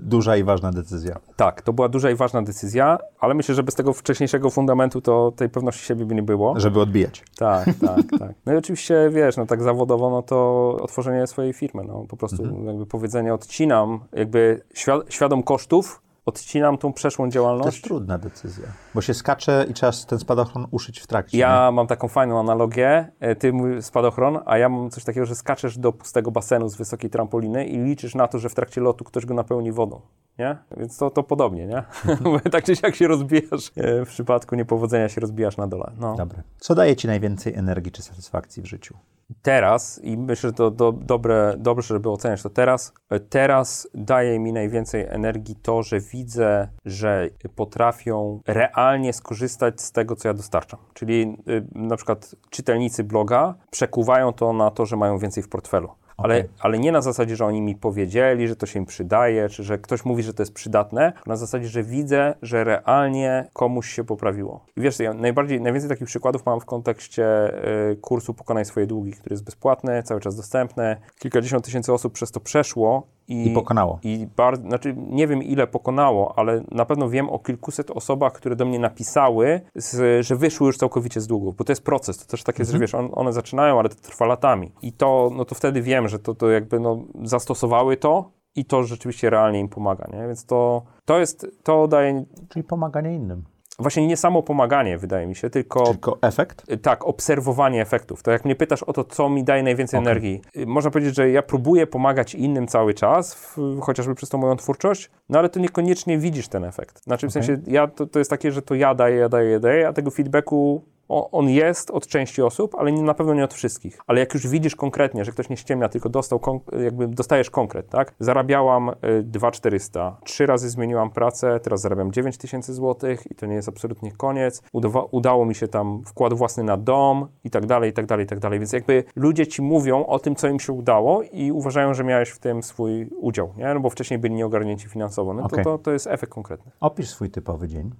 [0.00, 1.16] duża i ważna decyzja.
[1.36, 5.32] Tak, to była duża i ważna decyzja, ale myślę, że bez tego wcześniejszego fundamentu to
[5.36, 6.60] tej pewności siebie by nie było.
[6.60, 7.24] Żeby odbijać.
[7.38, 8.32] Tak, tak, tak.
[8.46, 12.42] No i oczywiście, wiesz, no tak zawodowo, no to otworzenie swojej firmy, no po prostu
[12.66, 17.80] jakby powiedzenie odcinam, jakby świ- świadom kosztów, odcinam tą przeszłą To jest działalność.
[17.82, 18.64] trudna decyzja,
[18.94, 21.36] bo się skacze i trzeba ten spadochron uszyć w trakcie.
[21.36, 21.40] nie?
[21.40, 25.34] Ja mam taką fajną analogię, e, ty mój spadochron, a ja mam coś takiego, że
[25.34, 29.04] skaczesz do pustego basenu z wysokiej trampoliny i liczysz na to, że w trakcie lotu
[29.04, 30.00] ktoś go napełni wodą,
[30.38, 30.56] nie?
[30.76, 31.82] Więc to, to podobnie, nie?
[32.52, 36.14] Tak czy siak się rozbijasz, e, w przypadku niepowodzenia się rozbijasz na dole, no.
[36.16, 36.42] Dobra.
[36.58, 38.94] Co daje ci najwięcej energii czy satysfakcji w życiu?
[39.42, 44.38] Teraz, i myślę, że to do, dobre, dobrze, żeby oceniać to teraz, e, teraz daje
[44.38, 50.80] mi najwięcej energii to, że widzę, że potrafią realnie skorzystać z tego, co ja dostarczam.
[50.94, 55.88] Czyli y, na przykład czytelnicy bloga przekuwają to na to, że mają więcej w portfelu.
[56.22, 56.50] Ale, Okej.
[56.60, 59.78] ale nie na zasadzie, że oni mi powiedzieli, że to się im przydaje, czy że
[59.78, 64.64] ktoś mówi, że to jest przydatne, na zasadzie, że widzę, że realnie komuś się poprawiło.
[64.76, 67.54] I wiesz, ja najbardziej, najwięcej takich przykładów mam w kontekście
[67.92, 70.96] y, kursu Pokonaj swoje długi, który jest bezpłatny, cały czas dostępny.
[71.18, 73.06] Kilkadziesiąt tysięcy osób przez to przeszło.
[73.30, 73.98] I, I pokonało.
[74.02, 78.56] I bardzo, znaczy nie wiem ile pokonało, ale na pewno wiem o kilkuset osobach, które
[78.56, 82.30] do mnie napisały, z, że wyszły już całkowicie z długów, bo to jest proces, to
[82.30, 84.72] też tak jest, że wiesz, on, one zaczynają, ale to trwa latami.
[84.82, 88.82] I to, no to wtedy wiem, że to, to jakby no, zastosowały to i to
[88.82, 90.26] rzeczywiście realnie im pomaga, nie?
[90.26, 93.44] Więc to, to jest, to daje Czyli pomaganie innym.
[93.80, 96.70] Właśnie nie samo pomaganie, wydaje mi się, tylko Tylko efekt?
[96.72, 98.22] Y, Tak, obserwowanie efektów.
[98.22, 100.10] To jak mnie pytasz o to, co mi daje najwięcej Okej.
[100.12, 104.38] energii, y, można powiedzieć, że ja próbuję pomagać innym cały czas, w, chociażby przez tą
[104.38, 107.02] moją twórczość, no ale to niekoniecznie widzisz ten efekt.
[107.04, 107.42] Znaczy w Okej.
[107.42, 109.92] sensie, ja, to, to jest takie, że to ja daję, ja daję, ja daję, a
[109.92, 113.98] tego feedbacku on jest od części osób, ale na pewno nie od wszystkich.
[114.06, 116.40] Ale jak już widzisz konkretnie, że ktoś nie ściemnia, tylko dostał,
[116.84, 118.14] jakby dostajesz konkret, tak?
[118.18, 123.68] Zarabiałam y, 2400, trzy razy zmieniłam pracę, teraz zarabiam 9000 złotych i to nie jest
[123.68, 124.62] absolutnie koniec.
[124.74, 128.24] Udawa- udało mi się tam wkład własny na dom i tak dalej, i tak dalej,
[128.24, 128.58] i tak dalej.
[128.58, 132.28] Więc jakby ludzie ci mówią o tym, co im się udało i uważają, że miałeś
[132.28, 133.74] w tym swój udział, nie?
[133.74, 135.34] No bo wcześniej byli nieogarnięci finansowo.
[135.34, 135.64] No Okej.
[135.64, 136.72] to, to, to jest efekt konkretny.
[136.80, 137.90] Opisz swój typowy dzień.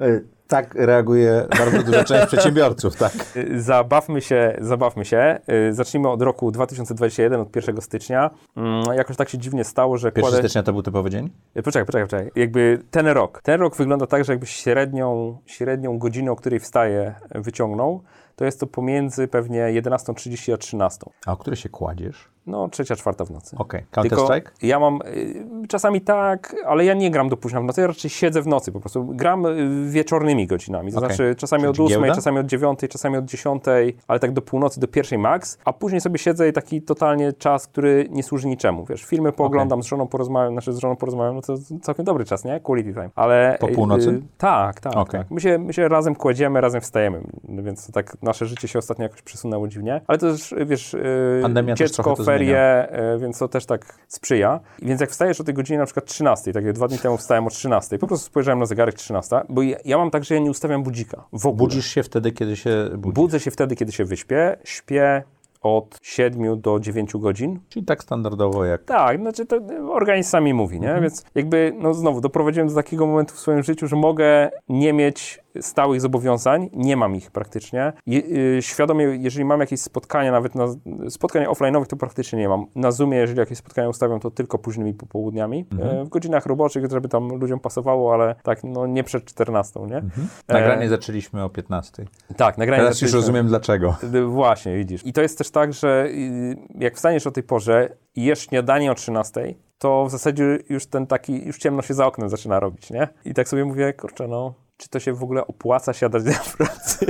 [0.00, 3.12] Y, tak reaguje bardzo duża część przedsiębiorców, tak?
[3.36, 5.38] Y, Zabawmy się, zabawmy się.
[5.68, 8.30] Y, Zacznijmy od roku 2021, od 1 stycznia.
[8.56, 10.38] Mm, Jakoś tak się dziwnie stało, że 1 kładę...
[10.38, 11.30] stycznia to był typowy dzień?
[11.54, 12.30] Poczekaj, poczekaj, poczekaj.
[12.36, 13.40] Jakby ten rok.
[13.42, 18.02] Ten rok wygląda tak, że jakbyś średnią, średnią godzinę, o której wstaję, wyciągnął,
[18.36, 21.00] to jest to pomiędzy pewnie 11.30 a 13.
[21.26, 22.31] A o której się kładziesz?
[22.46, 23.56] No, trzecia, czwarta w nocy.
[23.58, 23.84] Okej.
[23.90, 24.50] Tylko Counter-Strike?
[24.62, 28.10] ja mam, y, czasami tak, ale ja nie gram do późna w nocy, ja raczej
[28.10, 29.04] siedzę w nocy po prostu.
[29.06, 31.08] Gram y, wieczornymi godzinami, to Okej.
[31.08, 32.14] znaczy czasami Czyli od 8, giełda?
[32.14, 33.64] czasami od 9, czasami od 10,
[34.08, 37.66] ale tak do północy, do pierwszej max, a później sobie siedzę i taki totalnie czas,
[37.66, 41.42] który nie służy niczemu, wiesz, filmy pooglądam, z żoną porozmawiam, znaczy z żoną porozmawiam, no
[41.42, 42.60] to całkiem dobry czas, nie?
[42.60, 43.56] Quality time, ale...
[43.60, 44.10] Po północy?
[44.10, 45.20] y, tak, tak, Okej.
[45.20, 45.30] tak.
[45.30, 49.02] My się, my się razem kładziemy, razem wstajemy, no więc tak nasze życie się ostatnio
[49.02, 53.18] jakoś przesunęło dziwnie, ale to też, wiesz, y, Pandemia też dziecko, trochę to ferie, e,
[53.18, 54.60] więc to też tak sprzyja.
[54.78, 57.16] I więc jak wstajesz o tej godzinie na przykład 13, tak jak dwa dni temu
[57.16, 60.34] wstałem o 13, po prostu spojrzałem na zegarek 13, bo ja, ja mam tak, że
[60.34, 61.58] ja nie ustawiam budzika w ogóle.
[61.58, 63.14] Budzisz się wtedy, kiedy się budzisz.
[63.14, 65.22] Budzę się wtedy, kiedy się wyśpię, śpię
[65.62, 67.60] od 7 do 9 godzin.
[67.68, 68.84] Czyli tak standardowo jak...
[68.84, 69.60] Tak, znaczy to
[69.90, 70.98] organizm sami mówi, nie?
[71.02, 75.41] Więc jakby, no znowu, doprowadziłem do takiego momentu w swoim życiu, że mogę nie mieć
[75.60, 77.92] stałych zobowiązań, nie mam ich praktycznie.
[78.06, 78.22] Je,
[78.58, 80.66] y, świadomie, jeżeli mam jakieś spotkania, nawet na
[81.08, 82.66] spotkań offline'owych, to praktycznie nie mam.
[82.74, 85.66] Na Zoomie, jeżeli jakieś spotkania ustawiam, to tylko późnymi popołudniami.
[85.80, 90.02] E, w godzinach roboczych, żeby tam ludziom pasowało, ale tak, no nie przed 14, nie?
[90.48, 92.04] Nagranie zaczęliśmy o 15.
[92.36, 93.96] Tak, nagranie Teraz już zaczęliśmy- rozumiem dlaczego.
[94.28, 95.06] Właśnie, widzisz.
[95.06, 98.92] I to jest też tak, że y, jak wstaniesz o tej porze i jesz śniadanie
[98.92, 102.90] o 13, to w zasadzie już ten taki, już ciemno się za oknem zaczyna robić,
[102.90, 103.08] nie?
[103.24, 107.06] I tak sobie mówię, kurczę, no, czy to się w ogóle opłaca siadać do pracy?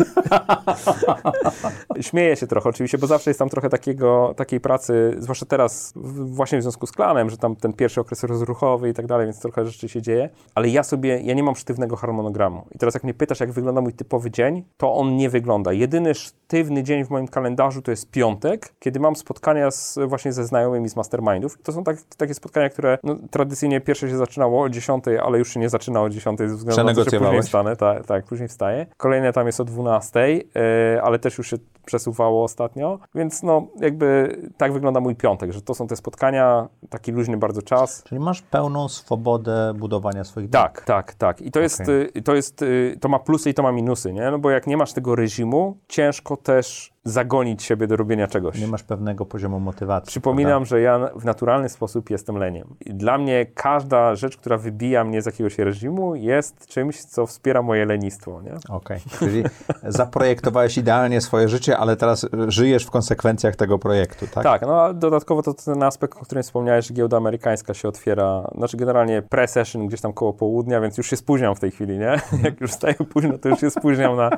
[2.01, 6.35] Śmieję się trochę oczywiście, bo zawsze jest tam trochę takiego, takiej pracy, zwłaszcza teraz w,
[6.35, 9.41] właśnie w związku z klanem, że tam ten pierwszy okres rozruchowy i tak dalej, więc
[9.41, 12.67] trochę rzeczy się dzieje, ale ja sobie, ja nie mam sztywnego harmonogramu.
[12.71, 15.73] I teraz jak mnie pytasz, jak wygląda mój typowy dzień, to on nie wygląda.
[15.73, 20.47] Jedyny sztywny dzień w moim kalendarzu to jest piątek, kiedy mam spotkania z, właśnie ze
[20.47, 21.59] znajomymi z mastermindów.
[21.63, 25.55] To są tak, takie spotkania, które no, tradycyjnie pierwsze się zaczynało o 10, ale już
[25.55, 27.52] się nie zaczyna o 10 ze względu na to, że później?
[27.53, 28.87] Wstanę, tak, tak, później wstaję.
[28.97, 34.37] Kolejne tam jest o 12, e, ale też już się przesuwało ostatnio, więc no jakby
[34.57, 38.03] tak wygląda mój piątek, że to są te spotkania, taki luźny bardzo czas.
[38.03, 41.41] Czyli masz pełną swobodę budowania swoich Tak, tak, tak.
[41.41, 42.09] I to jest, Okej.
[42.17, 44.31] y, to jest, y, to ma plusy i to ma minusy, nie?
[44.31, 48.61] No bo jak nie masz tego reżimu, ciężko też zagonić siebie do robienia czegoś.
[48.61, 50.09] Nie masz pewnego poziomu motywacji.
[50.09, 52.75] Przypominam, że ja w naturalny sposób jestem leniem.
[52.81, 57.63] I dla mnie każda rzecz, która wybija mnie z jakiegoś reżimu, jest czymś, co wspiera
[57.63, 58.75] moje lenistwo, prawda?
[58.75, 59.45] Okej, czyli
[59.83, 64.45] zaprojektowałeś idealnie swoje życie, ale teraz żyjesz w konsekwencjach tego projektu, tak?
[64.45, 68.51] Tak, no a dodatkowo to ten aspekt, o którym wspomniałeś, że giełda amerykańska się otwiera,
[68.57, 72.21] znaczy generalnie pre-session gdzieś tam koło południa, więc już się spóźniam w tej chwili, nie?
[72.45, 74.31] Jak już wstaję późno, to już się spóźniam na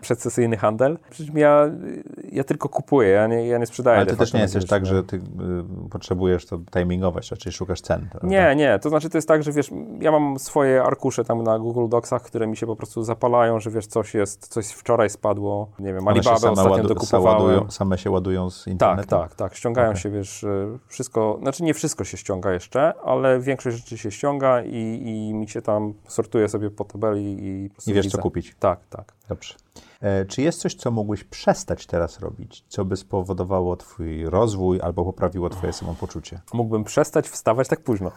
[0.00, 0.98] przedsesyjny handel.
[1.10, 1.70] Przecież ja,
[2.32, 3.96] ja tylko kupuję, ja nie, ja nie sprzedaję.
[3.96, 5.20] Ale ty też nie giełdzie, tak, że ty y,
[5.90, 8.08] potrzebujesz to timingować, raczej szukasz cen.
[8.10, 8.28] prawda?
[8.28, 9.70] Nie, nie, to znaczy to jest tak, że wiesz,
[10.00, 13.70] ja mam swoje arkusze tam na Google Docsach, które mi się po prostu zapalają, że
[13.70, 17.42] wiesz, coś jest, coś wczoraj spadło, nie wiem, Alibaba ostatnio ładu- dokupowałem.
[17.42, 19.08] ładują- Same się ładują z Tak, internetu?
[19.08, 19.54] tak, tak.
[19.54, 20.00] Ściągają Okej.
[20.02, 24.62] się, wiesz, y, wszystko, znaczy nie wszystko się ściąga jeszcze, ale większość rzeczy się ściąga
[24.62, 28.16] i, i mi się tam sortuje sobie po tabeli i I wiesz, widzę.
[28.16, 28.56] co kupić.
[28.60, 29.12] Tak, tak.
[29.28, 29.54] Dobrze.
[30.00, 35.04] E, czy jest coś, co mógłbyś przestać teraz robić, co by spowodowało twój rozwój albo
[35.04, 36.40] poprawiło twoje samopoczucie?
[36.52, 38.10] Mógłbym przestać wstawać tak późno.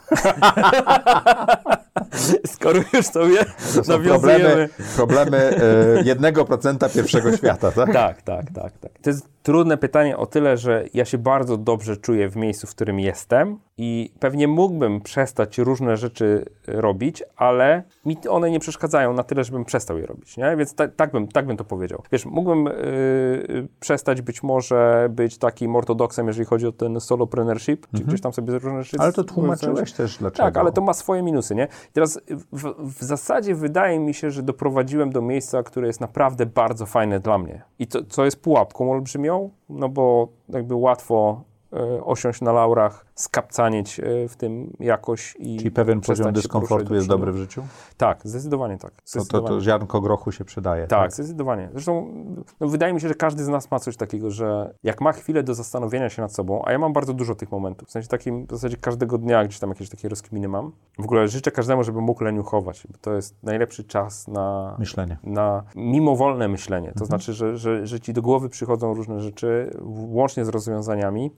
[2.46, 3.44] Skoro już sobie
[3.74, 4.14] To są nawiązujemy...
[4.16, 5.60] problemy, problemy
[6.04, 7.92] jednego procenta pierwszego świata, tak?
[7.92, 8.92] Tak, tak, tak, tak.
[9.02, 12.70] To jest trudne pytanie o tyle, że ja się bardzo dobrze czuję w miejscu, w
[12.70, 19.22] którym jestem i pewnie mógłbym przestać różne rzeczy robić, ale mi one nie przeszkadzają na
[19.22, 20.56] tyle, żebym przestał je robić, nie?
[20.56, 22.02] Więc ta, tak, bym, tak bym to powiedział.
[22.12, 28.04] Wiesz, mógłbym yy, przestać być może być takim ortodoksem, jeżeli chodzi o ten solopreneurship, czy
[28.04, 28.96] gdzieś tam sobie różne rzeczy...
[29.00, 30.44] Ale to tłumaczyłeś też dlaczego.
[30.44, 31.64] Tak, ale to ma swoje minusy, nie?
[31.64, 32.20] I teraz
[32.52, 37.20] w, w zasadzie wydaje mi się, że doprowadziłem do miejsca, które jest naprawdę bardzo fajne
[37.20, 37.62] dla mnie.
[37.78, 39.29] I to, co jest pułapką olbrzymią,
[39.68, 41.42] no bo jakby łatwo
[41.72, 47.08] e, osiąść na laurach, skapcanieć e, w tym jakoś i Czyli pewien poziom dyskomfortu jest
[47.08, 47.62] dobry w życiu?
[47.96, 48.90] Tak, zdecydowanie tak.
[48.90, 49.48] To, to, Zdecydowanie.
[49.48, 50.86] to ziarnko grochu się przydaje.
[50.86, 51.68] Tak, zdecydowanie.
[51.72, 52.12] Zresztą
[52.60, 55.42] no, wydaje mi się, że każdy z nas ma coś takiego, że jak ma chwilę
[55.42, 58.46] do zastanowienia się nad sobą, a ja mam bardzo dużo tych momentów, w sensie takim,
[58.46, 60.72] w zasadzie każdego dnia gdzieś tam jakieś takie rozkminy mam.
[60.98, 65.18] W ogóle życzę każdemu, żeby mógł leniuchować, bo to jest najlepszy czas na, Myślenie.
[65.22, 66.88] na mimowolne myślenie.
[66.88, 66.98] Mhm.
[66.98, 69.70] To znaczy, że, że, że ci do głowy przychodzą różne rzeczy,
[70.08, 71.30] łącznie z rozwiązaniami,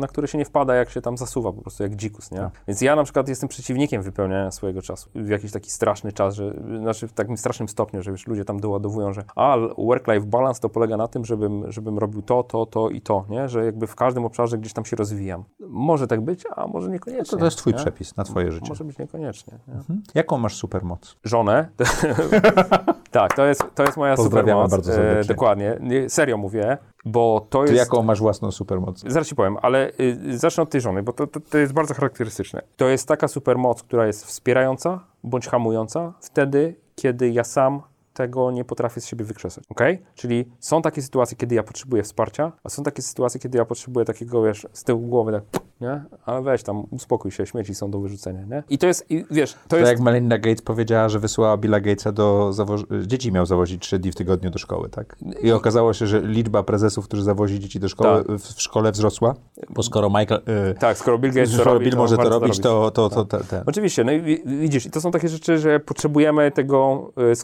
[0.00, 2.38] na które się nie wpada, jak się tam zasuwa, po prostu jak dzikus, nie?
[2.38, 2.50] Tak.
[2.68, 6.54] Więc ja na przykład jestem przeciwnikiem wypełniania swojego czasu w jakiś taki straszny czas, że,
[6.80, 10.68] znaczy w takim strasznym stopniu, że już ludzie tam doładowują, że a, work-life balance to
[10.68, 13.48] polega na tym, żebym, żebym robił to, to, to i to, nie?
[13.48, 15.44] Że jakby w każdym obszarze gdzieś tam się rozwijam.
[15.60, 17.24] Może tak być, a może niekoniecznie.
[17.30, 17.78] To, to jest twój nie?
[17.78, 18.66] przepis na twoje życie.
[18.68, 19.58] Może być niekoniecznie.
[19.68, 19.74] Nie?
[19.74, 20.02] Mhm.
[20.14, 21.16] Jaką masz supermoc?
[21.24, 21.68] żonę,
[23.10, 24.70] Tak, to jest, to jest moja supermoc.
[24.70, 25.34] bardzo E, serdecznie.
[25.34, 25.76] dokładnie.
[25.80, 27.84] Nie, serio mówię, bo to Ty jest...
[27.84, 29.04] jaką masz własną supermoc?
[29.06, 31.94] Zaraz ci powiem, ale y, zacznę od tej żony, bo to, to, to jest bardzo
[31.94, 32.62] charakterystyczne.
[32.76, 37.82] To jest taka supermoc, która jest wspierająca bądź hamująca wtedy, kiedy ja sam
[38.14, 39.80] tego nie potrafię z siebie wykrzesać, ok?
[40.14, 44.06] Czyli są takie sytuacje, kiedy ja potrzebuję wsparcia, a są takie sytuacje, kiedy ja potrzebuję
[44.06, 46.04] takiego, wiesz, z tyłu głowy, tak, nie?
[46.24, 48.62] Ale weź tam, uspokój się, śmieci są do wyrzucenia, nie?
[48.70, 49.90] I to jest, i, wiesz, to To jest...
[49.90, 54.12] jak Melinda Gates powiedziała, że wysłała Billa Gatesa do zawo- dzieci miał zawozić trzy dni
[54.12, 55.16] w tygodniu do szkoły, tak?
[55.42, 58.36] I okazało się, że liczba prezesów, którzy zawozi dzieci do szkoły Tak.
[58.36, 59.34] w, szkole wzrosła,
[59.70, 60.40] bo skoro Michael
[60.70, 63.24] y, Tak, skoro Bill Gates to skoro robi, Bill może to robić, to, to, to,
[63.24, 63.62] te, te.
[63.66, 67.36] Oczywiście, no i wi- widzisz, i to są takie rzeczy, że potrzebujemy tego y,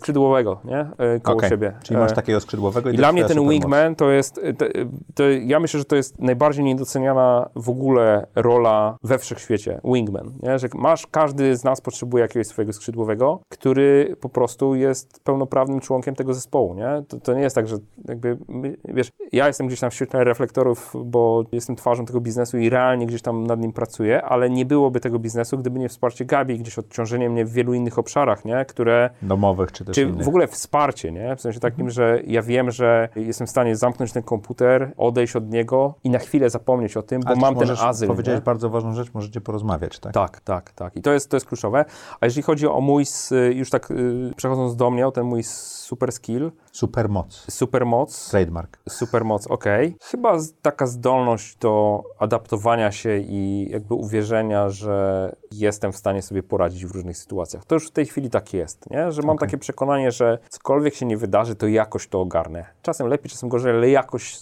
[0.65, 0.81] nie?
[1.17, 1.73] Y, koło Okej, siebie.
[1.83, 4.67] Czyli masz E, takiego skrzydłowego i, I dla mnie ten wingman to jest, to,
[5.15, 10.59] to, ja myślę, że to jest najbardziej niedoceniana w ogóle rola we wszechświecie, wingman, nie?
[10.59, 16.15] że masz, każdy z nas potrzebuje jakiegoś swojego skrzydłowego, który po prostu jest pełnoprawnym członkiem
[16.15, 17.03] tego zespołu, nie?
[17.09, 17.77] To, to nie jest tak, że
[18.09, 18.39] jakby,
[18.85, 23.07] wiesz, ja jestem gdzieś tam w świetle reflektorów, bo jestem twarzą tego biznesu i realnie
[23.07, 26.79] gdzieś tam nad nim pracuję, ale nie byłoby tego biznesu, gdyby nie wsparcie Gabi, gdzieś
[26.79, 28.65] odciążenie mnie w wielu innych obszarach, nie?
[28.65, 30.25] Które Domowych czy też czy innych.
[30.25, 31.37] w ogóle wsparcie, nie?
[31.37, 35.51] W sensie takim, że ja wiem, że jestem w stanie zamknąć ten komputer, odejść od
[35.51, 38.09] niego i na chwilę zapomnieć o tym, bo mam ten azyl.
[38.09, 38.45] Powiedziałeś nie?
[38.45, 40.13] bardzo ważną rzecz, możecie porozmawiać, tak?
[40.13, 40.97] Tak, tak, tak.
[40.97, 41.85] I to jest, to jest kluczowe.
[42.21, 45.43] A jeżeli chodzi o mój, s- już tak y, przechodząc do mnie, o ten mój
[45.43, 47.45] super skill, Supermoc.
[47.51, 48.79] supermoc, Trademark.
[48.89, 49.97] supermoc, okej.
[50.03, 56.43] Chyba z, taka zdolność do adaptowania się i jakby uwierzenia, że jestem w stanie sobie
[56.43, 57.65] poradzić w różnych sytuacjach.
[57.65, 59.13] To już w tej chwili tak jest, nie?
[59.13, 59.49] że mam Okej.
[59.49, 62.65] takie przekonanie, że cokolwiek się nie wydarzy, to jakoś to ogarnę.
[62.83, 64.39] Czasem lepiej, czasem gorzej, ale jakoś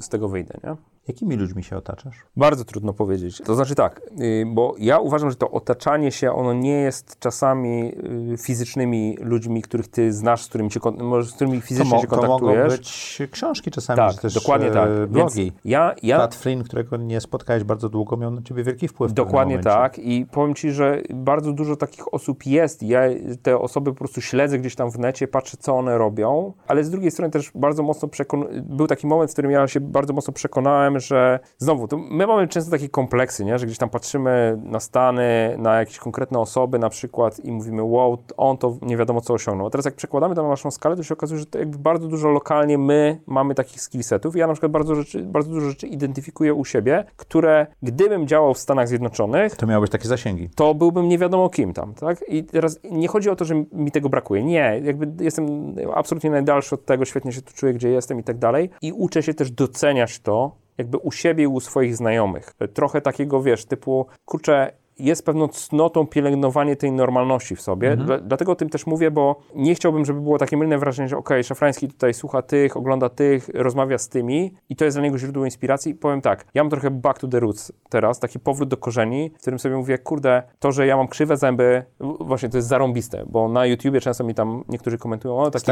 [0.00, 0.76] z, tego wyjdę, nie?
[1.08, 2.16] Jakimi ludźmi się otaczasz?
[2.36, 3.38] Bardzo trudno powiedzieć.
[3.44, 7.92] To znaczy tak, y, bo ja uważam, że to otaczanie się, ono nie jest czasami
[8.32, 10.80] y, fizycznymi ludźmi, których ty znasz, z którymi, się,
[11.22, 12.76] z którymi To, fizycznie mo- się to mogą kontaktujesz.
[12.78, 15.06] być książki czasami, tak, czy też dokładnie e, tak.
[15.08, 15.42] blogi.
[15.44, 19.12] Więc ja, ja, Pat Flynn, którego nie spotkałeś bardzo długo, miał na ciebie wielki wpływ.
[19.12, 22.82] Dokładnie tak i powiem Ci, że bardzo dużo takich osób jest.
[22.82, 23.00] Ja
[23.42, 26.90] te osoby po prostu śledzę gdzieś tam w necie, patrzę co one robią, ale z
[26.90, 28.44] drugiej strony też bardzo mocno przekon...
[28.62, 32.48] był taki moment, w którym ja się bardzo mocno przekonałem, że znowu, to my mamy
[32.48, 33.58] często takie kompleksy, nie?
[33.58, 38.18] że gdzieś tam patrzymy na Stany, na jakieś konkretne osoby na przykład i mówimy, wow,
[38.36, 39.66] on to nie wiadomo co osiągnął.
[39.66, 42.08] A teraz jak przekładamy to na naszą skalę, to się okazuje, że to jakby bardzo
[42.08, 44.36] dużo lokalnie my mamy takich skillsetów.
[44.36, 48.58] Ja na przykład bardzo, rzeczy, bardzo dużo rzeczy identyfikuję u siebie, które gdybym działał w
[48.58, 50.48] Stanach Zjednoczonych, To miałbyś takie zasięgi.
[50.54, 52.24] to byłbym nie wiadomo kim tam, tak?
[52.28, 54.44] I teraz nie chodzi o to, że mi tego brakuje.
[54.44, 58.38] Nie, jakby jestem absolutnie najdalszy od tego, świetnie się tu czuję, gdzie jestem i tak
[58.38, 58.70] dalej.
[58.82, 62.52] I uczę się też doceniać to, jakby u siebie i u swoich znajomych.
[62.74, 67.96] Trochę takiego, wiesz, typu, kurczę, jest pewną cnotą pielęgnowanie tej normalności w sobie.
[67.96, 71.16] Dla, dlatego o tym też mówię, bo nie chciałbym, żeby było takie mylne wrażenie, że
[71.16, 75.18] okej, Szafrański tutaj słucha tych, ogląda tych, rozmawia z tymi i to jest dla niego
[75.18, 75.94] źródło inspiracji.
[75.94, 79.40] Powiem tak, ja mam trochę back to the roots teraz, taki powrót do korzeni, w
[79.40, 81.84] którym sobie mówię, kurde, to, że ja mam krzywe zęby,
[82.20, 85.66] właśnie to jest zarąbiste, bo na YouTubie często mi tam niektórzy komentują, o, taki,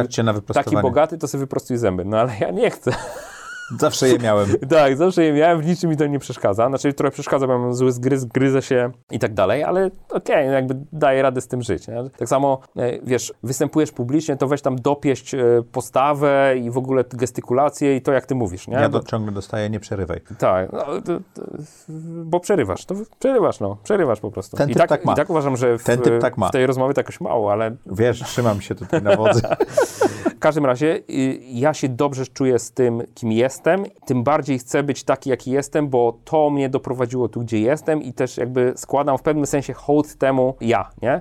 [0.55, 2.05] taki bogaty, to sobie wyprostuj zęby.
[2.05, 2.93] No ale ja nie chcę.
[3.79, 4.49] Zawsze je miałem.
[4.69, 6.69] Tak, zawsze je miałem, w niczym mi to nie przeszkadza.
[6.69, 10.53] Znaczy, trochę przeszkadza, bo mam zły zgryz, gryzę się i tak dalej, ale okej, no
[10.53, 11.89] jakby daję radę z tym żyć.
[11.89, 12.11] Nie?
[12.19, 15.41] Tak samo, e, wiesz, występujesz publicznie, to weź tam dopieść e,
[15.73, 18.75] postawę i w ogóle gestykulację i to, jak ty mówisz, nie?
[18.75, 20.21] Ja to ciągle dostaję, nie przerywaj.
[20.39, 21.43] tak, no, to, to,
[22.25, 24.57] bo przerywasz, to przerywasz, no, przerywasz po prostu.
[24.57, 25.13] Ten I, typ tak, tak ma.
[25.13, 26.49] I tak uważam, że w, Ten typ tak ma.
[26.49, 29.41] w tej rozmowie to jakoś mało, ale Wiesz, trzymam się tutaj na wodzy.
[30.39, 33.58] W każdym razie y, ja się dobrze czuję z tym, kim jestem,
[34.07, 38.13] tym bardziej chcę być taki, jaki jestem, bo to mnie doprowadziło tu, gdzie jestem i
[38.13, 41.21] też jakby składam w pewnym sensie hołd temu ja, nie?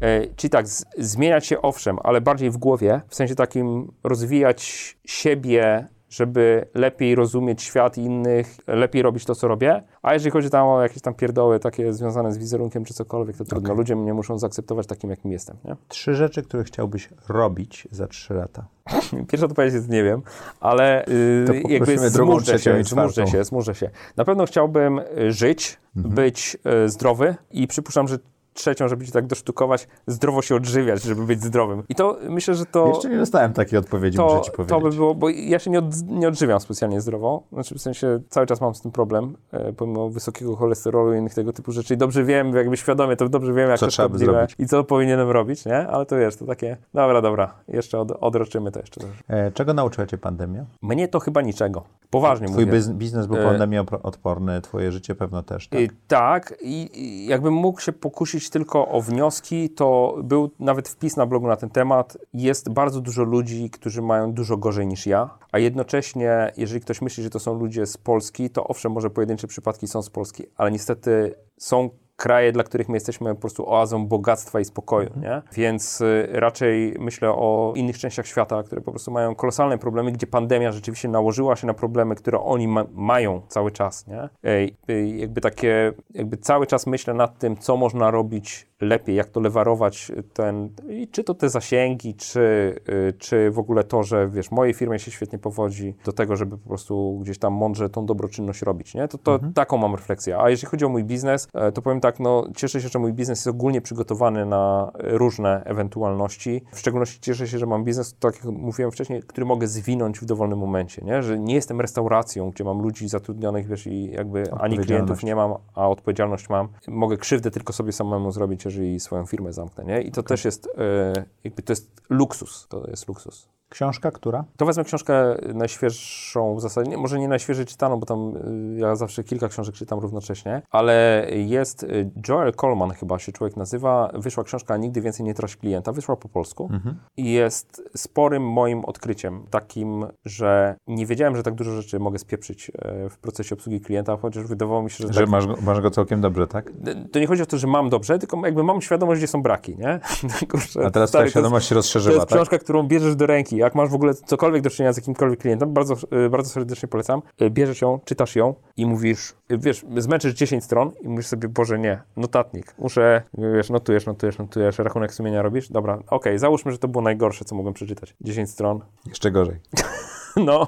[0.00, 4.96] E, czyli tak, z, zmieniać się owszem, ale bardziej w głowie, w sensie takim rozwijać
[5.04, 9.82] siebie, żeby lepiej rozumieć świat innych, lepiej robić to, co robię.
[10.02, 13.44] A jeżeli chodzi tam o jakieś tam pierdoły takie związane z wizerunkiem czy cokolwiek, to
[13.44, 13.74] trudno.
[13.74, 15.76] Ludzie mnie muszą zaakceptować takim, jakim jestem, nie?
[15.88, 18.66] Trzy rzeczy, które chciałbyś robić za trzy lata.
[19.28, 20.22] Pierwsza odpowiedź jest nie wiem,
[20.60, 21.04] ale
[21.48, 23.90] yy, jakby zmurzę się, zmurzę się, zmurzę się.
[24.16, 26.14] Na pewno chciałbym y, żyć, Mhm.
[26.14, 28.18] być y, zdrowy i przypuszczam, że
[28.56, 31.82] trzecią, żeby się tak dosztukować, zdrowo się odżywiać, żeby być zdrowym.
[31.88, 32.86] I to myślę, że to...
[32.88, 34.68] Jeszcze nie dostałem takiej odpowiedzi, muszę To, ci powiedzieć.
[34.68, 37.42] to by było, bo ja się nie, od, nie odżywiam specjalnie zdrowo.
[37.52, 41.34] Znaczy w sensie cały czas mam z tym problem, e, pomimo wysokiego cholesterolu i innych
[41.34, 41.94] tego typu rzeczy.
[41.94, 44.54] I dobrze wiem, jakby świadomie, to dobrze wiem, jak Co to trzeba zrobić.
[44.58, 45.76] i co powinienem robić, nie?
[45.88, 49.00] Ale to wiesz, to takie, dobra, dobra, jeszcze od, odroczymy to jeszcze.
[49.28, 50.64] E, czego nauczyła cię pandemia?
[50.82, 51.84] Mnie to chyba niczego.
[52.10, 52.76] Poważnie Twój mówię.
[52.78, 55.80] biz- biznes był E, pandemii opro- odporny, twoje życie pewno też, tak?
[55.80, 61.16] Y, tak, i, i jakbym mógł się pokusić tylko o wnioski, to był nawet wpis
[61.16, 62.18] na blogu na ten temat.
[62.34, 67.22] Jest bardzo dużo ludzi, którzy mają dużo gorzej niż ja, a jednocześnie, jeżeli ktoś myśli,
[67.22, 70.70] że to są ludzie z Polski, to owszem, może pojedyncze przypadki są z Polski, ale
[70.70, 75.22] niestety są kraje, dla których my jesteśmy po prostu oazą bogactwa i spokoju, Mhm.
[75.22, 75.42] nie?
[75.52, 80.26] Więc y, raczej myślę o innych częściach świata, które po prostu mają kolosalne problemy, gdzie
[80.26, 84.28] pandemia rzeczywiście nałożyła się na problemy, które oni ma mają cały czas, nie?
[84.42, 89.28] Ej, y, jakby takie, jakby cały czas myślę nad tym, co można robić lepiej, jak
[89.28, 92.40] to lewarować ten, i czy to te zasięgi, czy,
[92.88, 96.58] y, czy w ogóle to, że wiesz, mojej firmie się świetnie powodzi do tego, żeby
[96.58, 99.08] po prostu gdzieś tam mądrze tą dobroczynność robić, nie?
[99.08, 100.38] To, to taką mam refleksję.
[100.38, 103.12] A jeżeli chodzi o mój biznes, e, to powiem tak, no cieszę się, że mój
[103.12, 106.62] biznes jest ogólnie przygotowany na różne ewentualności.
[106.72, 110.24] W szczególności cieszę się, że mam biznes, tak jak mówiłem wcześniej, który mogę zwinąć w
[110.24, 111.22] dowolnym momencie, nie?
[111.22, 115.54] Że nie jestem restauracją, gdzie mam ludzi zatrudnionych, wiesz, i jakby ani klientów nie mam,
[115.74, 116.68] a odpowiedzialność mam.
[116.88, 120.02] Mogę krzywdę tylko sobie samemu zrobić, jeżeli swoją firmę zamknę, nie?
[120.02, 123.48] I to też jest, e, jakby to jest luksus, to jest luksus.
[123.68, 124.44] Książka, która?
[124.56, 128.36] To wezmę książkę najświeższą w zasadzie, nie, może nie najświeżej czytaną, bo tam
[128.76, 133.56] y, ja zawsze kilka książek czytam równocześnie, ale jest y, Joel Coleman chyba się człowiek
[133.56, 136.70] nazywa, wyszła książka Nigdy więcej nie traci klienta, wyszła po polsku
[137.16, 142.70] i jest sporym moim odkryciem, takim, że nie wiedziałem, że tak dużo rzeczy mogę spieprzyć
[142.78, 145.80] e, w procesie obsługi klienta, chociaż wydawało mi się, że, Że tak, masz, go- masz
[145.80, 146.72] go całkiem dobrze, tak?
[147.12, 149.76] to nie chodzi o to, że mam dobrze, tylko jakby mam świadomość, gdzie są braki,
[149.76, 150.00] nie?
[150.38, 152.38] Tylko, że, A teraz stary, ta to jest- świadomość się to rozszerzyła, jest tak?
[152.38, 153.55] książka, którą bierzesz do ręki.
[153.56, 155.94] Jak masz w ogóle cokolwiek do czynienia z jakimkolwiek klientem, bardzo,
[156.26, 157.22] y, bardzo serdecznie polecam.
[157.42, 161.48] Y, Bierzesz ją, czytasz ją i mówisz, y, wiesz, zmęczysz 10 stron i mówisz sobie,
[161.48, 162.74] Boże, nie, notatnik.
[162.78, 165.68] Muszę, wiesz, notujesz, notujesz, notujesz, rachunek sumienia robisz.
[165.68, 168.16] Dobra, okej, załóżmy, że to było najgorsze, co mogłem przeczytać.
[168.20, 168.80] 10 stron.
[169.06, 169.56] Jeszcze gorzej.
[170.36, 170.66] No,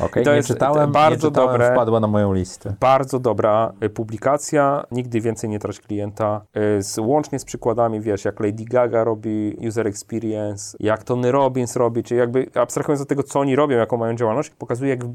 [0.00, 1.72] Okej, To jest czytałem, bardzo czytałem, dobre.
[1.72, 2.74] wpadła na moją listę.
[2.80, 6.40] bardzo dobra y, publikacja, nigdy więcej nie trać klienta,
[6.78, 11.76] y, z, łącznie z przykładami, wiesz, jak Lady Gaga robi user experience, jak Tony Robbins
[11.76, 15.08] robi, czyli jakby abstrahując od tego, co oni robią, jaką mają działalność, pokazuje, jak, y,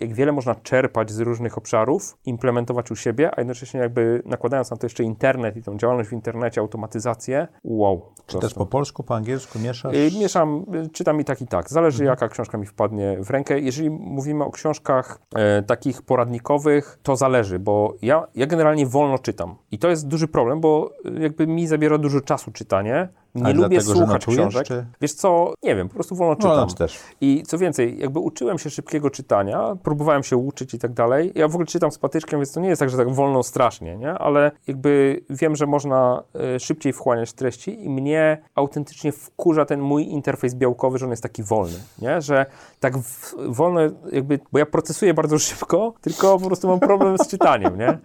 [0.00, 4.76] jak wiele można czerpać z różnych obszarów, implementować u siebie, a jednocześnie jakby nakładając na
[4.76, 8.02] to jeszcze internet i tą działalność w internecie, automatyzację, wow.
[8.26, 9.92] Czy też po polsku, po angielsku mieszasz?
[10.20, 11.70] Mieszam, czytam i tak i tak.
[11.70, 12.08] Zależy Mhm.
[12.10, 13.41] jaka książka mi wpadnie w rękę.
[13.50, 19.54] Jeżeli mówimy o książkach e, takich poradnikowych, to zależy, bo ja, ja generalnie wolno czytam.
[19.70, 23.08] I to jest duży problem, bo y, jakby mi zabiera dużo czasu czytanie.
[23.34, 24.66] Nie Ale lubię słuchać notujesz, książek.
[24.66, 26.50] czy- Wiesz co, nie wiem, po prostu wolno czytam.
[26.56, 26.98] Wolno też.
[27.20, 31.32] I co więcej, jakby uczyłem się szybkiego czytania, próbowałem się uczyć i tak dalej.
[31.34, 33.96] Ja w ogóle czytam z patyczkiem, więc to nie jest tak, że tak wolno strasznie,
[33.96, 34.10] nie?
[34.10, 36.22] Ale jakby wiem, że można
[36.54, 41.22] e, szybciej wchłaniać treści i mnie autentycznie wkurza ten mój interfejs białkowy, że on jest
[41.22, 42.20] taki wolny, nie?
[42.20, 42.46] Że
[42.80, 43.80] tak w, wolno
[44.12, 47.98] jakby, bo ja procesuję bardzo szybko, tylko po prostu mam problem z czytaniem, nie?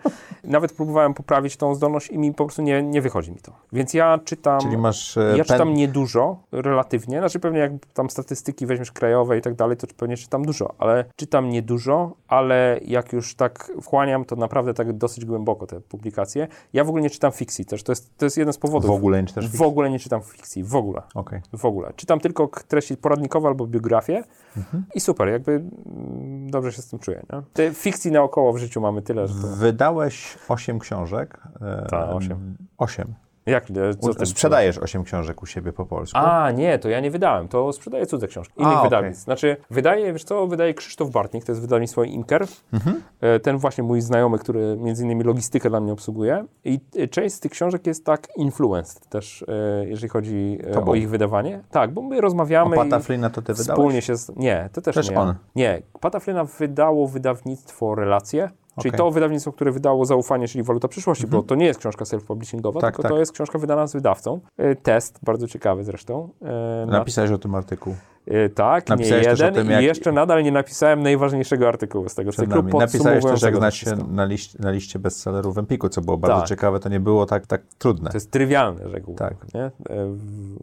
[0.43, 3.51] Nawet próbowałem poprawić tą zdolność i mi po prostu nie, nie wychodzi mi to.
[3.73, 4.59] Więc ja czytam...
[4.61, 7.19] Czyli masz e, Ja pen- czytam niedużo, relatywnie.
[7.19, 11.05] Znaczy pewnie jak tam statystyki weźmiesz krajowe i tak dalej, to pewnie czytam dużo, ale
[11.15, 16.47] czytam niedużo, ale jak już tak wchłaniam, to naprawdę tak dosyć głęboko te publikacje.
[16.73, 18.89] Ja w ogóle nie czytam fikcji też, to jest, to jest jeden z powodów.
[18.89, 19.65] W ogóle nie czytasz W fikcji?
[19.67, 21.01] ogóle nie czytam fikcji, w ogóle.
[21.15, 21.41] Okej.
[21.53, 21.93] W ogóle.
[21.95, 24.23] Czytam tylko treści poradnikowe albo biografie
[24.57, 24.83] Mhm.
[24.95, 27.23] i super, jakby mm, dobrze się z tym czuję.
[27.33, 27.41] Nie?
[27.53, 29.47] Te fikcji naokoło w życiu mamy tyle, że to...
[29.47, 31.41] Wydałeś 8 książek.
[31.61, 32.57] e, Tak, osiem.
[32.77, 33.13] 8.
[33.47, 36.17] Jak, e, co ty- Sprzedajesz 8 książek u siebie po polsku.
[36.21, 39.23] A, nie, to ja nie wydałem, to sprzedaję cudze książki, innych A, wydawnictw.
[39.23, 43.01] Znaczy, wydaje, wiesz co, wydaje Krzysztof Bartnik, to jest wydawnictwo Imker, Mhm.
[43.21, 47.35] E, ten właśnie mój znajomy, który między innymi logistykę dla mnie obsługuje i e, część
[47.35, 49.45] z tych książek jest tak influenced też,
[49.85, 50.91] jeżeli chodzi Tobą?
[50.91, 51.63] o ich wydawanie.
[51.71, 53.67] Tak, bo my rozmawiamy Opata i Flynna to ty wydałeś?
[53.79, 54.15] wspólnie się...
[54.15, 54.35] Z...
[54.35, 55.19] Nie, to też, Też nie.
[55.19, 55.35] on.
[55.55, 58.49] Nie, Pata Flyna wydało wydawnictwo Relacje,
[58.81, 58.97] Czyli Okej.
[58.97, 62.93] to wydawnictwo, które wydało Zaufanie, czyli Waluta Przyszłości, bo to nie jest książka self-publishingowa, Tak,
[62.95, 63.11] tylko tak.
[63.11, 64.39] to jest książka wydana z wydawcą.
[64.57, 66.29] E, Test, bardzo ciekawy zresztą.
[66.41, 67.95] Na- Napisałeś o tym artykuł.
[68.27, 72.09] E, tak, nie Napisałeś o jeden tym, i jak- jeszcze nadal nie napisałem najważniejszego artykułu
[72.09, 72.79] z tego Przed cyklu.
[72.79, 76.39] Napisałeś też, jak znać się na, liście, na liście bestsellerów w Empiku, co było bardzo
[76.39, 76.49] Tak.
[76.49, 76.79] ciekawe.
[76.79, 78.09] To nie było tak, tak trudne.
[78.11, 79.15] To jest trywialne reguł.
[79.15, 79.53] Tak.
[79.53, 79.61] Nie?
[79.63, 79.71] E,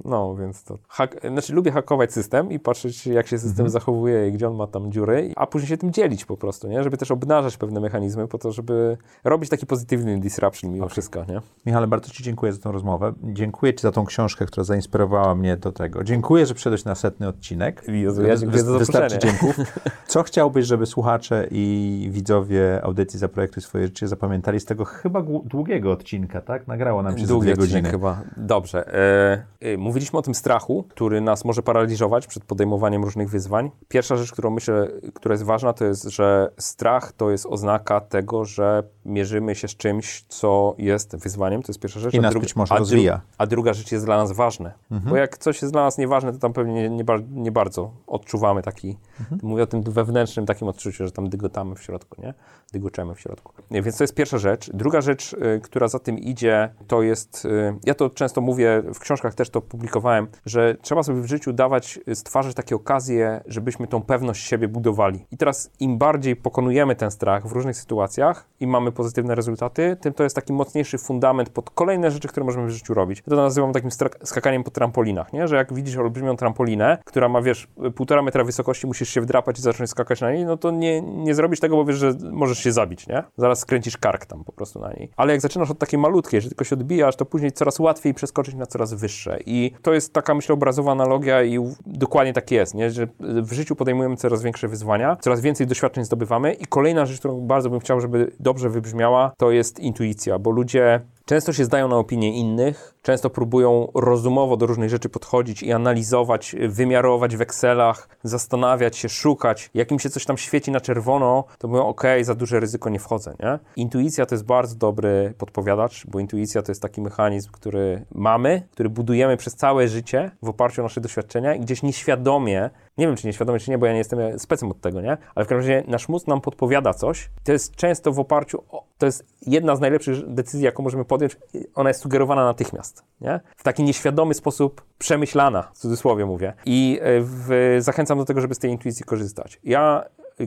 [0.04, 0.78] No, więc to.
[0.88, 3.48] Hak, znaczy, lubię hakować system i patrzeć, jak się Mhm.
[3.50, 6.68] system zachowuje i gdzie on ma tam dziury, a później się tym dzielić po prostu,
[6.68, 6.82] nie?
[6.82, 11.40] Żeby też obnażać pewne mechanizmy, po to, żeby robić taki pozytywny disruption mimo wszystko, nie?
[11.66, 13.12] Michale, bardzo Ci dziękuję za tą rozmowę.
[13.22, 16.04] Dziękuję Ci za tą książkę, która zainspirowała mnie do tego.
[16.04, 17.53] Dziękuję, że przyszedłeś na setny odcinek.
[17.88, 19.56] Jezu, ja za Wystarczy dzięków.
[20.06, 25.92] Co chciałbyś, żeby słuchacze i widzowie audycji Zaprojektuj swoje życie zapamiętali z tego chyba długiego
[25.92, 26.66] odcinka, tak?
[26.66, 27.90] Nagrało nam się za Długi dwie odcinek godziny.
[27.90, 28.22] chyba.
[28.36, 28.94] Dobrze.
[28.94, 33.70] E, e, mówiliśmy o tym strachu, który nas może paraliżować przed podejmowaniem różnych wyzwań.
[33.88, 38.44] Pierwsza rzecz, którą myślę, która jest ważna, to jest, że strach to jest oznaka tego,
[38.44, 42.14] że mierzymy się z czymś, co jest wyzwaniem, to jest pierwsza rzecz.
[42.14, 43.20] I a nas druga- być może a, rozwija.
[43.38, 44.72] a druga rzecz jest dla nas ważne.
[44.90, 47.90] Bo jak coś jest dla nas nieważne, to tam pewnie nie, nie, bar- nie bardzo
[48.06, 48.96] odczuwamy taki,
[49.42, 52.34] mówię o tym wewnętrznym takim odczuciu, że tam dygotamy w środku, nie?
[52.72, 53.52] Dygoczemy w środku.
[53.70, 54.70] Więc to jest pierwsza rzecz.
[54.74, 58.98] Druga rzecz, y, która za tym idzie, to jest, y, ja to często mówię, w
[58.98, 63.86] książkach też to publikowałem, że trzeba sobie w życiu dawać, y, stwarzać takie okazje, żebyśmy
[63.86, 65.26] tą pewność siebie budowali.
[65.30, 70.12] I teraz im bardziej pokonujemy ten strach w różnych sytuacjach i mamy pozytywne rezultaty, tym
[70.12, 73.22] to jest taki mocniejszy fundament pod kolejne rzeczy, które możemy w życiu robić.
[73.26, 73.90] Ja to nazywam takim
[74.24, 75.48] skakaniem po trampolinach, nie?
[75.48, 79.62] Że jak widzisz olbrzymią trampolinę, która ma, wiesz, półtora metra wysokości, musisz się wdrapać i
[79.62, 82.72] zacząć skakać na niej, no to nie, nie zrobisz tego, bo wiesz, że możesz się
[82.72, 83.22] zabić, nie?
[83.36, 85.10] Zaraz skręcisz kark tam po prostu na niej.
[85.16, 88.54] Ale jak zaczynasz od takiej malutkiej, że tylko się odbijasz, to później coraz łatwiej przeskoczyć
[88.54, 89.38] na coraz wyższe.
[89.46, 92.90] I to jest taka, myślę, obrazowa analogia i dokładnie tak jest, nie?
[92.90, 97.40] Że w życiu podejmujemy coraz większe wyzwania, coraz więcej doświadczeń zdobywamy i kolejna rzecz, którą
[97.40, 101.96] bardzo bym chciał, żeby dobrze wybrzmiała, to jest intuicja, bo ludzie Często się zdają na
[101.96, 108.96] opinie innych, często próbują rozumowo do różnych rzeczy podchodzić i analizować, wymiarować w Excelach, zastanawiać
[108.96, 109.70] się, szukać.
[109.74, 112.98] Jak im się coś tam świeci na czerwono, to mówią, ok, za duże ryzyko nie
[112.98, 113.58] wchodzę, nie?
[113.76, 118.88] Intuicja to jest bardzo dobry podpowiadacz, bo intuicja to jest taki mechanizm, który mamy, który
[118.88, 123.26] budujemy przez całe życie w oparciu o nasze doświadczenia i gdzieś nieświadomie, nie wiem czy
[123.26, 125.16] nieświadomie czy nie, bo ja nie jestem specem od tego, nie?
[125.34, 127.30] Ale w każdym razie nasz mózg nam podpowiada coś.
[127.44, 131.36] To jest często w oparciu o, to jest jedna z najlepszych decyzji, jaką możemy podjąć.
[131.74, 133.40] Ona jest sugerowana natychmiast, nie?
[133.56, 136.52] W taki nieświadomy sposób przemyślana, w cudzysłowie mówię.
[136.66, 139.60] I e, w, zachęcam do tego, żeby z tej intuicji korzystać.
[139.64, 140.04] Ja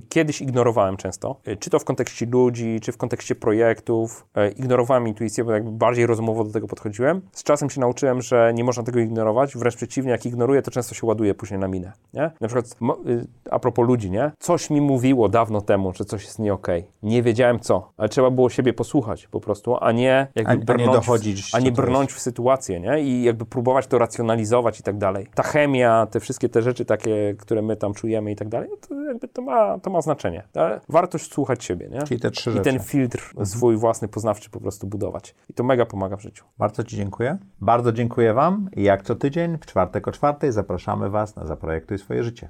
[0.09, 4.25] kiedyś ignorowałem często, e, czy to w kontekście ludzi, czy w kontekście projektów.
[4.35, 7.21] e, Ignorowałem intuicję, bo jakby bardziej rozumowo do tego podchodziłem.
[7.31, 10.95] Z czasem się nauczyłem, że nie można tego ignorować, wręcz przeciwnie, jak ignoruję, to często
[10.95, 12.31] się ładuje później na minę, nie?
[12.41, 12.65] Na przykład,
[13.07, 14.31] y, a propos ludzi, nie?
[14.39, 16.87] Coś mi mówiło dawno temu, że coś jest nie okej.
[17.03, 20.55] Nie wiedziałem co, ale trzeba było siebie posłuchać po prostu, a nie jakby A- a
[20.55, 23.01] nie brnąć, dochodzić, w, a nie brnąć w sytuację, nie?
[23.01, 25.27] I jakby próbować to racjonalizować i tak dalej.
[25.35, 29.03] Ta chemia, te wszystkie te rzeczy takie, które my tam czujemy i tak dalej, to
[29.03, 30.43] jakby to ma, to ma znaczenie.
[30.55, 32.03] Ale warto słuchać siebie, nie?
[32.03, 32.63] Czyli te trzy I rzeczy.
[32.63, 35.35] ten filtr swój własny, poznawczy po prostu budować.
[35.49, 36.45] I to mega pomaga w życiu.
[36.57, 37.37] Bardzo Ci dziękuję.
[37.61, 41.97] Bardzo dziękuję Wam i jak co tydzień w czwartek o czwartej zapraszamy Was na Zaprojektuj
[41.97, 42.49] swoje życie.